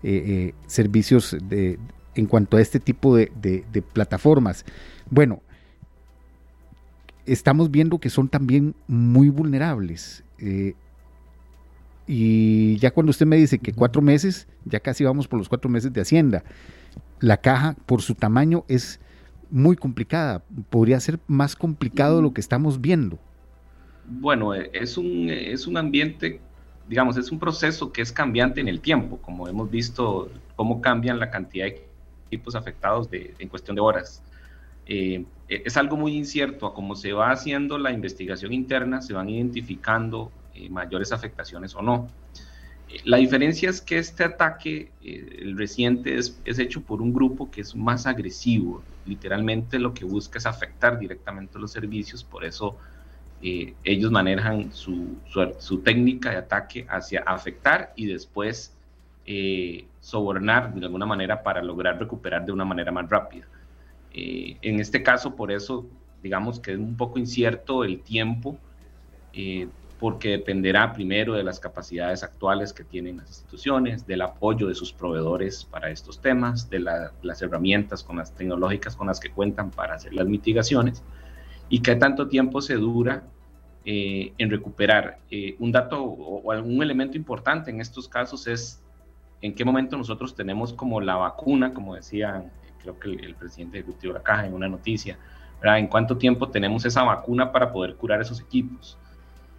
eh, 0.04 0.24
eh, 0.26 0.54
servicios 0.68 1.36
de, 1.44 1.80
en 2.16 2.26
cuanto 2.26 2.58
a 2.58 2.62
este 2.62 2.80
tipo 2.80 3.16
de, 3.16 3.84
plataformas. 3.94 4.66
Bueno, 5.10 5.42
estamos 7.26 7.72
viendo 7.72 8.00
que 8.00 8.10
son 8.10 8.30
también 8.30 8.76
muy 8.88 9.30
vulnerables. 9.30 10.24
y 12.08 12.78
ya 12.78 12.92
cuando 12.92 13.10
usted 13.10 13.26
me 13.26 13.36
dice 13.36 13.60
que 13.60 13.74
cuatro 13.74 14.02
meses, 14.02 14.48
ya 14.64 14.80
casi 14.80 15.04
vamos 15.04 15.28
por 15.28 15.40
los 15.40 15.50
cuatro 15.50 15.70
meses 15.70 15.92
de 15.92 16.02
Hacienda 16.02 16.44
la 17.20 17.38
caja 17.38 17.76
por 17.86 18.02
su 18.02 18.16
tamaño 18.16 18.64
es 18.68 19.00
muy 19.50 19.76
complicada. 19.76 20.44
Podría 20.70 21.00
ser 21.00 21.20
más 21.28 21.56
complicado 21.56 22.22
lo 22.22 22.34
que 22.34 22.42
estamos 22.42 22.82
viendo. 22.82 23.18
Bueno, 24.06 24.54
eh, 24.54 24.70
es 24.74 24.98
un, 24.98 25.30
es 25.30 25.68
un 25.68 25.78
ambiente, 25.78 26.40
digamos, 26.88 27.18
es 27.18 27.32
un 27.32 27.40
proceso 27.40 27.92
que 27.92 28.02
es 28.02 28.12
cambiante 28.12 28.62
en 28.62 28.68
el 28.68 28.80
tiempo, 28.80 29.18
como 29.18 29.48
hemos 29.48 29.70
visto 29.70 30.30
cómo 30.56 30.82
cambian 30.82 31.20
la 31.20 31.30
cantidad 31.30 31.66
de 31.66 31.86
equipos 32.28 32.56
afectados 32.56 33.10
en 33.12 33.48
cuestión 33.50 33.76
de 33.76 33.82
horas. 33.82 34.24
Eh, 34.86 35.26
es 35.50 35.78
algo 35.78 35.98
muy 35.98 36.16
incierto, 36.16 36.66
a 36.66 36.74
cómo 36.74 36.96
se 36.96 37.14
va 37.14 37.32
haciendo 37.32 37.78
la 37.78 37.92
investigación 37.92 38.54
interna, 38.54 39.02
se 39.02 39.14
van 39.14 39.30
identificando 39.30 40.32
eh, 40.54 40.70
mayores 40.70 41.12
afectaciones 41.12 41.76
o 41.76 41.82
no. 41.82 42.08
La 43.04 43.18
diferencia 43.18 43.70
es 43.70 43.82
que 43.82 43.98
este 43.98 44.24
ataque, 44.24 44.92
eh, 45.04 45.40
el 45.42 45.58
reciente, 45.58 46.18
es, 46.18 46.40
hecho 46.46 46.82
por 46.82 47.02
un 47.02 47.14
grupo 47.14 47.52
que 47.52 47.62
es 47.62 47.76
más 47.76 48.08
agresivo. 48.08 48.82
Literalmente 49.06 49.78
lo 49.78 49.94
que 49.94 50.06
busca 50.06 50.38
es 50.38 50.46
afectar 50.46 50.98
directamente 50.98 51.60
los 51.60 51.72
servicios, 51.72 52.24
por 52.24 52.46
eso 52.46 52.78
eh, 53.42 53.74
ellos 53.84 54.10
manejan 54.12 54.72
su, 54.72 55.18
su, 55.60 55.80
técnica 55.80 56.32
de 56.32 56.38
ataque 56.38 56.86
hacia 56.90 57.22
afectar 57.22 57.94
y 57.96 58.06
después 58.06 58.74
eh, 59.26 59.86
sobornar 60.00 60.74
de 60.74 60.86
alguna 60.86 61.06
manera 61.06 61.44
para 61.44 61.62
lograr 61.62 62.00
recuperar 62.00 62.46
de 62.46 62.52
una 62.54 62.66
manera 62.66 62.92
más 62.92 63.10
rápida. 63.10 63.48
en 64.14 64.80
este 64.80 65.04
caso, 65.04 65.36
por 65.36 65.52
eso, 65.52 65.86
digamos 66.24 66.60
que 66.60 66.72
es 66.72 66.78
un 66.78 66.96
poco 66.96 67.20
incierto 67.20 67.84
el 67.84 68.00
tiempo 68.00 68.58
porque 70.00 70.30
dependerá 70.30 70.94
primero 70.94 71.34
de 71.34 71.44
las 71.44 71.60
capacidades 71.60 72.24
actuales 72.24 72.72
que 72.72 72.84
tienen 72.84 73.18
las 73.18 73.30
instituciones, 73.30 74.06
del 74.06 74.22
apoyo 74.22 74.68
de 74.68 74.76
sus 74.76 74.94
proveedores 74.94 75.66
para 75.66 75.90
estos 75.90 76.22
temas, 76.22 76.70
de 76.70 76.80
las 76.80 77.42
herramientas 77.42 78.04
con 78.04 78.18
las 78.18 78.34
tecnológicas 78.36 78.96
con 78.96 79.08
las 79.08 79.20
que 79.20 79.32
cuentan 79.32 79.72
para 79.72 79.96
hacer 79.96 80.14
las 80.14 80.28
mitigaciones 80.28 81.04
y 81.70 81.82
qué 81.82 81.96
tanto 81.96 82.28
tiempo 82.28 82.62
se 82.62 82.76
dura 82.76 83.24
eh, 83.86 84.34
en 84.38 84.50
recuperar. 84.50 85.20
Eh, 85.32 85.56
un 85.60 85.72
dato 85.72 86.04
o, 86.04 86.52
algún 86.52 86.82
elemento 86.84 87.18
importante 87.18 87.72
en 87.72 87.82
estos 87.82 88.08
casos 88.08 88.48
es 88.48 88.84
en 89.42 89.56
qué 89.56 89.66
momento 89.66 89.98
nosotros 89.98 90.36
tenemos 90.36 90.74
como 90.74 91.02
la 91.02 91.16
vacuna, 91.16 91.74
como 91.74 91.96
decía 91.96 92.52
creo 92.82 93.00
que 93.00 93.10
el, 93.10 93.36
presidente 93.36 93.80
ejecutivo 93.80 94.14
de 94.14 94.20
la 94.20 94.24
Caja 94.24 94.46
en 94.46 94.54
una 94.54 94.68
noticia, 94.68 95.18
en 95.64 95.88
cuánto 95.88 96.18
tiempo 96.18 96.50
tenemos 96.50 96.86
esa 96.86 97.04
vacuna 97.04 97.52
para 97.52 97.72
poder 97.72 97.96
curar 97.96 98.22
esos 98.22 98.40
equipos. 98.40 98.98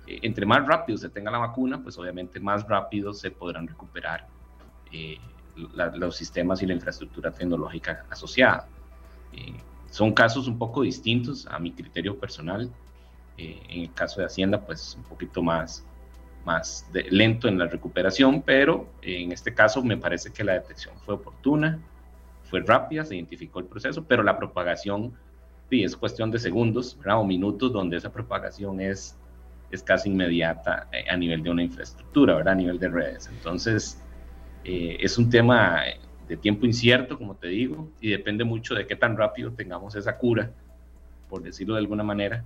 Eh, 0.09 0.21
entre 0.23 0.47
más 0.47 0.67
rápido 0.67 0.97
se 0.97 1.11
tenga 1.11 1.31
la 1.31 1.39
vacuna, 1.39 1.83
pues 1.83 1.99
obviamente 1.99 2.41
más 2.41 2.67
rápido 2.67 3.13
se 3.13 3.31
podrán 3.31 3.69
recuperar 3.69 4.27
eh, 4.91 5.19
los 5.77 6.17
sistemas 6.17 6.63
y 6.63 6.67
la 6.67 6.73
infraestructura 6.73 7.31
tecnológica 7.31 8.07
asociada. 8.09 8.67
Eh, 9.35 9.61
son 9.91 10.13
casos 10.13 10.49
un 10.49 10.59
poco 10.59 10.83
distintos 10.83 11.47
a 11.47 11.59
mi 11.59 11.73
criterio 11.73 12.19
personal. 12.19 12.71
en 13.37 13.83
el 13.83 13.93
caso 13.95 14.21
de 14.21 14.27
Hacienda, 14.27 14.61
pues 14.61 14.97
un 14.97 15.05
poquito 15.05 15.43
más, 15.43 15.85
más 16.45 16.87
lento 17.11 17.47
en 17.47 17.59
la 17.59 17.67
recuperación, 17.67 18.43
pero 18.43 18.89
en 19.03 19.31
este 19.31 19.55
caso 19.55 19.83
me 19.83 19.97
parece 19.97 20.33
que 20.33 20.43
la 20.43 20.55
detección 20.55 20.95
fue 21.05 21.15
oportuna, 21.15 21.79
fue 22.45 22.61
rápida, 22.61 23.05
se 23.05 23.15
identificó 23.15 23.61
el 23.61 23.67
proceso, 23.67 24.05
pero 24.05 24.23
la 24.23 24.37
propagación 24.37 25.13
sí, 25.71 25.85
es 25.85 25.97
cuestión 25.97 26.31
de 26.31 26.39
segundos 26.41 26.99
o 27.07 27.25
minutos 27.25 27.73
donde 27.73 27.97
esa 27.97 28.11
propagación 28.11 28.81
es 28.81 29.17
es 29.71 29.83
casi 29.83 30.09
inmediata 30.09 30.89
eh, 30.93 31.05
a 31.09 31.17
nivel 31.17 31.43
de 31.43 31.51
una 31.51 31.63
infraestructura, 31.63 32.35
¿verdad? 32.35 32.55
A 32.55 32.57
nivel 32.57 32.79
de 32.79 32.89
redes. 32.89 33.29
Entonces, 33.29 33.99
eh, 34.65 34.97
es 35.01 35.19
un 35.19 35.29
tema 35.31 35.83
de 36.29 36.37
tiempo 36.37 36.67
incierto, 36.67 37.19
como 37.19 37.35
te 37.35 37.49
digo, 37.49 37.91
y 38.01 38.11
depende 38.11 38.45
mucho 38.45 38.75
de 38.75 38.87
qué 38.87 38.97
tan 38.97 39.17
rápido 39.17 39.53
tengamos 39.53 39.95
esa 39.95 40.17
cura, 40.17 40.51
por 41.29 41.43
decirlo 41.43 41.75
de 41.75 41.81
alguna 41.81 42.03
manera, 42.03 42.45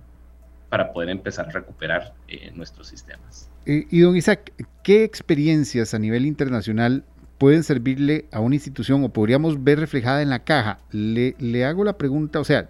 para 0.69 0.91
poder 0.91 1.09
empezar 1.09 1.47
a 1.47 1.51
recuperar 1.51 2.13
eh, 2.27 2.51
nuestros 2.55 2.87
sistemas. 2.87 3.49
y 3.65 3.99
don 3.99 4.15
Isaac, 4.15 4.53
¿qué 4.83 5.03
experiencias 5.03 5.93
a 5.93 5.99
nivel 5.99 6.25
internacional 6.25 7.03
pueden 7.37 7.63
servirle 7.63 8.25
a 8.31 8.39
una 8.39 8.55
institución 8.55 9.03
o 9.03 9.09
podríamos 9.09 9.63
ver 9.63 9.79
reflejada 9.79 10.21
en 10.21 10.29
la 10.29 10.39
caja? 10.39 10.79
Le, 10.91 11.35
le 11.39 11.65
hago 11.65 11.83
la 11.83 11.97
pregunta, 11.97 12.39
o 12.39 12.43
sea, 12.43 12.69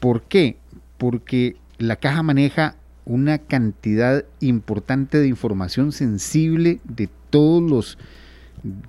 ¿por 0.00 0.22
qué? 0.22 0.56
Porque 0.98 1.56
la 1.78 1.96
caja 1.96 2.22
maneja 2.22 2.76
una 3.06 3.38
cantidad 3.38 4.24
importante 4.40 5.18
de 5.18 5.28
información 5.28 5.92
sensible 5.92 6.80
de 6.84 7.08
todos 7.30 7.62
los, 7.62 7.98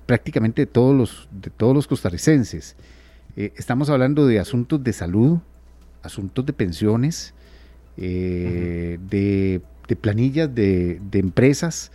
prácticamente 0.06 0.62
de 0.62 0.66
todos 0.66 0.94
los, 0.94 1.28
de 1.30 1.50
todos 1.50 1.74
los 1.74 1.86
costarricenses. 1.86 2.76
Eh, 3.36 3.52
estamos 3.56 3.88
hablando 3.88 4.26
de 4.26 4.40
asuntos 4.40 4.82
de 4.82 4.92
salud, 4.92 5.38
asuntos 6.02 6.44
de 6.44 6.52
pensiones, 6.52 7.32
eh, 7.96 8.98
de, 9.08 9.60
planillas 9.96 10.52
de, 10.52 11.00
empresas. 11.12 11.92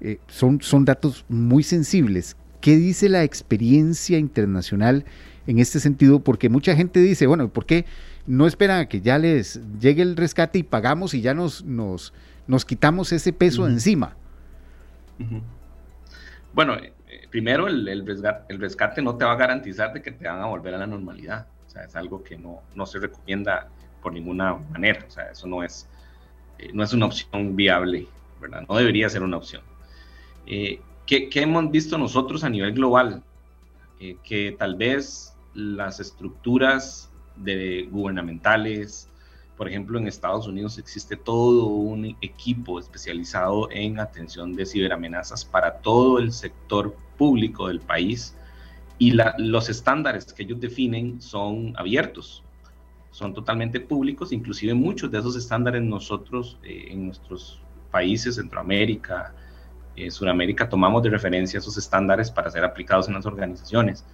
Eh, 0.00 0.18
son, 0.26 0.60
son 0.60 0.84
datos 0.84 1.24
muy 1.28 1.62
sensibles. 1.62 2.36
¿Qué 2.60 2.76
dice 2.76 3.08
la 3.08 3.22
experiencia 3.22 4.18
internacional 4.18 5.04
en 5.46 5.60
este 5.60 5.78
sentido? 5.78 6.20
Porque 6.20 6.48
mucha 6.48 6.74
gente 6.74 7.00
dice, 7.00 7.28
bueno, 7.28 7.48
¿por 7.48 7.66
qué? 7.66 7.84
No 8.26 8.46
esperan 8.46 8.80
a 8.80 8.88
que 8.88 9.00
ya 9.00 9.18
les 9.18 9.60
llegue 9.80 10.02
el 10.02 10.16
rescate 10.16 10.58
y 10.58 10.62
pagamos 10.62 11.14
y 11.14 11.20
ya 11.20 11.34
nos, 11.34 11.64
nos, 11.64 12.12
nos 12.46 12.64
quitamos 12.64 13.12
ese 13.12 13.32
peso 13.32 13.66
encima. 13.66 14.16
Bueno, 16.52 16.74
eh, 16.74 16.92
primero 17.30 17.66
el, 17.66 18.06
rescate, 18.48 19.02
no 19.02 19.16
te 19.16 19.24
va 19.24 19.32
a 19.32 19.36
garantizar 19.36 19.92
de 19.92 20.02
que 20.02 20.12
te 20.12 20.26
van 20.26 20.40
a 20.40 20.46
volver 20.46 20.74
a 20.74 20.78
la 20.78 20.86
normalidad. 20.86 21.46
O 21.66 21.70
sea, 21.70 21.84
es 21.84 21.96
algo 21.96 22.22
que 22.22 22.36
no, 22.36 22.60
no 22.74 22.86
se 22.86 22.98
recomienda 22.98 23.68
por 24.02 24.12
ninguna 24.12 24.54
manera. 24.54 25.04
O 25.06 25.10
sea, 25.10 25.30
eso 25.30 25.46
no 25.46 25.62
es, 25.62 25.88
eh, 26.58 26.70
no 26.72 26.82
es 26.84 26.92
una 26.92 27.06
opción 27.06 27.56
viable, 27.56 28.06
¿verdad? 28.40 28.64
No 28.68 28.76
debería 28.76 29.08
ser 29.08 29.22
una 29.22 29.38
opción. 29.38 29.62
Eh, 30.46 30.80
¿qué, 31.06 31.28
¿qué, 31.28 31.42
hemos 31.42 31.70
visto 31.70 31.98
nosotros 31.98 32.44
a 32.44 32.50
nivel 32.50 32.72
global? 32.72 33.22
que 34.24 34.56
tal 34.58 34.74
vez 34.74 35.32
las 35.54 36.00
estructuras 36.00 37.11
de 37.36 37.88
gubernamentales. 37.90 39.08
Por 39.56 39.68
ejemplo, 39.68 39.98
en 39.98 40.08
Estados 40.08 40.46
Unidos 40.46 40.78
existe 40.78 41.16
todo 41.16 41.66
un 41.66 42.16
equipo 42.20 42.78
especializado 42.78 43.68
en 43.70 44.00
atención 44.00 44.54
de 44.54 44.66
ciberamenazas 44.66 45.44
para 45.44 45.78
todo 45.78 46.18
el 46.18 46.32
sector 46.32 46.96
público 47.16 47.68
del 47.68 47.80
país 47.80 48.34
y 48.98 49.12
los 49.38 49.68
estándares 49.68 50.32
que 50.32 50.44
ellos 50.44 50.60
definen 50.60 51.20
son 51.20 51.74
abiertos, 51.76 52.44
son 53.10 53.34
totalmente 53.34 53.80
públicos, 53.80 54.32
inclusive 54.32 54.74
muchos 54.74 55.10
de 55.10 55.18
esos 55.18 55.36
estándares 55.36 55.82
nosotros 55.82 56.58
eh, 56.62 56.86
en 56.90 57.06
nuestros 57.06 57.60
países, 57.90 58.36
Centroamérica, 58.36 59.34
eh, 59.96 60.10
Sudamérica, 60.10 60.68
tomamos 60.68 61.02
de 61.02 61.10
referencia 61.10 61.58
esos 61.58 61.76
estándares 61.76 62.30
para 62.30 62.50
ser 62.50 62.64
aplicados 62.64 63.08
en 63.08 63.14
las 63.14 63.26
organizaciones. 63.26 64.04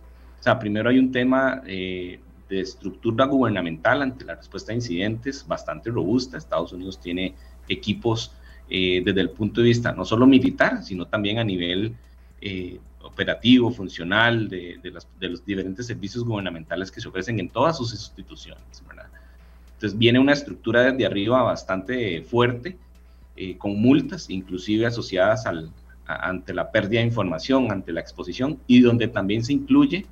O 0.40 0.42
sea, 0.42 0.58
primero 0.58 0.90
hay 0.90 0.98
un 0.98 1.12
tema 1.12 1.62
eh, 1.66 2.20
de 2.48 2.60
estructura 2.60 3.26
gubernamental 3.26 4.02
ante 4.02 4.24
la 4.24 4.34
respuesta 4.34 4.72
a 4.72 4.74
incidentes 4.74 5.46
bastante 5.46 5.90
robusta. 5.90 6.38
Estados 6.38 6.72
Unidos 6.72 6.98
tiene 7.00 7.34
equipos 7.68 8.32
eh, 8.70 9.02
desde 9.04 9.20
el 9.20 9.30
punto 9.30 9.60
de 9.60 9.68
vista 9.68 9.92
no 9.92 10.04
solo 10.04 10.26
militar, 10.26 10.82
sino 10.82 11.06
también 11.06 11.38
a 11.38 11.44
nivel 11.44 11.94
eh, 12.40 12.78
operativo, 13.02 13.70
funcional, 13.70 14.48
de, 14.48 14.78
de, 14.82 15.28
los 15.28 15.44
diferentes 15.44 15.86
servicios 15.86 16.24
gubernamentales 16.24 16.90
que 16.90 17.00
se 17.00 17.08
ofrecen 17.08 17.40
en 17.40 17.48
todas 17.48 17.76
sus 17.76 17.92
instituciones. 17.92 18.82
Entonces 19.78 19.96
viene 19.96 20.18
una 20.18 20.32
estructura 20.32 20.82
desde 20.82 21.06
arriba 21.06 21.42
bastante 21.42 22.22
fuerte, 22.22 22.76
eh, 23.36 23.56
con 23.56 23.80
multas 23.80 24.28
inclusive 24.28 24.86
asociadas 24.86 25.46
al, 25.46 25.70
ante 26.06 26.52
la 26.52 26.72
pérdida 26.72 27.00
de 27.00 27.06
información, 27.06 27.70
ante 27.70 27.92
la 27.92 28.00
exposición, 28.00 28.58
y 28.66 28.80
donde 28.80 29.06
también 29.06 29.44
se 29.44 29.52
incluye 29.52 30.04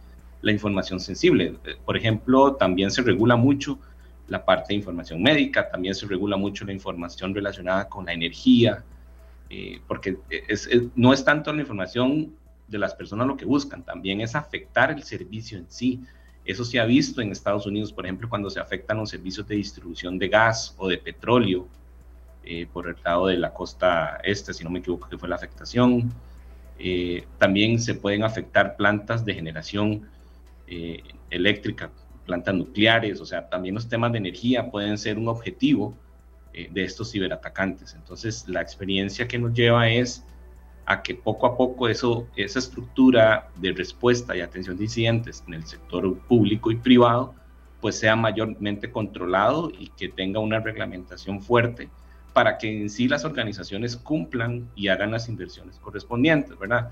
la 0.46 0.52
información 0.52 1.00
sensible. 1.00 1.54
Eh, 1.64 1.74
por 1.84 1.96
ejemplo, 1.96 2.54
también 2.54 2.92
se 2.92 3.02
regula 3.02 3.34
mucho 3.34 3.80
la 4.28 4.44
parte 4.44 4.68
de 4.68 4.74
información 4.74 5.20
médica, 5.20 5.68
también 5.68 5.92
se 5.92 6.06
regula 6.06 6.36
mucho 6.36 6.64
la 6.64 6.72
información 6.72 7.34
relacionada 7.34 7.88
con 7.88 8.06
la 8.06 8.12
energía, 8.12 8.84
eh, 9.50 9.80
porque 9.88 10.18
no 10.94 11.12
es 11.12 11.24
tanto 11.24 11.52
la 11.52 11.62
información 11.62 12.32
de 12.68 12.78
las 12.78 12.94
personas 12.94 13.26
lo 13.26 13.36
que 13.36 13.44
buscan, 13.44 13.82
también 13.82 14.20
es 14.20 14.36
afectar 14.36 14.92
el 14.92 15.02
servicio 15.02 15.58
en 15.58 15.66
sí. 15.68 16.00
Eso 16.44 16.64
se 16.64 16.78
ha 16.78 16.84
visto 16.84 17.20
en 17.20 17.32
Estados 17.32 17.66
Unidos, 17.66 17.92
por 17.92 18.06
ejemplo, 18.06 18.28
cuando 18.28 18.48
se 18.48 18.60
afectan 18.60 18.98
los 18.98 19.10
servicios 19.10 19.48
de 19.48 19.56
distribución 19.56 20.16
de 20.16 20.28
gas 20.28 20.76
o 20.78 20.86
de 20.86 20.98
petróleo 20.98 21.66
eh, 22.44 22.68
por 22.72 22.88
el 22.88 22.94
lado 23.04 23.26
de 23.26 23.36
la 23.36 23.52
costa 23.52 24.20
este, 24.22 24.54
si 24.54 24.62
no 24.62 24.70
me 24.70 24.78
equivoco, 24.78 25.08
que 25.08 25.18
fue 25.18 25.28
la 25.28 25.34
afectación. 25.34 26.12
también 27.38 27.80
se 27.80 27.94
pueden 27.94 28.22
afectar 28.22 28.76
plantas 28.76 29.24
de 29.24 29.34
generación 29.34 30.06
eh, 30.66 31.02
eléctrica, 31.30 31.90
plantas 32.24 32.54
nucleares, 32.54 33.20
o 33.20 33.26
sea, 33.26 33.48
también 33.48 33.74
los 33.74 33.88
temas 33.88 34.12
de 34.12 34.18
energía 34.18 34.70
pueden 34.70 34.98
ser 34.98 35.18
un 35.18 35.28
objetivo 35.28 35.96
eh, 36.52 36.68
de 36.72 36.84
estos 36.84 37.12
ciberatacantes. 37.12 37.94
Entonces, 37.94 38.48
la 38.48 38.60
experiencia 38.60 39.28
que 39.28 39.38
nos 39.38 39.52
lleva 39.52 39.88
es 39.88 40.24
a 40.86 41.02
que 41.02 41.14
poco 41.14 41.46
a 41.46 41.56
poco 41.56 41.88
eso, 41.88 42.26
esa 42.36 42.58
estructura 42.58 43.48
de 43.56 43.72
respuesta 43.72 44.36
y 44.36 44.40
atención 44.40 44.76
de 44.76 44.84
incidentes 44.84 45.42
en 45.46 45.54
el 45.54 45.66
sector 45.66 46.18
público 46.20 46.70
y 46.70 46.76
privado, 46.76 47.34
pues 47.80 47.98
sea 47.98 48.16
mayormente 48.16 48.90
controlado 48.90 49.70
y 49.76 49.88
que 49.88 50.08
tenga 50.08 50.40
una 50.40 50.60
reglamentación 50.60 51.42
fuerte 51.42 51.88
para 52.32 52.58
que 52.58 52.82
en 52.82 52.90
sí 52.90 53.08
las 53.08 53.24
organizaciones 53.24 53.96
cumplan 53.96 54.68
y 54.76 54.88
hagan 54.88 55.10
las 55.10 55.28
inversiones 55.28 55.78
correspondientes, 55.78 56.58
¿verdad? 56.58 56.90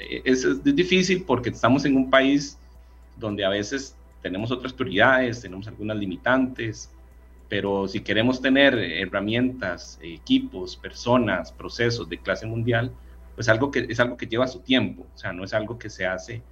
Eh, 0.00 0.22
es, 0.24 0.44
es 0.44 0.62
difícil 0.64 1.24
porque 1.24 1.50
estamos 1.50 1.84
en 1.84 1.96
un 1.96 2.10
país 2.10 2.58
donde 3.16 3.44
a 3.44 3.48
veces 3.48 3.96
tenemos 4.22 4.50
otras 4.50 4.72
prioridades, 4.72 5.42
tenemos 5.42 5.68
algunas 5.68 5.96
limitantes, 5.96 6.90
pero 7.48 7.86
si 7.86 8.00
queremos 8.00 8.40
tener 8.40 8.74
herramientas, 8.74 9.98
equipos, 10.02 10.76
personas, 10.76 11.52
procesos 11.52 12.08
de 12.08 12.18
clase 12.18 12.46
mundial, 12.46 12.92
pues 13.34 13.48
algo 13.48 13.70
que, 13.70 13.86
es 13.88 14.00
algo 14.00 14.16
que 14.16 14.26
lleva 14.26 14.46
su 14.46 14.60
tiempo, 14.60 15.06
o 15.14 15.18
sea, 15.18 15.32
no 15.32 15.44
es 15.44 15.52
algo 15.54 15.78
que 15.78 15.90
se 15.90 16.06
hace 16.06 16.42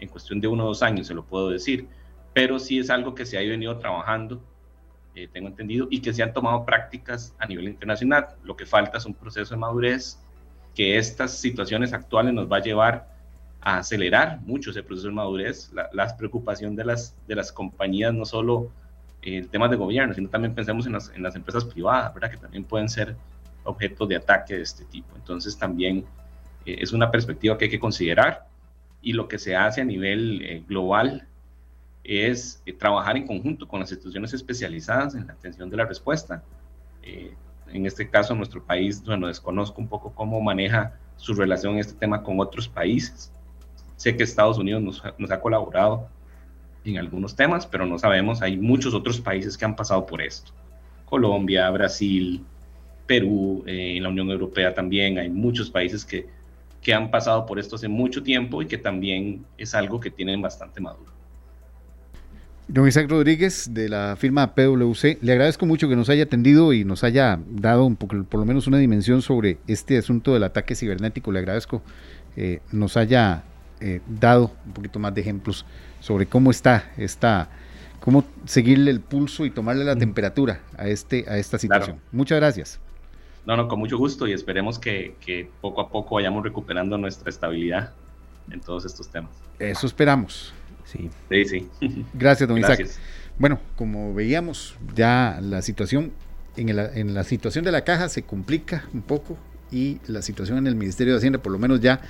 en 0.00 0.08
cuestión 0.08 0.40
de 0.40 0.48
uno 0.48 0.64
o 0.64 0.68
dos 0.68 0.82
años, 0.82 1.06
se 1.06 1.14
lo 1.14 1.24
puedo 1.24 1.50
decir, 1.50 1.86
pero 2.32 2.58
sí 2.58 2.78
es 2.78 2.90
algo 2.90 3.14
que 3.14 3.26
se 3.26 3.38
ha 3.38 3.40
venido 3.40 3.78
trabajando, 3.78 4.42
eh, 5.14 5.28
tengo 5.28 5.48
entendido, 5.48 5.88
y 5.90 6.00
que 6.00 6.12
se 6.12 6.22
han 6.22 6.32
tomado 6.32 6.64
prácticas 6.64 7.34
a 7.38 7.46
nivel 7.46 7.68
internacional. 7.68 8.28
Lo 8.44 8.56
que 8.56 8.64
falta 8.64 8.98
es 8.98 9.06
un 9.06 9.14
proceso 9.14 9.54
de 9.54 9.60
madurez 9.60 10.18
que 10.74 10.96
estas 10.98 11.36
situaciones 11.36 11.92
actuales 11.92 12.32
nos 12.32 12.50
va 12.50 12.58
a 12.58 12.62
llevar 12.62 13.19
a 13.60 13.78
acelerar 13.78 14.40
mucho 14.40 14.70
ese 14.70 14.82
proceso 14.82 15.08
de 15.08 15.14
madurez, 15.14 15.70
la, 15.72 15.88
la 15.92 16.16
preocupación 16.16 16.76
de 16.76 16.84
las, 16.84 17.16
de 17.26 17.34
las 17.34 17.52
compañías, 17.52 18.14
no 18.14 18.24
solo 18.24 18.70
en 19.22 19.48
temas 19.48 19.70
de 19.70 19.76
gobierno, 19.76 20.14
sino 20.14 20.28
también 20.28 20.54
pensemos 20.54 20.86
en 20.86 20.92
las, 20.92 21.10
en 21.10 21.22
las 21.22 21.36
empresas 21.36 21.64
privadas, 21.64 22.12
¿verdad? 22.14 22.30
que 22.30 22.36
también 22.38 22.64
pueden 22.64 22.88
ser 22.88 23.16
objeto 23.64 24.06
de 24.06 24.16
ataque 24.16 24.56
de 24.56 24.62
este 24.62 24.84
tipo. 24.86 25.08
Entonces 25.16 25.58
también 25.58 26.04
eh, 26.64 26.76
es 26.80 26.92
una 26.92 27.10
perspectiva 27.10 27.58
que 27.58 27.66
hay 27.66 27.70
que 27.70 27.80
considerar 27.80 28.46
y 29.02 29.12
lo 29.12 29.28
que 29.28 29.38
se 29.38 29.56
hace 29.56 29.80
a 29.80 29.84
nivel 29.84 30.42
eh, 30.42 30.64
global 30.66 31.26
es 32.02 32.62
eh, 32.64 32.72
trabajar 32.72 33.16
en 33.16 33.26
conjunto 33.26 33.68
con 33.68 33.80
las 33.80 33.90
instituciones 33.90 34.32
especializadas 34.32 35.14
en 35.14 35.26
la 35.26 35.34
atención 35.34 35.68
de 35.70 35.76
la 35.76 35.84
respuesta. 35.84 36.42
en 37.02 37.86
este 37.86 38.10
caso, 38.10 38.34
nuestro 38.34 38.64
país, 38.64 39.02
bueno, 39.04 39.28
desconozco 39.28 39.80
un 39.80 39.88
poco 39.88 40.12
cómo 40.12 40.40
maneja 40.40 40.98
su 41.16 41.34
relación 41.34 41.78
este 41.78 41.94
tema 41.94 42.22
con 42.22 42.40
otros 42.40 42.68
países. 42.68 43.32
Sé 44.00 44.16
que 44.16 44.22
Estados 44.22 44.56
Unidos 44.56 45.04
nos, 45.18 45.30
ha 45.30 45.40
colaborado 45.42 46.08
en 46.86 46.96
algunos 46.96 47.36
temas, 47.36 47.66
pero 47.66 47.84
no 47.84 47.98
sabemos, 47.98 48.40
hay 48.40 48.56
muchos 48.56 48.94
otros 48.94 49.20
países 49.20 49.58
que 49.58 49.66
han 49.66 49.76
pasado 49.76 50.06
por 50.06 50.22
esto. 50.22 50.52
Colombia, 51.04 51.68
Brasil, 51.68 52.42
Perú, 53.06 53.62
eh, 53.66 53.98
en 53.98 54.02
la 54.02 54.08
Unión 54.08 54.30
Europea 54.30 54.72
también 54.72 55.18
hay 55.18 55.28
muchos 55.28 55.68
países 55.68 56.06
que, 56.06 56.26
que 56.80 56.94
han 56.94 57.10
pasado 57.10 57.44
por 57.44 57.58
esto 57.58 57.76
hace 57.76 57.88
mucho 57.88 58.22
tiempo 58.22 58.62
y 58.62 58.66
que 58.66 58.78
también 58.78 59.44
es 59.58 59.74
algo 59.74 60.00
que 60.00 60.10
tienen 60.10 60.40
bastante 60.40 60.80
maduro. 60.80 61.12
Don 62.68 62.88
Isaac 62.88 63.10
Rodríguez 63.10 63.68
de 63.74 63.90
la 63.90 64.16
firma 64.16 64.54
PwC, 64.54 65.18
le 65.20 65.32
agradezco 65.32 65.66
mucho 65.66 65.90
que 65.90 65.96
nos 65.96 66.08
haya 66.08 66.24
atendido 66.24 66.72
y 66.72 66.86
nos 66.86 67.04
haya 67.04 67.38
dado 67.50 67.84
un 67.84 67.96
poco, 67.96 68.24
por 68.24 68.40
lo 68.40 68.46
menos 68.46 68.66
una 68.66 68.78
dimensión 68.78 69.20
sobre 69.20 69.58
este 69.66 69.98
asunto 69.98 70.32
del 70.32 70.44
ataque 70.44 70.74
cibernético. 70.74 71.32
Le 71.32 71.40
agradezco 71.40 71.82
eh, 72.36 72.60
nos 72.72 72.96
haya 72.96 73.44
eh, 73.80 74.00
dado 74.08 74.52
un 74.66 74.72
poquito 74.72 74.98
más 74.98 75.14
de 75.14 75.20
ejemplos 75.20 75.64
sobre 76.00 76.26
cómo 76.26 76.50
está 76.50 76.90
esta 76.96 77.48
cómo 78.00 78.24
seguirle 78.46 78.90
el 78.90 79.00
pulso 79.00 79.44
y 79.44 79.50
tomarle 79.50 79.84
la 79.84 79.94
temperatura 79.94 80.60
a, 80.76 80.88
este, 80.88 81.26
a 81.28 81.38
esta 81.38 81.58
situación. 81.58 82.00
Muchas 82.10 82.38
gracias. 82.38 82.80
No, 83.46 83.56
no, 83.56 83.68
con 83.68 83.78
mucho 83.78 83.98
gusto 83.98 84.26
y 84.26 84.32
esperemos 84.32 84.78
que, 84.78 85.48
poco 85.60 85.80
a 85.80 85.90
poco 85.90 86.16
vayamos 86.16 86.42
recuperando 86.42 86.98
nuestra 86.98 87.30
estabilidad 87.30 87.92
en 88.50 88.60
todos 88.60 88.84
estos 88.84 89.08
temas. 89.08 89.30
Eso 89.58 89.86
esperamos. 89.86 90.52
Sí, 90.84 91.10
sí. 91.28 91.68
sí. 91.78 92.04
Gracias, 92.14 92.48
don 92.48 92.58
Isaac. 92.58 92.86
Bueno, 93.38 93.60
como 93.76 94.12
veíamos, 94.12 94.76
ya 94.94 95.38
la 95.42 95.62
situación 95.62 96.12
en, 96.56 96.68
en 96.70 97.14
la 97.14 97.24
situación 97.24 97.64
de 97.64 97.72
la 97.72 97.84
caja 97.84 98.08
se 98.08 98.22
complica 98.22 98.84
un 98.92 99.02
poco 99.02 99.36
y 99.70 99.98
la 100.06 100.20
situación 100.22 100.58
en 100.58 100.66
el 100.66 100.74
Ministerio 100.74 101.12
de 101.12 101.18
Hacienda, 101.18 101.38
por 101.38 101.52
lo 101.52 101.58
menos 101.58 101.80
ya 101.80 102.00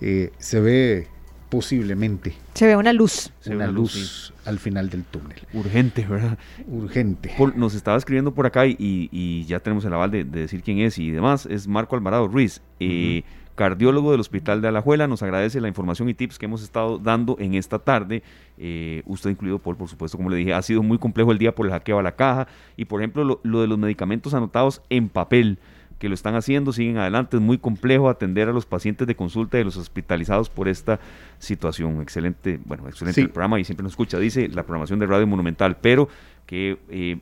eh, 0.00 0.32
se 0.38 0.60
ve 0.60 1.08
posiblemente. 1.52 2.32
Se 2.54 2.66
ve 2.66 2.76
una 2.76 2.94
luz. 2.94 3.30
una, 3.44 3.66
luz, 3.66 4.32
al 4.46 4.58
final 4.58 4.88
del 4.88 5.04
túnel. 5.04 5.38
Urgente, 5.52 6.06
¿verdad? 6.06 6.38
Urgente. 6.66 7.34
nos 7.56 7.74
estaba 7.74 7.98
escribiendo 7.98 8.32
por 8.32 8.46
acá 8.46 8.66
y, 8.66 9.44
ya 9.46 9.60
tenemos 9.60 9.84
el 9.84 9.92
aval 9.92 10.10
de, 10.10 10.24
decir 10.24 10.62
quién 10.62 10.78
es 10.78 10.98
y 10.98 11.10
demás. 11.10 11.44
Es 11.44 11.68
Marco 11.68 11.94
Alvarado 11.94 12.26
Ruiz, 12.26 12.62
eh, 12.80 13.22
cardiólogo 13.54 14.12
del 14.12 14.20
Hospital 14.20 14.62
de 14.62 14.68
Alajuela. 14.68 15.06
Nos 15.06 15.22
agradece 15.22 15.60
la 15.60 15.68
información 15.68 16.08
y 16.08 16.14
tips 16.14 16.38
que 16.38 16.46
hemos 16.46 16.62
estado 16.62 16.98
dando 16.98 17.36
en 17.38 17.52
esta 17.52 17.78
tarde. 17.78 18.22
Eh, 18.56 19.02
usted 19.04 19.28
incluido, 19.28 19.58
Paul, 19.58 19.76
por 19.76 19.88
supuesto, 19.88 20.16
como 20.16 20.30
le 20.30 20.36
dije, 20.36 20.54
ha 20.54 20.62
sido 20.62 20.82
muy 20.82 20.96
complejo 20.96 21.32
el 21.32 21.38
día 21.38 21.54
por 21.54 21.66
el 21.66 21.72
hackeo 21.72 21.98
a 21.98 22.02
la 22.02 22.16
caja 22.16 22.48
y, 22.78 22.86
por 22.86 23.02
ejemplo, 23.02 23.40
lo 23.42 23.60
de 23.60 23.66
los 23.66 23.78
medicamentos 23.78 24.32
anotados 24.32 24.80
en 24.88 25.10
papel 25.10 25.58
que 26.02 26.08
lo 26.08 26.16
están 26.16 26.34
haciendo, 26.34 26.72
siguen 26.72 26.98
adelante. 26.98 27.36
Es 27.36 27.40
muy 27.40 27.58
complejo 27.58 28.08
atender 28.08 28.48
a 28.48 28.52
los 28.52 28.66
pacientes 28.66 29.06
de 29.06 29.14
consulta 29.14 29.60
y 29.60 29.62
los 29.62 29.76
hospitalizados 29.76 30.50
por 30.50 30.66
esta 30.66 30.98
situación. 31.38 32.02
Excelente, 32.02 32.58
bueno, 32.64 32.88
excelente 32.88 33.20
el 33.20 33.30
programa 33.30 33.60
y 33.60 33.64
siempre 33.64 33.84
nos 33.84 33.92
escucha, 33.92 34.18
dice 34.18 34.48
la 34.48 34.64
programación 34.64 34.98
de 34.98 35.06
Radio 35.06 35.28
Monumental, 35.28 35.76
pero 35.80 36.08
que... 36.44 36.76
Eh, 36.88 37.18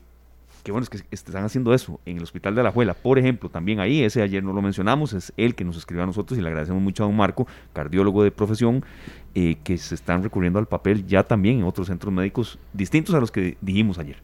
bueno, 0.68 0.84
es 0.84 0.90
que 0.90 1.00
están 1.10 1.42
haciendo 1.42 1.74
eso 1.74 2.00
en 2.06 2.18
el 2.18 2.22
Hospital 2.22 2.54
de 2.54 2.62
la 2.62 2.70
Juela, 2.70 2.94
por 2.94 3.18
ejemplo, 3.18 3.48
también 3.48 3.80
ahí, 3.80 4.02
ese 4.02 4.22
ayer 4.22 4.44
no 4.44 4.52
lo 4.52 4.62
mencionamos, 4.62 5.14
es 5.14 5.32
él 5.36 5.54
que 5.54 5.64
nos 5.64 5.76
escribió 5.76 6.04
a 6.04 6.06
nosotros 6.06 6.38
y 6.38 6.42
le 6.42 6.48
agradecemos 6.48 6.80
mucho 6.80 7.02
a 7.02 7.06
don 7.06 7.16
Marco, 7.16 7.48
cardiólogo 7.72 8.22
de 8.22 8.30
profesión, 8.30 8.84
eh, 9.34 9.56
que 9.64 9.78
se 9.78 9.94
están 9.94 10.22
recurriendo 10.22 10.58
al 10.58 10.66
papel 10.66 11.06
ya 11.06 11.24
también 11.24 11.58
en 11.58 11.64
otros 11.64 11.88
centros 11.88 12.12
médicos 12.12 12.58
distintos 12.72 13.14
a 13.14 13.20
los 13.20 13.32
que 13.32 13.56
dijimos 13.60 13.98
ayer. 13.98 14.16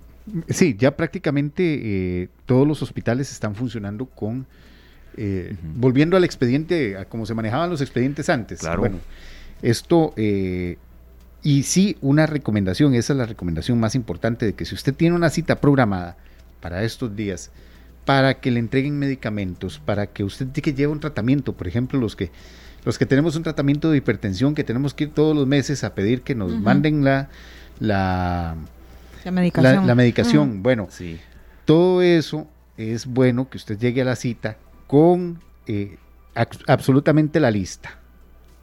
Sí, 0.49 0.77
ya 0.79 0.97
prácticamente 0.97 2.23
eh, 2.23 2.29
todos 2.47 2.67
los 2.67 2.83
hospitales 2.83 3.31
están 3.31 3.55
funcionando 3.55 4.07
con, 4.07 4.47
eh, 5.17 5.57
volviendo 5.77 6.17
al 6.17 6.25
expediente, 6.25 6.97
a 6.97 7.05
cómo 7.05 7.27
se 7.27 7.35
manejaban 7.35 7.71
los 7.71 7.81
expedientes 7.81 8.29
antes. 8.29 8.61
Claro. 8.61 8.81
Bueno, 8.81 8.99
esto, 9.63 10.13
eh, 10.17 10.79
y 11.43 11.63
sí, 11.63 11.97
una 12.01 12.27
recomendación, 12.27 12.95
esa 12.95 13.13
es 13.13 13.19
la 13.19 13.27
recomendación 13.27 13.79
más 13.79 13.95
importante, 13.95 14.47
de 14.47 14.55
que 14.55 14.65
si 14.65 14.75
usted 14.75 14.95
tiene 14.95 15.15
una 15.15 15.31
cita 15.31 15.61
programada 15.61 16.17
para 16.61 16.83
estos 16.83 17.15
días, 17.15 17.51
para 18.05 18.41
que 18.41 18.51
le 18.51 18.59
entreguen 18.59 18.99
medicamentos, 18.99 19.79
para 19.79 20.07
que 20.07 20.25
usted 20.25 20.49
que 20.49 20.75
lleve 20.75 20.93
un 20.93 21.01
tratamiento, 21.01 21.53
por 21.53 21.69
ejemplo, 21.69 22.01
los 22.01 22.17
que 22.17 22.31
los 22.85 22.99
que 22.99 23.07
tenemos 23.07 23.35
un 23.35 23.43
tratamiento 23.43 23.91
de 23.91 23.99
hipertensión 23.99 24.55
que 24.55 24.63
tenemos 24.63 24.95
que 24.95 25.05
ir 25.05 25.11
todos 25.11 25.35
los 25.35 25.45
meses 25.45 25.83
a 25.83 25.97
pedir 25.97 26.23
que 26.23 26.37
nos 26.37 26.57
manden 26.61 27.03
la, 27.03 27.29
la 27.81 28.55
la 29.27 29.33
medicación. 29.33 29.87
La, 29.89 29.95
medicación, 29.97 30.63
bueno, 30.63 30.87
sí. 30.89 31.19
todo 31.65 32.01
eso 32.01 32.47
es 32.77 33.07
bueno 33.07 33.51
que 33.51 33.57
usted 33.57 33.77
llegue 33.77 34.03
a 34.03 34.05
la 34.05 34.15
cita 34.15 34.57
con 34.87 35.41
eh, 35.67 35.97
absolutamente 36.67 37.41
la 37.41 37.51
lista 37.51 37.99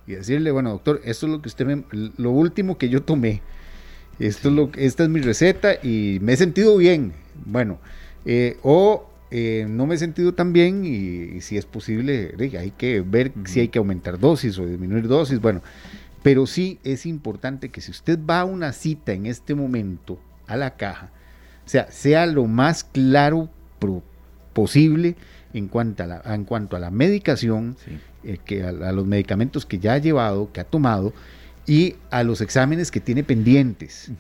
y 0.08 0.14
decirle, 0.14 0.52
bueno, 0.52 0.70
doctor, 0.70 1.02
esto 1.04 1.26
es 1.26 1.34
lo 1.34 1.42
que 1.42 1.50
usted 1.50 1.66
me, 1.66 1.84
lo 2.18 2.32
último 2.32 2.78
que 2.78 2.88
yo 2.88 3.04
tomé, 3.04 3.42
esto 4.20 4.48
es 4.48 4.56
lo, 4.56 4.72
esta 4.78 5.04
es 5.04 5.10
mi 5.10 5.20
receta 5.20 5.74
y 5.84 6.20
me 6.22 6.32
he 6.32 6.38
sentido 6.38 6.78
bien, 6.78 7.12
bueno, 7.46 7.80
eh, 8.26 8.58
o 8.64 9.10
eh, 9.32 9.66
no 9.68 9.86
me 9.86 9.96
he 9.96 9.98
sentido 9.98 10.34
tan 10.34 10.54
bien 10.54 10.86
y, 10.86 11.42
si 11.42 11.58
es 11.58 11.66
posible, 11.66 12.36
hay 12.58 12.72
que 12.72 13.02
ver 13.02 13.34
si 13.46 13.60
hay 13.60 13.68
que 13.68 13.80
aumentar 13.80 14.18
dosis 14.18 14.58
o 14.60 14.66
disminuir 14.66 15.10
dosis, 15.10 15.42
bueno, 15.42 15.62
pero 16.22 16.48
sí 16.48 16.80
es 16.86 17.06
importante 17.06 17.68
que 17.68 17.82
si 17.82 17.92
usted 17.92 18.18
va 18.18 18.40
a 18.40 18.46
una 18.46 18.72
cita 18.72 19.12
en 19.12 19.26
este 19.26 19.56
momento, 19.56 20.20
a 20.54 20.58
la 20.58 20.76
caja, 20.76 21.12
o 21.66 21.70
sea, 21.70 21.92
sea 21.92 22.26
lo 22.26 22.46
más 22.46 22.84
claro 22.84 23.50
posible 24.54 25.16
en 25.54 25.68
cuanto 25.68 26.04
a 26.04 26.08
la, 26.08 26.22
en 26.26 26.46
cuanto 26.46 26.76
a 26.76 26.80
la 26.80 26.90
medicación, 26.90 27.76
eh, 28.24 28.38
que 28.44 28.64
a, 28.64 28.72
los 28.72 29.06
medicamentos 29.06 29.66
que 29.66 29.80
ya 29.80 29.94
ha 29.94 29.98
llevado, 29.98 30.52
que 30.52 30.62
ha 30.62 30.64
tomado, 30.64 31.14
y 31.66 31.96
a 32.12 32.24
los 32.24 32.42
exámenes 32.42 32.92
que 32.92 33.00
tiene 33.00 33.24
pendientes. 33.24 34.12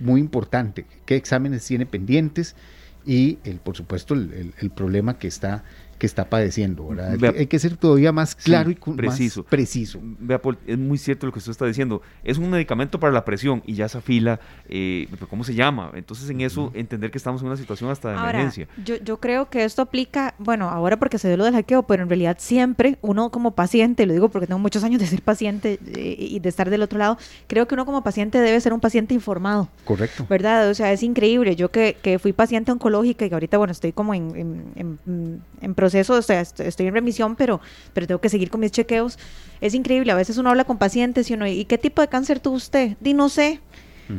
Muy 0.00 0.20
importante, 0.20 0.84
qué 1.04 1.16
exámenes 1.16 1.64
tiene 1.64 1.86
pendientes 1.86 2.56
y, 3.04 3.38
el, 3.44 3.58
por 3.58 3.76
supuesto, 3.76 4.14
el 4.14 4.70
problema 4.74 5.18
que 5.18 5.28
está 5.28 5.62
que 5.98 6.06
está 6.06 6.28
padeciendo. 6.28 6.88
hay 7.36 7.46
que 7.46 7.58
ser 7.58 7.76
todavía 7.76 8.12
más 8.12 8.34
claro 8.34 8.70
y 8.70 8.74
preciso. 8.74 9.42
Más 9.42 9.50
preciso. 9.50 10.00
Vea, 10.02 10.40
Paul, 10.40 10.58
es 10.66 10.78
muy 10.78 10.98
cierto 10.98 11.26
lo 11.26 11.32
que 11.32 11.38
usted 11.38 11.52
está 11.52 11.66
diciendo. 11.66 12.02
Es 12.24 12.38
un 12.38 12.50
medicamento 12.50 13.00
para 13.00 13.12
la 13.12 13.24
presión 13.24 13.62
y 13.66 13.74
ya 13.74 13.86
esa 13.86 14.00
fila, 14.00 14.40
eh, 14.68 15.08
¿cómo 15.30 15.44
se 15.44 15.54
llama? 15.54 15.90
Entonces, 15.94 16.28
en 16.30 16.40
eso, 16.40 16.70
entender 16.74 17.10
que 17.10 17.18
estamos 17.18 17.40
en 17.40 17.48
una 17.48 17.56
situación 17.56 17.90
hasta 17.90 18.10
de 18.10 18.16
emergencia. 18.16 18.68
Yo, 18.84 18.96
yo 18.96 19.18
creo 19.18 19.48
que 19.48 19.64
esto 19.64 19.82
aplica, 19.82 20.34
bueno, 20.38 20.68
ahora 20.68 20.98
porque 20.98 21.18
se 21.18 21.28
dio 21.28 21.36
lo 21.36 21.44
del 21.44 21.54
hackeo, 21.54 21.84
pero 21.84 22.02
en 22.02 22.08
realidad 22.08 22.36
siempre 22.38 22.98
uno 23.02 23.30
como 23.30 23.52
paciente, 23.52 24.06
lo 24.06 24.12
digo 24.12 24.28
porque 24.28 24.46
tengo 24.46 24.58
muchos 24.58 24.84
años 24.84 25.00
de 25.00 25.06
ser 25.06 25.22
paciente 25.22 25.78
eh, 25.86 26.16
y 26.18 26.40
de 26.40 26.48
estar 26.48 26.70
del 26.70 26.82
otro 26.82 26.98
lado, 26.98 27.18
creo 27.46 27.66
que 27.66 27.74
uno 27.74 27.86
como 27.86 28.02
paciente 28.02 28.38
debe 28.38 28.60
ser 28.60 28.72
un 28.72 28.80
paciente 28.80 29.14
informado. 29.14 29.68
Correcto. 29.84 30.26
¿Verdad? 30.28 30.68
O 30.70 30.74
sea, 30.74 30.92
es 30.92 31.02
increíble. 31.02 31.56
Yo 31.56 31.70
que, 31.70 31.96
que 32.02 32.18
fui 32.18 32.32
paciente 32.32 32.72
oncológica 32.72 33.24
y 33.24 33.28
que 33.28 33.34
ahorita, 33.34 33.58
bueno, 33.58 33.72
estoy 33.72 33.92
como 33.92 34.14
en, 34.14 34.36
en, 34.36 34.98
en, 35.06 35.42
en 35.60 35.74
proceso, 35.74 35.85
o 35.94 36.22
sea, 36.22 36.40
estoy 36.40 36.86
en 36.86 36.94
remisión, 36.94 37.36
pero, 37.36 37.60
pero 37.92 38.06
tengo 38.06 38.20
que 38.20 38.28
seguir 38.28 38.50
con 38.50 38.60
mis 38.60 38.70
chequeos. 38.70 39.18
Es 39.60 39.74
increíble, 39.74 40.12
a 40.12 40.16
veces 40.16 40.38
uno 40.38 40.50
habla 40.50 40.64
con 40.64 40.78
pacientes 40.78 41.30
y 41.30 41.34
uno, 41.34 41.46
¿y 41.46 41.64
qué 41.64 41.78
tipo 41.78 42.02
de 42.02 42.08
cáncer 42.08 42.40
tuvo 42.40 42.56
usted? 42.56 42.96
Di, 43.00 43.14
no 43.14 43.28
sé. 43.28 43.60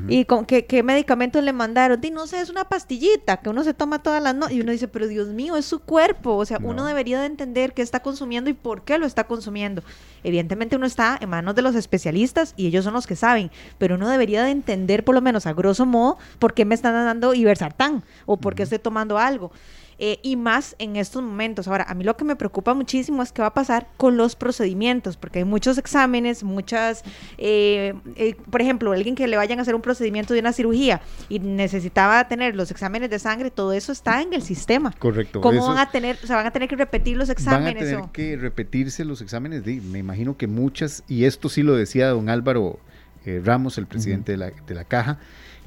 ¿Y 0.09 0.25
con 0.25 0.45
qué, 0.45 0.65
qué, 0.65 0.83
medicamentos 0.83 1.41
le 1.41 1.53
mandaron? 1.53 2.01
Di, 2.01 2.11
no 2.11 2.27
sé, 2.27 2.41
es 2.41 2.49
una 2.49 2.65
pastillita 2.65 3.37
que 3.37 3.49
uno 3.49 3.63
se 3.63 3.73
toma 3.73 4.03
todas 4.03 4.21
las 4.21 4.35
noches. 4.35 4.57
Y 4.57 4.61
uno 4.61 4.71
dice, 4.73 4.87
pero 4.87 5.07
Dios 5.07 5.29
mío, 5.29 5.55
es 5.55 5.65
su 5.65 5.79
cuerpo. 5.79 6.35
O 6.35 6.45
sea, 6.45 6.59
uno 6.61 6.85
debería 6.85 7.21
de 7.21 7.27
entender 7.27 7.73
qué 7.73 7.81
está 7.81 8.01
consumiendo 8.01 8.49
y 8.49 8.53
por 8.53 8.83
qué 8.83 8.97
lo 8.97 9.05
está 9.05 9.25
consumiendo. 9.25 9.83
Evidentemente 10.23 10.75
uno 10.75 10.85
está 10.85 11.17
en 11.21 11.29
manos 11.29 11.55
de 11.55 11.61
los 11.61 11.73
especialistas 11.75 12.53
y 12.57 12.67
ellos 12.67 12.83
son 12.83 12.93
los 12.93 13.07
que 13.07 13.15
saben, 13.15 13.49
pero 13.77 13.95
uno 13.95 14.09
debería 14.09 14.43
de 14.43 14.51
entender 14.51 15.05
por 15.05 15.15
lo 15.15 15.21
menos 15.21 15.45
a 15.45 15.53
grosso 15.53 15.85
modo 15.85 16.17
por 16.37 16.53
qué 16.53 16.65
me 16.65 16.75
están 16.75 16.93
dando 16.93 17.33
Ibersartán 17.33 18.03
o 18.25 18.37
por 18.37 18.55
qué 18.55 18.63
estoy 18.63 18.79
tomando 18.79 19.17
algo. 19.17 19.51
Eh, 19.99 20.19
y 20.21 20.35
más 20.35 20.75
en 20.77 20.95
estos 20.95 21.23
momentos. 21.23 21.67
Ahora, 21.67 21.85
a 21.89 21.95
mí 21.95 22.03
lo 22.03 22.15
que 22.15 22.23
me 22.23 22.35
preocupa 22.35 22.75
muchísimo 22.75 23.23
es 23.23 23.31
qué 23.31 23.41
va 23.41 23.47
a 23.47 23.53
pasar 23.53 23.87
con 23.97 24.15
los 24.15 24.35
procedimientos, 24.35 25.17
porque 25.17 25.39
hay 25.39 25.45
muchos 25.45 25.79
exámenes, 25.79 26.43
muchas, 26.43 27.03
eh, 27.39 27.95
eh, 28.15 28.35
por 28.51 28.61
ejemplo, 28.61 28.91
alguien 28.91 29.15
que 29.15 29.27
le 29.27 29.37
vayan 29.37 29.57
a 29.57 29.63
hacer 29.63 29.73
un 29.73 29.81
procedimiento 29.81 30.35
de 30.35 30.41
una 30.41 30.53
cirugía 30.53 31.01
y 31.29 31.39
necesitaba 31.39 32.27
tener 32.27 32.55
los 32.55 32.69
exámenes 32.69 33.09
de 33.09 33.17
sangre, 33.17 33.49
todo 33.49 33.73
eso 33.73 33.91
está 33.91 34.21
en 34.21 34.33
el 34.33 34.43
sistema. 34.43 34.93
Correcto. 34.99 35.41
¿Cómo 35.41 35.67
van 35.67 35.79
a 35.79 35.89
tener, 35.89 36.19
o 36.23 36.27
sea, 36.27 36.35
van 36.35 36.45
a 36.45 36.51
tener 36.51 36.69
que 36.69 36.75
repetir 36.75 37.17
los 37.17 37.29
exámenes? 37.29 37.73
Van 37.73 37.83
a 37.83 37.97
tener 37.97 38.11
que 38.11 38.37
repetirse 38.37 39.03
los 39.03 39.21
exámenes, 39.21 39.65
me 39.65 39.97
imagino 39.97 40.37
que 40.37 40.45
muchas, 40.45 41.03
y 41.07 41.23
esto 41.23 41.49
sí 41.49 41.63
lo 41.63 41.75
decía 41.75 42.09
don 42.09 42.29
Álvaro 42.29 42.79
Ramos, 43.25 43.79
el 43.79 43.87
presidente 43.87 44.33
de, 44.33 44.37
la, 44.37 44.51
de 44.51 44.75
la 44.75 44.83
caja, 44.83 45.17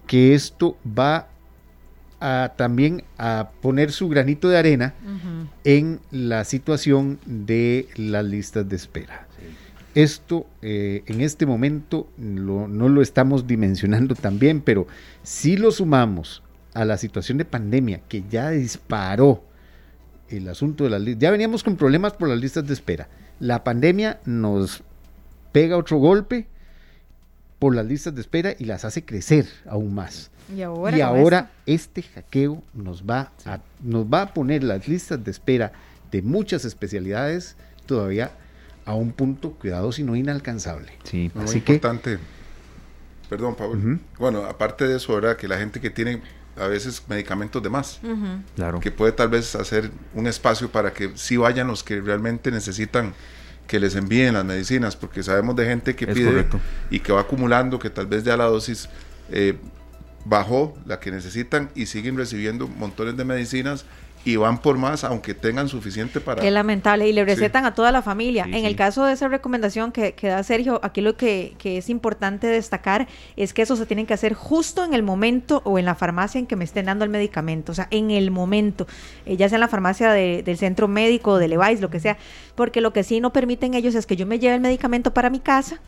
que 0.06 0.34
esto 0.34 0.76
va 0.86 1.29
a, 2.20 2.52
también 2.56 3.02
a 3.18 3.50
poner 3.60 3.92
su 3.92 4.08
granito 4.08 4.48
de 4.48 4.58
arena 4.58 4.94
en 5.64 6.00
la 6.10 6.44
situación 6.44 7.18
de 7.26 7.88
las 7.96 8.24
listas 8.24 8.68
de 8.68 8.76
espera. 8.76 9.26
Esto 9.94 10.46
eh, 10.62 11.02
en 11.06 11.20
este 11.20 11.46
momento 11.46 12.08
no 12.16 12.88
lo 12.88 13.02
estamos 13.02 13.46
dimensionando 13.46 14.14
tan 14.14 14.38
bien, 14.38 14.60
pero 14.60 14.86
si 15.22 15.56
lo 15.56 15.72
sumamos 15.72 16.42
a 16.74 16.84
la 16.84 16.96
situación 16.96 17.38
de 17.38 17.44
pandemia 17.44 18.00
que 18.08 18.22
ya 18.30 18.50
disparó 18.50 19.42
el 20.28 20.48
asunto 20.48 20.84
de 20.84 20.90
las 20.90 21.00
listas, 21.00 21.22
ya 21.22 21.30
veníamos 21.32 21.64
con 21.64 21.76
problemas 21.76 22.12
por 22.12 22.28
las 22.28 22.38
listas 22.38 22.66
de 22.66 22.74
espera. 22.74 23.08
La 23.40 23.64
pandemia 23.64 24.20
nos 24.24 24.84
pega 25.50 25.76
otro 25.76 25.96
golpe 25.96 26.46
por 27.58 27.74
las 27.74 27.86
listas 27.86 28.14
de 28.14 28.20
espera 28.20 28.54
y 28.58 28.64
las 28.64 28.84
hace 28.84 29.04
crecer 29.04 29.46
aún 29.66 29.94
más. 29.94 30.30
Y 30.54 30.62
ahora, 30.62 31.50
este 31.66 32.02
hackeo 32.02 32.62
nos 32.74 33.02
va, 33.02 33.32
a, 33.44 33.60
nos 33.82 34.06
va 34.06 34.22
a 34.22 34.34
poner 34.34 34.64
las 34.64 34.88
listas 34.88 35.22
de 35.22 35.30
espera 35.30 35.72
de 36.10 36.22
muchas 36.22 36.64
especialidades 36.64 37.56
todavía 37.86 38.32
a 38.84 38.94
un 38.94 39.12
punto, 39.12 39.52
cuidado 39.52 39.92
si 39.92 40.02
no 40.02 40.16
inalcanzable. 40.16 40.92
Sí, 41.04 41.30
Así 41.36 41.58
importante. 41.58 42.18
Perdón, 43.28 43.54
Pablo. 43.54 43.98
Bueno, 44.18 44.44
aparte 44.44 44.88
de 44.88 44.96
eso, 44.96 45.14
¿verdad? 45.14 45.36
Que 45.36 45.46
la 45.46 45.58
gente 45.58 45.80
que 45.80 45.90
tiene 45.90 46.20
a 46.56 46.66
veces 46.66 47.02
medicamentos 47.08 47.62
de 47.62 47.70
más, 47.70 48.00
claro. 48.56 48.80
que 48.80 48.90
puede 48.90 49.12
tal 49.12 49.28
vez 49.28 49.54
hacer 49.54 49.90
un 50.14 50.26
espacio 50.26 50.70
para 50.70 50.92
que 50.92 51.12
sí 51.14 51.36
vayan 51.36 51.68
los 51.68 51.84
que 51.84 52.00
realmente 52.00 52.50
necesitan 52.50 53.14
que 53.66 53.78
les 53.78 53.94
envíen 53.94 54.34
las 54.34 54.44
medicinas, 54.44 54.96
porque 54.96 55.22
sabemos 55.22 55.54
de 55.54 55.64
gente 55.64 55.94
que 55.94 56.08
pide 56.08 56.48
y 56.90 56.98
que 56.98 57.12
va 57.12 57.20
acumulando, 57.20 57.78
que 57.78 57.88
tal 57.88 58.08
vez 58.08 58.24
ya 58.24 58.36
la 58.36 58.46
dosis 58.46 58.88
eh, 59.30 59.56
bajó, 60.24 60.76
la 60.86 61.00
que 61.00 61.10
necesitan, 61.10 61.70
y 61.74 61.86
siguen 61.86 62.16
recibiendo 62.16 62.68
montones 62.68 63.16
de 63.16 63.24
medicinas 63.24 63.84
y 64.24 64.36
van 64.36 64.58
por 64.58 64.76
más 64.76 65.04
aunque 65.04 65.34
tengan 65.34 65.68
suficiente 65.68 66.20
para... 66.20 66.42
Qué 66.42 66.50
lamentable, 66.50 67.08
y 67.08 67.12
le 67.12 67.24
recetan 67.24 67.64
a 67.64 67.74
toda 67.74 67.90
la 67.90 68.02
familia. 68.02 68.44
en 68.44 68.64
el 68.64 68.76
caso 68.76 69.04
de 69.04 69.14
esa 69.14 69.28
recomendación 69.28 69.92
que, 69.92 70.12
que 70.12 70.28
da 70.28 70.42
Sergio, 70.42 70.80
aquí 70.82 71.00
lo 71.00 71.16
que, 71.16 71.54
que, 71.58 71.78
es 71.78 71.88
importante 71.88 72.46
destacar 72.46 73.08
es 73.36 73.54
que 73.54 73.62
eso 73.62 73.76
se 73.76 73.86
tiene 73.86 74.04
que 74.04 74.14
hacer 74.14 74.34
justo 74.34 74.84
en 74.84 74.92
el 74.94 75.02
momento 75.02 75.62
o 75.64 75.78
en 75.78 75.84
la 75.84 75.94
farmacia 75.94 76.38
en 76.38 76.46
que 76.46 76.56
me 76.56 76.64
estén 76.64 76.86
dando 76.86 77.04
el 77.04 77.10
medicamento, 77.10 77.72
o 77.72 77.74
sea, 77.74 77.88
en 77.90 78.10
el 78.10 78.30
momento, 78.30 78.86
eh, 79.24 79.36
ya 79.36 79.48
sea 79.48 79.56
en 79.56 79.60
la 79.60 79.68
farmacia 79.68 80.12
del 80.12 80.58
centro 80.58 80.88
médico, 80.88 81.38
de 81.38 81.48
Levi's, 81.48 81.80
lo 81.80 81.90
que 81.90 82.00
sea, 82.00 82.18
porque 82.54 82.80
lo 82.80 82.92
que 82.92 83.04
sí 83.04 83.20
no 83.20 83.32
permiten 83.32 83.74
ellos 83.74 83.94
es 83.94 84.06
que 84.06 84.16
yo 84.16 84.26
me 84.26 84.38
lleve 84.38 84.56
el 84.56 84.60
medicamento 84.60 85.14
para 85.14 85.30
mi 85.30 85.40
casa, 85.40 85.80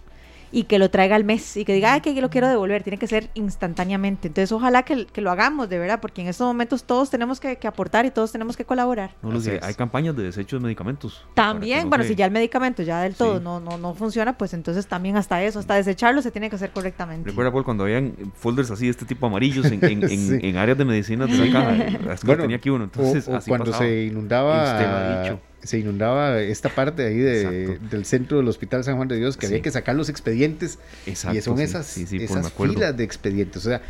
y 0.52 0.64
que 0.64 0.78
lo 0.78 0.90
traiga 0.90 1.16
al 1.16 1.24
mes 1.24 1.56
y 1.56 1.64
que 1.64 1.72
diga, 1.72 1.94
ay, 1.94 2.02
que 2.02 2.20
lo 2.20 2.28
quiero 2.28 2.46
devolver, 2.46 2.82
tiene 2.82 2.98
que 2.98 3.06
ser 3.06 3.30
instantáneamente. 3.34 4.28
Entonces, 4.28 4.52
ojalá 4.52 4.82
que, 4.84 5.06
lo 5.16 5.30
hagamos, 5.30 5.68
de 5.68 5.78
verdad, 5.78 6.00
porque 6.00 6.20
en 6.20 6.28
estos 6.28 6.46
momentos 6.46 6.84
todos 6.84 7.10
tenemos 7.10 7.40
que, 7.40 7.58
aportar 7.66 8.04
y 8.04 8.10
todos 8.10 8.30
tenemos 8.30 8.56
que 8.56 8.64
colaborar. 8.64 9.14
No, 9.22 9.40
hay 9.62 9.74
campañas 9.74 10.14
de 10.14 10.24
desecho 10.24 10.56
de 10.56 10.62
medicamentos. 10.62 11.24
También, 11.34 11.88
bueno, 11.88 12.04
si 12.04 12.14
ya 12.14 12.26
el 12.26 12.32
medicamento 12.32 12.82
ya 12.82 13.00
del 13.00 13.14
todo 13.14 13.40
no, 13.40 13.60
no, 13.60 13.78
no 13.78 13.94
funciona, 13.94 14.36
pues 14.36 14.52
entonces 14.52 14.86
también 14.86 15.16
hasta 15.16 15.42
eso, 15.42 15.58
hasta 15.58 15.74
desecharlo 15.74 16.20
se 16.20 16.30
tiene 16.30 16.50
que 16.50 16.56
hacer 16.56 16.70
correctamente. 16.70 17.30
Recuerda, 17.30 17.50
Paul, 17.50 17.64
cuando 17.64 17.84
habían 17.84 18.14
folders 18.34 18.70
así 18.70 18.84
de 18.84 18.90
este 18.90 19.06
tipo 19.06 19.26
amarillos 19.26 19.66
en, 19.66 19.80
en, 19.82 20.56
áreas 20.56 20.76
de 20.76 20.84
medicina 20.84 21.26
de 21.26 21.38
la 21.38 21.52
caja, 21.52 22.16
bueno, 22.24 22.42
tenía 22.42 22.58
aquí 22.58 22.68
uno, 22.68 22.84
entonces 22.84 23.28
cuando 23.46 23.72
se 23.72 24.04
inundaba... 24.04 25.22
Dicho 25.22 25.51
se 25.62 25.78
inundaba 25.78 26.40
esta 26.40 26.68
parte 26.68 27.06
ahí 27.06 27.18
de, 27.18 27.78
del 27.78 28.04
centro 28.04 28.38
del 28.38 28.48
Hospital 28.48 28.82
San 28.84 28.96
Juan 28.96 29.08
de 29.08 29.16
Dios, 29.16 29.36
que 29.36 29.46
había 29.46 29.62
que 29.62 29.70
sacar 29.70 29.94
los 29.94 30.08
expedientes. 30.08 30.78
y 31.06 31.14
son 31.14 31.60
esas, 31.60 31.96
esas 31.96 32.52
filas 32.52 32.96
de 32.96 33.04
expedientes. 33.04 33.64
O 33.64 33.68
sea, 33.68 33.82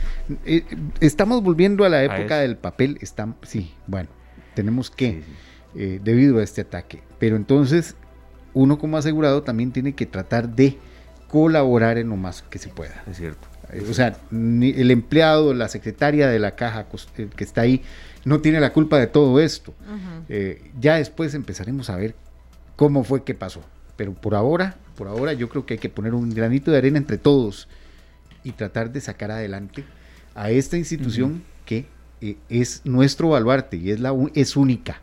eh, 0.44 0.64
estamos 1.00 1.42
volviendo 1.42 1.84
a 1.84 1.88
la 1.88 2.04
época 2.04 2.38
del 2.38 2.56
papel. 2.56 2.98
Sí, 3.42 3.74
bueno, 3.86 4.08
tenemos 4.54 4.90
que, 4.90 5.22
eh, 5.74 6.00
debido 6.02 6.38
a 6.38 6.42
este 6.42 6.60
ataque. 6.60 7.02
Pero 7.18 7.36
entonces, 7.36 7.94
uno 8.54 8.78
como 8.78 8.98
asegurado 8.98 9.42
también 9.42 9.72
tiene 9.72 9.94
que 9.94 10.06
tratar 10.06 10.48
de 10.48 10.78
colaborar 11.28 11.96
en 11.96 12.10
lo 12.10 12.16
más 12.16 12.42
que 12.42 12.58
se 12.58 12.68
pueda. 12.68 13.02
Es 13.10 13.16
cierto. 13.16 13.48
Eh, 13.72 13.82
o 13.88 13.94
sea, 13.94 14.16
el 14.30 14.90
empleado, 14.90 15.54
la 15.54 15.68
secretaria 15.68 16.28
de 16.28 16.38
la 16.38 16.54
caja 16.54 16.86
que 17.14 17.44
está 17.44 17.62
ahí, 17.62 17.82
no 18.24 18.40
tiene 18.40 18.60
la 18.60 18.72
culpa 18.72 18.98
de 18.98 19.06
todo 19.06 19.40
esto. 19.40 19.74
Eh, 20.28 20.70
ya 20.80 20.96
después 20.96 21.34
empezaremos 21.34 21.90
a 21.90 21.96
ver 21.96 22.14
cómo 22.76 23.04
fue 23.04 23.24
que 23.24 23.34
pasó. 23.34 23.60
Pero 23.96 24.14
por 24.14 24.34
ahora, 24.34 24.76
por 24.96 25.08
ahora 25.08 25.32
yo 25.32 25.48
creo 25.48 25.66
que 25.66 25.74
hay 25.74 25.78
que 25.78 25.88
poner 25.88 26.14
un 26.14 26.30
granito 26.30 26.70
de 26.70 26.78
arena 26.78 26.98
entre 26.98 27.18
todos 27.18 27.68
y 28.44 28.52
tratar 28.52 28.92
de 28.92 29.00
sacar 29.00 29.30
adelante 29.30 29.84
a 30.34 30.50
esta 30.50 30.76
institución 30.76 31.42
que 31.66 31.86
eh, 32.20 32.36
es 32.48 32.82
nuestro 32.84 33.28
baluarte 33.28 33.76
y 33.76 33.90
es, 33.90 34.00
la, 34.00 34.14
es 34.34 34.56
única 34.56 35.00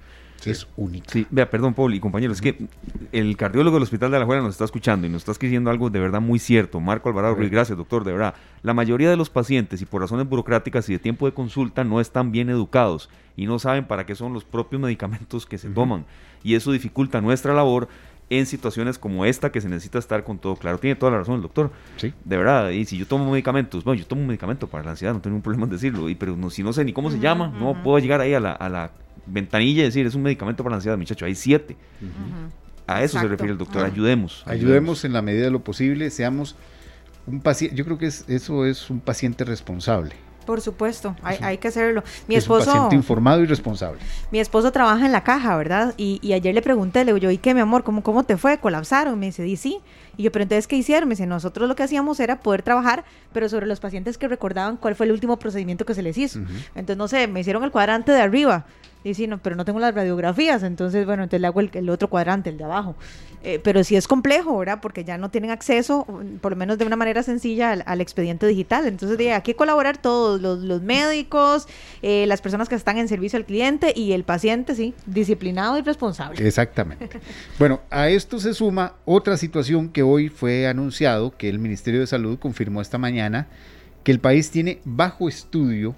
es 0.47 0.67
única. 0.77 1.11
Sí, 1.11 1.25
vea, 1.29 1.49
perdón, 1.49 1.73
Paul 1.73 1.93
y 1.93 1.99
compañeros, 1.99 2.37
es 2.37 2.41
que 2.41 2.67
el 3.11 3.35
cardiólogo 3.37 3.75
del 3.75 3.83
Hospital 3.83 4.11
de 4.11 4.19
la 4.19 4.25
Juela 4.25 4.41
nos 4.41 4.51
está 4.51 4.65
escuchando 4.65 5.07
y 5.07 5.09
nos 5.09 5.27
está 5.27 5.33
diciendo 5.39 5.69
algo 5.69 5.89
de 5.89 5.99
verdad 5.99 6.21
muy 6.21 6.39
cierto. 6.39 6.79
Marco 6.79 7.09
Alvarado 7.09 7.35
Ruiz, 7.35 7.49
gracias, 7.49 7.77
doctor, 7.77 8.03
de 8.03 8.11
verdad. 8.11 8.35
La 8.61 8.73
mayoría 8.73 9.09
de 9.09 9.17
los 9.17 9.29
pacientes, 9.29 9.81
y 9.81 9.85
por 9.85 10.01
razones 10.01 10.27
burocráticas 10.27 10.87
y 10.89 10.93
de 10.93 10.99
tiempo 10.99 11.25
de 11.25 11.33
consulta, 11.33 11.83
no 11.83 12.01
están 12.01 12.31
bien 12.31 12.49
educados 12.49 13.09
y 13.35 13.45
no 13.45 13.59
saben 13.59 13.85
para 13.85 14.05
qué 14.05 14.15
son 14.15 14.33
los 14.33 14.43
propios 14.43 14.81
medicamentos 14.81 15.45
que 15.45 15.57
se 15.57 15.69
toman. 15.69 16.05
Y 16.43 16.55
eso 16.55 16.71
dificulta 16.71 17.21
nuestra 17.21 17.53
labor 17.53 17.89
en 18.29 18.45
situaciones 18.45 18.99
como 18.99 19.25
esta 19.25 19.51
que 19.51 19.59
se 19.59 19.69
necesita 19.69 19.99
estar 19.99 20.23
con 20.23 20.37
todo 20.37 20.55
claro. 20.55 20.77
Tiene 20.77 20.95
toda 20.95 21.11
la 21.11 21.19
razón 21.19 21.35
el 21.35 21.41
doctor. 21.41 21.71
Sí. 21.97 22.13
De 22.23 22.37
verdad. 22.37 22.69
Y 22.69 22.85
si 22.85 22.97
yo 22.97 23.07
tomo 23.07 23.29
medicamentos, 23.31 23.83
bueno, 23.83 23.99
yo 23.99 24.07
tomo 24.07 24.21
un 24.21 24.27
medicamento 24.27 24.67
para 24.67 24.83
la 24.83 24.91
ansiedad, 24.91 25.13
no 25.13 25.19
tengo 25.19 25.33
ningún 25.33 25.43
problema 25.43 25.65
en 25.65 25.71
decirlo, 25.71 26.09
y, 26.09 26.15
pero 26.15 26.35
no, 26.35 26.49
si 26.49 26.63
no 26.63 26.73
sé 26.73 26.85
ni 26.85 26.93
cómo 26.93 27.11
se 27.11 27.19
llama, 27.19 27.47
no 27.59 27.81
puedo 27.83 27.99
llegar 27.99 28.21
ahí 28.21 28.33
a 28.33 28.39
la, 28.39 28.51
a 28.51 28.69
la 28.69 28.91
ventanilla 29.25 29.81
y 29.81 29.85
decir, 29.85 30.05
es 30.05 30.15
un 30.15 30.23
medicamento 30.23 30.63
para 30.63 30.71
la 30.71 30.77
ansiedad, 30.77 30.97
muchacho, 30.97 31.25
hay 31.25 31.35
siete. 31.35 31.75
A 32.87 33.03
eso 33.03 33.19
se 33.19 33.27
refiere 33.27 33.51
el 33.51 33.57
doctor, 33.57 33.85
ayudemos, 33.85 34.43
ayudemos. 34.47 35.05
en 35.05 35.13
la 35.13 35.21
medida 35.21 35.43
de 35.43 35.51
lo 35.51 35.63
posible, 35.63 36.09
seamos 36.09 36.55
un 37.27 37.41
paciente, 37.41 37.75
yo 37.75 37.85
creo 37.85 37.97
que 37.97 38.07
eso 38.07 38.65
es 38.65 38.89
un 38.89 38.99
paciente 38.99 39.43
responsable. 39.43 40.15
Por 40.49 40.61
supuesto, 40.61 41.15
hay, 41.21 41.59
que 41.59 41.67
hacerlo. 41.67 42.03
Mi 42.27 42.33
esposo. 42.33 42.71
un 42.71 42.73
paciente 42.73 42.95
informado 42.95 43.43
y 43.43 43.45
responsable. 43.45 43.99
Mi 44.31 44.39
esposo 44.39 44.71
trabaja 44.71 45.05
en 45.05 45.11
la 45.11 45.23
caja, 45.23 45.55
¿verdad? 45.55 45.93
Y, 45.95 46.33
ayer 46.33 46.55
le 46.55 46.63
pregunté, 46.63 47.05
le 47.05 47.13
digo 47.13 47.17
yo, 47.19 47.29
¿y 47.29 47.37
qué, 47.37 47.53
mi 47.53 47.59
amor? 47.59 47.83
¿Cómo, 47.83 48.01
cómo 48.01 48.23
te 48.23 48.35
fue? 48.35 48.57
¿Colapsaron? 48.57 49.19
Me 49.19 49.27
dice, 49.27 49.47
y 49.47 49.57
sí. 49.57 49.79
Y 50.17 50.23
yo, 50.23 50.31
pero 50.31 50.41
entonces, 50.41 50.65
¿qué 50.65 50.75
hicieron? 50.75 51.07
Me 51.07 51.13
dice, 51.13 51.27
nosotros 51.27 51.69
lo 51.69 51.75
que 51.75 51.83
hacíamos 51.83 52.19
era 52.19 52.39
poder 52.39 52.63
trabajar, 52.63 53.03
pero 53.31 53.47
sobre 53.47 53.67
los 53.67 53.79
pacientes 53.79 54.17
que 54.17 54.27
recordaban 54.27 54.77
cuál 54.77 54.95
fue 54.95 55.05
el 55.05 55.11
último 55.11 55.37
procedimiento 55.37 55.85
que 55.85 55.93
se 55.93 56.01
les 56.01 56.17
hizo. 56.17 56.39
Entonces, 56.73 56.97
no 56.97 57.07
sé, 57.07 57.27
me 57.27 57.41
hicieron 57.41 57.63
el 57.63 57.69
cuadrante 57.69 58.11
de 58.11 58.19
arriba. 58.19 58.65
Y 59.03 59.13
sí, 59.13 59.27
no, 59.27 59.37
pero 59.37 59.55
no 59.55 59.63
tengo 59.63 59.79
las 59.79 59.95
radiografías, 59.95 60.61
entonces, 60.63 61.05
bueno, 61.05 61.23
entonces 61.23 61.39
le 61.39 61.47
hago 61.47 61.61
el, 61.61 61.89
otro 61.89 62.09
cuadrante, 62.09 62.49
el 62.49 62.57
de 62.57 62.65
abajo. 62.65 62.95
Eh, 63.41 63.61
pero 63.63 63.81
sí 63.85 63.95
es 63.95 64.05
complejo, 64.09 64.57
¿verdad? 64.57 64.79
Porque 64.81 65.05
ya 65.05 65.17
no 65.17 65.31
tienen 65.31 65.51
acceso, 65.51 66.05
por 66.41 66.51
lo 66.51 66.57
menos 66.57 66.77
de 66.77 66.85
una 66.85 66.97
manera 66.97 67.23
sencilla, 67.23 67.71
al, 67.71 68.01
expediente 68.01 68.45
digital. 68.45 68.85
Entonces, 68.87 69.17
hay 69.17 69.41
que 69.41 69.55
colaborar 69.55 69.97
todos, 69.97 70.41
los, 70.41 70.81
médicos, 70.81 71.67
eh, 72.01 72.25
las 72.27 72.41
personas 72.41 72.67
que 72.67 72.75
están 72.75 72.97
en 72.97 73.07
servicio 73.07 73.37
al 73.37 73.45
cliente 73.45 73.93
y 73.95 74.11
el 74.11 74.25
paciente, 74.25 74.75
sí, 74.75 74.93
disciplinado 75.05 75.77
y 75.77 75.81
responsable. 75.81 76.45
Exactamente. 76.45 77.09
bueno, 77.57 77.79
a 77.89 78.09
esto 78.09 78.39
se 78.39 78.53
suma 78.53 78.95
otra 79.05 79.37
situación 79.37 79.87
que 79.87 80.03
hoy 80.03 80.27
fue 80.27 80.67
anunciado, 80.67 81.31
que 81.37 81.47
el 81.47 81.59
Ministerio 81.59 82.01
de 82.01 82.07
Salud 82.07 82.37
confirmó 82.37 82.81
esta 82.81 82.97
mañana, 82.97 83.47
que 84.03 84.11
el 84.11 84.19
país 84.19 84.51
tiene 84.51 84.81
bajo 84.83 85.29
estudio 85.29 85.95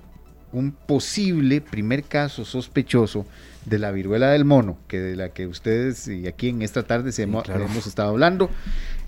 un 0.53 0.71
posible 0.71 1.61
primer 1.61 2.03
caso 2.03 2.45
sospechoso 2.45 3.25
de 3.65 3.79
la 3.79 3.91
viruela 3.91 4.31
del 4.31 4.45
mono, 4.45 4.77
que 4.87 4.99
de 4.99 5.15
la 5.15 5.29
que 5.29 5.47
ustedes 5.47 6.07
y 6.07 6.27
aquí 6.27 6.49
en 6.49 6.61
esta 6.61 6.83
tarde 6.83 7.11
se 7.11 7.23
hemos, 7.23 7.47
estado 7.85 8.09
hablando. 8.09 8.49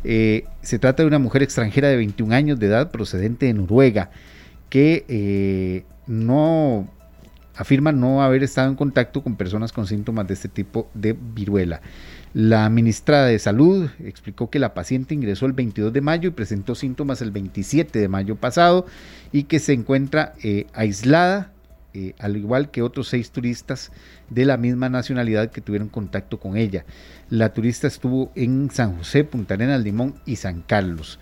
Eh, 0.04 0.46
se 0.62 0.80
trata 0.80 1.04
de 1.04 1.08
una 1.08 1.20
mujer 1.20 1.44
extranjera 1.44 1.88
de 1.90 1.98
21 1.98 2.34
años 2.34 2.60
de 2.60 2.68
edad 2.68 2.92
procedente 2.92 3.48
de 3.48 3.54
Noruega, 3.54 4.12
que 4.70 5.06
eh, 5.08 5.86
no 6.08 6.88
afirma 7.56 7.92
no 7.92 8.24
haber 8.24 8.44
estado 8.44 8.70
en 8.70 8.76
contacto 8.76 9.22
con 9.22 9.36
personas 9.36 9.72
con 9.72 9.86
síntomas 9.86 10.28
de 10.28 10.34
este 10.34 10.50
tipo 10.50 10.90
de 10.94 11.14
viruela. 11.14 11.82
La 12.34 12.68
ministra 12.70 13.26
de 13.26 13.38
Salud 13.38 13.92
explicó 14.04 14.50
que 14.50 14.58
la 14.58 14.74
paciente 14.74 15.14
ingresó 15.14 15.46
el 15.46 15.54
22 15.54 15.94
de 15.94 16.02
mayo 16.02 16.30
y 16.30 16.32
presentó 16.32 16.74
síntomas 16.74 17.22
el 17.22 17.30
27 17.30 18.00
de 18.00 18.08
mayo 18.08 18.36
pasado 18.36 18.88
y 19.32 19.44
que 19.44 19.60
se 19.60 19.74
encuentra 19.74 20.34
eh, 20.42 20.66
aislada, 20.74 21.52
eh, 21.94 22.16
al 22.18 22.36
igual 22.36 22.72
que 22.72 22.82
otros 22.82 23.08
seis 23.10 23.30
turistas 23.30 23.92
de 24.32 24.46
la 24.46 24.58
misma 24.58 24.90
nacionalidad 24.90 25.52
que 25.52 25.62
tuvieron 25.62 25.90
contacto 25.90 26.40
con 26.40 26.58
ella. 26.58 26.86
La 27.30 27.54
turista 27.54 27.86
estuvo 27.86 28.32
en 28.34 28.72
San 28.72 28.98
José, 28.98 29.24
Punta 29.26 29.54
Arenas, 29.54 29.84
Limón 29.84 30.16
y 30.26 30.38
San 30.38 30.64
Carlos. 30.64 31.20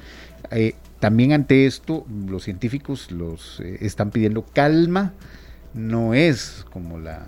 Eh, 0.50 0.76
también 1.02 1.34
ante 1.34 1.66
esto, 1.66 2.06
los 2.26 2.44
científicos 2.44 3.12
los 3.12 3.60
están 3.60 4.12
pidiendo 4.12 4.46
calma 4.46 5.14
no 5.74 6.14
es 6.14 6.66
como 6.72 7.00
la 7.00 7.28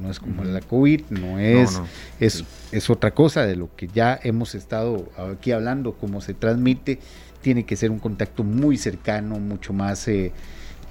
no 0.00 0.10
es 0.10 0.20
como 0.20 0.44
la 0.44 0.60
COVID, 0.60 1.02
no 1.10 1.38
es, 1.38 1.80
es, 2.20 2.44
es 2.72 2.90
otra 2.90 3.12
cosa 3.12 3.46
de 3.46 3.56
lo 3.56 3.74
que 3.74 3.88
ya 3.88 4.18
hemos 4.22 4.54
estado 4.54 5.08
aquí 5.16 5.52
hablando, 5.52 5.92
cómo 5.92 6.20
se 6.20 6.34
transmite, 6.34 6.98
tiene 7.40 7.64
que 7.64 7.76
ser 7.76 7.90
un 7.90 7.98
contacto 7.98 8.44
muy 8.44 8.76
cercano, 8.76 9.38
mucho 9.38 9.72
más 9.72 10.06
eh, 10.08 10.32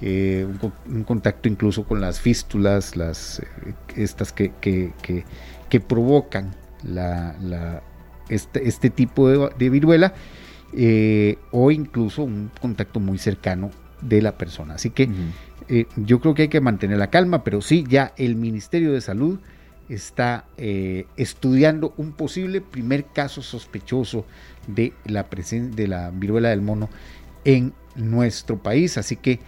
eh, 0.00 0.46
un, 0.86 1.04
contacto 1.04 1.48
incluso 1.48 1.84
con 1.84 2.00
las 2.00 2.20
fístulas, 2.20 2.96
las, 2.96 3.42
estas 3.96 4.32
que, 4.32 4.52
que, 4.60 4.92
que, 5.68 5.80
provocan 5.80 6.54
la, 6.82 7.82
este, 8.28 8.68
este, 8.68 8.90
tipo 8.90 9.28
de, 9.28 9.70
viruela, 9.70 10.14
o 11.50 11.70
incluso 11.70 12.22
un 12.24 12.50
contacto 12.60 13.00
muy 13.00 13.18
cercano 13.18 13.70
de 14.00 14.22
la 14.22 14.36
persona. 14.36 14.74
Así 14.74 14.90
que 14.90 15.08
yo 15.96 16.20
creo 16.20 16.34
que 16.34 16.42
hay 16.42 16.48
que 16.48 16.60
mantener 16.60 16.98
la 16.98 17.10
calma, 17.10 17.44
pero 17.44 17.60
sí, 17.60 17.84
ya 17.88 18.12
el 18.16 18.36
Ministerio 18.36 18.92
de 18.92 19.00
Salud 19.00 19.38
está 19.88 20.44
eh, 20.56 21.06
estudiando 21.16 21.94
un 21.96 22.12
posible 22.12 22.60
primer 22.60 23.06
caso 23.06 23.42
sospechoso 23.42 24.24
de 24.66 24.92
la, 25.04 25.24
de 25.24 25.88
la 25.88 26.10
viruela 26.10 26.50
del 26.50 26.62
mono 26.62 26.88
en 27.44 27.72
nuestro 27.94 28.62
país. 28.62 28.98
Así 28.98 29.16
que 29.16 29.40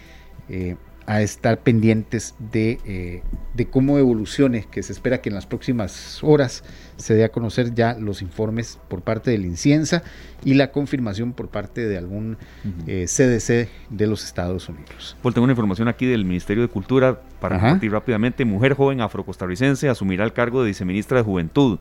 eh, 0.48 0.76
a 1.06 1.22
estar 1.22 1.60
pendientes 1.60 2.34
de, 2.38 2.80
eh, 2.84 3.22
de, 3.54 3.66
cómo 3.66 3.98
evolucione, 3.98 4.66
que 4.70 4.82
se 4.82 4.92
espera 4.92 5.22
que 5.22 5.28
en 5.28 5.36
las 5.36 5.46
próximas 5.46 6.18
horas 6.22 6.64
se 6.96 7.14
dé 7.14 7.24
a 7.24 7.30
conocer 7.30 7.74
ya 7.74 7.94
los 7.94 8.22
informes 8.22 8.78
por 8.88 9.02
parte 9.02 9.30
del 9.30 9.44
Inciensa 9.44 10.02
y 10.44 10.54
la 10.54 10.72
confirmación 10.72 11.32
por 11.32 11.48
parte 11.48 11.86
de 11.86 11.96
algún 11.96 12.36
CDC 12.84 13.50
eh, 13.50 13.68
de 13.90 14.06
los 14.06 14.24
Estados 14.24 14.68
Unidos. 14.68 15.16
Pues 15.22 15.34
tengo 15.34 15.44
una 15.44 15.52
información 15.52 15.86
aquí 15.88 16.06
del 16.06 16.24
Ministerio 16.24 16.62
de 16.62 16.68
Cultura 16.68 17.20
para 17.40 17.60
compartir 17.60 17.92
rápidamente. 17.92 18.44
Mujer 18.44 18.74
joven 18.74 19.00
afrocostarricense 19.00 19.88
asumirá 19.88 20.24
el 20.24 20.32
cargo 20.32 20.62
de 20.62 20.68
viceministra 20.68 21.18
de 21.18 21.24
Juventud. 21.24 21.78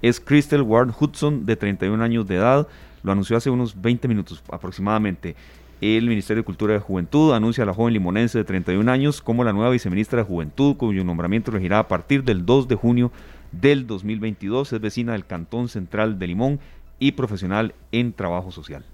Es 0.00 0.18
Crystal 0.18 0.62
Ward 0.62 0.92
Hudson, 0.98 1.44
de 1.46 1.56
31 1.56 2.02
años 2.02 2.26
de 2.26 2.36
edad. 2.36 2.66
Lo 3.02 3.12
anunció 3.12 3.36
hace 3.36 3.50
unos 3.50 3.80
20 3.80 4.08
minutos 4.08 4.42
aproximadamente. 4.50 5.36
El 5.82 6.06
Ministerio 6.06 6.42
de 6.42 6.44
Cultura 6.44 6.76
y 6.76 6.78
Juventud 6.78 7.34
anuncia 7.34 7.64
a 7.64 7.66
la 7.66 7.74
joven 7.74 7.92
limonense 7.92 8.38
de 8.38 8.44
31 8.44 8.88
años 8.88 9.20
como 9.20 9.42
la 9.42 9.52
nueva 9.52 9.70
viceministra 9.70 10.18
de 10.20 10.24
Juventud, 10.24 10.76
cuyo 10.76 11.02
nombramiento 11.02 11.50
regirá 11.50 11.80
a 11.80 11.88
partir 11.88 12.22
del 12.22 12.46
2 12.46 12.68
de 12.68 12.76
junio 12.76 13.10
del 13.50 13.88
2022. 13.88 14.74
Es 14.74 14.80
vecina 14.80 15.10
del 15.10 15.26
Cantón 15.26 15.68
Central 15.68 16.20
de 16.20 16.28
Limón 16.28 16.60
y 17.00 17.10
profesional 17.10 17.74
en 17.90 18.12
trabajo 18.12 18.52
social. 18.52 18.84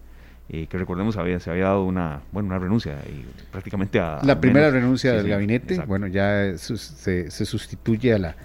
Eh, 0.48 0.66
que 0.66 0.78
recordemos 0.78 1.18
había, 1.18 1.38
se 1.40 1.50
había 1.50 1.64
dado 1.64 1.84
una, 1.84 2.22
bueno, 2.32 2.46
una 2.48 2.58
renuncia 2.58 2.96
y 3.06 3.22
prácticamente 3.52 4.00
a... 4.00 4.20
La 4.22 4.40
primera 4.40 4.70
renuncia 4.70 5.12
del 5.12 5.28
gabinete, 5.28 5.78
bueno, 5.80 6.06
ya 6.06 6.56
se, 6.56 7.30
se, 7.30 7.44
sustituye 7.44 8.14
a 8.14 8.18
la, 8.18 8.36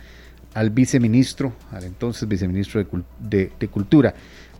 al 0.53 0.69
viceministro, 0.69 1.53
al 1.71 1.85
entonces 1.85 2.27
viceministro 2.27 2.85
de, 3.19 3.51
de 3.57 3.67
Cultura. 3.69 4.13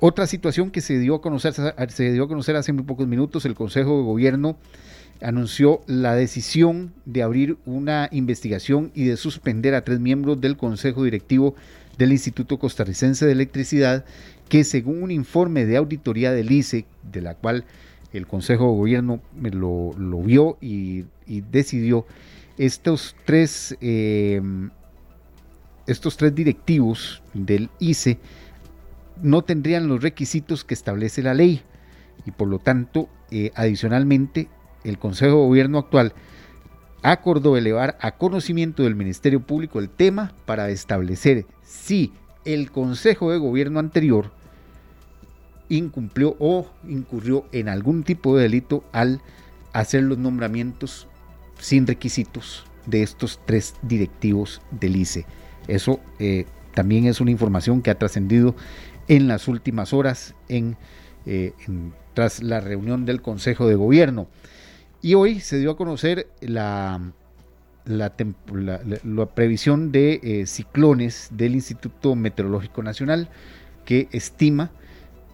Otra 0.06 0.28
situación 0.28 0.70
que 0.70 0.82
se 0.82 1.00
dio 1.00 1.16
a 1.16 1.22
conocer, 1.22 1.54
se 1.54 2.12
dio 2.12 2.26
a 2.26 2.28
conocer 2.28 2.58
hace 2.58 2.74
muy 2.74 2.84
pocos 2.84 3.08
minutos, 3.08 3.46
el 3.46 3.56
Consejo 3.56 3.96
de 3.96 4.04
Gobierno 4.04 4.58
anunció 5.22 5.80
la 5.88 6.14
decisión 6.14 6.94
de 7.06 7.24
abrir 7.24 7.56
una 7.66 8.10
investigación 8.12 8.92
y 8.94 9.06
de 9.06 9.16
suspender 9.16 9.76
a 9.76 9.86
tres 9.86 10.02
miembros 10.02 10.42
del 10.42 10.58
Consejo 10.58 11.06
Directivo 11.06 11.56
del 11.98 12.12
Instituto 12.12 12.60
Costarricense 12.60 13.26
de 13.26 13.32
Electricidad, 13.32 14.04
que 14.50 14.66
según 14.66 15.04
un 15.04 15.12
informe 15.12 15.66
de 15.66 15.78
auditoría 15.78 16.34
del 16.34 16.52
ICE, 16.52 16.86
de 17.10 17.22
la 17.22 17.36
cual 17.36 17.64
el 18.12 18.28
Consejo 18.28 18.66
de 18.66 18.76
Gobierno 18.76 19.22
lo, 19.42 20.22
vio 20.22 20.58
y, 20.60 21.06
decidió, 21.50 22.06
estos 22.58 23.16
tres, 23.24 23.78
eh, 23.80 24.42
estos 25.88 26.18
tres 26.18 26.36
directivos 26.36 27.24
del 27.34 27.70
ICE 27.80 28.20
no 29.22 29.42
tendrían 29.42 29.88
los 29.88 30.02
requisitos 30.02 30.64
que 30.64 30.74
establece 30.74 31.22
la 31.22 31.34
ley 31.34 31.62
y 32.26 32.32
por 32.32 32.48
lo 32.48 32.60
tanto, 32.60 33.10
eh, 33.32 33.52
adicionalmente, 33.56 34.48
el 34.84 34.98
Consejo 34.98 35.32
de 35.32 35.48
Gobierno 35.48 35.78
actual 35.80 36.14
acordó 37.02 37.58
elevar 37.58 37.98
a 38.00 38.12
conocimiento 38.18 38.84
del 38.84 38.96
Ministerio 38.96 39.42
Público 39.42 39.80
el 39.80 39.90
tema 39.90 40.34
para 40.46 40.70
establecer 40.70 41.46
si 41.64 42.14
el 42.46 42.72
Consejo 42.72 43.32
de 43.32 43.38
Gobierno 43.38 43.80
anterior 43.80 44.32
incumplió 45.70 46.36
o 46.40 46.68
incurrió 46.88 47.46
en 47.52 47.68
algún 47.70 48.04
tipo 48.04 48.36
de 48.36 48.44
delito 48.44 48.84
al 48.92 49.22
hacer 49.74 50.04
los 50.04 50.18
nombramientos 50.18 51.08
sin 51.60 51.88
requisitos 51.88 52.66
de 52.86 53.04
estos 53.04 53.40
tres 53.46 53.76
directivos 53.82 54.62
del 54.72 54.96
ICE. 54.96 55.26
Eso 55.68 56.00
eh, 56.20 56.46
también 56.74 57.06
es 57.06 57.22
una 57.22 57.32
información 57.32 57.82
que 57.82 57.92
ha 57.92 57.98
trascendido 57.98 58.56
en 59.16 59.28
las 59.28 59.48
últimas 59.48 59.94
horas 59.94 60.34
eh, 60.50 60.74
en, 61.26 61.94
tras 62.16 62.42
la 62.42 62.60
reunión 62.62 63.06
del 63.06 63.22
Consejo 63.22 63.68
de 63.68 63.76
Gobierno. 63.76 64.28
Y 65.04 65.14
hoy 65.14 65.40
se 65.40 65.60
dio 65.60 65.72
a 65.72 65.78
conocer 65.78 66.28
la, 66.42 67.00
la, 67.86 68.16
previsión 69.36 69.92
de 69.92 70.20
eh, 70.24 70.46
ciclones 70.48 71.28
del 71.32 71.54
Instituto 71.54 72.16
Meteorológico 72.16 72.82
Nacional, 72.82 73.30
que 73.86 74.08
estima 74.12 74.72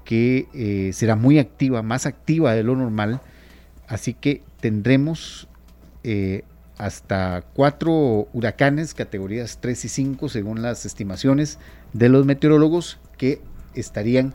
que 0.03 0.47
eh, 0.53 0.91
será 0.91 1.15
muy 1.15 1.39
activa, 1.39 1.81
más 1.81 2.05
activa 2.05 2.55
de 2.55 2.63
lo 2.63 2.75
normal, 2.75 3.21
así 3.87 4.13
que 4.13 4.41
tendremos 4.59 5.47
hasta 6.77 7.43
cuatro 7.53 8.27
huracanes, 8.33 8.93
categorías 8.93 9.59
3 9.61 9.85
y 9.85 9.89
5, 9.89 10.29
según 10.29 10.63
las 10.63 10.85
estimaciones 10.85 11.59
de 11.93 12.09
los 12.09 12.25
meteorólogos, 12.25 12.97
que 13.17 13.41
estarían 13.73 14.33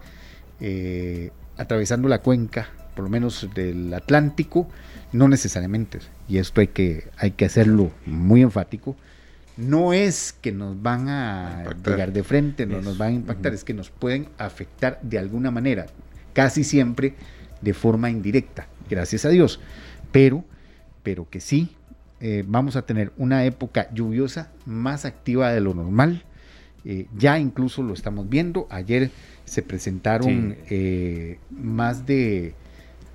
eh, 0.60 1.30
atravesando 1.56 2.08
la 2.08 2.20
cuenca, 2.20 2.68
por 2.94 3.04
lo 3.04 3.10
menos 3.10 3.48
del 3.54 3.92
Atlántico, 3.92 4.68
no 5.12 5.28
necesariamente, 5.28 5.98
y 6.28 6.38
esto 6.38 6.60
hay 6.60 6.68
que, 6.68 7.08
hay 7.16 7.32
que 7.32 7.44
hacerlo 7.44 7.92
muy 8.06 8.42
enfático, 8.42 8.96
no 9.56 9.92
es 9.92 10.32
que 10.32 10.50
nos 10.50 10.80
van 10.82 11.08
a 11.08 11.64
llegar 11.86 12.12
de 12.12 12.24
frente, 12.24 12.66
no 12.66 12.80
nos 12.80 12.98
van 12.98 13.08
a 13.08 13.12
impactar, 13.12 13.54
es 13.54 13.62
que 13.62 13.74
nos 13.74 13.90
pueden 13.90 14.28
afectar 14.38 14.98
de 15.02 15.18
alguna 15.18 15.50
manera, 15.50 15.86
casi 16.32 16.64
siempre 16.64 17.14
de 17.60 17.74
forma 17.74 18.10
indirecta, 18.10 18.66
gracias 18.90 19.24
a 19.24 19.28
Dios, 19.28 19.60
pero, 20.10 20.44
pero 21.02 21.28
que 21.30 21.40
sí 21.40 21.76
eh, 22.20 22.44
vamos 22.46 22.74
a 22.76 22.82
tener 22.82 23.12
una 23.16 23.44
época 23.44 23.88
lluviosa 23.92 24.50
más 24.66 25.04
activa 25.04 25.52
de 25.52 25.60
lo 25.60 25.74
normal, 25.74 26.24
eh, 26.84 27.06
ya 27.16 27.38
incluso 27.38 27.82
lo 27.82 27.94
estamos 27.94 28.28
viendo. 28.28 28.66
Ayer 28.70 29.10
se 29.44 29.62
presentaron 29.62 30.56
eh, 30.68 31.38
más 31.50 32.06
de 32.06 32.54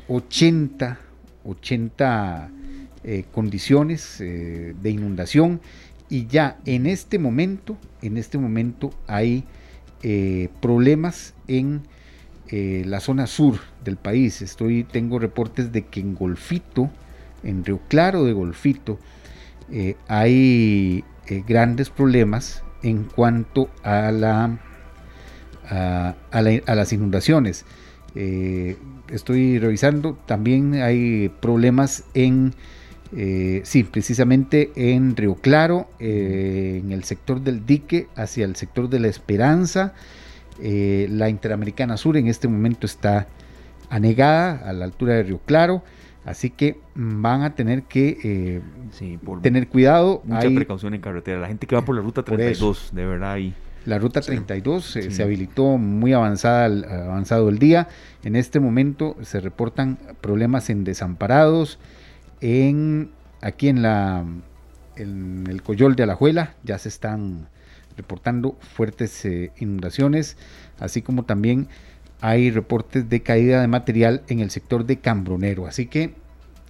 80, 0.07 0.99
80 1.43 2.49
eh, 3.03 3.25
condiciones 3.31 4.17
de 4.19 4.89
inundación 4.89 5.61
y 6.09 6.25
ya 6.25 6.57
en 6.65 6.87
este 6.87 7.19
momento, 7.19 7.77
en 8.01 8.17
este 8.17 8.37
momento 8.37 8.91
hay 9.07 9.43
problemas 10.61 11.33
en 11.47 11.81
la 12.51 12.99
zona 12.99 13.27
sur 13.27 13.59
del 13.83 13.97
país. 13.97 14.41
Estoy, 14.41 14.83
tengo 14.83 15.19
reportes 15.19 15.71
de 15.71 15.85
que 15.85 15.99
en 15.99 16.15
Golfito, 16.15 16.89
en 17.43 17.63
Río 17.63 17.79
Claro 17.87 18.23
de 18.23 18.33
Golfito, 18.33 18.97
hay 20.07 21.03
grandes 21.45 21.91
problemas 21.91 22.63
en 22.83 23.03
cuanto 23.03 23.69
a, 23.83 24.11
la, 24.11 24.59
a, 25.69 26.75
las 26.75 26.93
inundaciones. 26.93 27.65
Eh, 28.15 28.77
estoy 29.09 29.59
revisando, 29.59 30.17
también 30.25 30.75
hay 30.75 31.29
problemas 31.41 32.03
en, 32.13 32.53
eh, 33.15 33.61
sí, 33.63 33.83
precisamente 33.83 34.71
en 34.75 35.15
Río 35.15 35.35
Claro, 35.35 35.89
eh, 35.99 36.81
en 36.83 36.91
el 36.91 37.03
sector 37.03 37.41
del 37.41 37.65
dique 37.65 38.07
hacia 38.15 38.45
el 38.45 38.55
sector 38.55 38.89
de 38.89 38.99
la 38.99 39.07
Esperanza. 39.07 39.93
la 40.61 41.29
Interamericana 41.29 41.97
Sur 41.97 42.17
en 42.17 42.27
este 42.27 42.47
momento 42.47 42.85
está 42.85 43.27
anegada 43.89 44.69
a 44.69 44.73
la 44.73 44.85
altura 44.85 45.13
de 45.15 45.23
Río 45.23 45.39
Claro. 45.45 45.83
Así 46.25 46.49
que 46.49 46.79
van 46.95 47.43
a 47.43 47.55
tener 47.55 47.83
que 47.83 48.17
eh, 48.23 48.61
tener 49.41 49.67
cuidado. 49.67 50.21
Mucha 50.25 50.49
precaución 50.49 50.93
en 50.93 51.01
carretera. 51.01 51.39
La 51.39 51.47
gente 51.47 51.65
que 51.65 51.75
va 51.75 51.83
por 51.83 51.95
la 51.95 52.01
ruta 52.01 52.23
32, 52.23 52.91
de 52.93 53.05
verdad 53.05 53.31
ahí. 53.33 53.55
La 53.85 53.97
ruta 53.97 54.21
32 54.21 54.95
eh, 54.97 55.11
se 55.11 55.23
habilitó 55.23 55.77
muy 55.77 56.13
avanzada, 56.13 56.65
avanzado 57.05 57.49
el 57.49 57.57
día. 57.57 57.87
En 58.23 58.35
este 58.35 58.59
momento 58.59 59.15
se 59.21 59.39
reportan 59.39 59.97
problemas 60.21 60.69
en 60.69 60.83
desamparados, 60.83 61.79
en 62.41 63.11
aquí 63.41 63.69
en 63.69 63.81
la 63.81 64.25
en 64.97 65.45
el 65.47 65.63
Coyol 65.63 65.95
de 65.95 66.03
Alajuela 66.03 66.55
ya 66.63 66.77
se 66.77 66.89
están 66.89 67.47
reportando 67.95 68.57
fuertes 68.61 69.25
eh, 69.25 69.51
inundaciones, 69.57 70.37
así 70.79 71.01
como 71.01 71.23
también 71.23 71.67
hay 72.21 72.51
reportes 72.51 73.09
de 73.09 73.21
caída 73.21 73.61
de 73.61 73.67
material 73.67 74.23
en 74.27 74.39
el 74.39 74.49
sector 74.49 74.85
de 74.85 74.97
Cambronero. 74.97 75.67
Así 75.67 75.85
que 75.85 76.13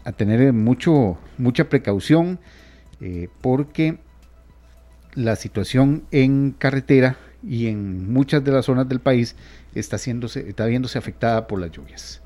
a 0.04 0.12
tener 0.12 0.54
mucho, 0.54 1.18
mucha 1.38 1.70
precaución 1.70 2.39
eh, 3.02 3.30
porque 3.41 3.97
la 5.16 5.36
situación 5.36 6.04
en 6.12 6.52
carretera 6.52 7.18
y 7.43 7.68
en 7.68 8.12
muchas 8.12 8.43
de 8.43 8.52
las 8.52 8.66
zonas 8.66 8.88
del 8.88 9.00
país 9.00 9.36
está, 9.74 9.95
haciéndose, 9.95 10.47
está 10.50 10.66
viéndose 10.66 10.97
afectada 10.97 11.47
por 11.47 11.60
las 11.60 11.72
lluvias. 11.72 12.22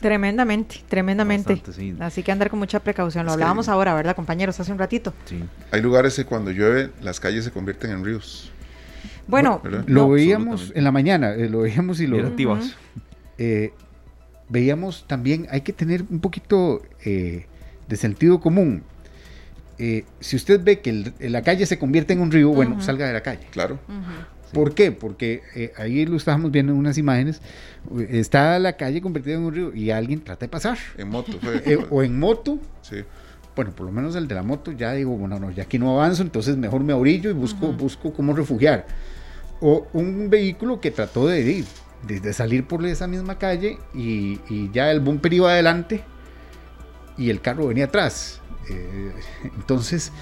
Tremendamente, 0.00 0.82
tremendamente. 0.88 1.62
Así 2.00 2.22
que 2.24 2.32
andar 2.32 2.50
con 2.50 2.58
mucha 2.58 2.80
precaución. 2.80 3.24
Lo 3.24 3.32
hablábamos 3.32 3.68
ahora, 3.68 3.94
¿verdad, 3.94 4.16
compañeros? 4.16 4.58
Hace 4.58 4.72
un 4.72 4.78
ratito. 4.78 5.14
Sí. 5.26 5.44
Hay 5.70 5.80
lugares 5.80 6.16
que 6.16 6.24
cuando 6.24 6.50
llueve 6.50 6.90
las 7.02 7.20
calles 7.20 7.44
se 7.44 7.52
convierten 7.52 7.92
en 7.92 8.04
ríos. 8.04 8.50
Bueno, 9.32 9.60
lo 9.86 10.08
veíamos 10.08 10.72
en 10.74 10.84
la 10.84 10.92
mañana, 10.92 11.34
eh, 11.34 11.48
lo 11.48 11.60
veíamos 11.60 12.00
y 12.00 12.06
lo... 12.06 12.18
Eh, 13.38 13.72
veíamos 14.48 15.04
también, 15.08 15.48
hay 15.50 15.62
que 15.62 15.72
tener 15.72 16.04
un 16.08 16.20
poquito 16.20 16.82
eh, 17.04 17.46
de 17.88 17.96
sentido 17.96 18.40
común. 18.40 18.84
si 19.78 20.36
usted 20.36 20.62
ve 20.62 20.80
que 20.80 21.12
la 21.18 21.42
calle 21.42 21.66
se 21.66 21.78
convierte 21.78 22.12
en 22.12 22.20
un 22.20 22.30
río, 22.30 22.50
bueno, 22.50 22.80
salga 22.80 23.06
de 23.06 23.12
la 23.12 23.22
calle. 23.22 23.46
Claro. 23.50 23.78
¿Por 24.52 24.74
qué? 24.74 24.92
Porque 24.92 25.42
eh, 25.54 25.72
ahí 25.76 26.04
lo 26.04 26.16
estábamos 26.16 26.50
viendo 26.50 26.72
en 26.72 26.78
unas 26.78 26.98
imágenes, 26.98 27.40
está 28.10 28.58
la 28.58 28.76
calle 28.76 29.00
convertida 29.00 29.34
en 29.34 29.42
un 29.42 29.54
río 29.54 29.74
y 29.74 29.90
alguien 29.90 30.22
trata 30.22 30.44
de 30.44 30.48
pasar. 30.50 30.78
En 30.98 31.08
moto. 31.08 31.32
Eh, 31.64 31.78
o 31.90 32.02
en 32.02 32.18
moto. 32.18 32.58
Sí. 32.82 32.96
Bueno, 33.56 33.72
por 33.72 33.86
lo 33.86 33.92
menos 33.92 34.14
el 34.14 34.28
de 34.28 34.34
la 34.34 34.42
moto 34.42 34.72
ya 34.72 34.92
digo, 34.92 35.16
bueno, 35.16 35.38
no, 35.38 35.50
ya 35.50 35.64
aquí 35.64 35.78
no 35.78 35.92
avanzo, 35.92 36.22
entonces 36.22 36.56
mejor 36.56 36.82
me 36.84 36.92
orillo 36.92 37.30
y 37.30 37.32
busco, 37.32 37.72
busco 37.72 38.12
cómo 38.12 38.34
refugiar. 38.34 38.86
O 39.62 39.86
un 39.92 40.28
vehículo 40.28 40.80
que 40.80 40.90
trató 40.90 41.26
de 41.26 41.40
ir, 41.40 41.64
de, 42.02 42.32
salir 42.32 42.66
por 42.66 42.84
esa 42.84 43.06
misma 43.06 43.38
calle 43.38 43.78
y, 43.94 44.70
ya 44.72 44.90
el 44.90 45.00
bumper 45.00 45.32
iba 45.32 45.50
adelante 45.50 46.02
y 47.16 47.30
el 47.30 47.40
carro 47.40 47.68
venía 47.68 47.84
atrás. 47.86 48.40
Eh, 48.68 49.12
entonces, 49.56 50.12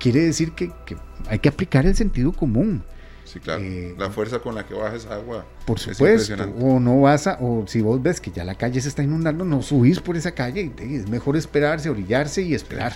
quiere 0.00 0.20
decir 0.20 0.52
que, 0.52 0.72
que 0.86 0.96
hay 1.28 1.38
que 1.38 1.48
aplicar 1.48 1.86
el 1.86 1.94
sentido 1.94 2.32
común. 2.32 2.82
Sí, 3.28 3.40
claro. 3.40 3.62
Eh, 3.62 3.94
la 3.98 4.08
fuerza 4.08 4.38
con 4.38 4.54
la 4.54 4.66
que 4.66 4.72
baja 4.72 4.96
esa 4.96 5.14
agua. 5.14 5.44
Por 5.66 5.78
supuesto. 5.78 6.34
O 6.60 6.80
no 6.80 7.02
vas 7.02 7.26
a, 7.26 7.36
o 7.40 7.66
si 7.66 7.82
vos 7.82 8.02
ves 8.02 8.22
que 8.22 8.30
ya 8.30 8.42
la 8.42 8.54
calle 8.54 8.80
se 8.80 8.88
está 8.88 9.02
inundando, 9.02 9.44
no 9.44 9.60
subís 9.60 10.00
por 10.00 10.16
esa 10.16 10.32
calle. 10.32 10.72
Es 10.78 11.10
mejor 11.10 11.36
esperarse, 11.36 11.90
orillarse 11.90 12.40
y 12.40 12.54
esperar. 12.54 12.94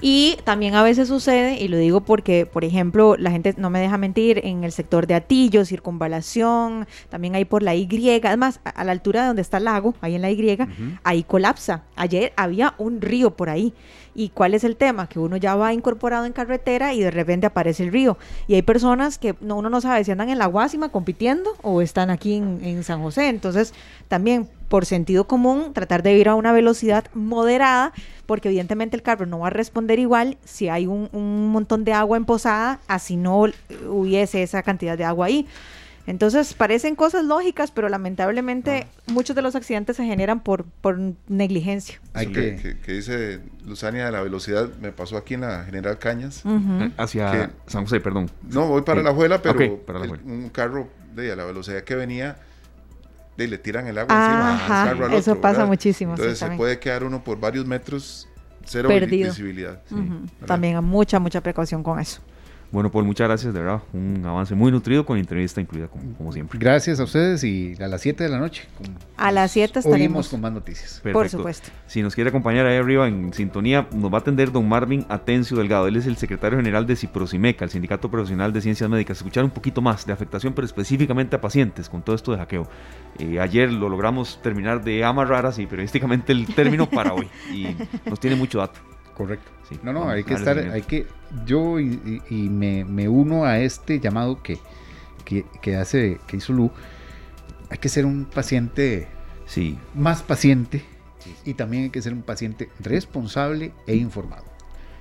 Y 0.00 0.36
también 0.44 0.74
a 0.74 0.82
veces 0.82 1.08
sucede, 1.08 1.58
y 1.58 1.68
lo 1.68 1.78
digo 1.78 2.02
porque, 2.02 2.46
por 2.46 2.64
ejemplo, 2.64 3.16
la 3.16 3.30
gente 3.30 3.54
no 3.56 3.70
me 3.70 3.80
deja 3.80 3.96
mentir, 3.96 4.40
en 4.44 4.64
el 4.64 4.72
sector 4.72 5.06
de 5.06 5.14
Atillo, 5.14 5.64
circunvalación, 5.64 6.86
también 7.08 7.34
ahí 7.34 7.44
por 7.44 7.62
la 7.62 7.74
Y, 7.74 7.88
además, 8.22 8.60
a, 8.64 8.84
la 8.84 8.92
altura 8.92 9.22
de 9.22 9.26
donde 9.28 9.42
está 9.42 9.56
el 9.56 9.64
lago, 9.64 9.94
ahí 10.00 10.14
en 10.14 10.22
la 10.22 10.30
Y, 10.30 10.58
ahí 11.02 11.22
colapsa. 11.22 11.82
Ayer 11.96 12.32
había 12.36 12.74
un 12.78 13.00
río 13.00 13.36
por 13.36 13.48
ahí. 13.48 13.72
¿Y 14.14 14.30
cuál 14.30 14.54
es 14.54 14.64
el 14.64 14.76
tema? 14.76 15.08
Que 15.08 15.18
uno 15.18 15.36
ya 15.36 15.56
va 15.56 15.74
incorporado 15.74 16.24
en 16.24 16.32
carretera 16.32 16.94
y 16.94 17.02
de 17.02 17.10
repente 17.10 17.46
aparece 17.46 17.84
el 17.84 17.92
río. 17.92 18.16
Y 18.48 18.54
hay 18.54 18.62
personas 18.62 19.18
que 19.18 19.34
no, 19.42 19.56
uno 19.56 19.68
no 19.68 19.82
sabe 19.82 20.04
si 20.04 20.10
andan 20.10 20.30
en 20.30 20.38
la 20.38 20.46
Guásima 20.46 20.88
compitiendo 20.88 21.50
o 21.62 21.82
están 21.82 22.08
aquí 22.08 22.34
en, 22.34 22.82
San 22.82 23.02
José. 23.02 23.28
Entonces, 23.28 23.74
también 24.08 24.48
por 24.68 24.86
sentido 24.86 25.26
común, 25.26 25.72
tratar 25.72 26.02
de 26.02 26.16
ir 26.16 26.28
a 26.28 26.34
una 26.34 26.52
velocidad 26.52 27.04
moderada, 27.14 27.92
porque 28.26 28.48
evidentemente 28.48 28.96
el 28.96 29.02
carro 29.02 29.26
no 29.26 29.40
va 29.40 29.48
a 29.48 29.50
responder 29.50 29.98
igual 29.98 30.36
si 30.44 30.68
hay 30.68 30.86
un, 30.86 31.08
un 31.12 31.48
montón 31.50 31.84
de 31.84 31.92
agua 31.92 32.16
en 32.16 32.24
posada, 32.24 32.80
así 32.88 33.16
no 33.16 33.46
hubiese 33.88 34.42
esa 34.42 34.62
cantidad 34.62 34.98
de 34.98 35.04
agua 35.04 35.26
ahí. 35.26 35.46
Entonces 36.06 36.54
parecen 36.54 36.94
cosas 36.94 37.24
lógicas, 37.24 37.72
pero 37.72 37.88
lamentablemente 37.88 38.86
muchos 39.06 39.34
de 39.34 39.42
los 39.42 39.56
accidentes 39.56 39.96
se 39.96 40.04
generan 40.04 40.40
por, 40.40 40.64
por 40.64 40.98
negligencia. 41.26 42.00
Hay 42.14 42.28
que, 42.28 42.76
que, 42.84 42.92
dice 42.92 43.40
Luzania 43.64 44.06
de 44.06 44.12
la 44.12 44.22
velocidad, 44.22 44.68
me 44.80 44.92
pasó 44.92 45.16
aquí 45.16 45.34
en 45.34 45.40
la 45.40 45.64
General 45.64 45.98
Cañas. 45.98 46.44
Hacia 46.96 47.50
San 47.66 47.82
José, 47.82 48.00
perdón. 48.00 48.30
No, 48.48 48.68
voy 48.68 48.82
para 48.82 49.02
la 49.02 49.12
Juela, 49.12 49.42
pero 49.42 49.58
un 50.24 50.48
carro 50.50 50.88
de 51.14 51.32
a 51.32 51.36
la 51.36 51.44
velocidad 51.44 51.82
que 51.82 51.96
venía 51.96 52.36
de, 53.36 53.48
le 53.48 53.58
tiran 53.58 53.86
el 53.86 53.98
agua 53.98 54.14
encima 54.14 54.90
al 54.90 55.14
Eso 55.14 55.40
pasa 55.40 55.66
muchísimo. 55.66 56.12
Entonces 56.12 56.38
se 56.38 56.50
puede 56.50 56.78
quedar 56.78 57.04
uno 57.04 57.22
por 57.22 57.38
varios 57.38 57.66
metros 57.66 58.28
cero 58.64 58.88
visibilidad. 58.88 59.80
También 60.44 60.82
mucha, 60.84 61.18
mucha 61.18 61.40
precaución 61.40 61.82
con 61.82 61.98
eso. 61.98 62.20
Bueno, 62.72 62.90
Paul, 62.90 63.04
muchas 63.04 63.28
gracias, 63.28 63.54
de 63.54 63.60
verdad. 63.60 63.82
Un 63.92 64.24
avance 64.26 64.54
muy 64.54 64.72
nutrido 64.72 65.06
con 65.06 65.18
entrevista 65.18 65.60
incluida, 65.60 65.88
como, 65.88 66.32
siempre. 66.32 66.58
Gracias 66.58 66.98
a 66.98 67.04
ustedes 67.04 67.44
y 67.44 67.74
a 67.80 67.86
las 67.86 68.00
7 68.00 68.24
de 68.24 68.30
la 68.30 68.38
noche. 68.38 68.64
a 69.16 69.30
las 69.30 69.52
7 69.52 69.78
estaremos. 69.78 70.28
con 70.28 70.40
más 70.40 70.52
noticias. 70.52 71.00
Por 71.12 71.28
supuesto. 71.28 71.70
Si 71.86 72.02
nos 72.02 72.14
quiere 72.14 72.30
acompañar 72.30 72.66
ahí 72.66 72.76
arriba 72.76 73.06
en 73.06 73.32
sintonía, 73.32 73.86
nos 73.92 74.12
va 74.12 74.18
a 74.18 74.20
atender 74.20 74.50
don 74.50 74.68
Marvin 74.68 75.06
Atencio 75.08 75.56
Delgado. 75.56 75.86
Él 75.86 75.96
es 75.96 76.06
el 76.06 76.16
secretario 76.16 76.58
general 76.58 76.86
de 76.86 76.96
Ciprosimeca, 76.96 77.64
el 77.64 77.70
Sindicato 77.70 78.10
Profesional 78.10 78.52
de 78.52 78.60
Ciencias 78.60 78.90
Médicas. 78.90 79.18
Escuchar 79.18 79.44
un 79.44 79.50
poquito 79.50 79.80
más 79.80 80.04
de 80.04 80.12
afectación, 80.12 80.52
pero 80.52 80.66
específicamente 80.66 81.36
a 81.36 81.40
pacientes 81.40 81.88
con 81.88 82.02
todo 82.02 82.16
esto 82.16 82.32
de 82.32 82.38
hackeo. 82.38 82.68
Eh, 83.18 83.38
ayer 83.40 83.72
lo 83.72 83.88
logramos 83.88 84.40
terminar 84.42 84.82
de 84.82 85.04
amarrar 85.04 85.46
así 85.46 85.66
periodísticamente 85.66 86.32
el 86.32 86.46
término 86.46 86.90
para 86.90 87.14
hoy. 87.14 87.28
Y 87.52 87.68
nos 88.08 88.18
tiene 88.18 88.36
mucho 88.36 88.58
dato. 88.58 88.95
Correcto. 89.16 89.50
no, 89.82 89.94
no, 89.94 90.10
hay 90.10 90.24
que 90.24 90.34
estar, 90.34 90.58
hay 90.58 90.82
que, 90.82 91.06
yo 91.46 91.80
y, 91.80 92.20
me, 92.50 93.08
uno 93.08 93.44
a 93.44 93.58
este 93.60 93.98
llamado 93.98 94.42
que, 94.42 94.58
que, 95.24 95.76
hace, 95.76 96.20
que 96.26 96.36
hizo 96.36 96.52
Lu, 96.52 96.70
hay 97.70 97.78
que 97.78 97.88
ser 97.88 98.04
un 98.04 98.26
paciente 98.26 99.08
sí. 99.46 99.78
más 99.94 100.22
paciente 100.22 100.84
y 101.44 101.54
también 101.54 101.84
hay 101.84 101.90
que 101.90 102.02
ser 102.02 102.12
un 102.12 102.22
paciente 102.22 102.68
responsable 102.78 103.72
e 103.86 103.96
informado. 103.96 104.44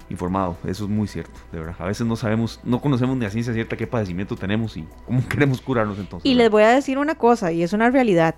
Informado, 0.10 0.56
eso 0.66 0.86
es 0.86 0.90
muy 0.90 1.08
cierto, 1.08 1.38
de 1.52 1.60
verdad. 1.60 1.76
A 1.80 1.86
veces 1.86 2.08
no 2.08 2.16
sabemos, 2.16 2.62
no 2.64 2.80
conocemos 2.80 3.18
ni 3.18 3.26
a 3.26 3.30
ciencia 3.32 3.54
cierta 3.54 3.76
qué 3.76 3.86
padecimiento 3.86 4.38
tenemos 4.38 4.78
y 4.78 4.86
cómo 5.06 5.28
queremos 5.30 5.60
curarnos 5.60 6.00
entonces. 6.00 6.30
Y 6.30 6.36
les 6.36 6.50
voy 6.50 6.64
a 6.64 6.70
decir 6.70 6.98
una 7.00 7.16
cosa, 7.16 7.52
y 7.52 7.64
es 7.64 7.74
una 7.74 7.90
realidad. 7.90 8.36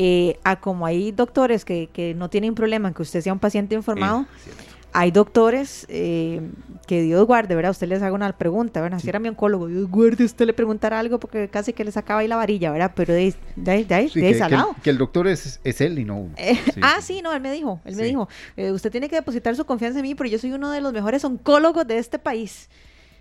Eh, 0.00 0.38
a 0.44 0.60
como 0.60 0.86
hay 0.86 1.10
doctores 1.10 1.64
que, 1.64 1.88
que, 1.92 2.14
no 2.14 2.30
tienen 2.30 2.54
problema 2.54 2.86
en 2.86 2.94
que 2.94 3.02
usted 3.02 3.20
sea 3.20 3.32
un 3.32 3.40
paciente 3.40 3.74
informado, 3.74 4.26
hay 4.92 5.10
doctores 5.10 5.86
eh, 5.88 6.40
que 6.86 7.02
Dios 7.02 7.26
guarde, 7.26 7.54
¿verdad? 7.54 7.70
Usted 7.70 7.88
les 7.88 8.02
haga 8.02 8.14
una 8.14 8.32
pregunta, 8.36 8.80
¿verdad? 8.80 8.98
Si 8.98 9.08
era 9.08 9.18
mi 9.18 9.28
oncólogo, 9.28 9.66
Dios 9.66 9.88
guarde, 9.90 10.24
usted 10.24 10.46
le 10.46 10.52
preguntara 10.52 10.98
algo 10.98 11.20
porque 11.20 11.48
casi 11.48 11.72
que 11.72 11.84
le 11.84 11.92
sacaba 11.92 12.20
ahí 12.20 12.28
la 12.28 12.36
varilla, 12.36 12.70
¿verdad? 12.72 12.92
Pero 12.94 13.12
de, 13.14 13.34
de, 13.56 13.84
de, 13.84 13.94
ahí, 13.94 14.10
que, 14.10 14.34
salado. 14.34 14.74
Que, 14.82 14.90
el, 14.90 14.98
doctor 14.98 15.28
es, 15.28 15.60
es 15.64 15.80
él 15.80 15.98
y 15.98 16.04
no 16.04 16.18
uno. 16.18 16.34
Eh, 16.36 16.58
ah, 16.80 17.00
sí, 17.02 17.20
no, 17.22 17.32
él 17.32 17.40
me 17.40 17.52
dijo, 17.52 17.80
él 17.84 17.96
me 17.96 18.04
dijo, 18.04 18.28
eh, 18.56 18.72
usted 18.72 18.90
tiene 18.90 19.08
que 19.08 19.16
depositar 19.16 19.54
su 19.56 19.64
confianza 19.64 19.98
en 19.98 20.04
mí, 20.04 20.14
pero 20.14 20.30
yo 20.30 20.38
soy 20.38 20.52
uno 20.52 20.70
de 20.70 20.80
los 20.80 20.92
mejores 20.92 21.24
oncólogos 21.24 21.86
de 21.86 21.98
este 21.98 22.18
país. 22.18 22.68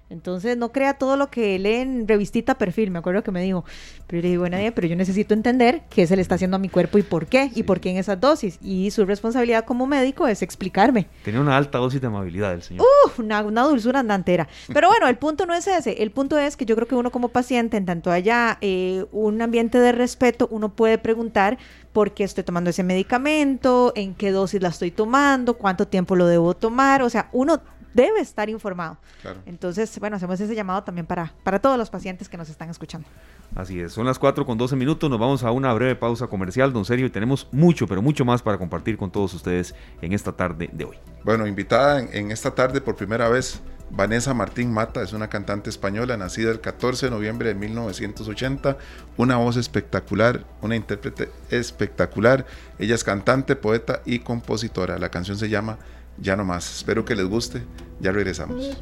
Entonces 0.09 0.55
no 0.55 0.71
crea 0.71 0.93
todo 0.93 1.17
lo 1.17 1.29
que 1.29 1.59
lee 1.59 1.75
en 1.75 2.07
revistita 2.07 2.57
perfil, 2.57 2.91
me 2.91 2.99
acuerdo 2.99 3.23
que 3.23 3.31
me 3.31 3.41
dijo. 3.41 3.65
Pero 4.07 4.21
le 4.21 4.29
digo, 4.29 4.41
bueno, 4.41 4.57
pero 4.73 4.87
yo 4.87 4.95
necesito 4.95 5.33
entender 5.33 5.81
qué 5.89 6.07
se 6.07 6.15
le 6.15 6.21
está 6.21 6.35
haciendo 6.35 6.55
a 6.55 6.59
mi 6.59 6.69
cuerpo 6.69 6.97
y 6.97 7.03
por 7.03 7.25
qué, 7.25 7.51
y 7.53 7.63
por 7.63 7.81
qué 7.81 7.89
en 7.89 7.97
esas 7.97 8.19
dosis. 8.19 8.57
Y 8.61 8.89
su 8.91 9.05
responsabilidad 9.05 9.65
como 9.65 9.85
médico 9.85 10.27
es 10.27 10.41
explicarme. 10.41 11.07
Tenía 11.23 11.41
una 11.41 11.57
alta 11.57 11.77
dosis 11.77 11.99
de 11.99 12.07
amabilidad 12.07 12.53
el 12.53 12.63
señor. 12.63 12.85
Uh, 13.17 13.21
una, 13.21 13.63
dulzura 13.63 13.99
andantera. 13.99 14.47
Pero 14.73 14.87
bueno, 14.87 15.07
el 15.07 15.17
punto 15.17 15.45
no 15.45 15.53
es 15.53 15.67
ese. 15.67 16.01
El 16.01 16.11
punto 16.11 16.37
es 16.37 16.55
que 16.55 16.65
yo 16.65 16.75
creo 16.75 16.87
que 16.87 16.95
uno 16.95 17.11
como 17.11 17.27
paciente, 17.27 17.75
en 17.75 17.85
tanto 17.85 18.09
haya 18.09 18.57
eh, 18.61 19.05
un 19.11 19.41
ambiente 19.41 19.77
de 19.77 19.91
respeto, 19.91 20.47
uno 20.51 20.69
puede 20.69 20.97
preguntar 20.97 21.57
por 21.91 22.13
qué 22.13 22.23
estoy 22.23 22.43
tomando 22.43 22.69
ese 22.69 22.83
medicamento, 22.83 23.91
en 23.95 24.13
qué 24.13 24.31
dosis 24.31 24.61
la 24.61 24.69
estoy 24.69 24.91
tomando, 24.91 25.55
cuánto 25.55 25.87
tiempo 25.87 26.15
lo 26.15 26.27
debo 26.27 26.53
tomar. 26.53 27.01
O 27.01 27.09
sea, 27.09 27.29
uno 27.33 27.59
debe 27.93 28.19
estar 28.19 28.49
informado. 28.49 28.97
Entonces, 29.45 29.99
bueno, 29.99 30.15
hacemos 30.15 30.39
ese 30.39 30.55
llamado 30.55 30.83
también 30.83 31.05
para, 31.05 31.33
para 31.43 31.59
todos 31.59 31.77
los 31.77 31.89
pacientes 31.89 32.29
que 32.29 32.37
nos 32.37 32.49
están 32.49 32.69
escuchando. 32.69 33.07
Así 33.55 33.79
es, 33.79 33.93
son 33.93 34.05
las 34.05 34.19
4 34.19 34.45
con 34.45 34.57
12 34.57 34.75
minutos, 34.75 35.09
nos 35.09 35.19
vamos 35.19 35.43
a 35.43 35.51
una 35.51 35.73
breve 35.73 35.95
pausa 35.95 36.27
comercial, 36.27 36.73
don 36.73 36.85
Sergio, 36.85 37.07
y 37.07 37.09
tenemos 37.09 37.47
mucho, 37.51 37.87
pero 37.87 38.01
mucho 38.01 38.25
más 38.25 38.41
para 38.41 38.57
compartir 38.57 38.97
con 38.97 39.09
todos 39.09 39.33
ustedes 39.33 39.73
en 40.01 40.13
esta 40.13 40.31
tarde 40.31 40.69
de 40.71 40.85
hoy. 40.85 40.97
Bueno, 41.23 41.47
invitada 41.47 41.99
en, 42.01 42.31
esta 42.31 42.53
tarde 42.53 42.81
por 42.81 42.95
primera 42.95 43.29
vez 43.29 43.61
Vanessa 43.89 44.33
Martín 44.33 44.71
Mata 44.71 45.01
es 45.01 45.13
una 45.13 45.29
cantante 45.29 45.69
española 45.69 46.17
nacida 46.17 46.51
el 46.51 46.59
14 46.59 47.07
de 47.07 47.09
noviembre 47.09 47.49
de 47.49 47.55
1980, 47.55 48.77
una 49.15 49.37
voz 49.37 49.55
espectacular, 49.55 50.45
una 50.61 50.75
intérprete 50.75 51.29
espectacular. 51.49 52.45
Ella 52.79 52.95
es 52.95 53.03
cantante, 53.03 53.55
poeta 53.55 54.01
y 54.05 54.19
compositora. 54.19 54.99
La 54.99 55.09
canción 55.09 55.37
se 55.37 55.49
llama 55.49 55.79
Ya 56.19 56.35
no 56.35 56.43
más. 56.43 56.77
Espero 56.77 57.05
que 57.05 57.15
les 57.15 57.25
guste. 57.25 57.63
Ya 57.99 58.11
regresamos. 58.11 58.77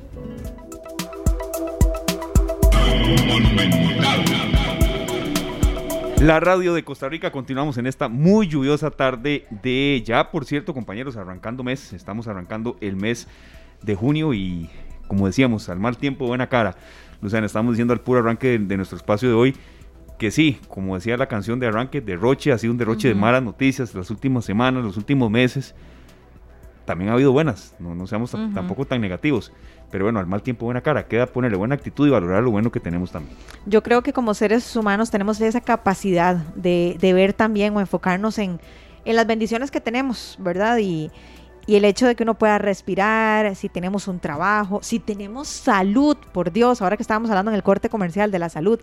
La 6.22 6.40
radio 6.40 6.74
de 6.74 6.84
Costa 6.84 7.08
Rica, 7.08 7.32
continuamos 7.32 7.78
en 7.78 7.88
esta 7.88 8.08
muy 8.08 8.48
lluviosa 8.48 8.90
tarde 8.90 9.46
de 9.62 10.02
ya, 10.06 10.32
por 10.32 10.46
cierto, 10.46 10.74
compañeros, 10.74 11.18
arrancando 11.18 11.64
mes, 11.64 11.94
estamos 11.94 12.28
arrancando 12.28 12.78
el 12.82 12.96
mes 12.96 13.28
de 13.84 13.96
junio 13.96 14.34
y 14.34 14.70
como 15.08 15.28
decíamos, 15.28 15.70
al 15.70 15.80
mal 15.80 15.98
tiempo, 15.98 16.26
buena 16.26 16.48
cara. 16.48 16.76
Luciana, 17.22 17.46
estamos 17.46 17.74
diciendo 17.74 17.94
al 17.94 18.02
puro 18.02 18.20
arranque 18.20 18.58
de, 18.58 18.78
nuestro 18.78 18.98
espacio 18.98 19.30
de 19.30 19.36
hoy 19.36 19.56
que 20.18 20.32
sí, 20.32 20.60
como 20.68 20.96
decía 20.96 21.18
la 21.18 21.28
canción 21.28 21.60
de 21.60 21.68
arranque, 21.68 22.02
derroche, 22.02 22.52
ha 22.52 22.58
sido 22.58 22.72
un 22.72 22.78
derroche 22.78 23.10
de 23.10 23.16
malas 23.16 23.44
noticias 23.44 23.94
las 23.94 24.10
últimas 24.10 24.46
semanas, 24.46 24.84
los 24.84 24.98
últimos 24.98 25.30
meses 25.30 25.76
también 26.86 27.10
ha 27.10 27.14
habido 27.14 27.32
buenas, 27.32 27.76
no, 27.80 27.96
no 27.96 28.08
seamos 28.08 28.32
tampoco 28.32 28.86
tan 28.86 29.02
negativos. 29.02 29.52
Pero 29.92 30.06
bueno, 30.06 30.20
al 30.20 30.28
mal 30.28 30.42
tiempo 30.42 30.66
buena 30.66 30.82
cara, 30.82 31.08
queda 31.08 31.26
ponerle 31.28 31.58
buena 31.58 31.76
actitud 31.76 32.08
y 32.08 32.10
valorar 32.10 32.44
lo 32.44 32.52
bueno 32.52 32.72
que 32.72 32.80
tenemos 32.80 33.12
también. 33.12 33.36
Yo 33.66 33.84
creo 33.84 34.02
que 34.02 34.14
como 34.14 34.34
seres 34.34 34.76
humanos 34.76 35.12
tenemos 35.12 35.40
esa 35.42 35.62
capacidad 35.62 36.36
de, 36.56 36.98
ver 37.02 37.34
también 37.34 37.76
o 37.76 37.80
enfocarnos 37.80 38.38
en, 38.40 38.60
en 39.06 39.16
las 39.16 39.28
bendiciones 39.28 39.72
que 39.72 39.82
tenemos, 39.82 40.38
¿verdad? 40.40 40.78
Y, 40.80 41.12
y 41.68 41.76
el 41.76 41.86
hecho 41.86 42.08
de 42.08 42.16
que 42.16 42.24
uno 42.24 42.36
pueda 42.36 42.58
respirar, 42.58 43.56
si 43.56 43.70
tenemos 43.70 44.08
un 44.08 44.20
trabajo, 44.20 44.80
si 44.84 45.00
tenemos 45.00 45.48
salud, 45.48 46.18
por 46.32 46.52
Dios, 46.52 46.82
ahora 46.82 46.98
que 46.98 47.04
estábamos 47.04 47.30
hablando 47.30 47.52
en 47.52 47.56
el 47.56 47.64
corte 47.64 47.90
comercial 47.90 48.32
de 48.32 48.40
la 48.40 48.50
salud. 48.50 48.80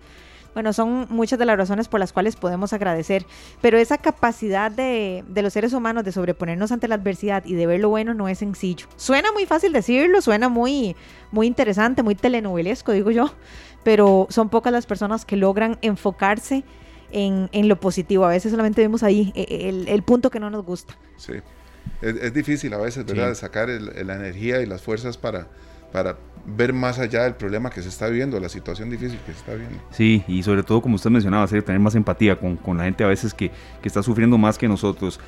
Bueno, 0.53 0.73
son 0.73 1.07
muchas 1.09 1.39
de 1.39 1.45
las 1.45 1.57
razones 1.57 1.87
por 1.87 1.99
las 1.99 2.13
cuales 2.13 2.35
podemos 2.35 2.73
agradecer, 2.73 3.25
pero 3.61 3.77
esa 3.77 3.97
capacidad 3.97 4.71
de, 4.71 5.23
de, 5.27 5.41
los 5.41 5.53
seres 5.53 5.73
humanos 5.73 6.03
de 6.03 6.11
sobreponernos 6.11 6.71
ante 6.71 6.87
la 6.87 6.95
adversidad 6.95 7.43
y 7.45 7.55
de 7.55 7.65
ver 7.65 7.79
lo 7.79 7.89
bueno 7.89 8.13
no 8.13 8.27
es 8.27 8.39
sencillo. 8.39 8.87
Suena 8.95 9.31
muy 9.31 9.45
fácil 9.45 9.73
decirlo, 9.73 10.21
suena 10.21 10.49
muy, 10.49 10.95
muy 11.31 11.47
interesante, 11.47 12.03
muy 12.03 12.15
telenovelesco, 12.15 12.91
digo 12.91 13.11
yo, 13.11 13.33
pero 13.83 14.27
son 14.29 14.49
pocas 14.49 14.71
las 14.71 14.85
personas 14.85 15.25
que 15.25 15.37
logran 15.37 15.77
enfocarse 15.81 16.63
en, 17.11 17.49
en 17.51 17.67
lo 17.67 17.79
positivo. 17.79 18.25
A 18.25 18.29
veces 18.29 18.51
solamente 18.51 18.81
vemos 18.81 19.03
ahí 19.03 19.31
eh, 19.35 19.69
el, 19.69 19.87
el 19.87 20.03
punto 20.03 20.29
que 20.29 20.39
no 20.39 20.49
nos 20.49 20.65
gusta. 20.65 20.97
Sí 21.17 21.33
es, 22.01 22.33
difícil 22.33 22.73
a 22.73 22.77
veces, 22.77 23.05
¿verdad? 23.05 23.33
Sacar 23.35 23.69
la 23.69 24.15
energía 24.15 24.61
y 24.61 24.65
las 24.65 24.81
fuerzas 24.81 25.17
para, 25.17 25.47
para 25.93 26.17
ver 26.45 26.73
más 26.73 26.99
allá 26.99 27.23
del 27.23 27.35
problema 27.35 27.69
que 27.69 27.81
se 27.81 27.87
está 27.87 28.07
viviendo, 28.07 28.37
la 28.39 28.49
situación 28.49 28.89
difícil 28.89 29.17
que 29.19 29.31
se 29.31 29.37
está 29.37 29.53
viviendo. 29.53 29.79
Sí, 29.91 30.23
y 30.27 30.43
sobre 30.43 30.63
todo, 30.63 30.81
como 30.81 30.95
usted 30.95 31.09
mencionaba, 31.09 31.47
tener 31.47 31.79
más 31.79 31.95
empatía 31.95 32.37
con, 32.37 32.57
con 32.57 32.77
la 32.77 32.83
gente 32.83 33.03
a 33.03 33.07
veces 33.07 33.33
que, 33.33 33.49
que, 33.81 33.87
está 33.87 34.03
sufriendo 34.03 34.37
más 34.37 34.57
que 34.57 34.67
nosotros. 34.67 35.21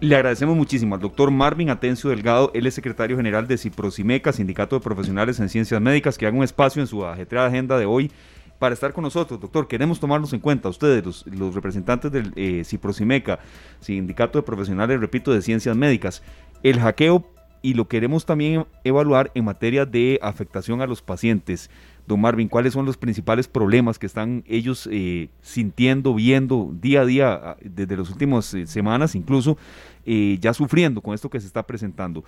Le 0.00 0.14
agradecemos 0.14 0.54
muchísimo 0.56 0.94
al 0.94 1.00
doctor 1.00 1.30
Marvin 1.30 1.70
Atencio 1.70 2.10
Delgado, 2.10 2.52
él 2.54 2.66
es 2.66 2.74
secretario 2.74 3.16
general 3.16 3.48
de 3.48 3.58
Ciprosimeca, 3.58 4.32
Sindicato 4.32 4.76
de 4.76 4.84
Profesionales 4.84 5.40
en 5.40 5.48
Ciencias 5.48 5.80
Médicas, 5.80 6.16
que 6.16 6.26
haga 6.26 6.36
un 6.36 6.44
espacio 6.44 6.80
en 6.80 6.86
su 6.86 7.04
ajetreada 7.04 7.48
agenda 7.48 7.78
de 7.78 7.86
hoy 7.86 8.12
para 8.60 8.74
estar 8.74 8.92
con 8.92 9.02
nosotros, 9.02 9.40
doctor. 9.40 9.66
Queremos 9.66 9.98
tomarnos 9.98 10.32
en 10.34 10.40
cuenta, 10.40 10.68
ustedes, 10.68 11.24
los, 11.26 11.54
representantes 11.54 12.12
del 12.12 12.32
eh, 12.36 12.62
Ciprosimeca, 12.64 13.40
Sindicato 13.80 14.38
de 14.38 14.42
Profesionales, 14.42 15.00
repito, 15.00 15.32
de 15.32 15.40
Ciencias 15.40 15.74
Médicas, 15.76 16.22
el 16.62 16.78
hackeo 16.78 17.26
y 17.62 17.74
lo 17.74 17.88
queremos 17.88 18.24
también 18.24 18.66
evaluar 18.84 19.30
en 19.34 19.44
materia 19.44 19.84
de 19.86 20.18
afectación 20.22 20.80
a 20.80 20.86
los 20.86 21.02
pacientes. 21.02 21.70
Don 22.06 22.20
Marvin, 22.20 22.48
¿cuáles 22.48 22.72
son 22.72 22.86
los 22.86 22.96
principales 22.96 23.46
problemas 23.46 23.98
que 23.98 24.06
están 24.06 24.42
ellos 24.48 24.88
eh, 24.90 25.28
sintiendo, 25.42 26.14
viendo 26.14 26.72
día 26.80 27.02
a 27.02 27.06
día, 27.06 27.56
desde 27.62 27.96
las 27.96 28.10
últimas 28.10 28.52
eh, 28.52 28.66
semanas 28.66 29.14
incluso, 29.14 29.56
eh, 30.04 30.36
ya 30.40 30.52
sufriendo 30.52 31.02
con 31.02 31.14
esto 31.14 31.30
que 31.30 31.40
se 31.40 31.46
está 31.46 31.64
presentando? 31.66 32.24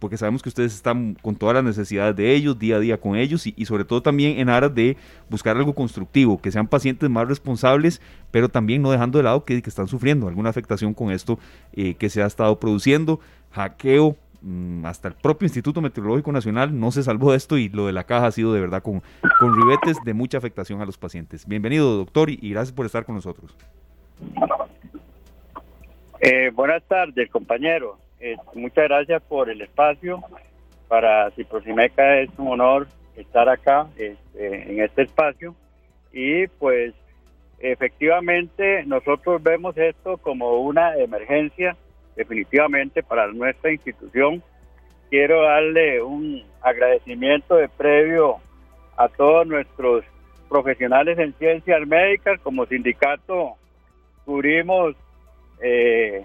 porque 0.00 0.16
sabemos 0.16 0.42
que 0.42 0.48
ustedes 0.48 0.74
están 0.74 1.16
con 1.22 1.36
todas 1.36 1.54
las 1.54 1.62
necesidades 1.62 2.16
de 2.16 2.34
ellos, 2.34 2.58
día 2.58 2.74
a 2.74 2.80
día 2.80 3.00
con 3.00 3.14
ellos, 3.14 3.46
y, 3.46 3.64
sobre 3.66 3.84
todo 3.84 4.02
también 4.02 4.40
en 4.40 4.48
aras 4.48 4.74
de 4.74 4.96
buscar 5.30 5.56
algo 5.56 5.76
constructivo, 5.76 6.42
que 6.42 6.50
sean 6.50 6.66
pacientes 6.66 7.08
más 7.08 7.28
responsables, 7.28 8.00
pero 8.32 8.48
también 8.48 8.82
no 8.82 8.90
dejando 8.90 9.18
de 9.18 9.24
lado 9.24 9.44
que, 9.44 9.62
están 9.64 9.86
sufriendo 9.86 10.26
alguna 10.26 10.50
afectación 10.50 10.92
con 10.92 11.12
esto 11.12 11.38
que 11.72 12.10
se 12.10 12.20
ha 12.20 12.26
estado 12.26 12.58
produciendo, 12.58 13.20
hackeo, 13.52 14.16
hasta 14.84 15.08
el 15.08 15.14
propio 15.14 15.46
Instituto 15.46 15.80
Meteorológico 15.80 16.30
Nacional 16.32 16.78
no 16.78 16.90
se 16.90 17.02
salvó 17.02 17.30
de 17.30 17.38
esto 17.38 17.56
y 17.56 17.68
lo 17.68 17.86
de 17.86 17.92
la 17.92 18.04
caja 18.04 18.26
ha 18.26 18.32
sido 18.32 18.52
de 18.52 18.60
verdad 18.60 18.82
con, 18.82 19.02
con 19.38 19.56
ribetes 19.56 19.96
de 20.04 20.14
mucha 20.14 20.38
afectación 20.38 20.82
a 20.82 20.86
los 20.86 20.98
pacientes. 20.98 21.46
Bienvenido, 21.46 21.96
doctor, 21.96 22.30
y, 22.30 22.50
gracias 22.50 22.72
por 22.72 22.86
estar 22.86 23.04
con 23.04 23.14
nosotros. 23.14 23.56
Eh, 26.20 26.50
buenas 26.50 26.82
tardes, 26.84 27.30
compañero. 27.30 27.98
Eh, 28.20 28.36
muchas 28.54 28.84
gracias 28.84 29.22
por 29.22 29.48
el 29.50 29.60
espacio. 29.62 30.22
Para 30.88 31.30
Ciprosimeca 31.32 32.20
es 32.20 32.30
un 32.38 32.48
honor 32.48 32.88
estar 33.16 33.48
acá 33.48 33.88
este, 33.96 34.72
en 34.72 34.82
este 34.82 35.02
espacio. 35.02 35.54
Y 36.12 36.46
pues 36.46 36.94
efectivamente 37.58 38.84
nosotros 38.84 39.42
vemos 39.42 39.76
esto 39.78 40.18
como 40.18 40.60
una 40.60 40.96
emergencia 40.96 41.76
definitivamente 42.16 43.02
para 43.02 43.26
nuestra 43.28 43.72
institución. 43.72 44.42
Quiero 45.10 45.42
darle 45.42 46.02
un 46.02 46.42
agradecimiento 46.62 47.56
de 47.56 47.68
previo 47.68 48.36
a 48.96 49.08
todos 49.08 49.46
nuestros 49.46 50.04
profesionales 50.48 51.18
en 51.18 51.34
ciencias 51.34 51.86
médicas. 51.86 52.40
Como 52.40 52.66
sindicato 52.66 53.54
cubrimos 54.24 54.94
eh, 55.60 56.24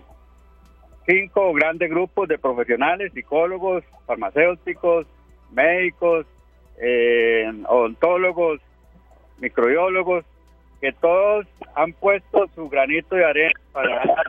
cinco 1.06 1.54
grandes 1.54 1.90
grupos 1.90 2.28
de 2.28 2.38
profesionales, 2.38 3.12
psicólogos, 3.14 3.84
farmacéuticos, 4.06 5.08
médicos, 5.52 6.26
eh, 6.82 7.52
odontólogos, 7.68 8.62
microbiólogos, 9.40 10.26
que 10.82 10.92
todos 10.94 11.46
han 11.76 11.94
puesto 11.94 12.48
su 12.56 12.70
granito 12.70 13.16
de 13.16 13.26
arena 13.26 13.60
para 13.72 14.06
la 14.06 14.24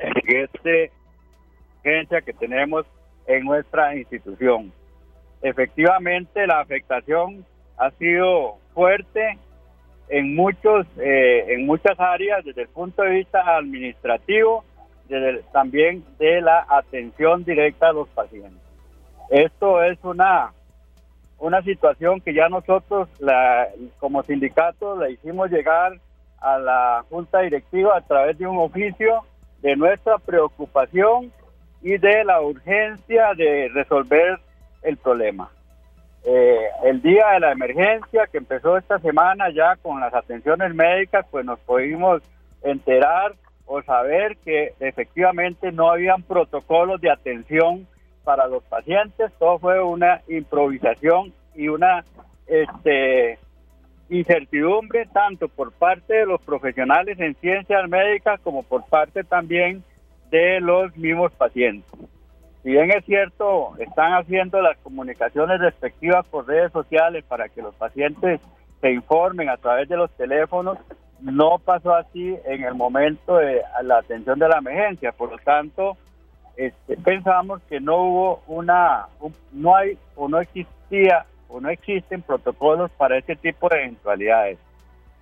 en 0.00 0.12
esta 0.36 0.94
agencia 1.80 2.20
que 2.22 2.32
tenemos 2.32 2.86
en 3.26 3.44
nuestra 3.44 3.94
institución. 3.96 4.72
Efectivamente, 5.42 6.46
la 6.46 6.60
afectación 6.60 7.44
ha 7.78 7.90
sido 7.92 8.56
fuerte 8.74 9.38
en 10.08 10.34
muchos 10.34 10.86
eh, 10.98 11.54
en 11.54 11.66
muchas 11.66 11.98
áreas 11.98 12.44
desde 12.44 12.62
el 12.62 12.68
punto 12.68 13.02
de 13.02 13.10
vista 13.10 13.56
administrativo, 13.56 14.64
también 15.52 16.04
de 16.18 16.40
la 16.40 16.66
atención 16.68 17.44
directa 17.44 17.88
a 17.88 17.92
los 17.92 18.08
pacientes. 18.08 18.60
Esto 19.30 19.82
es 19.82 19.98
una 20.02 20.52
una 21.38 21.62
situación 21.62 22.20
que 22.20 22.34
ya 22.34 22.48
nosotros 22.48 23.08
como 23.98 24.22
sindicato 24.24 24.96
la 24.96 25.08
hicimos 25.08 25.50
llegar 25.50 25.98
a 26.38 26.58
la 26.58 27.04
junta 27.08 27.40
directiva 27.40 27.96
a 27.96 28.02
través 28.02 28.36
de 28.38 28.46
un 28.46 28.58
oficio 28.58 29.24
de 29.62 29.76
nuestra 29.76 30.18
preocupación 30.18 31.32
y 31.82 31.98
de 31.98 32.24
la 32.24 32.40
urgencia 32.40 33.32
de 33.36 33.68
resolver 33.72 34.38
el 34.82 34.96
problema. 34.96 35.50
Eh, 36.24 36.68
el 36.84 37.00
día 37.00 37.28
de 37.32 37.40
la 37.40 37.52
emergencia 37.52 38.26
que 38.30 38.38
empezó 38.38 38.76
esta 38.76 38.98
semana 38.98 39.50
ya 39.50 39.76
con 39.76 40.00
las 40.00 40.12
atenciones 40.12 40.74
médicas, 40.74 41.26
pues 41.30 41.46
nos 41.46 41.58
pudimos 41.60 42.22
enterar 42.62 43.34
o 43.64 43.80
saber 43.82 44.36
que 44.44 44.74
efectivamente 44.80 45.72
no 45.72 45.90
habían 45.90 46.22
protocolos 46.22 47.00
de 47.00 47.10
atención 47.10 47.86
para 48.24 48.48
los 48.48 48.62
pacientes, 48.64 49.32
todo 49.38 49.58
fue 49.58 49.82
una 49.82 50.20
improvisación 50.28 51.32
y 51.54 51.68
una 51.68 52.04
este, 52.46 53.38
incertidumbre 54.10 55.06
tanto 55.06 55.48
por 55.48 55.72
parte 55.72 56.14
de 56.14 56.26
los 56.26 56.40
profesionales 56.42 57.18
en 57.20 57.34
ciencias 57.36 57.88
médicas 57.88 58.40
como 58.40 58.62
por 58.64 58.84
parte 58.86 59.24
también 59.24 59.82
de 60.30 60.60
los 60.60 60.94
mismos 60.96 61.32
pacientes. 61.32 61.90
Si 62.62 62.70
bien 62.70 62.90
es 62.90 63.04
cierto, 63.06 63.74
están 63.78 64.12
haciendo 64.12 64.60
las 64.60 64.76
comunicaciones 64.78 65.60
respectivas 65.60 66.26
por 66.26 66.46
redes 66.46 66.72
sociales 66.72 67.24
para 67.24 67.48
que 67.48 67.62
los 67.62 67.74
pacientes 67.76 68.40
se 68.80 68.90
informen 68.90 69.48
a 69.48 69.56
través 69.56 69.88
de 69.88 69.96
los 69.96 70.10
teléfonos, 70.16 70.78
no 71.20 71.58
pasó 71.58 71.94
así 71.94 72.36
en 72.44 72.64
el 72.64 72.74
momento 72.74 73.36
de 73.36 73.62
la 73.82 73.98
atención 73.98 74.38
de 74.38 74.48
la 74.48 74.58
emergencia. 74.58 75.12
Por 75.12 75.30
lo 75.30 75.38
tanto, 75.38 75.96
este, 76.56 76.96
pensamos 76.96 77.62
que 77.68 77.80
no 77.80 77.96
hubo 77.96 78.42
una, 78.46 79.06
no 79.52 79.76
hay 79.76 79.96
o 80.16 80.28
no 80.28 80.40
existía 80.40 81.24
o 81.50 81.60
no 81.60 81.68
existen 81.68 82.22
protocolos 82.22 82.90
para 82.92 83.18
este 83.18 83.36
tipo 83.36 83.68
de 83.68 83.82
eventualidades. 83.82 84.58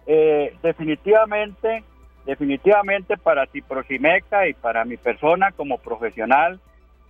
Eh, 0.07 0.55
definitivamente, 0.63 1.83
definitivamente 2.27 3.17
para 3.17 3.47
Ciprosimeca 3.47 4.47
y 4.47 4.55
para 4.55 4.85
mi 4.85 4.97
persona 4.97 5.53
como 5.53 5.79
profesional, 5.79 6.61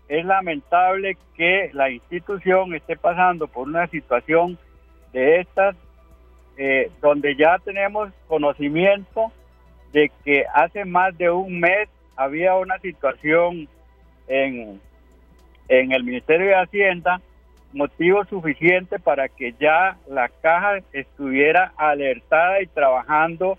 es 0.09 0.25
lamentable 0.25 1.16
que 1.37 1.71
la 1.75 1.91
institución 1.91 2.75
esté 2.75 2.97
pasando 2.97 3.47
por 3.47 3.69
una 3.69 3.87
situación 3.89 4.59
de 5.12 5.41
estas, 5.41 5.77
eh, 6.57 6.91
donde 7.01 7.37
ya 7.37 7.59
tenemos 7.59 8.11
conocimiento 8.27 9.33
de 9.93 10.11
que 10.25 10.45
hace 10.55 10.85
más 10.85 11.16
de 11.19 11.31
un 11.31 11.61
mes 11.61 11.89
había 12.16 12.57
una 12.57 12.79
situación 12.79 13.69
en, 14.27 14.81
en 15.69 15.93
el 15.93 16.05
Ministerio 16.05 16.49
de 16.49 16.57
Hacienda 16.57 17.21
motivo 17.73 18.25
suficiente 18.25 18.99
para 18.99 19.29
que 19.29 19.55
ya 19.61 19.97
la 20.09 20.29
caja 20.29 20.79
estuviera 20.93 21.73
alertada 21.77 22.62
y 22.62 22.66
trabajando, 22.66 23.59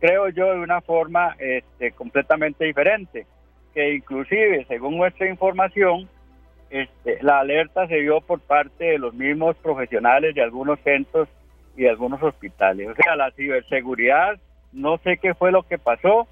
creo 0.00 0.28
yo, 0.30 0.52
de 0.52 0.60
una 0.60 0.80
forma 0.80 1.36
este, 1.38 1.92
completamente 1.92 2.64
diferente, 2.64 3.26
que 3.74 3.94
inclusive, 3.94 4.64
según 4.66 4.96
nuestra 4.96 5.28
información, 5.28 6.08
este, 6.70 7.22
la 7.22 7.40
alerta 7.40 7.86
se 7.86 8.00
dio 8.00 8.20
por 8.20 8.40
parte 8.40 8.84
de 8.84 8.98
los 8.98 9.14
mismos 9.14 9.56
profesionales 9.56 10.34
de 10.34 10.42
algunos 10.42 10.80
centros 10.80 11.28
y 11.76 11.82
de 11.82 11.90
algunos 11.90 12.22
hospitales. 12.22 12.88
O 12.88 12.94
sea, 12.94 13.14
la 13.14 13.30
ciberseguridad, 13.32 14.38
no 14.72 14.98
sé 14.98 15.18
qué 15.18 15.34
fue 15.34 15.52
lo 15.52 15.62
que 15.62 15.78
pasó 15.78 16.26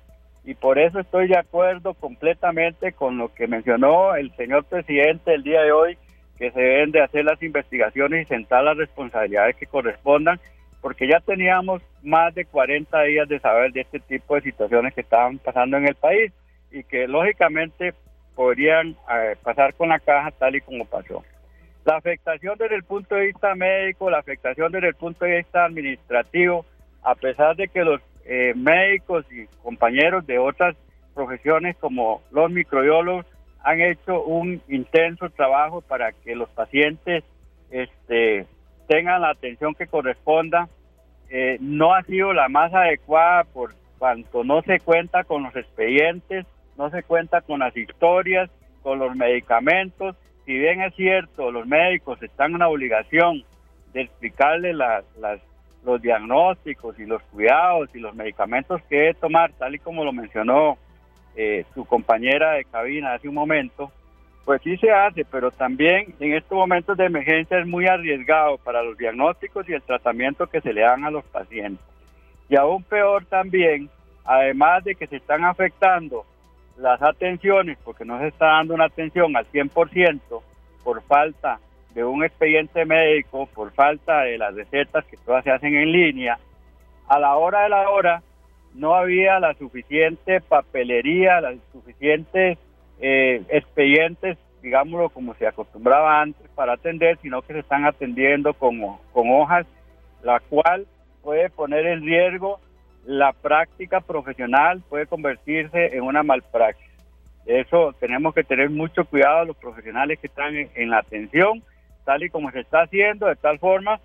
y 0.44 0.54
por 0.54 0.78
eso 0.78 0.98
estoy 0.98 1.28
de 1.28 1.38
acuerdo 1.38 1.94
completamente 1.94 2.92
con 2.92 3.16
lo 3.16 3.32
que 3.32 3.46
mencionó 3.46 4.14
el 4.14 4.34
señor 4.36 4.64
presidente 4.64 5.34
el 5.34 5.42
día 5.42 5.62
de 5.62 5.72
hoy 5.72 5.98
que 6.38 6.50
se 6.50 6.60
deben 6.60 6.90
de 6.90 7.02
hacer 7.02 7.24
las 7.24 7.42
investigaciones 7.42 8.24
y 8.24 8.28
sentar 8.28 8.64
las 8.64 8.76
responsabilidades 8.76 9.56
que 9.56 9.66
correspondan, 9.66 10.40
porque 10.80 11.08
ya 11.08 11.20
teníamos 11.20 11.82
más 12.02 12.34
de 12.34 12.44
40 12.44 13.02
días 13.04 13.28
de 13.28 13.40
saber 13.40 13.72
de 13.72 13.82
este 13.82 14.00
tipo 14.00 14.34
de 14.34 14.42
situaciones 14.42 14.94
que 14.94 15.00
estaban 15.00 15.38
pasando 15.38 15.76
en 15.76 15.88
el 15.88 15.94
país 15.94 16.32
y 16.70 16.82
que 16.84 17.06
lógicamente 17.06 17.94
podrían 18.34 18.96
eh, 19.10 19.36
pasar 19.42 19.74
con 19.74 19.88
la 19.88 20.00
caja 20.00 20.30
tal 20.32 20.56
y 20.56 20.60
como 20.60 20.84
pasó. 20.84 21.22
La 21.84 21.96
afectación 21.96 22.56
desde 22.58 22.76
el 22.76 22.84
punto 22.84 23.14
de 23.14 23.26
vista 23.26 23.54
médico, 23.54 24.10
la 24.10 24.18
afectación 24.18 24.72
desde 24.72 24.88
el 24.88 24.94
punto 24.94 25.24
de 25.24 25.36
vista 25.38 25.64
administrativo, 25.64 26.64
a 27.02 27.14
pesar 27.14 27.56
de 27.56 27.68
que 27.68 27.84
los 27.84 28.00
eh, 28.24 28.54
médicos 28.56 29.26
y 29.30 29.46
compañeros 29.62 30.26
de 30.26 30.38
otras 30.38 30.74
profesiones 31.14 31.76
como 31.76 32.22
los 32.32 32.50
microbiólogos 32.50 33.26
han 33.64 33.80
hecho 33.80 34.22
un 34.22 34.60
intenso 34.68 35.30
trabajo 35.30 35.80
para 35.80 36.12
que 36.12 36.36
los 36.36 36.50
pacientes 36.50 37.24
este, 37.70 38.46
tengan 38.86 39.22
la 39.22 39.30
atención 39.30 39.74
que 39.74 39.86
corresponda. 39.86 40.68
Eh, 41.30 41.56
no 41.60 41.94
ha 41.94 42.02
sido 42.02 42.34
la 42.34 42.48
más 42.48 42.72
adecuada 42.74 43.44
por 43.44 43.74
cuanto 43.98 44.44
no 44.44 44.60
se 44.62 44.80
cuenta 44.80 45.24
con 45.24 45.44
los 45.44 45.56
expedientes, 45.56 46.46
no 46.76 46.90
se 46.90 47.02
cuenta 47.02 47.40
con 47.40 47.60
las 47.60 47.74
historias, 47.74 48.50
con 48.82 48.98
los 48.98 49.16
medicamentos. 49.16 50.14
Si 50.44 50.52
bien 50.52 50.82
es 50.82 50.94
cierto, 50.94 51.50
los 51.50 51.66
médicos 51.66 52.22
están 52.22 52.52
en 52.52 52.58
la 52.58 52.68
obligación 52.68 53.44
de 53.94 54.02
explicarle 54.02 54.74
las, 54.74 55.04
los 55.84 56.02
diagnósticos 56.02 56.98
y 56.98 57.06
los 57.06 57.22
cuidados 57.22 57.88
y 57.94 57.98
los 57.98 58.14
medicamentos 58.14 58.82
que 58.90 59.14
tomar, 59.18 59.52
tal 59.52 59.74
y 59.74 59.78
como 59.78 60.04
lo 60.04 60.12
mencionó 60.12 60.76
eh, 61.36 61.64
su 61.74 61.84
compañera 61.84 62.52
de 62.52 62.64
cabina 62.64 63.14
hace 63.14 63.28
un 63.28 63.34
momento, 63.34 63.90
pues 64.44 64.60
sí 64.62 64.76
se 64.76 64.90
hace, 64.90 65.24
pero 65.24 65.50
también 65.50 66.14
en 66.20 66.34
estos 66.34 66.56
momentos 66.56 66.96
de 66.96 67.06
emergencia 67.06 67.58
es 67.58 67.66
muy 67.66 67.86
arriesgado 67.86 68.58
para 68.58 68.82
los 68.82 68.96
diagnósticos 68.96 69.68
y 69.68 69.72
el 69.72 69.82
tratamiento 69.82 70.46
que 70.46 70.60
se 70.60 70.72
le 70.72 70.82
dan 70.82 71.04
a 71.04 71.10
los 71.10 71.24
pacientes. 71.24 71.84
Y 72.48 72.56
aún 72.56 72.82
peor 72.82 73.24
también, 73.24 73.88
además 74.24 74.84
de 74.84 74.94
que 74.94 75.06
se 75.06 75.16
están 75.16 75.44
afectando 75.44 76.24
las 76.76 77.00
atenciones, 77.02 77.78
porque 77.84 78.04
no 78.04 78.18
se 78.18 78.28
está 78.28 78.46
dando 78.46 78.74
una 78.74 78.86
atención 78.86 79.34
al 79.36 79.46
100% 79.50 80.20
por 80.82 81.02
falta 81.02 81.58
de 81.94 82.04
un 82.04 82.24
expediente 82.24 82.84
médico, 82.84 83.46
por 83.54 83.72
falta 83.72 84.22
de 84.22 84.36
las 84.36 84.54
recetas 84.54 85.04
que 85.06 85.16
todas 85.16 85.44
se 85.44 85.52
hacen 85.52 85.74
en 85.74 85.90
línea, 85.90 86.38
a 87.08 87.18
la 87.18 87.36
hora 87.36 87.62
de 87.62 87.68
la 87.68 87.88
hora 87.88 88.22
no 88.74 88.94
había 88.94 89.38
la 89.40 89.54
suficiente 89.54 90.40
papelería, 90.40 91.40
las 91.40 91.56
suficientes 91.72 92.58
eh, 93.00 93.42
expedientes, 93.48 94.36
digámoslo 94.62 95.10
como 95.10 95.34
se 95.34 95.46
acostumbraba 95.46 96.20
antes, 96.20 96.48
para 96.54 96.74
atender, 96.74 97.18
sino 97.22 97.42
que 97.42 97.54
se 97.54 97.60
están 97.60 97.84
atendiendo 97.84 98.52
con, 98.54 98.80
con 99.12 99.30
hojas, 99.30 99.66
la 100.22 100.40
cual 100.40 100.86
puede 101.22 101.50
poner 101.50 101.86
en 101.86 102.02
riesgo 102.02 102.60
la 103.06 103.32
práctica 103.32 104.00
profesional, 104.00 104.82
puede 104.88 105.06
convertirse 105.06 105.96
en 105.96 106.02
una 106.02 106.22
malpraxis. 106.22 106.90
Eso 107.46 107.94
tenemos 108.00 108.34
que 108.34 108.44
tener 108.44 108.70
mucho 108.70 109.04
cuidado 109.04 109.44
los 109.44 109.56
profesionales 109.56 110.18
que 110.18 110.28
están 110.28 110.54
en, 110.54 110.90
la 110.90 110.98
atención, 110.98 111.62
tal 112.04 112.22
y 112.22 112.30
como 112.30 112.50
se 112.50 112.60
está 112.60 112.82
haciendo, 112.82 113.26
de 113.26 113.36
tal 113.36 113.58
forma 113.58 114.00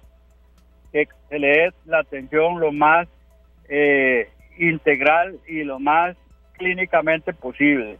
que 0.91 1.07
se 1.29 1.39
le 1.39 1.47
dé 1.47 1.73
la 1.85 1.99
atención 1.99 2.59
lo 2.59 2.71
más 2.71 3.07
eh, 3.69 4.29
integral 4.59 5.39
y 5.47 5.63
lo 5.63 5.79
más 5.79 6.15
clínicamente 6.53 7.33
posible. 7.33 7.97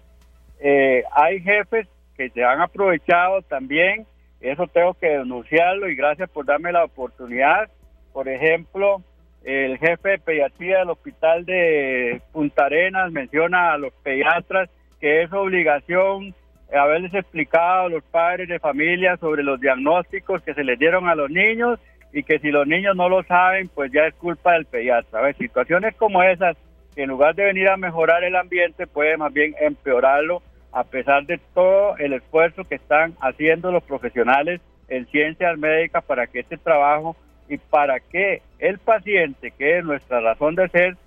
Eh, 0.60 1.04
hay 1.12 1.42
jefes 1.42 1.88
que 2.16 2.30
se 2.30 2.44
han 2.44 2.62
aprovechado 2.62 3.42
también, 3.44 4.06
eso 4.42 4.68
tengo 4.68 4.94
que 4.94 5.08
denunciarlo 5.08 5.90
y 5.90 5.96
gracias 5.96 6.30
por 6.30 6.46
darme 6.46 6.72
la 6.72 6.84
oportunidad. 6.84 7.70
Por 8.14 8.28
ejemplo, 8.28 9.02
el 9.44 9.78
jefe 9.78 10.10
de 10.10 10.20
pediatría 10.20 10.80
del 10.80 10.90
hospital 10.90 11.46
de 11.46 12.22
Punta 12.32 12.66
Arenas 12.66 13.12
menciona 13.12 13.74
a 13.74 13.78
los 13.78 13.94
pediatras 14.04 14.70
que 15.00 15.24
es 15.24 15.32
obligación 15.32 16.36
haberles 16.78 17.14
explicado 17.14 17.86
a 17.86 17.90
los 17.90 18.04
padres 18.04 18.48
de 18.48 18.60
familia 18.60 19.18
sobre 19.18 19.44
los 19.44 19.60
diagnósticos 19.60 20.44
que 20.44 20.54
se 20.54 20.64
les 20.64 20.78
dieron 20.78 21.08
a 21.08 21.16
los 21.16 21.30
niños 21.30 21.80
y 22.12 22.24
que 22.24 22.40
si 22.40 22.50
los 22.50 22.68
niños 22.68 22.96
no 22.96 23.10
lo 23.10 23.24
saben, 23.24 23.70
pues 23.70 23.92
ya 23.92 24.08
es 24.08 24.14
culpa 24.16 24.54
del 24.54 24.66
pediatra. 24.66 25.20
A 25.20 25.24
ver, 25.24 25.38
situaciones 25.38 25.96
como 25.96 26.24
esas, 26.24 26.58
que 26.96 27.04
en 27.04 27.10
lugar 27.10 27.36
de 27.36 27.46
venir 27.46 27.70
a 27.70 27.78
mejorar 27.78 28.24
el 28.24 28.36
ambiente, 28.36 28.88
puede 28.88 29.18
más 29.18 29.32
bien 29.32 29.56
empeorarlo, 29.60 30.42
a 30.72 30.84
pesar 30.84 31.26
de 31.26 31.40
todo 31.54 31.98
el 31.98 32.14
esfuerzo 32.14 32.64
que 32.64 32.76
están 32.76 33.14
haciendo 33.22 33.72
los 33.72 33.84
profesionales 33.84 34.62
en 34.88 35.06
ciencias 35.08 35.58
médicas 35.58 36.04
para 36.04 36.28
que 36.28 36.40
este 36.40 36.58
trabajo 36.58 37.16
y 37.48 37.58
para 37.58 38.00
que 38.00 38.42
el 38.60 38.78
paciente, 38.80 39.52
que 39.52 39.80
es 39.80 39.86
nuestra 39.86 40.20
razón 40.20 40.56
de 40.56 40.70
ser, 40.70 40.98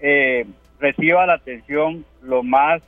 eh, 0.00 0.44
reciba 0.80 1.26
la 1.26 1.34
atención 1.34 2.04
lo 2.22 2.42
más 2.42 2.82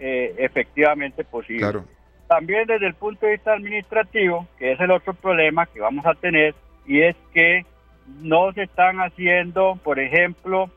eh, 0.00 0.34
efectivamente 0.38 1.24
posible. 1.24 1.80
También 2.28 2.66
desde 2.66 2.86
el 2.86 2.94
punto 2.94 3.26
de 3.26 3.32
vista 3.32 3.54
administrativo, 3.54 4.46
que 4.58 4.72
es 4.72 4.80
el 4.80 4.90
otro 4.90 5.14
problema 5.14 5.66
que 5.66 5.80
vamos 5.80 6.04
a 6.04 6.14
tener, 6.14 6.54
y 6.88 7.02
es 7.02 7.16
que 7.34 7.66
no 8.22 8.52
se 8.54 8.62
están 8.62 8.96
haciendo, 8.96 9.78
por 9.84 10.00
ejemplo, 10.00 10.70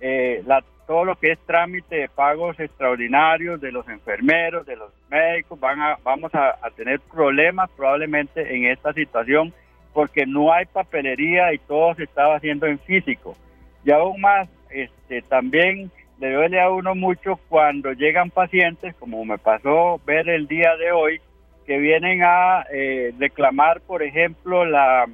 eh, 0.00 0.42
todo 0.86 1.04
lo 1.04 1.16
que 1.16 1.32
es 1.32 1.38
trámite 1.40 1.96
de 1.96 2.08
pagos 2.08 2.58
extraordinarios 2.60 3.60
de 3.60 3.72
los 3.72 3.86
enfermeros, 3.88 4.64
de 4.64 4.76
los 4.76 4.92
médicos, 5.10 5.58
van 5.58 5.80
a, 5.80 5.98
vamos 6.04 6.32
a, 6.34 6.56
tener 6.76 7.00
problemas 7.00 7.68
probablemente 7.76 8.54
en 8.54 8.66
esta 8.66 8.92
situación 8.92 9.52
porque 9.92 10.24
no 10.24 10.52
hay 10.52 10.66
papelería 10.66 11.52
y 11.52 11.58
todo 11.58 11.94
se 11.96 12.04
estaba 12.04 12.36
haciendo 12.36 12.66
en 12.66 12.78
físico. 12.78 13.36
Y 13.84 13.90
aún 13.90 14.20
más, 14.20 14.48
este, 14.70 15.22
también 15.22 15.90
le 16.20 16.32
duele 16.32 16.60
a 16.60 16.70
uno 16.70 16.94
mucho 16.94 17.40
cuando 17.48 17.92
llegan 17.92 18.30
pacientes, 18.30 18.94
como 18.94 19.24
me 19.24 19.38
pasó 19.38 20.00
ver 20.06 20.28
el 20.28 20.46
día 20.46 20.76
de 20.76 20.92
hoy, 20.92 21.20
que 21.66 21.78
vienen 21.78 22.22
a 22.22 22.64
eh, 22.72 23.12
reclamar, 23.18 23.80
por 23.80 24.04
ejemplo, 24.04 24.64
la 24.64 25.06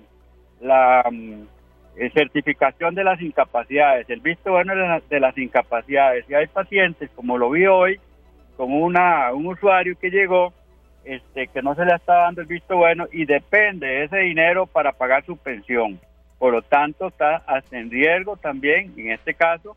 la 0.63 1.05
mm, 1.11 1.43
eh, 1.97 2.11
certificación 2.15 2.95
de 2.95 3.05
las 3.05 3.21
incapacidades, 3.21 4.09
el 4.09 4.21
visto 4.21 4.53
bueno 4.53 4.73
de, 5.11 5.21
las 5.21 5.37
incapacidades. 5.37 6.25
Y 6.29 6.35
hay 6.35 6.47
pacientes, 6.47 7.11
como 7.15 7.37
lo 7.37 7.51
vi 7.51 7.67
hoy, 7.67 8.01
con 8.57 8.73
una, 8.73 9.33
un 9.33 9.47
usuario 9.47 9.99
que 9.99 10.11
llegó, 10.11 10.53
este, 11.05 11.49
que 11.49 11.63
no 11.63 11.75
se 11.75 11.85
le 11.85 11.95
está 11.95 12.15
dando 12.15 12.41
el 12.41 12.47
visto 12.47 12.77
bueno 12.77 13.09
y 13.13 13.27
depende 13.27 13.87
de 13.87 14.05
ese 14.05 14.19
dinero 14.19 14.67
para 14.67 14.93
pagar 14.93 15.25
su 15.27 15.37
pensión. 15.37 16.01
Por 16.39 16.53
lo 16.53 16.63
tanto, 16.63 17.09
está 17.09 17.37
hasta 17.47 17.79
en 17.79 17.91
riesgo 17.91 18.37
también, 18.37 18.95
en 18.97 19.11
este 19.11 19.35
caso, 19.35 19.77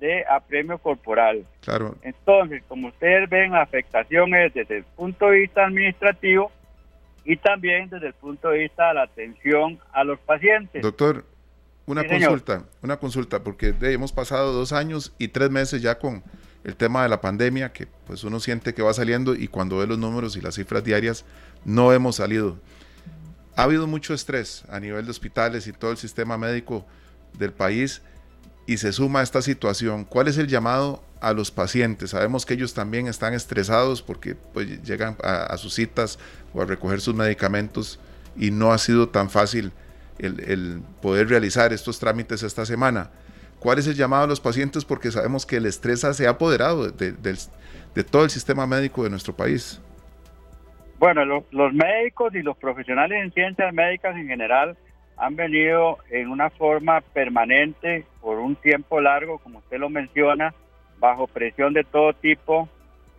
de 0.00 0.24
apremio 0.28 0.78
corporal. 0.78 1.44
Claro. 1.60 1.94
Entonces, 2.02 2.62
como 2.66 2.88
ustedes 2.88 3.30
ven, 3.30 3.52
la 3.52 3.62
afectación 3.62 4.34
es 4.34 4.52
desde 4.52 4.78
el 4.78 4.84
punto 4.84 5.30
de 5.30 5.40
vista 5.40 5.64
administrativo, 5.64 6.50
y 7.24 7.36
también 7.36 7.88
desde 7.88 8.08
el 8.08 8.14
punto 8.14 8.48
de 8.48 8.58
vista 8.58 8.88
de 8.88 8.94
la 8.94 9.02
atención 9.02 9.78
a 9.92 10.04
los 10.04 10.18
pacientes. 10.20 10.82
Doctor, 10.82 11.24
una 11.86 12.06
consulta, 12.06 12.64
una 12.82 12.96
consulta, 12.96 13.42
porque 13.42 13.74
hemos 13.80 14.12
pasado 14.12 14.52
dos 14.52 14.72
años 14.72 15.14
y 15.18 15.28
tres 15.28 15.50
meses 15.50 15.82
ya 15.82 15.98
con 15.98 16.22
el 16.64 16.76
tema 16.76 17.02
de 17.02 17.08
la 17.08 17.20
pandemia, 17.20 17.72
que 17.72 17.86
pues 18.06 18.22
uno 18.24 18.38
siente 18.40 18.72
que 18.74 18.82
va 18.82 18.94
saliendo 18.94 19.34
y 19.34 19.48
cuando 19.48 19.78
ve 19.78 19.86
los 19.86 19.98
números 19.98 20.36
y 20.36 20.40
las 20.40 20.54
cifras 20.54 20.84
diarias, 20.84 21.24
no 21.64 21.92
hemos 21.92 22.16
salido. 22.16 22.58
Ha 23.56 23.64
habido 23.64 23.86
mucho 23.86 24.14
estrés 24.14 24.64
a 24.68 24.80
nivel 24.80 25.04
de 25.04 25.10
hospitales 25.10 25.66
y 25.66 25.72
todo 25.72 25.90
el 25.90 25.96
sistema 25.96 26.38
médico 26.38 26.86
del 27.38 27.52
país 27.52 28.02
y 28.66 28.76
se 28.78 28.92
suma 28.92 29.20
a 29.20 29.22
esta 29.22 29.42
situación. 29.42 30.04
¿Cuál 30.04 30.28
es 30.28 30.38
el 30.38 30.46
llamado 30.46 31.02
a 31.22 31.32
los 31.32 31.50
pacientes. 31.50 32.10
Sabemos 32.10 32.44
que 32.44 32.54
ellos 32.54 32.74
también 32.74 33.06
están 33.06 33.32
estresados 33.32 34.02
porque 34.02 34.34
pues, 34.34 34.82
llegan 34.82 35.16
a, 35.22 35.56
sus 35.56 35.74
citas 35.74 36.18
o 36.52 36.60
a 36.60 36.66
recoger 36.66 37.00
sus 37.00 37.14
medicamentos 37.14 38.00
y 38.36 38.50
no 38.50 38.72
ha 38.72 38.78
sido 38.78 39.08
tan 39.08 39.30
fácil 39.30 39.72
el, 40.18 40.82
poder 41.00 41.28
realizar 41.28 41.72
estos 41.72 41.98
trámites 41.98 42.42
esta 42.42 42.66
semana. 42.66 43.10
¿Cuál 43.60 43.78
es 43.78 43.86
el 43.86 43.94
llamado 43.94 44.24
a 44.24 44.26
los 44.26 44.40
pacientes? 44.40 44.84
Porque 44.84 45.12
sabemos 45.12 45.46
que 45.46 45.56
el 45.56 45.66
estrés 45.66 46.00
se 46.00 46.26
ha 46.26 46.30
apoderado 46.30 46.90
de, 46.90 47.14
todo 48.10 48.24
el 48.24 48.30
sistema 48.30 48.66
médico 48.66 49.04
de 49.04 49.10
nuestro 49.10 49.34
país. 49.34 49.80
Bueno, 50.98 51.24
los 51.24 51.72
médicos 51.72 52.34
y 52.34 52.42
los 52.42 52.56
profesionales 52.56 53.22
en 53.22 53.32
ciencias 53.32 53.72
médicas 53.72 54.16
en 54.16 54.26
general 54.26 54.76
han 55.16 55.36
venido 55.36 55.98
en 56.10 56.28
una 56.28 56.50
forma 56.50 57.00
permanente 57.00 58.04
por 58.20 58.38
un 58.38 58.56
tiempo 58.56 59.00
largo, 59.00 59.38
como 59.38 59.60
usted 59.60 59.78
lo 59.78 59.88
menciona, 59.88 60.52
bajo 61.02 61.26
presión 61.26 61.74
de 61.74 61.82
todo 61.82 62.12
tipo, 62.12 62.68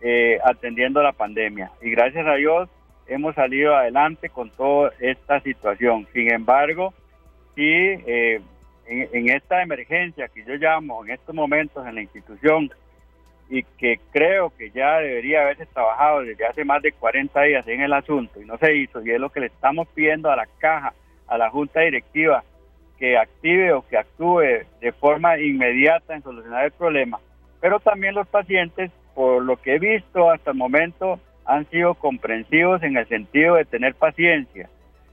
eh, 0.00 0.38
atendiendo 0.42 1.02
la 1.02 1.12
pandemia. 1.12 1.70
Y 1.82 1.90
gracias 1.90 2.26
a 2.26 2.34
Dios 2.34 2.70
hemos 3.06 3.34
salido 3.34 3.76
adelante 3.76 4.30
con 4.30 4.48
toda 4.48 4.90
esta 4.98 5.38
situación. 5.40 6.08
Sin 6.14 6.32
embargo, 6.32 6.94
sí, 7.54 7.62
eh, 7.62 8.40
en, 8.86 9.28
esta 9.28 9.62
emergencia 9.62 10.28
que 10.28 10.44
yo 10.44 10.54
llamo 10.54 11.04
en 11.04 11.12
estos 11.12 11.34
momentos 11.34 11.86
en 11.86 11.96
la 11.96 12.00
institución 12.00 12.70
y 13.50 13.62
que 13.62 14.00
creo 14.10 14.50
que 14.56 14.70
ya 14.70 15.00
debería 15.00 15.42
haberse 15.42 15.66
trabajado 15.66 16.22
desde 16.22 16.46
hace 16.46 16.64
más 16.64 16.80
de 16.80 16.92
40 16.92 17.42
días 17.42 17.68
en 17.68 17.82
el 17.82 17.92
asunto 17.92 18.40
y 18.40 18.46
no 18.46 18.56
se 18.56 18.74
hizo, 18.74 19.04
y 19.04 19.10
es 19.10 19.20
lo 19.20 19.28
que 19.28 19.40
le 19.40 19.46
estamos 19.46 19.86
pidiendo 19.88 20.30
a 20.30 20.36
la 20.36 20.46
caja, 20.58 20.94
a 21.26 21.36
la 21.36 21.50
junta 21.50 21.80
directiva, 21.80 22.42
que 22.98 23.18
active 23.18 23.74
o 23.74 23.86
que 23.86 23.98
actúe 23.98 24.64
de 24.80 24.92
forma 24.92 25.38
inmediata 25.38 26.14
en 26.14 26.22
solucionar 26.22 26.64
el 26.64 26.72
problema, 26.72 27.20
pero 27.64 27.80
también 27.80 28.14
los 28.14 28.28
pacientes, 28.28 28.90
por 29.14 29.42
lo 29.42 29.56
que 29.56 29.76
he 29.76 29.78
visto 29.78 30.30
hasta 30.30 30.50
el 30.50 30.56
momento, 30.58 31.18
han 31.46 31.64
sido 31.70 31.94
comprensivos 31.94 32.82
en 32.82 32.98
el 32.98 33.08
sentido 33.08 33.54
de 33.54 33.64
tener 33.64 33.94
paciencia, 33.94 34.68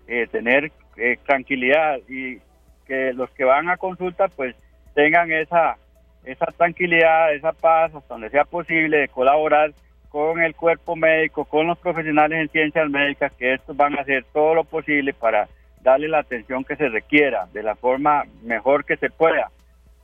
de 0.05 0.27
tener 0.27 0.69
eh, 0.97 1.17
tranquilidad 1.25 1.99
y 2.09 2.39
que 2.85 3.13
los 3.13 3.29
que 3.29 3.45
van 3.45 3.69
a 3.69 3.77
consulta 3.77 4.27
pues 4.27 4.53
tengan 4.93 5.31
esa, 5.31 5.77
esa 6.25 6.47
tranquilidad, 6.47 7.33
esa 7.33 7.53
paz, 7.53 7.93
donde 8.09 8.29
sea 8.29 8.43
posible, 8.43 8.97
de 8.97 9.07
colaborar 9.07 9.71
con 10.09 10.41
el 10.41 10.53
cuerpo 10.53 10.97
médico, 10.97 11.45
con 11.45 11.67
los 11.67 11.77
profesionales 11.77 12.37
en 12.37 12.49
ciencias 12.49 12.89
médicas, 12.89 13.31
que 13.39 13.53
estos 13.53 13.77
van 13.77 13.97
a 13.97 14.01
hacer 14.01 14.25
todo 14.33 14.55
lo 14.55 14.65
posible 14.65 15.13
para 15.13 15.47
darle 15.79 16.09
la 16.09 16.19
atención 16.19 16.65
que 16.65 16.75
se 16.75 16.89
requiera, 16.89 17.47
de 17.53 17.63
la 17.63 17.75
forma 17.75 18.25
mejor 18.43 18.83
que 18.83 18.97
se 18.97 19.09
pueda. 19.09 19.49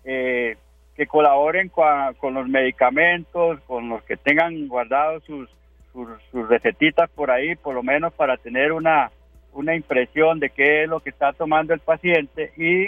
Eh, 0.05 0.55
que 0.97 1.05
colaboren 1.05 1.69
con, 1.69 2.33
los 2.33 2.49
medicamentos, 2.49 3.61
con 3.61 3.87
los 3.87 4.01
que 4.03 4.17
tengan 4.17 4.67
guardados 4.67 5.23
sus, 5.25 5.47
sus, 5.93 6.49
recetitas 6.49 7.07
por 7.11 7.29
ahí, 7.29 7.55
por 7.55 7.75
lo 7.75 7.83
menos 7.83 8.13
para 8.13 8.35
tener 8.37 8.71
una, 8.71 9.11
una 9.53 9.75
impresión 9.75 10.39
de 10.39 10.49
qué 10.49 10.83
es 10.83 10.89
lo 10.89 10.99
que 10.99 11.11
está 11.11 11.33
tomando 11.33 11.75
el 11.75 11.81
paciente 11.81 12.51
y 12.57 12.87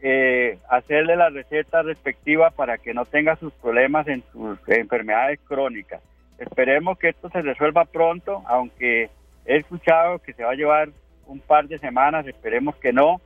eh, 0.00 0.58
hacerle 0.68 1.16
la 1.16 1.30
receta 1.30 1.82
respectiva 1.82 2.50
para 2.50 2.78
que 2.78 2.94
no 2.94 3.04
tenga 3.04 3.34
sus 3.34 3.52
problemas 3.54 4.06
en 4.06 4.22
sus 4.30 4.56
enfermedades 4.68 5.40
crónicas. 5.40 6.00
Esperemos 6.38 6.96
que 6.96 7.08
esto 7.08 7.28
se 7.30 7.42
resuelva 7.42 7.86
pronto, 7.86 8.44
aunque 8.46 9.10
he 9.46 9.56
escuchado 9.56 10.20
que 10.20 10.32
se 10.32 10.44
va 10.44 10.52
a 10.52 10.54
llevar 10.54 10.90
un 11.26 11.40
par 11.40 11.66
de 11.66 11.78
semanas, 11.78 12.24
esperemos 12.28 12.76
que 12.76 12.92
no, 12.92 13.20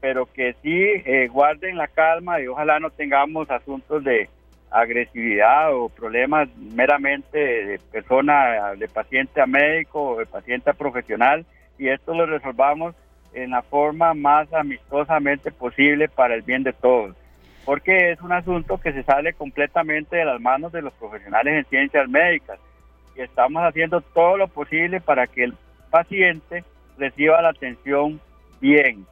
pero 0.00 0.26
que 0.26 0.54
sí 0.62 0.82
eh, 1.04 1.28
guarden 1.28 1.76
la 1.76 1.88
calma 1.88 2.40
y 2.40 2.46
ojalá 2.46 2.78
no 2.80 2.90
tengamos 2.90 3.50
asuntos 3.50 4.04
de 4.04 4.28
agresividad 4.70 5.74
o 5.74 5.88
problemas 5.88 6.48
meramente 6.56 7.38
de 7.38 7.78
persona, 7.90 8.74
de 8.76 8.88
paciente 8.88 9.40
a 9.40 9.46
médico 9.46 10.10
o 10.10 10.18
de 10.18 10.26
paciente 10.26 10.70
a 10.70 10.74
profesional 10.74 11.46
y 11.78 11.88
esto 11.88 12.14
lo 12.14 12.26
resolvamos 12.26 12.94
en 13.32 13.50
la 13.50 13.62
forma 13.62 14.14
más 14.14 14.52
amistosamente 14.52 15.50
posible 15.50 16.08
para 16.08 16.34
el 16.34 16.42
bien 16.42 16.62
de 16.62 16.72
todos 16.72 17.16
porque 17.68 18.12
es 18.12 18.22
un 18.22 18.32
asunto 18.32 18.78
que 18.78 18.94
se 18.94 19.02
sale 19.02 19.34
completamente 19.34 20.16
de 20.16 20.24
las 20.24 20.40
manos 20.40 20.72
de 20.72 20.80
los 20.80 20.94
profesionales 20.94 21.52
en 21.54 21.64
ciencias 21.66 22.08
médicas 22.08 22.58
y 23.14 23.20
estamos 23.20 23.62
haciendo 23.62 24.00
todo 24.00 24.38
lo 24.38 24.48
posible 24.48 25.02
para 25.02 25.26
que 25.26 25.44
el 25.44 25.54
paciente 25.90 26.64
reciba 26.96 27.42
la 27.42 27.50
atención 27.50 28.22
bien. 28.62 29.04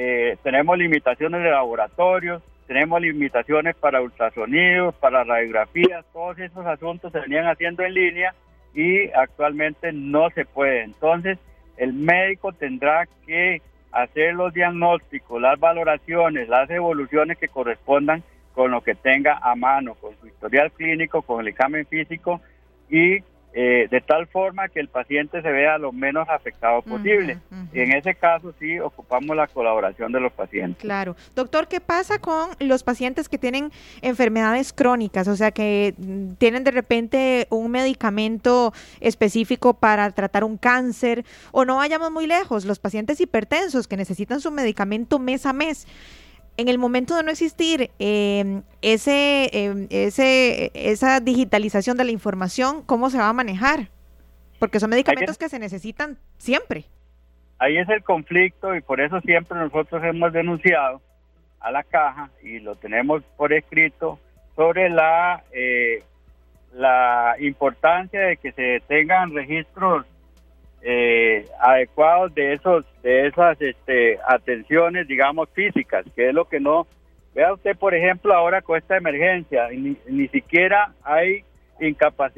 Eh, 0.00 0.36
tenemos 0.44 0.78
limitaciones 0.78 1.42
de 1.42 1.50
laboratorios, 1.50 2.40
tenemos 2.68 3.00
limitaciones 3.00 3.74
para 3.74 4.00
ultrasonidos, 4.00 4.94
para 4.94 5.24
radiografías, 5.24 6.04
todos 6.12 6.38
esos 6.38 6.64
asuntos 6.66 7.10
se 7.10 7.18
venían 7.18 7.48
haciendo 7.48 7.82
en 7.82 7.94
línea 7.94 8.32
y 8.72 9.10
actualmente 9.10 9.90
no 9.92 10.30
se 10.30 10.44
puede. 10.44 10.84
Entonces, 10.84 11.36
el 11.76 11.94
médico 11.94 12.52
tendrá 12.52 13.08
que 13.26 13.60
hacer 13.90 14.34
los 14.34 14.54
diagnósticos, 14.54 15.42
las 15.42 15.58
valoraciones, 15.58 16.48
las 16.48 16.70
evoluciones 16.70 17.36
que 17.36 17.48
correspondan 17.48 18.22
con 18.54 18.70
lo 18.70 18.82
que 18.82 18.94
tenga 18.94 19.40
a 19.42 19.56
mano, 19.56 19.96
con 19.96 20.16
su 20.20 20.28
historial 20.28 20.70
clínico, 20.70 21.22
con 21.22 21.40
el 21.40 21.48
examen 21.48 21.84
físico 21.86 22.40
y 22.88 23.18
eh, 23.54 23.88
de 23.90 24.00
tal 24.02 24.26
forma 24.26 24.68
que 24.68 24.78
el 24.78 24.88
paciente 24.88 25.40
se 25.40 25.50
vea 25.50 25.78
lo 25.78 25.90
menos 25.90 26.28
afectado 26.28 26.82
posible. 26.82 27.38
Y 27.72 27.80
en 27.80 27.92
ese 27.92 28.14
caso 28.14 28.54
sí 28.58 28.78
ocupamos 28.78 29.34
la 29.34 29.46
colaboración 29.46 30.12
de 30.12 30.20
los 30.20 30.32
pacientes. 30.32 30.82
Claro. 30.82 31.16
Doctor, 31.34 31.66
¿qué 31.66 31.80
pasa 31.80 32.18
con 32.18 32.50
los 32.60 32.82
pacientes 32.82 33.28
que 33.28 33.38
tienen 33.38 33.70
enfermedades 34.02 34.72
crónicas? 34.72 35.28
O 35.28 35.36
sea, 35.36 35.50
que 35.50 35.94
mm, 35.96 36.34
tienen 36.34 36.62
de 36.62 36.70
repente 36.70 37.46
un 37.50 37.70
medicamento 37.70 38.72
específico 39.00 39.74
para 39.74 40.10
tratar 40.10 40.44
un 40.44 40.58
cáncer 40.58 41.24
o 41.50 41.64
no 41.64 41.76
vayamos 41.76 42.10
muy 42.10 42.26
lejos, 42.26 42.64
los 42.64 42.78
pacientes 42.78 43.20
hipertensos 43.20 43.88
que 43.88 43.96
necesitan 43.96 44.40
su 44.40 44.50
medicamento 44.50 45.18
mes 45.18 45.46
a 45.46 45.52
mes 45.52 45.86
en 46.58 46.68
el 46.68 46.76
momento 46.76 47.16
de 47.16 47.22
no 47.22 47.30
existir 47.30 47.90
ese, 47.98 49.50
em, 49.52 49.86
ese, 49.90 50.70
esa 50.74 51.20
digitalización 51.20 51.96
de 51.96 52.04
la 52.04 52.10
información, 52.10 52.82
¿cómo 52.82 53.10
se 53.10 53.18
va 53.18 53.28
a 53.28 53.32
manejar? 53.32 53.88
Porque 54.58 54.80
son 54.80 54.90
medicamentos 54.90 55.38
que 55.38 55.48
se 55.48 55.60
necesitan 55.60 56.18
siempre. 56.36 56.84
Ahí 57.60 57.78
es 57.78 57.88
el 57.88 58.02
conflicto 58.02 58.74
y 58.74 58.80
por 58.80 59.00
eso 59.00 59.20
siempre 59.20 59.56
nosotros 59.56 60.02
hemos 60.02 60.32
denunciado 60.32 61.00
a 61.60 61.70
la 61.70 61.84
caja 61.84 62.30
y 62.42 62.58
lo 62.58 62.74
tenemos 62.74 63.22
por 63.36 63.52
escrito 63.52 64.18
sobre 64.56 64.90
la, 64.90 65.44
eh, 65.52 66.02
la 66.74 67.36
importancia 67.38 68.20
de 68.20 68.36
que 68.36 68.50
se 68.50 68.82
tengan 68.88 69.32
registros 69.32 70.06
eh, 70.82 71.44
adecuados 71.60 72.34
de 72.34 72.54
esos 72.54 72.84
de 73.02 73.26
esas 73.26 73.60
este, 73.60 74.18
atenciones 74.26 75.08
digamos 75.08 75.48
físicas 75.50 76.04
que 76.14 76.28
es 76.28 76.34
lo 76.34 76.44
que 76.46 76.60
no 76.60 76.86
vea 77.34 77.52
usted 77.52 77.76
por 77.76 77.94
ejemplo 77.94 78.34
ahora 78.34 78.62
con 78.62 78.78
esta 78.78 78.96
emergencia 78.96 79.68
ni, 79.70 79.96
ni 80.08 80.28
siquiera 80.28 80.92
hay 81.02 81.44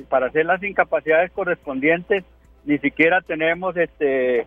para 0.09 0.27
hacer 0.27 0.47
las 0.47 0.62
incapacidades 0.62 1.31
correspondientes 1.33 2.25
ni 2.65 2.79
siquiera 2.79 3.21
tenemos 3.21 3.77
este 3.77 4.47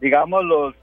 digamos 0.00 0.44
los 0.44 0.74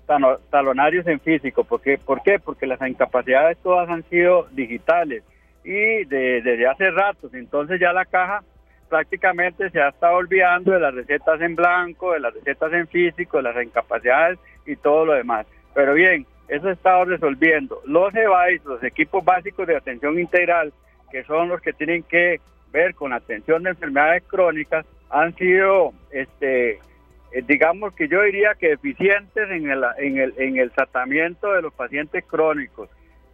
talonarios 0.50 1.06
en 1.08 1.20
físico. 1.20 1.64
Porque 1.64 1.98
por 1.98 2.24
qué 2.24 2.40
porque 2.40 2.66
las 2.66 2.82
incapacidades 2.82 3.58
todas 3.60 3.88
han 3.90 4.04
sido 4.10 4.48
digitales 4.52 5.24
y 5.64 6.06
desde 6.06 6.68
hace 6.68 6.90
rato 6.90 7.30
entonces 7.34 7.80
ya 7.80 7.94
la 7.94 8.06
caja 8.06 8.44
prácticamente 8.92 9.70
se 9.70 9.82
ha 9.82 9.88
estado 9.88 10.18
olvidando 10.18 10.74
de 10.74 10.82
las 10.82 10.94
recetas 10.94 11.40
en 11.40 11.56
blanco, 11.56 12.12
de 12.12 12.20
las 12.20 12.34
recetas 12.34 12.74
en 12.74 12.90
físico, 12.90 13.38
de 13.38 13.44
las 13.44 13.64
incapacidades 13.64 14.38
y 14.66 14.76
todo 14.76 15.06
lo 15.06 15.14
demás. 15.14 15.48
Pero 15.74 15.94
bien, 15.94 16.26
eso 16.50 16.68
ha 16.68 16.74
estado 16.74 17.06
resolviendo. 17.06 17.82
Los 17.86 18.14
EVAIS, 18.14 18.66
los 18.66 18.84
equipos 18.84 19.24
básicos 19.24 19.66
de 19.66 19.78
atención 19.78 20.20
integral, 20.20 20.74
que 21.10 21.24
son 21.24 21.48
los 21.48 21.62
que 21.62 21.72
tienen 21.72 22.04
que 22.04 22.42
ver 22.74 22.94
con 22.94 23.14
atención 23.14 23.64
de 23.64 23.70
enfermedades 23.70 24.24
crónicas, 24.28 24.86
han 25.10 25.34
sido, 25.36 25.94
este, 26.12 26.72
eh, 26.72 27.44
digamos 27.48 27.94
que 27.94 28.10
yo 28.10 28.22
diría 28.24 28.56
que 28.60 28.74
eficientes 28.74 29.50
en 29.52 29.72
el, 29.72 29.86
en 30.00 30.18
el, 30.18 30.34
en 30.38 30.58
el 30.58 30.72
tratamiento 30.72 31.54
de 31.54 31.62
los 31.62 31.74
pacientes 31.74 32.26
crónicos. 32.26 32.90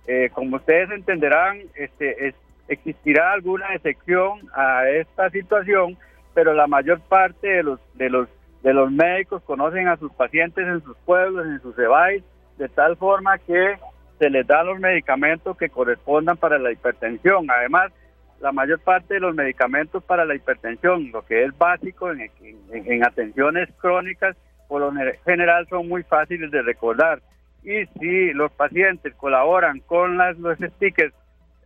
Eh, 0.05 0.29
como 0.31 0.57
ustedes 0.57 0.91
entenderán, 0.91 1.61
este, 1.75 2.27
es, 2.27 2.35
existirá 2.67 3.31
alguna 3.31 3.73
excepción 3.73 4.49
a 4.53 4.87
esta 4.89 5.29
situación, 5.29 5.97
pero 6.33 6.53
la 6.53 6.67
mayor 6.67 6.99
parte 7.01 7.47
de 7.47 7.63
los 7.63 7.79
de 7.95 8.09
los 8.09 8.27
de 8.63 8.73
los 8.73 8.91
médicos 8.91 9.43
conocen 9.43 9.87
a 9.87 9.97
sus 9.97 10.11
pacientes 10.13 10.67
en 10.67 10.83
sus 10.83 10.97
pueblos, 11.05 11.45
en 11.45 11.61
sus 11.61 11.77
EVAIS, 11.77 12.23
de 12.57 12.67
tal 12.69 12.97
forma 12.97 13.37
que 13.37 13.77
se 14.19 14.29
les 14.29 14.45
da 14.47 14.63
los 14.63 14.79
medicamentos 14.79 15.55
que 15.57 15.69
correspondan 15.69 16.37
para 16.37 16.57
la 16.57 16.71
hipertensión. 16.71 17.49
Además, 17.49 17.91
la 18.39 18.51
mayor 18.51 18.79
parte 18.79 19.15
de 19.15 19.19
los 19.19 19.35
medicamentos 19.35 20.03
para 20.03 20.25
la 20.25 20.35
hipertensión, 20.35 21.11
lo 21.11 21.23
que 21.23 21.45
es 21.45 21.57
básico 21.57 22.11
en, 22.11 22.29
en, 22.71 23.05
atenciones 23.05 23.69
crónicas, 23.79 24.35
por 24.67 24.81
lo 24.81 24.91
general 25.23 25.67
son 25.69 25.87
muy 25.87 26.03
fáciles 26.03 26.51
de 26.51 26.61
recordar. 26.61 27.21
Y 27.63 27.85
si 27.99 28.33
los 28.33 28.51
pacientes 28.51 29.13
colaboran 29.15 29.79
con 29.81 30.17
las, 30.17 30.37
los 30.37 30.57
stickers 30.57 31.13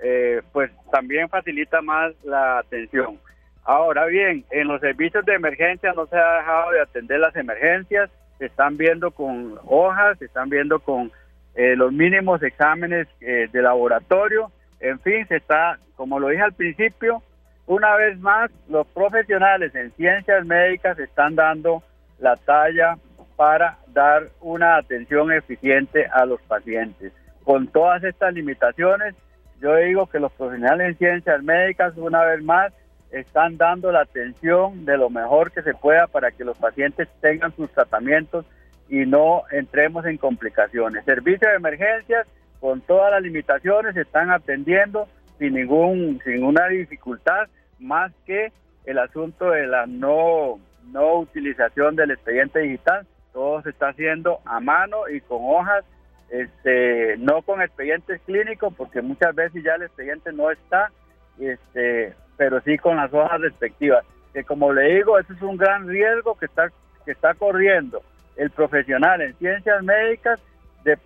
eh, 0.01 0.41
pues 0.51 0.71
también 0.91 1.29
facilita 1.29 1.81
más 1.81 2.13
la 2.23 2.59
atención. 2.59 3.19
Ahora 3.63 4.05
bien, 4.05 4.43
en 4.49 4.67
los 4.67 4.81
servicios 4.81 5.23
de 5.25 5.35
emergencia 5.35 5.93
no 5.93 6.07
se 6.07 6.17
ha 6.17 6.37
dejado 6.37 6.71
de 6.71 6.81
atender 6.81 7.19
las 7.19 7.35
emergencias, 7.35 8.09
se 8.39 8.47
están 8.47 8.77
viendo 8.77 9.11
con 9.11 9.59
hojas, 9.65 10.17
se 10.17 10.25
están 10.25 10.49
viendo 10.49 10.79
con 10.79 11.11
eh, 11.53 11.75
los 11.75 11.93
mínimos 11.93 12.41
exámenes 12.41 13.07
eh, 13.19 13.47
de 13.51 13.61
laboratorio, 13.61 14.51
en 14.79 14.99
fin, 15.01 15.27
se 15.27 15.35
está, 15.35 15.77
como 15.95 16.19
lo 16.19 16.29
dije 16.29 16.41
al 16.41 16.53
principio, 16.53 17.21
una 17.67 17.95
vez 17.95 18.19
más, 18.19 18.49
los 18.67 18.87
profesionales 18.87 19.73
en 19.75 19.91
ciencias 19.91 20.45
médicas 20.45 20.97
están 20.97 21.35
dando 21.35 21.83
la 22.19 22.35
talla 22.35 22.97
para 23.35 23.77
dar 23.87 24.29
una 24.41 24.77
atención 24.77 25.31
eficiente 25.31 26.07
a 26.07 26.25
los 26.25 26.41
pacientes. 26.41 27.13
Con 27.43 27.67
todas 27.67 28.03
estas 28.03 28.33
limitaciones, 28.33 29.15
yo 29.61 29.75
digo 29.75 30.07
que 30.07 30.19
los 30.19 30.31
profesionales 30.33 30.87
en 30.87 30.97
ciencias 30.97 31.43
médicas, 31.43 31.93
una 31.95 32.23
vez 32.25 32.43
más, 32.43 32.73
están 33.11 33.57
dando 33.57 33.91
la 33.91 34.01
atención 34.01 34.85
de 34.85 34.97
lo 34.97 35.09
mejor 35.09 35.51
que 35.51 35.61
se 35.61 35.73
pueda 35.73 36.07
para 36.07 36.31
que 36.31 36.43
los 36.43 36.57
pacientes 36.57 37.07
tengan 37.21 37.55
sus 37.55 37.69
tratamientos 37.71 38.45
y 38.89 39.05
no 39.05 39.43
entremos 39.51 40.05
en 40.05 40.17
complicaciones. 40.17 41.05
Servicios 41.05 41.51
de 41.51 41.57
emergencias, 41.57 42.27
con 42.59 42.81
todas 42.81 43.11
las 43.11 43.21
limitaciones, 43.21 43.95
están 43.95 44.31
atendiendo 44.31 45.07
sin, 45.37 45.53
ningún, 45.53 46.19
sin 46.23 46.35
ninguna 46.35 46.67
dificultad, 46.67 47.47
más 47.79 48.11
que 48.25 48.51
el 48.85 48.97
asunto 48.97 49.51
de 49.51 49.67
la 49.67 49.85
no, 49.85 50.59
no 50.91 51.19
utilización 51.19 51.95
del 51.95 52.11
expediente 52.11 52.59
digital. 52.59 53.05
Todo 53.33 53.61
se 53.61 53.69
está 53.69 53.89
haciendo 53.89 54.39
a 54.45 54.59
mano 54.59 55.07
y 55.07 55.21
con 55.21 55.39
hojas 55.41 55.85
este, 56.31 57.17
no 57.17 57.41
con 57.41 57.61
expedientes 57.61 58.21
clínicos, 58.25 58.73
porque 58.75 59.01
muchas 59.01 59.35
veces 59.35 59.63
ya 59.63 59.75
el 59.75 59.83
expediente 59.83 60.31
no 60.31 60.49
está, 60.49 60.89
este, 61.37 62.13
pero 62.37 62.61
sí 62.61 62.77
con 62.77 62.95
las 62.95 63.13
hojas 63.13 63.41
respectivas. 63.41 64.05
Que 64.33 64.45
como 64.45 64.71
le 64.71 64.95
digo, 64.95 65.19
ese 65.19 65.33
es 65.33 65.41
un 65.41 65.57
gran 65.57 65.87
riesgo 65.87 66.37
que 66.37 66.45
está, 66.45 66.71
que 67.05 67.11
está 67.11 67.33
corriendo 67.33 68.01
el 68.37 68.49
profesional 68.49 69.21
en 69.21 69.35
ciencias 69.35 69.83
médicas 69.83 70.39
de, 70.85 70.97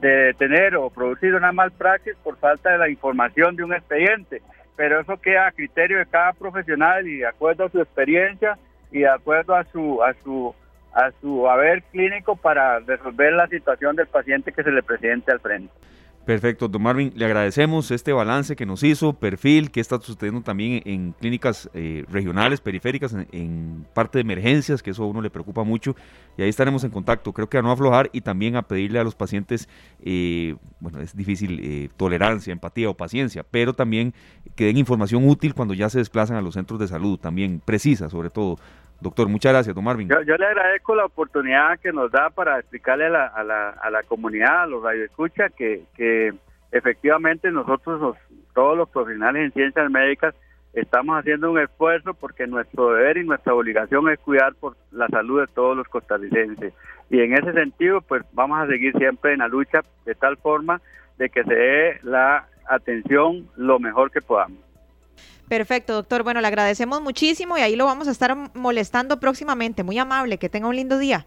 de 0.00 0.34
tener 0.34 0.76
o 0.76 0.90
producir 0.90 1.34
una 1.34 1.50
malpraxis 1.50 2.14
por 2.22 2.38
falta 2.38 2.70
de 2.70 2.78
la 2.78 2.88
información 2.88 3.56
de 3.56 3.64
un 3.64 3.74
expediente. 3.74 4.42
Pero 4.76 5.00
eso 5.00 5.16
queda 5.16 5.48
a 5.48 5.52
criterio 5.52 5.98
de 5.98 6.06
cada 6.06 6.32
profesional 6.34 7.06
y 7.08 7.18
de 7.18 7.26
acuerdo 7.26 7.64
a 7.64 7.70
su 7.70 7.80
experiencia 7.80 8.56
y 8.92 9.00
de 9.00 9.08
acuerdo 9.08 9.56
a 9.56 9.64
su 9.64 10.54
a 10.94 11.10
su 11.20 11.48
haber 11.48 11.82
clínico 11.84 12.36
para 12.36 12.78
resolver 12.80 13.32
la 13.32 13.48
situación 13.48 13.96
del 13.96 14.06
paciente 14.06 14.52
que 14.52 14.62
se 14.62 14.70
le 14.70 14.82
presente 14.82 15.32
al 15.32 15.40
frente. 15.40 15.72
Perfecto, 16.24 16.68
don 16.68 16.80
Marvin, 16.80 17.12
le 17.14 17.26
agradecemos 17.26 17.90
este 17.90 18.10
balance 18.10 18.56
que 18.56 18.64
nos 18.64 18.82
hizo, 18.82 19.12
perfil 19.12 19.70
que 19.70 19.80
está 19.80 20.00
sucediendo 20.00 20.40
también 20.40 20.80
en 20.86 21.12
clínicas 21.12 21.68
eh, 21.74 22.06
regionales, 22.08 22.62
periféricas, 22.62 23.14
en, 23.30 23.86
parte 23.92 24.16
de 24.16 24.22
emergencias, 24.22 24.82
que 24.82 24.92
eso 24.92 25.04
a 25.04 25.06
uno 25.06 25.20
le 25.20 25.28
preocupa 25.28 25.64
mucho, 25.64 25.94
y 26.38 26.42
ahí 26.42 26.48
estaremos 26.48 26.82
en 26.82 26.92
contacto, 26.92 27.34
creo 27.34 27.50
que 27.50 27.58
a 27.58 27.62
no 27.62 27.70
aflojar 27.70 28.08
y 28.14 28.22
también 28.22 28.56
a 28.56 28.62
pedirle 28.62 28.98
a 28.98 29.04
los 29.04 29.14
pacientes, 29.14 29.68
eh, 30.02 30.56
bueno, 30.80 31.02
es 31.02 31.14
difícil, 31.14 31.60
eh, 31.62 31.90
tolerancia, 31.98 32.52
empatía 32.52 32.88
o 32.88 32.94
paciencia, 32.94 33.44
pero 33.50 33.74
también 33.74 34.14
que 34.56 34.64
den 34.64 34.78
información 34.78 35.28
útil 35.28 35.52
cuando 35.52 35.74
ya 35.74 35.90
se 35.90 35.98
desplazan 35.98 36.38
a 36.38 36.42
los 36.42 36.54
centros 36.54 36.80
de 36.80 36.88
salud, 36.88 37.18
también 37.18 37.60
precisa 37.62 38.08
sobre 38.08 38.30
todo, 38.30 38.56
Doctor, 39.00 39.28
muchas 39.28 39.52
gracias, 39.52 39.74
don 39.74 39.84
Marvin. 39.84 40.08
Yo, 40.08 40.36
le 40.36 40.46
agradezco 40.46 40.94
la 40.94 41.04
oportunidad 41.04 41.78
que 41.80 41.92
nos 41.92 42.10
da 42.10 42.30
para 42.30 42.58
explicarle 42.58 43.06
a 43.06 43.10
la, 43.10 43.26
a 43.26 43.90
la, 43.90 44.02
comunidad, 44.04 44.62
a 44.62 44.66
los 44.66 44.82
radioescuchas, 44.82 45.52
que, 45.52 45.82
que 45.94 46.32
efectivamente 46.72 47.50
nosotros, 47.50 48.16
todos 48.54 48.76
los 48.76 48.88
profesionales 48.88 49.44
en 49.44 49.52
ciencias 49.52 49.90
médicas, 49.90 50.34
estamos 50.74 51.18
haciendo 51.18 51.50
un 51.50 51.58
esfuerzo 51.60 52.14
porque 52.14 52.46
nuestro 52.46 52.92
deber 52.92 53.16
y 53.18 53.24
nuestra 53.24 53.54
obligación 53.54 54.08
es 54.10 54.18
cuidar 54.18 54.54
por 54.54 54.76
la 54.90 55.06
salud 55.08 55.40
de 55.40 55.46
todos 55.48 55.76
los 55.76 55.86
costarricenses. 55.88 56.72
Y 57.10 57.20
en 57.20 57.34
ese 57.34 57.52
sentido, 57.52 58.00
pues 58.00 58.22
vamos 58.32 58.58
a 58.58 58.66
seguir 58.66 58.96
siempre 58.96 59.32
en 59.32 59.38
la 59.38 59.48
lucha 59.48 59.82
de 60.04 60.14
tal 60.14 60.36
forma 60.36 60.80
de 61.18 61.28
que 61.28 61.44
se 61.44 61.54
dé 61.54 62.00
la 62.02 62.48
atención 62.66 63.48
lo 63.56 63.78
mejor 63.78 64.10
que 64.10 64.20
podamos. 64.20 64.63
Perfecto, 65.48 65.92
doctor. 65.92 66.22
Bueno, 66.22 66.40
le 66.40 66.46
agradecemos 66.46 67.02
muchísimo 67.02 67.58
y 67.58 67.60
ahí 67.60 67.76
lo 67.76 67.84
vamos 67.84 68.08
a 68.08 68.10
estar 68.10 68.34
molestando 68.54 69.20
próximamente. 69.20 69.82
Muy 69.82 69.98
amable, 69.98 70.38
que 70.38 70.48
tenga 70.48 70.68
un 70.68 70.76
lindo 70.76 70.98
día. 70.98 71.26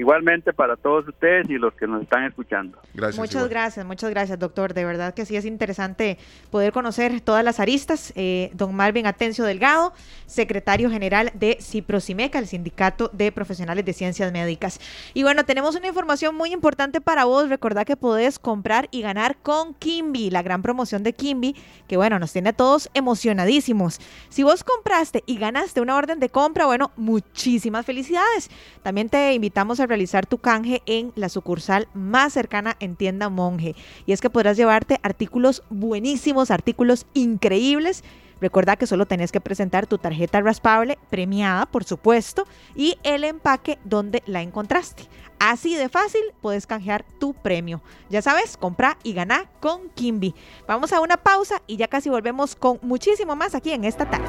Igualmente 0.00 0.54
para 0.54 0.76
todos 0.76 1.06
ustedes 1.06 1.50
y 1.50 1.58
los 1.58 1.74
que 1.74 1.86
nos 1.86 2.02
están 2.02 2.24
escuchando. 2.24 2.78
Gracias. 2.94 3.18
Muchas 3.18 3.50
gracias, 3.50 3.84
muchas 3.84 4.08
gracias, 4.08 4.38
doctor. 4.38 4.72
De 4.72 4.86
verdad 4.86 5.12
que 5.12 5.26
sí 5.26 5.36
es 5.36 5.44
interesante 5.44 6.16
poder 6.50 6.72
conocer 6.72 7.20
todas 7.20 7.44
las 7.44 7.60
aristas. 7.60 8.10
Eh, 8.16 8.50
don 8.54 8.74
Marvin 8.74 9.06
Atencio 9.06 9.44
Delgado, 9.44 9.92
secretario 10.24 10.88
general 10.88 11.32
de 11.34 11.58
CIPROCIMECA, 11.60 12.38
el 12.38 12.46
Sindicato 12.46 13.10
de 13.12 13.30
Profesionales 13.30 13.84
de 13.84 13.92
Ciencias 13.92 14.32
Médicas. 14.32 14.80
Y 15.12 15.22
bueno, 15.22 15.44
tenemos 15.44 15.76
una 15.76 15.88
información 15.88 16.34
muy 16.34 16.54
importante 16.54 17.02
para 17.02 17.26
vos. 17.26 17.50
Recordad 17.50 17.84
que 17.84 17.98
podés 17.98 18.38
comprar 18.38 18.88
y 18.90 19.02
ganar 19.02 19.36
con 19.42 19.74
Kimby, 19.74 20.30
la 20.30 20.40
gran 20.40 20.62
promoción 20.62 21.02
de 21.02 21.12
Kimby, 21.12 21.54
que 21.86 21.98
bueno, 21.98 22.18
nos 22.18 22.32
tiene 22.32 22.48
a 22.48 22.52
todos 22.54 22.88
emocionadísimos. 22.94 24.00
Si 24.30 24.44
vos 24.44 24.64
compraste 24.64 25.24
y 25.26 25.36
ganaste 25.36 25.82
una 25.82 25.96
orden 25.96 26.20
de 26.20 26.30
compra, 26.30 26.64
bueno, 26.64 26.90
muchísimas 26.96 27.84
felicidades. 27.84 28.50
También 28.82 29.10
te 29.10 29.34
invitamos 29.34 29.78
a 29.78 29.89
realizar 29.90 30.24
tu 30.24 30.38
canje 30.38 30.82
en 30.86 31.12
la 31.16 31.28
sucursal 31.28 31.88
más 31.92 32.32
cercana 32.32 32.76
en 32.80 32.96
tienda 32.96 33.28
Monje. 33.28 33.74
Y 34.06 34.12
es 34.12 34.22
que 34.22 34.30
podrás 34.30 34.56
llevarte 34.56 34.98
artículos 35.02 35.62
buenísimos, 35.68 36.50
artículos 36.50 37.06
increíbles. 37.12 38.02
Recuerda 38.40 38.76
que 38.76 38.86
solo 38.86 39.04
tenés 39.04 39.32
que 39.32 39.40
presentar 39.40 39.86
tu 39.86 39.98
tarjeta 39.98 40.40
raspable, 40.40 40.98
premiada 41.10 41.66
por 41.66 41.84
supuesto, 41.84 42.46
y 42.74 42.96
el 43.02 43.24
empaque 43.24 43.78
donde 43.84 44.22
la 44.24 44.40
encontraste. 44.40 45.02
Así 45.38 45.74
de 45.74 45.88
fácil 45.88 46.22
puedes 46.40 46.66
canjear 46.66 47.04
tu 47.18 47.34
premio. 47.34 47.82
Ya 48.08 48.22
sabes, 48.22 48.56
compra 48.56 48.96
y 49.02 49.12
gana 49.12 49.50
con 49.60 49.90
Kimby. 49.90 50.34
Vamos 50.66 50.92
a 50.92 51.00
una 51.00 51.18
pausa 51.18 51.62
y 51.66 51.76
ya 51.76 51.88
casi 51.88 52.08
volvemos 52.08 52.56
con 52.56 52.78
muchísimo 52.82 53.36
más 53.36 53.54
aquí 53.54 53.72
en 53.72 53.84
esta 53.84 54.08
tarde. 54.08 54.26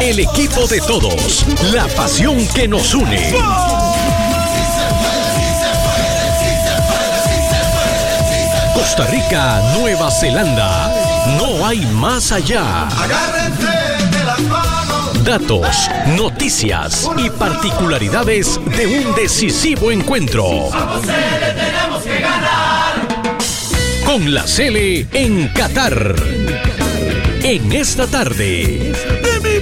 El 0.00 0.18
equipo 0.20 0.66
de 0.66 0.80
todos, 0.80 1.44
la 1.72 1.86
pasión 1.88 2.46
que 2.48 2.68
nos 2.68 2.94
une. 2.94 3.32
Costa 8.74 9.06
Rica, 9.06 9.62
Nueva 9.78 10.10
Zelanda. 10.10 10.92
No 11.38 11.66
hay 11.66 11.80
más 11.86 12.32
allá. 12.32 12.88
Datos, 15.24 15.90
noticias 16.16 17.10
y 17.16 17.30
particularidades 17.30 18.60
de 18.76 18.86
un 18.86 19.14
decisivo 19.14 19.90
encuentro. 19.90 20.70
Con 24.04 24.34
la 24.34 24.46
Cele 24.46 25.06
en 25.12 25.48
Qatar. 25.48 26.14
En 27.46 27.70
esta 27.72 28.06
tarde. 28.06 28.94
¡De 29.22 29.40
mi 29.42 29.60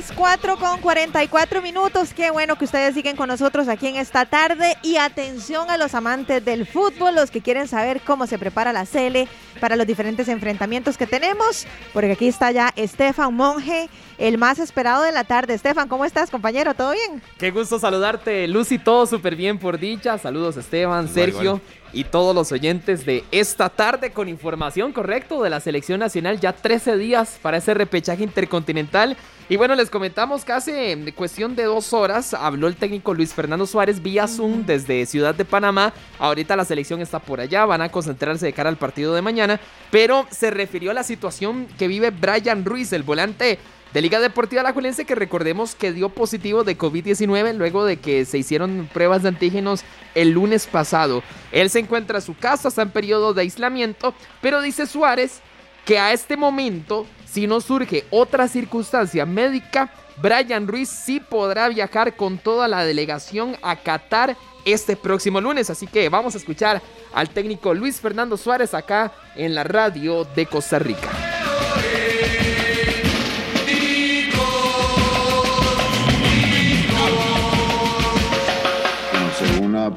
las 0.00 0.12
4 0.12 0.56
con 0.56 0.80
44 0.80 1.60
minutos. 1.60 2.14
Qué 2.14 2.30
bueno 2.30 2.56
que 2.56 2.64
ustedes 2.64 2.94
siguen 2.94 3.16
con 3.16 3.28
nosotros 3.28 3.68
aquí 3.68 3.86
en 3.86 3.96
esta 3.96 4.24
tarde. 4.24 4.78
Y 4.82 4.96
atención 4.96 5.68
a 5.68 5.76
los 5.76 5.94
amantes 5.94 6.42
del 6.42 6.66
fútbol, 6.66 7.16
los 7.16 7.30
que 7.30 7.42
quieren 7.42 7.68
saber 7.68 8.00
cómo 8.00 8.26
se 8.26 8.38
prepara 8.38 8.72
la 8.72 8.86
Cele 8.86 9.28
para 9.60 9.76
los 9.76 9.86
diferentes 9.86 10.26
enfrentamientos 10.28 10.96
que 10.96 11.06
tenemos. 11.06 11.66
Porque 11.92 12.12
aquí 12.12 12.28
está 12.28 12.50
ya 12.50 12.72
Estefan 12.76 13.34
Monge, 13.34 13.90
el 14.16 14.38
más 14.38 14.58
esperado 14.58 15.02
de 15.02 15.12
la 15.12 15.24
tarde. 15.24 15.52
Estefan, 15.52 15.86
¿cómo 15.86 16.06
estás, 16.06 16.30
compañero? 16.30 16.72
¿Todo 16.72 16.92
bien? 16.92 17.20
Qué 17.36 17.50
gusto 17.50 17.78
saludarte, 17.78 18.48
Lucy. 18.48 18.78
Todo 18.78 19.04
súper 19.04 19.36
bien 19.36 19.58
por 19.58 19.78
dicha. 19.78 20.16
Saludos, 20.16 20.56
Esteban, 20.56 21.08
Sergio. 21.08 21.60
Y 21.92 22.04
todos 22.04 22.34
los 22.34 22.52
oyentes 22.52 23.04
de 23.04 23.24
esta 23.32 23.68
tarde 23.68 24.12
con 24.12 24.28
información 24.28 24.92
correcto 24.92 25.42
de 25.42 25.50
la 25.50 25.60
selección 25.60 26.00
nacional. 26.00 26.38
Ya 26.38 26.52
13 26.52 26.96
días 26.96 27.38
para 27.42 27.56
ese 27.56 27.74
repechaje 27.74 28.22
intercontinental. 28.22 29.16
Y 29.48 29.56
bueno, 29.56 29.74
les 29.74 29.90
comentamos 29.90 30.44
que 30.44 30.52
hace 30.52 31.12
cuestión 31.16 31.56
de 31.56 31.64
dos 31.64 31.92
horas 31.92 32.34
habló 32.34 32.68
el 32.68 32.76
técnico 32.76 33.12
Luis 33.14 33.34
Fernando 33.34 33.66
Suárez 33.66 34.00
vía 34.00 34.28
Zoom 34.28 34.64
desde 34.64 35.04
Ciudad 35.06 35.34
de 35.34 35.44
Panamá. 35.44 35.92
Ahorita 36.20 36.54
la 36.54 36.64
selección 36.64 37.00
está 37.00 37.18
por 37.18 37.40
allá, 37.40 37.64
van 37.66 37.82
a 37.82 37.88
concentrarse 37.88 38.46
de 38.46 38.52
cara 38.52 38.68
al 38.68 38.76
partido 38.76 39.12
de 39.12 39.22
mañana. 39.22 39.58
Pero 39.90 40.26
se 40.30 40.52
refirió 40.52 40.92
a 40.92 40.94
la 40.94 41.02
situación 41.02 41.66
que 41.78 41.88
vive 41.88 42.10
Brian 42.10 42.64
Ruiz, 42.64 42.92
el 42.92 43.02
volante 43.02 43.58
de 43.92 44.02
Liga 44.02 44.20
Deportiva 44.20 44.60
Alajuelense 44.60 45.04
que 45.04 45.14
recordemos 45.14 45.74
que 45.74 45.92
dio 45.92 46.08
positivo 46.10 46.64
de 46.64 46.78
COVID-19 46.78 47.54
luego 47.54 47.84
de 47.84 47.96
que 47.96 48.24
se 48.24 48.38
hicieron 48.38 48.88
pruebas 48.92 49.22
de 49.22 49.28
antígenos 49.28 49.82
el 50.14 50.30
lunes 50.30 50.66
pasado. 50.66 51.22
Él 51.52 51.70
se 51.70 51.80
encuentra 51.80 52.18
en 52.18 52.22
su 52.22 52.36
casa, 52.36 52.68
está 52.68 52.82
en 52.82 52.90
periodo 52.90 53.34
de 53.34 53.42
aislamiento, 53.42 54.14
pero 54.40 54.60
dice 54.60 54.86
Suárez 54.86 55.40
que 55.84 55.98
a 55.98 56.12
este 56.12 56.36
momento, 56.36 57.06
si 57.26 57.46
no 57.46 57.60
surge 57.60 58.04
otra 58.10 58.48
circunstancia 58.48 59.26
médica, 59.26 59.92
Brian 60.20 60.68
Ruiz 60.68 60.88
sí 60.88 61.18
podrá 61.18 61.68
viajar 61.68 62.14
con 62.14 62.38
toda 62.38 62.68
la 62.68 62.84
delegación 62.84 63.56
a 63.62 63.76
Qatar 63.76 64.36
este 64.64 64.96
próximo 64.96 65.40
lunes. 65.40 65.70
Así 65.70 65.86
que 65.86 66.08
vamos 66.08 66.34
a 66.34 66.38
escuchar 66.38 66.82
al 67.14 67.30
técnico 67.30 67.74
Luis 67.74 68.00
Fernando 68.00 68.36
Suárez 68.36 68.74
acá 68.74 69.12
en 69.34 69.54
la 69.54 69.64
radio 69.64 70.24
de 70.24 70.46
Costa 70.46 70.78
Rica. 70.78 71.39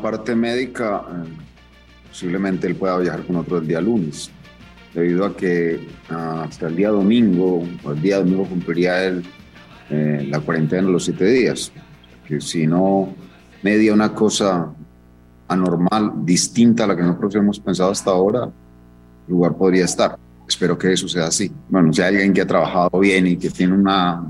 Parte 0.01 0.35
médica, 0.35 1.03
eh, 1.09 1.29
posiblemente 2.09 2.67
él 2.67 2.75
pueda 2.75 2.97
viajar 2.97 3.25
con 3.25 3.37
otro 3.37 3.57
el 3.57 3.67
día 3.67 3.81
lunes, 3.81 4.31
debido 4.93 5.25
a 5.25 5.35
que 5.35 5.87
ah, 6.09 6.45
hasta 6.47 6.67
el 6.67 6.75
día 6.75 6.89
domingo, 6.89 7.63
o 7.83 7.91
el 7.91 8.01
día 8.01 8.17
domingo 8.19 8.45
cumpliría 8.45 9.03
él 9.05 9.23
eh, 9.89 10.25
la 10.29 10.39
cuarentena 10.39 10.87
los 10.87 11.05
siete 11.05 11.25
días. 11.25 11.71
Que 12.27 12.39
si 12.39 12.67
no 12.67 13.13
media 13.61 13.93
una 13.93 14.13
cosa 14.13 14.73
anormal, 15.47 16.25
distinta 16.25 16.83
a 16.83 16.87
la 16.87 16.95
que 16.95 17.03
nosotros 17.03 17.35
hemos 17.35 17.59
pensado 17.59 17.91
hasta 17.91 18.11
ahora, 18.11 18.45
el 18.45 19.31
lugar 19.33 19.55
podría 19.55 19.85
estar. 19.85 20.17
Espero 20.47 20.77
que 20.77 20.93
eso 20.93 21.07
sea 21.07 21.27
así. 21.27 21.51
Bueno, 21.69 21.91
si 21.93 22.01
hay 22.01 22.15
alguien 22.15 22.33
que 22.33 22.41
ha 22.41 22.47
trabajado 22.47 22.99
bien 22.99 23.27
y 23.27 23.37
que 23.37 23.49
tiene 23.49 23.73
una, 23.73 24.23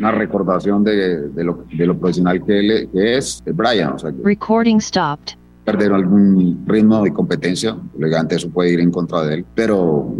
una 0.00 0.10
recordación 0.10 0.82
de, 0.82 1.28
de, 1.28 1.44
lo, 1.44 1.64
de 1.72 1.86
lo 1.86 1.96
profesional 1.96 2.42
que 2.44 2.58
él 2.58 2.88
que 2.92 3.18
es, 3.18 3.42
Brian. 3.46 3.92
O 3.92 3.98
sea, 3.98 4.10
Recording 4.24 4.80
stopped. 4.80 5.34
perder 5.64 5.92
algún 5.92 6.64
ritmo 6.66 7.04
de 7.04 7.12
competencia, 7.12 7.76
elegante 7.96 8.34
eso 8.34 8.50
puede 8.50 8.72
ir 8.72 8.80
en 8.80 8.90
contra 8.90 9.22
de 9.22 9.34
él, 9.36 9.44
pero 9.54 10.12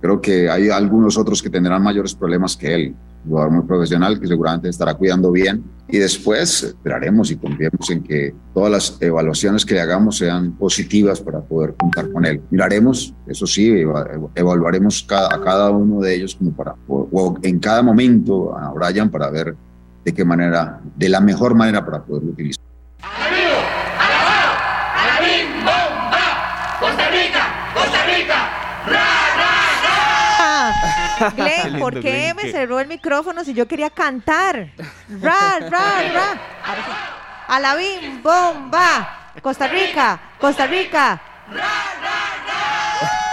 creo 0.00 0.20
que 0.20 0.48
hay 0.48 0.70
algunos 0.70 1.18
otros 1.18 1.42
que 1.42 1.50
tendrán 1.50 1.82
mayores 1.82 2.14
problemas 2.14 2.56
que 2.56 2.74
él 2.74 2.94
jugador 3.26 3.50
muy 3.50 3.62
profesional 3.62 4.20
que 4.20 4.26
seguramente 4.26 4.68
estará 4.68 4.94
cuidando 4.94 5.30
bien. 5.32 5.64
Y 5.88 5.98
después 5.98 6.64
esperaremos 6.64 7.30
y 7.30 7.36
confiemos 7.36 7.88
en 7.90 8.02
que 8.02 8.34
todas 8.52 8.70
las 8.70 8.98
evaluaciones 9.00 9.64
que 9.64 9.74
le 9.74 9.80
hagamos 9.80 10.18
sean 10.18 10.52
positivas 10.52 11.20
para 11.20 11.40
poder 11.40 11.74
contar 11.74 12.10
con 12.12 12.26
él. 12.26 12.42
Miraremos, 12.50 13.14
eso 13.26 13.46
sí, 13.46 13.84
evaluaremos 14.34 15.02
cada, 15.02 15.34
a 15.34 15.40
cada 15.40 15.70
uno 15.70 16.00
de 16.00 16.14
ellos 16.14 16.34
como 16.34 16.52
para, 16.52 16.74
o, 16.86 17.38
en 17.42 17.58
cada 17.58 17.82
momento 17.82 18.56
a 18.56 18.70
Brian 18.72 19.10
para 19.10 19.30
ver 19.30 19.56
de 20.04 20.12
qué 20.12 20.24
manera, 20.24 20.80
de 20.94 21.08
la 21.08 21.20
mejor 21.20 21.54
manera 21.54 21.84
para 21.84 22.02
poderlo 22.02 22.32
utilizar. 22.32 22.62
Glenn, 31.36 31.78
¿por 31.80 32.00
qué 32.00 32.34
me 32.34 32.50
cerró 32.50 32.80
el 32.80 32.88
micrófono 32.88 33.44
si 33.44 33.54
yo 33.54 33.66
quería 33.66 33.90
cantar? 33.90 34.70
Ra, 35.20 35.58
ra, 35.60 36.02
ra. 36.12 36.40
Alabim, 37.48 38.22
bomba. 38.22 39.14
Costa 39.42 39.68
Rica, 39.68 40.20
Costa 40.38 40.66
Rica. 40.66 41.20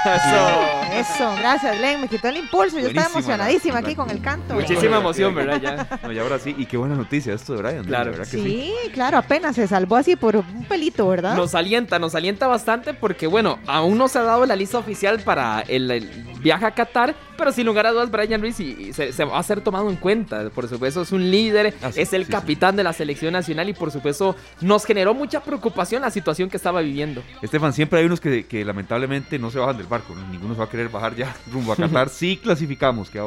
Eso. 0.05 0.85
Eso, 0.95 1.35
gracias, 1.37 1.77
Glenn. 1.77 2.01
Me 2.01 2.07
quitó 2.07 2.29
el 2.29 2.37
impulso. 2.37 2.79
Yo 2.79 2.87
estaba 2.87 3.07
emocionadísima 3.07 3.79
aquí 3.79 3.95
con 3.95 4.09
el 4.09 4.21
canto. 4.21 4.53
Muchísima 4.53 4.97
emoción, 4.97 5.35
¿verdad? 5.35 5.61
Ya. 5.61 6.13
y 6.13 6.19
ahora 6.19 6.39
sí, 6.39 6.55
y 6.57 6.65
qué 6.65 6.77
buena 6.77 6.95
noticia 6.95 7.33
esto 7.33 7.53
de 7.53 7.61
Brian. 7.61 7.83
Claro, 7.85 8.13
sí, 8.25 8.73
claro, 8.93 9.17
apenas 9.17 9.55
se 9.55 9.67
salvó 9.67 9.95
así 9.97 10.15
por 10.15 10.35
un 10.37 10.65
pelito, 10.65 11.07
¿verdad? 11.07 11.35
Nos 11.35 11.55
alienta, 11.55 11.99
nos 11.99 12.15
alienta 12.15 12.47
bastante 12.47 12.93
porque, 12.93 13.27
bueno, 13.27 13.59
aún 13.67 13.97
no 13.97 14.07
se 14.07 14.19
ha 14.19 14.23
dado 14.23 14.45
la 14.45 14.55
lista 14.55 14.77
oficial 14.77 15.19
para 15.19 15.61
el, 15.61 16.25
viaje 16.45 16.65
a 16.65 16.71
Qatar, 16.71 17.15
pero 17.37 17.51
sin 17.51 17.65
lugar 17.65 17.87
a 17.87 17.91
dudas, 17.91 18.11
Brian 18.11 18.39
Ruiz 18.39 18.59
y, 18.59 18.93
se, 18.93 19.11
va 19.25 19.39
a 19.39 19.43
ser 19.43 19.61
tomado 19.61 19.89
en 19.89 19.95
cuenta. 19.95 20.49
Por 20.49 20.67
supuesto, 20.67 21.01
es 21.01 21.11
un 21.11 21.31
líder, 21.31 21.73
es 21.95 22.13
el 22.13 22.27
capitán 22.27 22.75
de 22.75 22.83
la 22.83 22.93
selección 22.93 23.33
nacional 23.33 23.67
y, 23.67 23.73
por 23.73 23.91
supuesto, 23.91 24.35
nos 24.61 24.85
generó 24.85 25.13
mucha 25.13 25.41
preocupación 25.41 26.01
la 26.01 26.11
situación 26.11 26.49
que 26.49 26.57
estaba 26.57 26.81
viviendo. 26.81 27.23
Estefan, 27.41 27.73
siempre 27.73 27.99
hay 27.99 28.05
unos 28.05 28.21
que, 28.21 28.45
que 28.45 28.63
lamentablemente 28.63 29.39
no 29.39 29.49
se 29.49 29.59
bajan 29.59 29.77
del 29.77 29.87
barco, 29.87 29.94
ninguno 30.31 30.53
se 30.53 30.59
va 30.59 30.65
a 30.65 30.69
querer 30.69 30.89
bajar 30.89 31.15
ya 31.15 31.35
rumbo 31.51 31.73
a 31.73 31.75
Qatar. 31.75 32.09
sí 32.09 32.37
clasificamos, 32.37 33.09
que 33.09 33.21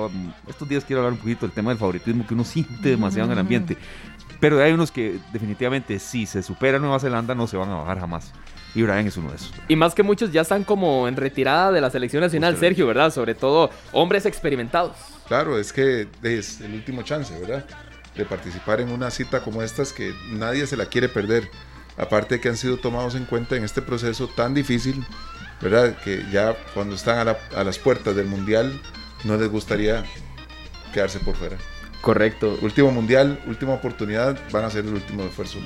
estos 0.47 0.69
días 0.69 0.85
quiero 0.85 1.01
hablar 1.01 1.13
un 1.13 1.19
poquito 1.19 1.47
del 1.47 1.53
tema 1.55 1.71
del 1.71 1.79
favoritismo 1.79 2.27
que 2.27 2.35
uno 2.35 2.45
siente 2.45 2.91
demasiado 2.91 3.27
en 3.27 3.33
el 3.33 3.39
ambiente. 3.39 3.77
Pero 4.41 4.63
hay 4.63 4.73
unos 4.73 4.91
que 4.91 5.19
definitivamente 5.33 5.99
si 5.99 6.27
se 6.27 6.43
supera 6.43 6.79
Nueva 6.79 7.01
Zelanda 7.01 7.35
no 7.35 7.47
se 7.47 7.57
van 7.57 7.71
a 7.71 7.77
bajar 7.77 7.99
jamás. 8.01 8.33
Y 8.75 8.83
Brian 8.83 9.07
es 9.07 9.17
uno 9.17 9.31
de 9.31 9.37
esos. 9.37 9.53
Y 9.67 9.77
más 9.77 9.95
que 9.95 10.03
muchos 10.03 10.31
ya 10.31 10.43
están 10.43 10.63
como 10.63 11.09
en 11.09 11.17
retirada 11.17 11.73
de 11.73 11.81
la 11.81 11.91
selección 11.91 12.23
nacional, 12.23 12.57
Sergio, 12.57 12.87
¿verdad? 12.87 13.11
Sobre 13.11 13.35
todo 13.35 13.71
hombres 13.93 14.27
experimentados. 14.27 14.97
Claro, 15.27 15.59
es 15.59 15.73
que 15.73 16.07
es 16.23 16.61
el 16.61 16.75
último 16.75 17.03
chance, 17.03 17.37
¿verdad? 17.41 17.65
De 18.15 18.25
participar 18.25 18.81
en 18.81 18.91
una 18.93 19.11
cita 19.11 19.41
como 19.41 19.63
estas 19.63 19.93
que 19.93 20.15
nadie 20.31 20.67
se 20.67 20.77
la 20.77 20.87
quiere 20.87 21.09
perder. 21.09 21.51
Aparte 21.97 22.41
que 22.41 22.49
han 22.49 22.57
sido 22.57 22.77
tomados 22.77 23.17
en 23.17 23.25
cuenta 23.25 23.57
en 23.57 23.65
este 23.65 23.83
proceso 23.83 24.29
tan 24.29 24.55
difícil 24.55 25.05
¿verdad? 25.61 25.97
Que 26.03 26.25
ya 26.31 26.57
cuando 26.75 26.95
están 26.95 27.29
a, 27.29 27.65
las 27.65 27.79
puertas 27.79 28.15
del 28.15 28.27
Mundial 28.27 28.81
no 29.25 29.37
les 29.37 29.49
gustaría 29.49 30.05
quedarse 30.93 31.19
por 31.21 31.35
fuera. 31.37 31.57
Correcto. 32.01 32.57
Último 32.63 32.93
mundial, 32.93 33.41
última 33.47 33.75
oportunidad, 33.75 34.39
van 34.53 34.65
a 34.65 34.71
ser 34.71 34.85
el 34.85 34.95
último 34.95 35.25
esfuerzo. 35.25 35.59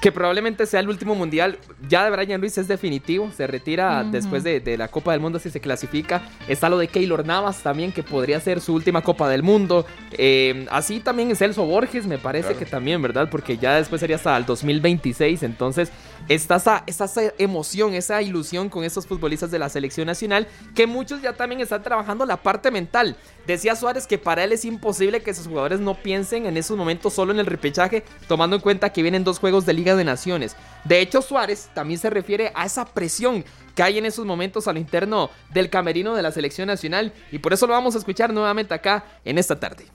Que, 0.00 0.12
probablemente 0.12 0.66
sea 0.66 0.78
el 0.78 0.88
último 0.88 1.16
mundial. 1.16 1.58
Ya 1.88 2.04
de 2.04 2.10
Brian 2.10 2.40
Luis 2.40 2.56
es 2.58 2.68
definitivo, 2.68 3.30
se 3.36 3.46
retira 3.48 4.04
después 4.04 4.44
de, 4.44 4.76
la 4.78 4.86
Copa 4.88 5.12
del 5.12 5.20
Mundo 5.20 5.40
si 5.40 5.50
se 5.50 5.60
clasifica. 5.60 6.22
Está 6.46 6.68
lo 6.68 6.78
de 6.78 6.86
Keylor 6.86 7.26
Navas 7.26 7.62
también, 7.62 7.90
que 7.90 8.04
podría 8.04 8.38
ser 8.38 8.60
su 8.60 8.72
última 8.72 9.02
Copa 9.02 9.28
del 9.28 9.42
Mundo. 9.42 9.84
Eh, 10.12 10.64
así 10.70 11.00
también 11.00 11.32
es 11.32 11.38
Celso 11.38 11.64
Borges, 11.64 12.06
me 12.06 12.18
parece 12.18 12.54
que 12.54 12.66
también, 12.66 13.02
¿verdad? 13.02 13.28
Porque 13.28 13.58
ya 13.58 13.74
después 13.74 14.00
sería 14.00 14.16
hasta 14.16 14.36
el 14.36 14.46
2026. 14.46 15.42
Entonces, 15.42 15.90
está 16.28 16.56
esa, 16.56 16.84
esa 16.86 17.32
emoción, 17.38 17.94
esa 17.94 18.22
ilusión 18.22 18.68
con 18.68 18.84
estos 18.84 19.06
futbolistas 19.06 19.50
de 19.50 19.58
la 19.58 19.68
selección 19.68 20.06
nacional, 20.06 20.48
que 20.74 20.86
muchos 20.86 21.22
ya 21.22 21.34
también 21.34 21.60
están 21.60 21.82
trabajando 21.82 22.24
la 22.26 22.38
parte 22.38 22.70
mental. 22.70 23.16
Decía 23.46 23.76
Suárez 23.76 24.06
que 24.06 24.18
para 24.18 24.44
él 24.44 24.52
es 24.52 24.64
imposible 24.64 25.22
que 25.22 25.34
sus 25.34 25.46
jugadores 25.46 25.80
no 25.80 25.94
piensen 25.94 26.46
en 26.46 26.56
esos 26.56 26.76
momentos 26.76 27.12
solo 27.12 27.32
en 27.32 27.40
el 27.40 27.46
repechaje, 27.46 28.04
tomando 28.26 28.56
en 28.56 28.62
cuenta 28.62 28.92
que 28.92 29.02
vienen 29.02 29.24
dos 29.24 29.38
juegos 29.38 29.66
de 29.66 29.74
Liga 29.74 29.96
de 29.96 30.04
Naciones. 30.04 30.56
De 30.84 31.00
hecho, 31.00 31.22
Suárez 31.22 31.70
también 31.74 31.98
se 31.98 32.10
refiere 32.10 32.52
a 32.54 32.64
esa 32.64 32.86
presión 32.86 33.44
que 33.74 33.82
hay 33.82 33.98
en 33.98 34.06
esos 34.06 34.24
momentos 34.24 34.68
a 34.68 34.72
lo 34.72 34.78
interno 34.78 35.30
del 35.52 35.68
camerino 35.68 36.14
de 36.14 36.22
la 36.22 36.30
selección 36.30 36.68
nacional 36.68 37.12
y 37.32 37.38
por 37.38 37.52
eso 37.52 37.66
lo 37.66 37.72
vamos 37.72 37.94
a 37.96 37.98
escuchar 37.98 38.32
nuevamente 38.32 38.72
acá 38.72 39.04
en 39.24 39.36
esta 39.38 39.58
tarde. 39.58 39.86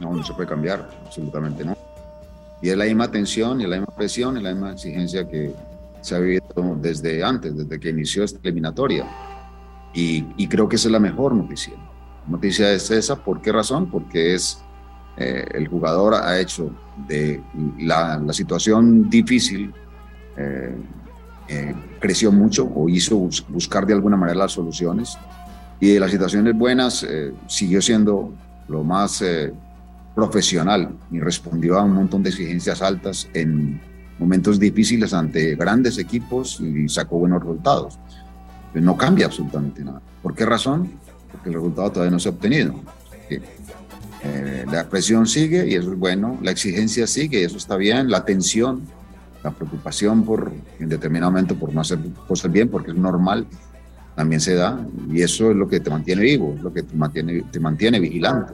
No, 0.00 0.14
no 0.14 0.24
se 0.24 0.32
puede 0.32 0.48
cambiar, 0.48 0.88
absolutamente 1.04 1.64
no. 1.64 1.89
Y 2.62 2.68
es 2.68 2.76
la 2.76 2.84
misma 2.84 3.10
tensión, 3.10 3.60
y 3.60 3.66
la 3.66 3.76
misma 3.78 3.94
presión, 3.94 4.36
y 4.36 4.42
la 4.42 4.52
misma 4.52 4.72
exigencia 4.72 5.26
que 5.26 5.54
se 6.00 6.14
ha 6.14 6.18
vivido 6.18 6.44
desde 6.80 7.22
antes, 7.22 7.56
desde 7.56 7.80
que 7.80 7.90
inició 7.90 8.24
esta 8.24 8.38
eliminatoria. 8.42 9.06
Y, 9.92 10.46
creo 10.46 10.68
que 10.68 10.76
esa 10.76 10.88
es 10.88 10.92
la 10.92 11.00
mejor 11.00 11.34
noticia. 11.34 11.74
La 12.26 12.32
noticia 12.32 12.72
es 12.72 12.90
esa, 12.90 13.16
¿por 13.16 13.40
qué 13.40 13.52
razón? 13.52 13.90
Porque 13.90 14.34
es 14.34 14.62
eh, 15.16 15.44
el 15.52 15.68
jugador 15.68 16.14
ha 16.14 16.38
hecho 16.38 16.70
de 17.08 17.42
la, 17.78 18.22
situación 18.32 19.10
difícil, 19.10 19.72
eh, 20.36 20.76
eh, 21.48 21.74
creció 21.98 22.30
mucho 22.30 22.70
o 22.72 22.88
hizo 22.88 23.28
buscar 23.48 23.84
de 23.84 23.94
alguna 23.94 24.16
manera 24.16 24.38
las 24.38 24.52
soluciones. 24.52 25.18
Y 25.80 25.94
de 25.94 26.00
las 26.00 26.10
situaciones 26.10 26.54
buenas 26.54 27.06
siguió 27.46 27.80
siendo 27.80 28.34
lo 28.68 28.84
más 28.84 29.24
profesional 30.14 30.96
y 31.10 31.20
respondió 31.20 31.78
a 31.78 31.84
un 31.84 31.94
montón 31.94 32.22
de 32.22 32.30
exigencias 32.30 32.82
altas 32.82 33.28
en 33.34 33.80
momentos 34.18 34.58
difíciles 34.58 35.14
ante 35.14 35.54
grandes 35.54 35.98
equipos 35.98 36.60
y 36.60 36.88
sacó 36.88 37.18
buenos 37.18 37.40
resultados. 37.40 37.98
No 38.74 38.96
cambia 38.96 39.26
absolutamente 39.26 39.82
nada. 39.82 40.00
¿Por 40.22 40.34
qué 40.34 40.44
razón? 40.44 40.90
Porque 41.32 41.48
el 41.48 41.54
resultado 41.54 41.90
todavía 41.90 42.10
no 42.10 42.18
se 42.18 42.28
ha 42.28 42.32
obtenido. 42.32 42.74
Eh, 44.22 44.66
la 44.70 44.88
presión 44.88 45.26
sigue 45.26 45.66
y 45.66 45.74
eso 45.74 45.92
es 45.92 45.98
bueno, 45.98 46.38
la 46.42 46.50
exigencia 46.50 47.06
sigue 47.06 47.40
y 47.40 47.44
eso 47.44 47.56
está 47.56 47.76
bien, 47.76 48.10
la 48.10 48.24
tensión, 48.24 48.82
la 49.42 49.50
preocupación 49.50 50.24
por 50.24 50.52
en 50.78 50.88
determinado 50.90 51.32
momento 51.32 51.54
por 51.54 51.72
no 51.72 51.80
hacer 51.80 51.98
cosas 52.28 52.52
bien, 52.52 52.68
porque 52.68 52.90
es 52.90 52.96
normal, 52.98 53.46
también 54.14 54.42
se 54.42 54.54
da 54.54 54.78
y 55.10 55.22
eso 55.22 55.50
es 55.50 55.56
lo 55.56 55.66
que 55.68 55.80
te 55.80 55.88
mantiene 55.88 56.20
vivo, 56.20 56.52
es 56.54 56.62
lo 56.62 56.70
que 56.70 56.82
te 56.82 56.94
mantiene, 56.94 57.44
te 57.50 57.60
mantiene 57.60 57.98
vigilante. 57.98 58.52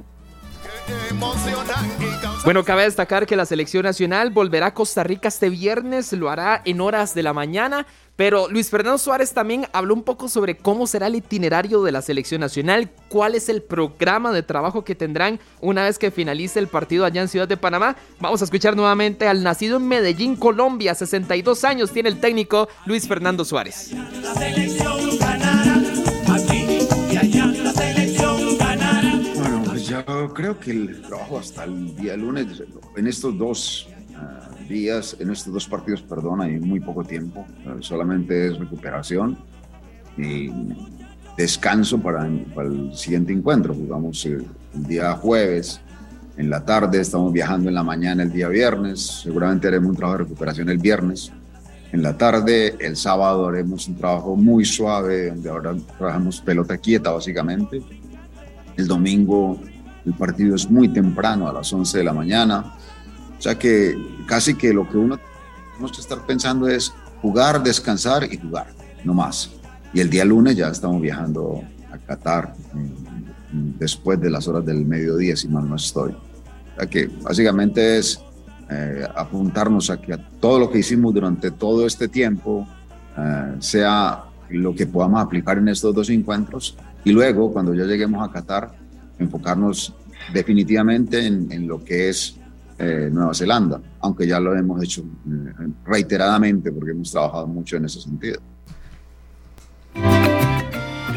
Bueno, 2.44 2.64
cabe 2.64 2.84
destacar 2.84 3.26
que 3.26 3.34
la 3.34 3.44
selección 3.44 3.82
nacional 3.82 4.30
volverá 4.30 4.66
a 4.66 4.74
Costa 4.74 5.02
Rica 5.02 5.28
este 5.28 5.50
viernes, 5.50 6.12
lo 6.12 6.30
hará 6.30 6.62
en 6.64 6.80
horas 6.80 7.12
de 7.12 7.24
la 7.24 7.32
mañana. 7.32 7.86
Pero 8.14 8.48
Luis 8.48 8.70
Fernando 8.70 8.96
Suárez 8.96 9.34
también 9.34 9.66
habló 9.72 9.92
un 9.92 10.02
poco 10.02 10.28
sobre 10.28 10.56
cómo 10.56 10.86
será 10.86 11.08
el 11.08 11.16
itinerario 11.16 11.82
de 11.82 11.92
la 11.92 12.00
selección 12.00 12.40
nacional, 12.40 12.88
cuál 13.08 13.34
es 13.34 13.48
el 13.50 13.62
programa 13.62 14.32
de 14.32 14.42
trabajo 14.42 14.84
que 14.84 14.94
tendrán 14.94 15.38
una 15.60 15.84
vez 15.84 15.98
que 15.98 16.10
finalice 16.10 16.58
el 16.58 16.68
partido 16.68 17.04
allá 17.04 17.20
en 17.20 17.28
Ciudad 17.28 17.46
de 17.46 17.58
Panamá. 17.58 17.96
Vamos 18.18 18.40
a 18.40 18.44
escuchar 18.44 18.74
nuevamente 18.74 19.28
al 19.28 19.42
nacido 19.42 19.76
en 19.76 19.88
Medellín, 19.88 20.36
Colombia, 20.36 20.94
62 20.94 21.64
años 21.64 21.92
tiene 21.92 22.08
el 22.08 22.18
técnico 22.18 22.68
Luis 22.86 23.06
Fernando 23.06 23.44
Suárez. 23.44 23.90
Yo 29.97 30.35
creo 30.35 30.59
que 30.59 30.73
el 30.73 31.02
trabajo 31.02 31.39
hasta 31.39 31.64
el 31.64 31.94
día 31.97 32.16
lunes, 32.16 32.62
en 32.97 33.06
estos 33.06 33.39
dos 33.39 33.89
ah, 34.14 34.51
días, 34.68 35.16
en 35.20 35.31
estos 35.31 35.52
dos 35.52 35.66
partidos, 35.66 36.02
perdón, 36.02 36.43
hay 36.43 36.59
muy 36.59 36.81
poco 36.81 37.05
tiempo, 37.05 37.47
ah, 37.66 37.77
solamente 37.81 38.48
es 38.48 38.59
recuperación 38.59 39.39
y 40.18 40.51
descanso 41.36 41.98
para, 41.98 42.27
el 42.27 42.90
siguiente 42.94 43.32
encuentro. 43.32 43.74
Jugamos 43.74 44.24
el, 44.27 44.47
día 44.74 45.12
jueves, 45.14 45.81
en 46.36 46.51
la 46.51 46.62
tarde, 46.62 47.01
estamos 47.01 47.32
viajando 47.32 47.70
en 47.70 47.74
la 47.74 47.82
mañana 47.82 48.23
el 48.23 48.31
día 48.31 48.48
viernes, 48.48 49.23
seguramente 49.23 49.68
haremos 49.68 49.90
un 49.90 49.97
trabajo 49.97 50.18
de 50.18 50.24
recuperación 50.24 50.68
el 50.68 50.78
viernes. 50.78 51.32
En 51.93 52.02
la 52.02 52.18
tarde, 52.18 52.74
el 52.81 52.97
sábado 52.97 53.48
haremos 53.48 53.89
un 53.89 53.97
trabajo 53.97 54.36
muy 54.36 54.66
suave, 54.66 55.31
donde 55.31 55.48
ahora 55.48 55.74
trabajamos 55.97 56.43
pelota 56.43 56.77
quieta 56.77 57.12
básicamente. 57.12 57.81
El 58.77 58.86
domingo 58.86 59.59
el 60.06 60.14
partido 60.14 60.54
es 60.54 60.70
muy 60.70 60.88
temprano, 60.88 61.48
a 61.48 61.52
las 61.52 61.72
11 61.72 61.98
de 61.98 62.04
la 62.04 62.12
mañana. 62.12 62.74
O 63.38 63.42
sea 63.42 63.58
que 63.58 63.96
casi 64.26 64.54
que 64.54 64.72
lo 64.72 64.88
que 64.88 64.96
uno 64.96 65.18
tiene 65.76 65.92
que 65.92 66.00
estar 66.00 66.24
pensando 66.24 66.68
es 66.68 66.92
jugar, 67.20 67.62
descansar 67.62 68.24
y 68.32 68.38
jugar, 68.38 68.68
no 69.04 69.14
más. 69.14 69.50
Y 69.92 70.00
el 70.00 70.08
día 70.08 70.24
lunes 70.24 70.56
ya 70.56 70.68
estamos 70.68 71.02
viajando 71.02 71.62
a 71.92 71.98
Qatar 71.98 72.54
después 73.78 74.20
de 74.20 74.30
las 74.30 74.46
horas 74.48 74.64
del 74.64 74.84
mediodía, 74.86 75.36
si 75.36 75.48
mal 75.48 75.68
no 75.68 75.76
estoy. 75.76 76.12
O 76.12 76.78
sea 76.78 76.88
que 76.88 77.06
básicamente 77.22 77.98
es 77.98 78.20
eh, 78.70 79.06
apuntarnos 79.14 79.90
a 79.90 80.00
que 80.00 80.16
todo 80.40 80.58
lo 80.58 80.70
que 80.70 80.78
hicimos 80.78 81.14
durante 81.14 81.50
todo 81.50 81.86
este 81.86 82.08
tiempo 82.08 82.66
eh, 83.16 83.56
sea 83.60 84.24
lo 84.50 84.74
que 84.74 84.86
podamos 84.86 85.20
aplicar 85.22 85.58
en 85.58 85.68
estos 85.68 85.94
dos 85.94 86.10
encuentros 86.10 86.76
y 87.04 87.12
luego 87.12 87.52
cuando 87.52 87.74
ya 87.74 87.84
lleguemos 87.84 88.26
a 88.26 88.32
Qatar 88.32 88.85
enfocarnos 89.18 89.94
definitivamente 90.32 91.26
en, 91.26 91.66
lo 91.66 91.84
que 91.84 92.09
es 92.09 92.36
eh, 92.78 93.09
Nueva 93.12 93.34
Zelanda, 93.34 93.80
aunque 94.01 94.26
ya 94.26 94.40
lo 94.40 94.55
hemos 94.55 94.82
hecho 94.82 95.05
reiteradamente 95.84 96.72
porque 96.72 96.90
hemos 96.90 97.10
trabajado 97.10 97.47
mucho 97.47 97.76
en 97.76 97.84
ese 97.86 98.01
sentido. 98.01 98.40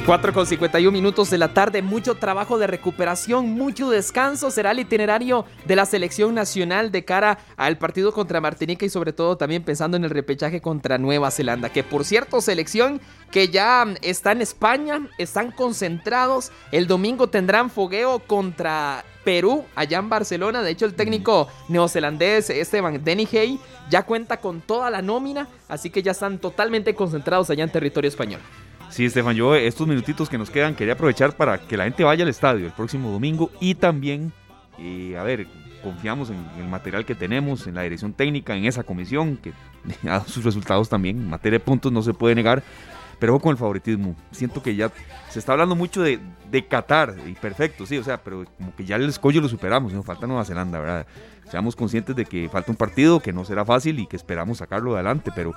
4 0.10 0.34
con 0.34 0.48
51 0.48 0.92
minutos 0.92 1.30
de 1.30 1.38
la 1.38 1.54
tarde, 1.54 1.84
mucho 1.84 2.16
trabajo 2.16 2.58
de 2.58 2.66
recuperación, 2.66 3.52
mucho 3.52 3.92
descanso. 3.92 4.50
Será 4.50 4.72
el 4.72 4.80
itinerario 4.80 5.46
de 5.66 5.76
la 5.76 5.86
selección 5.86 6.34
nacional 6.34 6.92
de 6.92 7.06
cara 7.06 7.38
al 7.58 7.78
partido 7.78 8.12
contra 8.12 8.42
Martinica 8.42 8.88
y 8.88 8.90
sobre 8.90 9.14
todo 9.14 9.38
también 9.38 9.62
pensando 9.62 9.98
en 9.98 10.04
el 10.04 10.10
repechaje 10.10 10.62
contra 10.62 10.98
Nueva 10.98 11.30
Zelanda. 11.30 11.70
Que 11.70 11.84
por 11.84 12.06
cierto, 12.06 12.42
selección 12.42 13.00
que 13.30 13.50
ya 13.50 13.86
está 14.02 14.32
en 14.32 14.42
España, 14.42 15.00
están 15.20 15.52
concentrados. 15.52 16.52
El 16.72 16.88
domingo 16.88 17.28
tendrán 17.28 17.70
fogueo 17.70 18.18
contra 18.18 19.06
Perú, 19.24 19.64
allá 19.76 20.00
en 20.00 20.10
Barcelona. 20.10 20.64
De 20.64 20.72
hecho, 20.72 20.88
el 20.88 20.96
técnico 20.96 21.50
neozelandés 21.68 22.50
Esteban 22.50 23.04
Denny 23.04 23.28
ya 23.92 24.02
cuenta 24.08 24.38
con 24.38 24.62
toda 24.62 24.90
la 24.90 25.04
nómina, 25.04 25.48
así 25.68 25.92
que 25.92 26.02
ya 26.02 26.14
están 26.14 26.40
totalmente 26.40 26.96
concentrados 26.96 27.52
allá 27.52 27.64
en 27.64 27.72
territorio 27.72 28.10
español. 28.10 28.42
Sí, 28.90 29.06
Estefan, 29.06 29.36
yo 29.36 29.56
estos 29.56 29.88
minutitos 29.88 30.30
que 30.30 30.38
nos 30.38 30.50
quedan 30.50 30.76
quería 30.76 30.94
aprovechar 30.94 31.36
para 31.36 31.60
que 31.60 31.78
la 31.78 31.84
gente 31.84 32.04
vaya 32.04 32.24
al 32.24 32.30
estadio 32.30 32.66
el 32.66 32.72
próximo 32.72 33.12
domingo 33.12 33.52
y 33.60 33.76
también, 33.76 34.34
eh, 34.80 35.16
a 35.18 35.24
ver, 35.24 35.48
confiamos 35.84 36.30
en, 36.30 36.46
el 36.58 36.68
material 36.68 37.06
que 37.06 37.16
tenemos, 37.16 37.68
en 37.68 37.76
la 37.76 37.84
dirección 37.84 38.14
técnica, 38.14 38.56
en 38.56 38.66
esa 38.66 38.84
comisión 38.84 39.38
que 39.38 39.54
ha 40.04 40.10
dado 40.10 40.26
sus 40.26 40.44
resultados 40.44 40.90
también. 40.90 41.18
En 41.18 41.30
materia 41.30 41.60
de 41.60 41.66
puntos 41.66 41.92
no 41.92 42.02
se 42.02 42.14
puede 42.14 42.36
negar, 42.36 42.64
pero 43.20 43.40
con 43.40 43.52
el 43.52 43.58
favoritismo. 43.58 44.16
Siento 44.32 44.64
que 44.64 44.76
ya 44.76 44.92
se 45.30 45.40
está 45.40 45.52
hablando 45.52 45.76
mucho 45.76 46.02
de, 46.02 46.20
de 46.50 46.66
Qatar, 46.66 47.16
y 47.28 47.34
perfecto, 47.34 47.86
sí, 47.86 47.98
o 47.98 48.04
sea, 48.04 48.18
pero 48.18 48.46
como 48.58 48.76
que 48.76 48.86
ya 48.86 48.96
el 48.96 49.08
escollo 49.08 49.42
lo 49.42 49.50
superamos, 49.50 49.94
nos 49.94 50.06
falta 50.06 50.26
Nueva 50.26 50.46
Zelanda, 50.46 50.80
¿verdad? 50.80 51.08
Seamos 51.50 51.76
conscientes 51.76 52.16
de 52.16 52.26
que 52.26 52.50
falta 52.50 52.72
un 52.72 52.78
partido 52.78 53.20
que 53.20 53.34
no 53.34 53.46
será 53.46 53.66
fácil 53.66 54.00
y 54.00 54.08
que 54.08 54.16
esperamos 54.16 54.60
sacarlo 54.60 54.94
adelante, 54.96 55.32
pero 55.36 55.54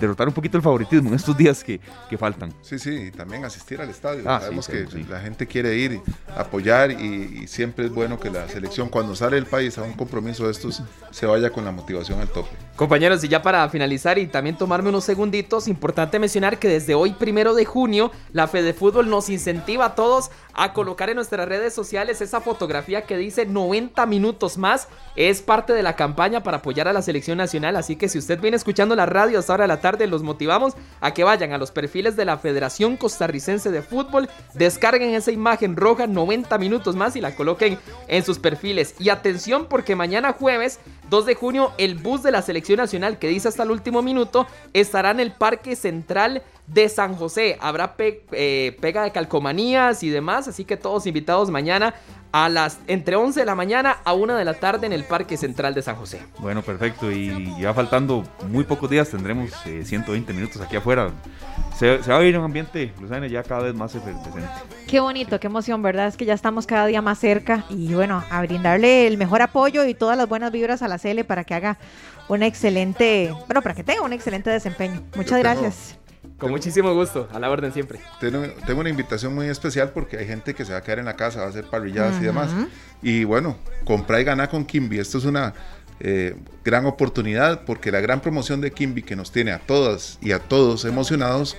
derrotar 0.00 0.28
un 0.28 0.34
poquito 0.34 0.56
el 0.56 0.62
favoritismo 0.62 1.08
en 1.08 1.14
estos 1.14 1.36
días 1.36 1.62
que, 1.62 1.80
que 2.08 2.18
faltan. 2.18 2.52
Sí, 2.62 2.78
sí, 2.78 2.90
y 2.90 3.10
también 3.10 3.44
asistir 3.44 3.80
al 3.80 3.90
estadio. 3.90 4.22
Ah, 4.26 4.40
Sabemos 4.40 4.68
que 4.68 4.86
la 5.08 5.20
gente 5.20 5.46
quiere 5.46 5.76
ir, 5.76 6.00
apoyar 6.36 6.90
y, 6.90 7.46
siempre 7.46 7.86
es 7.86 7.92
bueno 7.92 8.18
que 8.18 8.30
la 8.30 8.48
selección 8.48 8.88
cuando 8.88 9.14
sale 9.14 9.36
del 9.36 9.46
país 9.46 9.78
a 9.78 9.82
un 9.82 9.92
compromiso 9.92 10.46
de 10.46 10.52
estos 10.52 10.82
se 11.10 11.26
vaya 11.26 11.50
con 11.50 11.64
la 11.64 11.72
motivación 11.72 12.20
al 12.20 12.28
tope. 12.28 12.50
Compañeros, 12.76 13.22
y 13.24 13.28
ya 13.28 13.42
para 13.42 13.68
finalizar 13.68 14.18
y 14.18 14.26
también 14.26 14.56
tomarme 14.56 14.88
unos 14.88 15.04
segunditos, 15.04 15.68
importante 15.68 16.18
mencionar 16.18 16.58
que 16.58 16.68
desde 16.68 16.94
hoy 16.94 17.12
primero 17.12 17.54
de 17.54 17.64
junio 17.64 18.10
la 18.32 18.48
Fede 18.48 18.74
Fútbol 18.74 19.08
nos 19.08 19.28
incentiva 19.28 19.86
a 19.86 19.94
todos 19.94 20.30
a 20.52 20.72
colocar 20.72 21.10
en 21.10 21.16
nuestras 21.16 21.46
redes 21.46 21.74
sociales 21.74 22.20
esa 22.20 22.40
fotografía 22.40 23.02
que 23.02 23.16
dice 23.16 23.46
90 23.46 24.06
minutos 24.06 24.58
más. 24.58 24.88
Es 25.16 25.40
parte 25.40 25.72
de 25.72 25.82
la 25.82 25.96
campaña 25.96 26.42
para 26.42 26.58
apoyar 26.58 26.88
a 26.88 26.92
la 26.92 27.02
selección 27.02 27.38
nacional. 27.38 27.76
Así 27.76 27.96
que 27.96 28.08
si 28.08 28.18
usted 28.18 28.40
viene 28.40 28.56
escuchando 28.56 28.94
la 28.94 29.06
radio 29.06 29.38
hasta 29.38 29.54
ahora 29.54 29.64
de 29.64 29.68
la 29.68 29.80
tarde, 29.80 30.06
los 30.06 30.22
motivamos 30.22 30.74
a 31.00 31.14
que 31.14 31.24
vayan 31.24 31.52
a 31.52 31.58
los 31.58 31.70
perfiles 31.70 32.16
de 32.16 32.26
la 32.26 32.36
Federación 32.36 32.96
Costarricense 32.96 33.70
de 33.70 33.82
Fútbol, 33.82 34.28
descarguen 34.54 35.14
esa 35.14 35.32
imagen 35.32 35.74
roja 35.74 36.06
90 36.06 36.58
minutos 36.58 36.96
más 36.96 37.16
y 37.16 37.20
la 37.20 37.34
coloquen 37.34 37.78
en 38.08 38.24
sus 38.24 38.38
perfiles. 38.38 38.94
Y 38.98 39.08
atención 39.08 39.66
porque 39.66 39.96
mañana 39.96 40.34
jueves 40.34 40.80
2 41.08 41.26
de 41.26 41.34
junio 41.34 41.72
el 41.78 41.94
bus 41.94 42.22
de 42.22 42.30
la 42.30 42.42
selección 42.42 42.78
nacional 42.78 43.18
que 43.18 43.28
dice 43.28 43.48
hasta 43.48 43.62
el 43.62 43.70
último 43.70 44.02
minuto 44.02 44.46
estará 44.72 45.12
en 45.12 45.20
el 45.20 45.32
Parque 45.32 45.76
Central 45.76 46.42
de 46.66 46.88
San 46.88 47.14
José. 47.14 47.56
Habrá 47.60 47.94
eh, 47.98 48.76
pega 48.80 49.02
de 49.04 49.12
calcomanías 49.12 50.02
y 50.02 50.10
demás, 50.10 50.48
así 50.48 50.64
que 50.64 50.76
todos 50.76 51.06
invitados 51.06 51.50
mañana 51.50 51.94
a 52.36 52.50
las 52.50 52.80
entre 52.86 53.16
11 53.16 53.40
de 53.40 53.46
la 53.46 53.54
mañana 53.54 53.96
a 54.04 54.12
1 54.12 54.34
de 54.34 54.44
la 54.44 54.52
tarde 54.52 54.86
en 54.86 54.92
el 54.92 55.04
Parque 55.04 55.38
Central 55.38 55.72
de 55.72 55.80
San 55.80 55.96
José. 55.96 56.20
Bueno, 56.38 56.60
perfecto. 56.60 57.10
Y 57.10 57.54
ya 57.58 57.72
faltando 57.72 58.24
muy 58.50 58.64
pocos 58.64 58.90
días 58.90 59.08
tendremos 59.08 59.52
120 59.62 60.30
eh, 60.30 60.34
minutos 60.34 60.60
aquí 60.60 60.76
afuera. 60.76 61.12
Se, 61.78 61.96
va 61.96 62.16
a 62.16 62.18
vivir 62.18 62.38
un 62.38 62.44
ambiente, 62.44 62.92
Luzana, 63.00 63.26
ya 63.26 63.42
cada 63.42 63.62
vez 63.62 63.74
más 63.74 63.94
efervescente. 63.94 64.38
Qué 64.86 65.00
bonito, 65.00 65.40
qué 65.40 65.46
emoción, 65.46 65.80
¿verdad? 65.80 66.08
Es 66.08 66.18
que 66.18 66.26
ya 66.26 66.34
estamos 66.34 66.66
cada 66.66 66.84
día 66.84 67.00
más 67.00 67.18
cerca 67.18 67.64
y 67.70 67.94
bueno, 67.94 68.22
a 68.30 68.42
brindarle 68.42 69.06
el 69.06 69.16
mejor 69.16 69.40
apoyo 69.40 69.86
y 69.86 69.94
todas 69.94 70.18
las 70.18 70.28
buenas 70.28 70.52
vibras 70.52 70.82
a 70.82 70.88
la 70.88 70.98
CL 70.98 71.24
para 71.24 71.44
que 71.44 71.54
haga 71.54 71.78
un 72.28 72.42
excelente, 72.42 73.34
bueno, 73.46 73.62
para 73.62 73.74
que 73.74 73.82
tenga 73.82 74.02
un 74.02 74.12
excelente 74.12 74.50
desempeño. 74.50 75.02
Muchas 75.14 75.38
gracias. 75.38 75.96
Con 76.38 76.50
muchísimo 76.50 76.92
gusto, 76.92 77.28
a 77.32 77.38
la 77.38 77.48
orden 77.48 77.72
siempre. 77.72 77.98
Tengo, 78.20 78.80
una 78.80 78.90
invitación 78.90 79.34
muy 79.34 79.46
especial 79.48 79.90
porque 79.94 80.18
hay 80.18 80.26
gente 80.26 80.54
que 80.54 80.66
se 80.66 80.72
va 80.72 80.78
a 80.78 80.82
quedar 80.82 80.98
en 80.98 81.06
la 81.06 81.16
casa, 81.16 81.40
va 81.40 81.46
a 81.46 81.48
hacer 81.48 81.64
parrilladas 81.64 82.20
y 82.20 82.24
demás. 82.24 82.50
Y 83.02 83.24
bueno, 83.24 83.56
compra 83.84 84.20
y 84.20 84.24
gana 84.24 84.48
con 84.48 84.66
Kimby. 84.66 84.98
Esto 84.98 85.16
es 85.16 85.24
una 85.24 85.54
eh, 85.98 86.36
gran 86.62 86.84
oportunidad 86.84 87.64
porque 87.64 87.90
la 87.90 88.00
gran 88.00 88.20
promoción 88.20 88.60
de 88.60 88.70
Kimby 88.70 89.02
que 89.02 89.16
nos 89.16 89.32
tiene 89.32 89.52
a 89.52 89.60
todas 89.60 90.18
y 90.20 90.32
a 90.32 90.38
todos 90.38 90.84
emocionados 90.84 91.56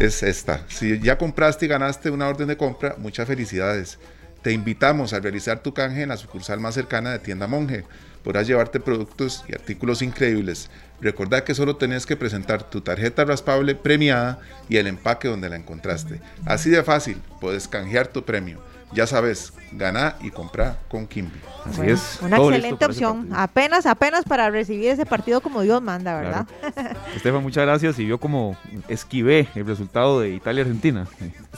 es 0.00 0.24
esta. 0.24 0.64
Si 0.68 0.98
ya 0.98 1.16
compraste 1.16 1.66
y 1.66 1.68
ganaste 1.68 2.10
una 2.10 2.28
orden 2.28 2.48
de 2.48 2.56
compra, 2.56 2.96
muchas 2.98 3.28
felicidades. 3.28 4.00
Te 4.42 4.52
invitamos 4.52 5.12
a 5.12 5.20
realizar 5.20 5.60
tu 5.60 5.72
canje 5.74 6.02
en 6.02 6.08
la 6.08 6.16
sucursal 6.16 6.58
más 6.58 6.74
cercana 6.74 7.12
de 7.12 7.20
Tienda 7.20 7.46
Monje. 7.46 7.84
Podrás 8.24 8.48
llevarte 8.48 8.80
productos 8.80 9.44
y 9.48 9.54
artículos 9.54 10.02
increíbles 10.02 10.70
Recordad 11.00 11.44
que 11.44 11.54
solo 11.54 11.76
tenés 11.76 12.06
que 12.06 12.16
presentar 12.16 12.62
tu 12.62 12.80
tarjeta 12.80 13.24
raspable 13.24 13.74
premiada 13.74 14.38
y 14.68 14.76
el 14.76 14.86
empaque 14.86 15.28
donde 15.28 15.48
la 15.48 15.56
encontraste. 15.56 16.20
Así 16.44 16.70
de 16.70 16.82
fácil, 16.82 17.20
puedes 17.40 17.68
canjear 17.68 18.08
tu 18.08 18.24
premio. 18.24 18.60
Ya 18.92 19.06
sabes, 19.06 19.52
ganar 19.72 20.16
y 20.20 20.30
comprar 20.30 20.78
con 20.88 21.06
Kimby. 21.06 21.40
Así 21.64 21.82
es. 21.82 22.18
Una 22.22 22.36
excelente 22.36 22.84
opción. 22.84 23.28
Apenas, 23.32 23.84
apenas 23.84 24.24
para 24.24 24.48
recibir 24.48 24.90
ese 24.90 25.04
partido 25.04 25.40
como 25.40 25.62
Dios 25.62 25.82
manda, 25.82 26.18
¿verdad? 26.18 26.46
Estefan, 27.16 27.42
muchas 27.42 27.66
gracias. 27.66 27.98
Y 27.98 28.06
yo 28.06 28.18
como 28.18 28.56
esquivé 28.88 29.48
el 29.56 29.66
resultado 29.66 30.20
de 30.20 30.30
Italia-Argentina. 30.30 31.06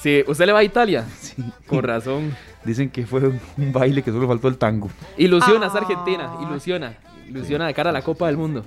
Sí, 0.00 0.24
¿usted 0.26 0.46
le 0.46 0.52
va 0.52 0.60
a 0.60 0.64
Italia? 0.64 1.04
Sí. 1.20 1.44
Con 1.66 1.82
razón. 1.82 2.34
Dicen 2.64 2.88
que 2.88 3.06
fue 3.06 3.20
un 3.20 3.72
baile 3.72 4.02
que 4.02 4.10
solo 4.10 4.26
faltó 4.26 4.48
el 4.48 4.56
tango. 4.56 4.88
Ilusiona 5.18 5.66
ah. 5.66 5.76
Argentina, 5.76 6.30
ilusiona. 6.42 6.94
Ilusiona 7.28 7.66
de 7.66 7.74
cara 7.74 7.90
a 7.90 7.92
la 7.92 8.02
Copa 8.02 8.26
del 8.26 8.38
Mundo. 8.38 8.64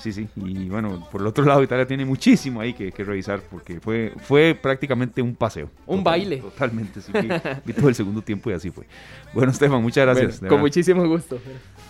Sí, 0.00 0.12
sí. 0.12 0.28
Y 0.36 0.68
bueno, 0.68 1.06
por 1.12 1.20
el 1.20 1.26
otro 1.26 1.44
lado, 1.44 1.62
Italia 1.62 1.86
tiene 1.86 2.06
muchísimo 2.06 2.60
ahí 2.60 2.72
que, 2.72 2.90
revisar 3.04 3.42
porque 3.50 3.80
fue, 3.80 4.12
fue 4.18 4.58
prácticamente 4.60 5.20
un 5.20 5.34
paseo. 5.34 5.70
Un 5.86 6.02
baile. 6.02 6.38
Totalmente, 6.38 7.00
sí. 7.02 7.12
Vi, 7.64 7.72
todo 7.74 7.88
el 7.88 7.94
segundo 7.94 8.22
tiempo 8.22 8.50
y 8.50 8.54
así 8.54 8.70
fue. 8.70 8.86
Bueno, 9.34 9.52
Estefan, 9.52 9.82
muchas 9.82 10.06
gracias. 10.06 10.40
con 10.48 10.60
muchísimo 10.60 11.06
gusto. 11.06 11.38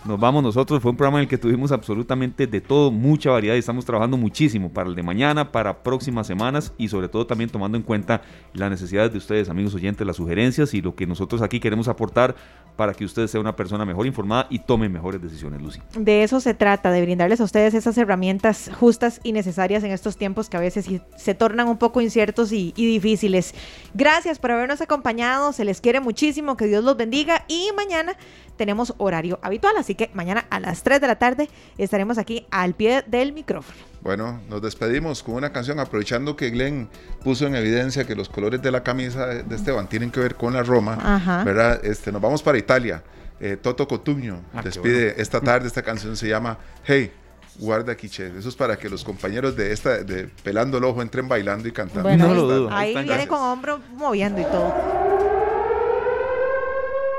Nos 0.03 0.19
vamos 0.19 0.41
nosotros. 0.41 0.81
Fue 0.81 0.89
un 0.89 0.97
programa 0.97 1.19
en 1.19 1.23
el 1.23 1.27
que 1.27 1.37
tuvimos 1.37 1.71
absolutamente 1.71 2.47
de 2.47 2.59
todo, 2.59 2.89
mucha 2.89 3.29
variedad 3.29 3.55
y 3.55 3.59
estamos 3.59 3.85
trabajando 3.85 4.17
muchísimo 4.17 4.69
para 4.69 4.89
el 4.89 4.95
de 4.95 5.03
mañana, 5.03 5.51
para 5.51 5.83
próximas 5.83 6.25
semanas 6.25 6.73
y 6.79 6.87
sobre 6.87 7.07
todo 7.07 7.27
también 7.27 7.51
tomando 7.51 7.77
en 7.77 7.83
cuenta 7.83 8.23
las 8.53 8.71
necesidades 8.71 9.11
de 9.11 9.19
ustedes, 9.19 9.49
amigos 9.49 9.75
oyentes, 9.75 10.05
las 10.07 10.15
sugerencias 10.15 10.73
y 10.73 10.81
lo 10.81 10.95
que 10.95 11.05
nosotros 11.05 11.43
aquí 11.43 11.59
queremos 11.59 11.87
aportar 11.87 12.35
para 12.75 12.93
que 12.93 13.05
usted 13.05 13.27
sea 13.27 13.39
una 13.39 13.55
persona 13.55 13.85
mejor 13.85 14.07
informada 14.07 14.47
y 14.49 14.57
tome 14.57 14.89
mejores 14.89 15.21
decisiones, 15.21 15.61
Lucy. 15.61 15.79
De 15.95 16.23
eso 16.23 16.39
se 16.39 16.55
trata, 16.55 16.89
de 16.89 17.01
brindarles 17.03 17.39
a 17.39 17.43
ustedes 17.43 17.75
esas 17.75 17.95
herramientas 17.97 18.71
justas 18.79 19.19
y 19.23 19.33
necesarias 19.33 19.83
en 19.83 19.91
estos 19.91 20.17
tiempos 20.17 20.49
que 20.49 20.57
a 20.57 20.61
veces 20.61 20.87
se 21.15 21.35
tornan 21.35 21.67
un 21.67 21.77
poco 21.77 22.01
inciertos 22.01 22.51
y, 22.51 22.71
difíciles. 22.75 23.53
Gracias 23.93 24.39
por 24.39 24.51
habernos 24.51 24.81
acompañado, 24.81 25.53
se 25.53 25.63
les 25.63 25.79
quiere 25.79 25.99
muchísimo, 25.99 26.57
que 26.57 26.65
Dios 26.65 26.83
los 26.83 26.97
bendiga 26.97 27.45
y 27.47 27.69
mañana 27.75 28.15
tenemos 28.57 28.93
horario 28.97 29.39
habitual, 29.41 29.75
así 29.77 29.95
que 29.95 30.09
mañana 30.13 30.45
a 30.49 30.59
las 30.59 30.83
3 30.83 31.01
de 31.01 31.07
la 31.07 31.17
tarde 31.17 31.49
estaremos 31.77 32.17
aquí 32.17 32.45
al 32.51 32.73
pie 32.73 33.03
del 33.07 33.33
micrófono. 33.33 33.77
Bueno, 34.01 34.41
nos 34.49 34.61
despedimos 34.61 35.21
con 35.21 35.35
una 35.35 35.51
canción 35.51 35.79
aprovechando 35.79 36.35
que 36.35 36.49
Glenn 36.49 36.89
puso 37.23 37.45
en 37.45 37.55
evidencia 37.55 38.05
que 38.05 38.15
los 38.15 38.29
colores 38.29 38.61
de 38.61 38.71
la 38.71 38.83
camisa 38.83 39.27
de 39.27 39.55
Esteban 39.55 39.87
tienen 39.87 40.11
que 40.11 40.19
ver 40.19 40.35
con 40.35 40.53
la 40.53 40.63
Roma, 40.63 41.43
¿verdad? 41.45 41.83
Este, 41.85 42.11
nos 42.11 42.21
vamos 42.21 42.41
para 42.41 42.57
Italia. 42.57 43.03
Eh, 43.39 43.57
Toto 43.57 43.87
Cotuño 43.87 44.39
ah, 44.53 44.61
despide 44.63 45.19
esta 45.19 45.41
tarde, 45.41 45.65
esta 45.65 45.81
canción 45.81 46.15
se 46.15 46.27
llama 46.27 46.59
Hey, 46.83 47.11
guarda 47.57 47.95
quiche. 47.95 48.31
Eso 48.37 48.49
es 48.49 48.55
para 48.55 48.77
que 48.77 48.89
los 48.89 49.03
compañeros 49.03 49.55
de 49.55 49.71
esta, 49.71 50.03
de 50.03 50.27
Pelando 50.43 50.77
el 50.77 50.83
Ojo, 50.83 51.01
entren 51.01 51.27
bailando 51.27 51.67
y 51.67 51.71
cantando. 51.71 52.09
ahí, 52.71 52.93
viene 53.03 53.27
con 53.27 53.39
hombro 53.39 53.79
moviendo 53.95 54.41
y 54.41 54.45
todo. 54.45 54.73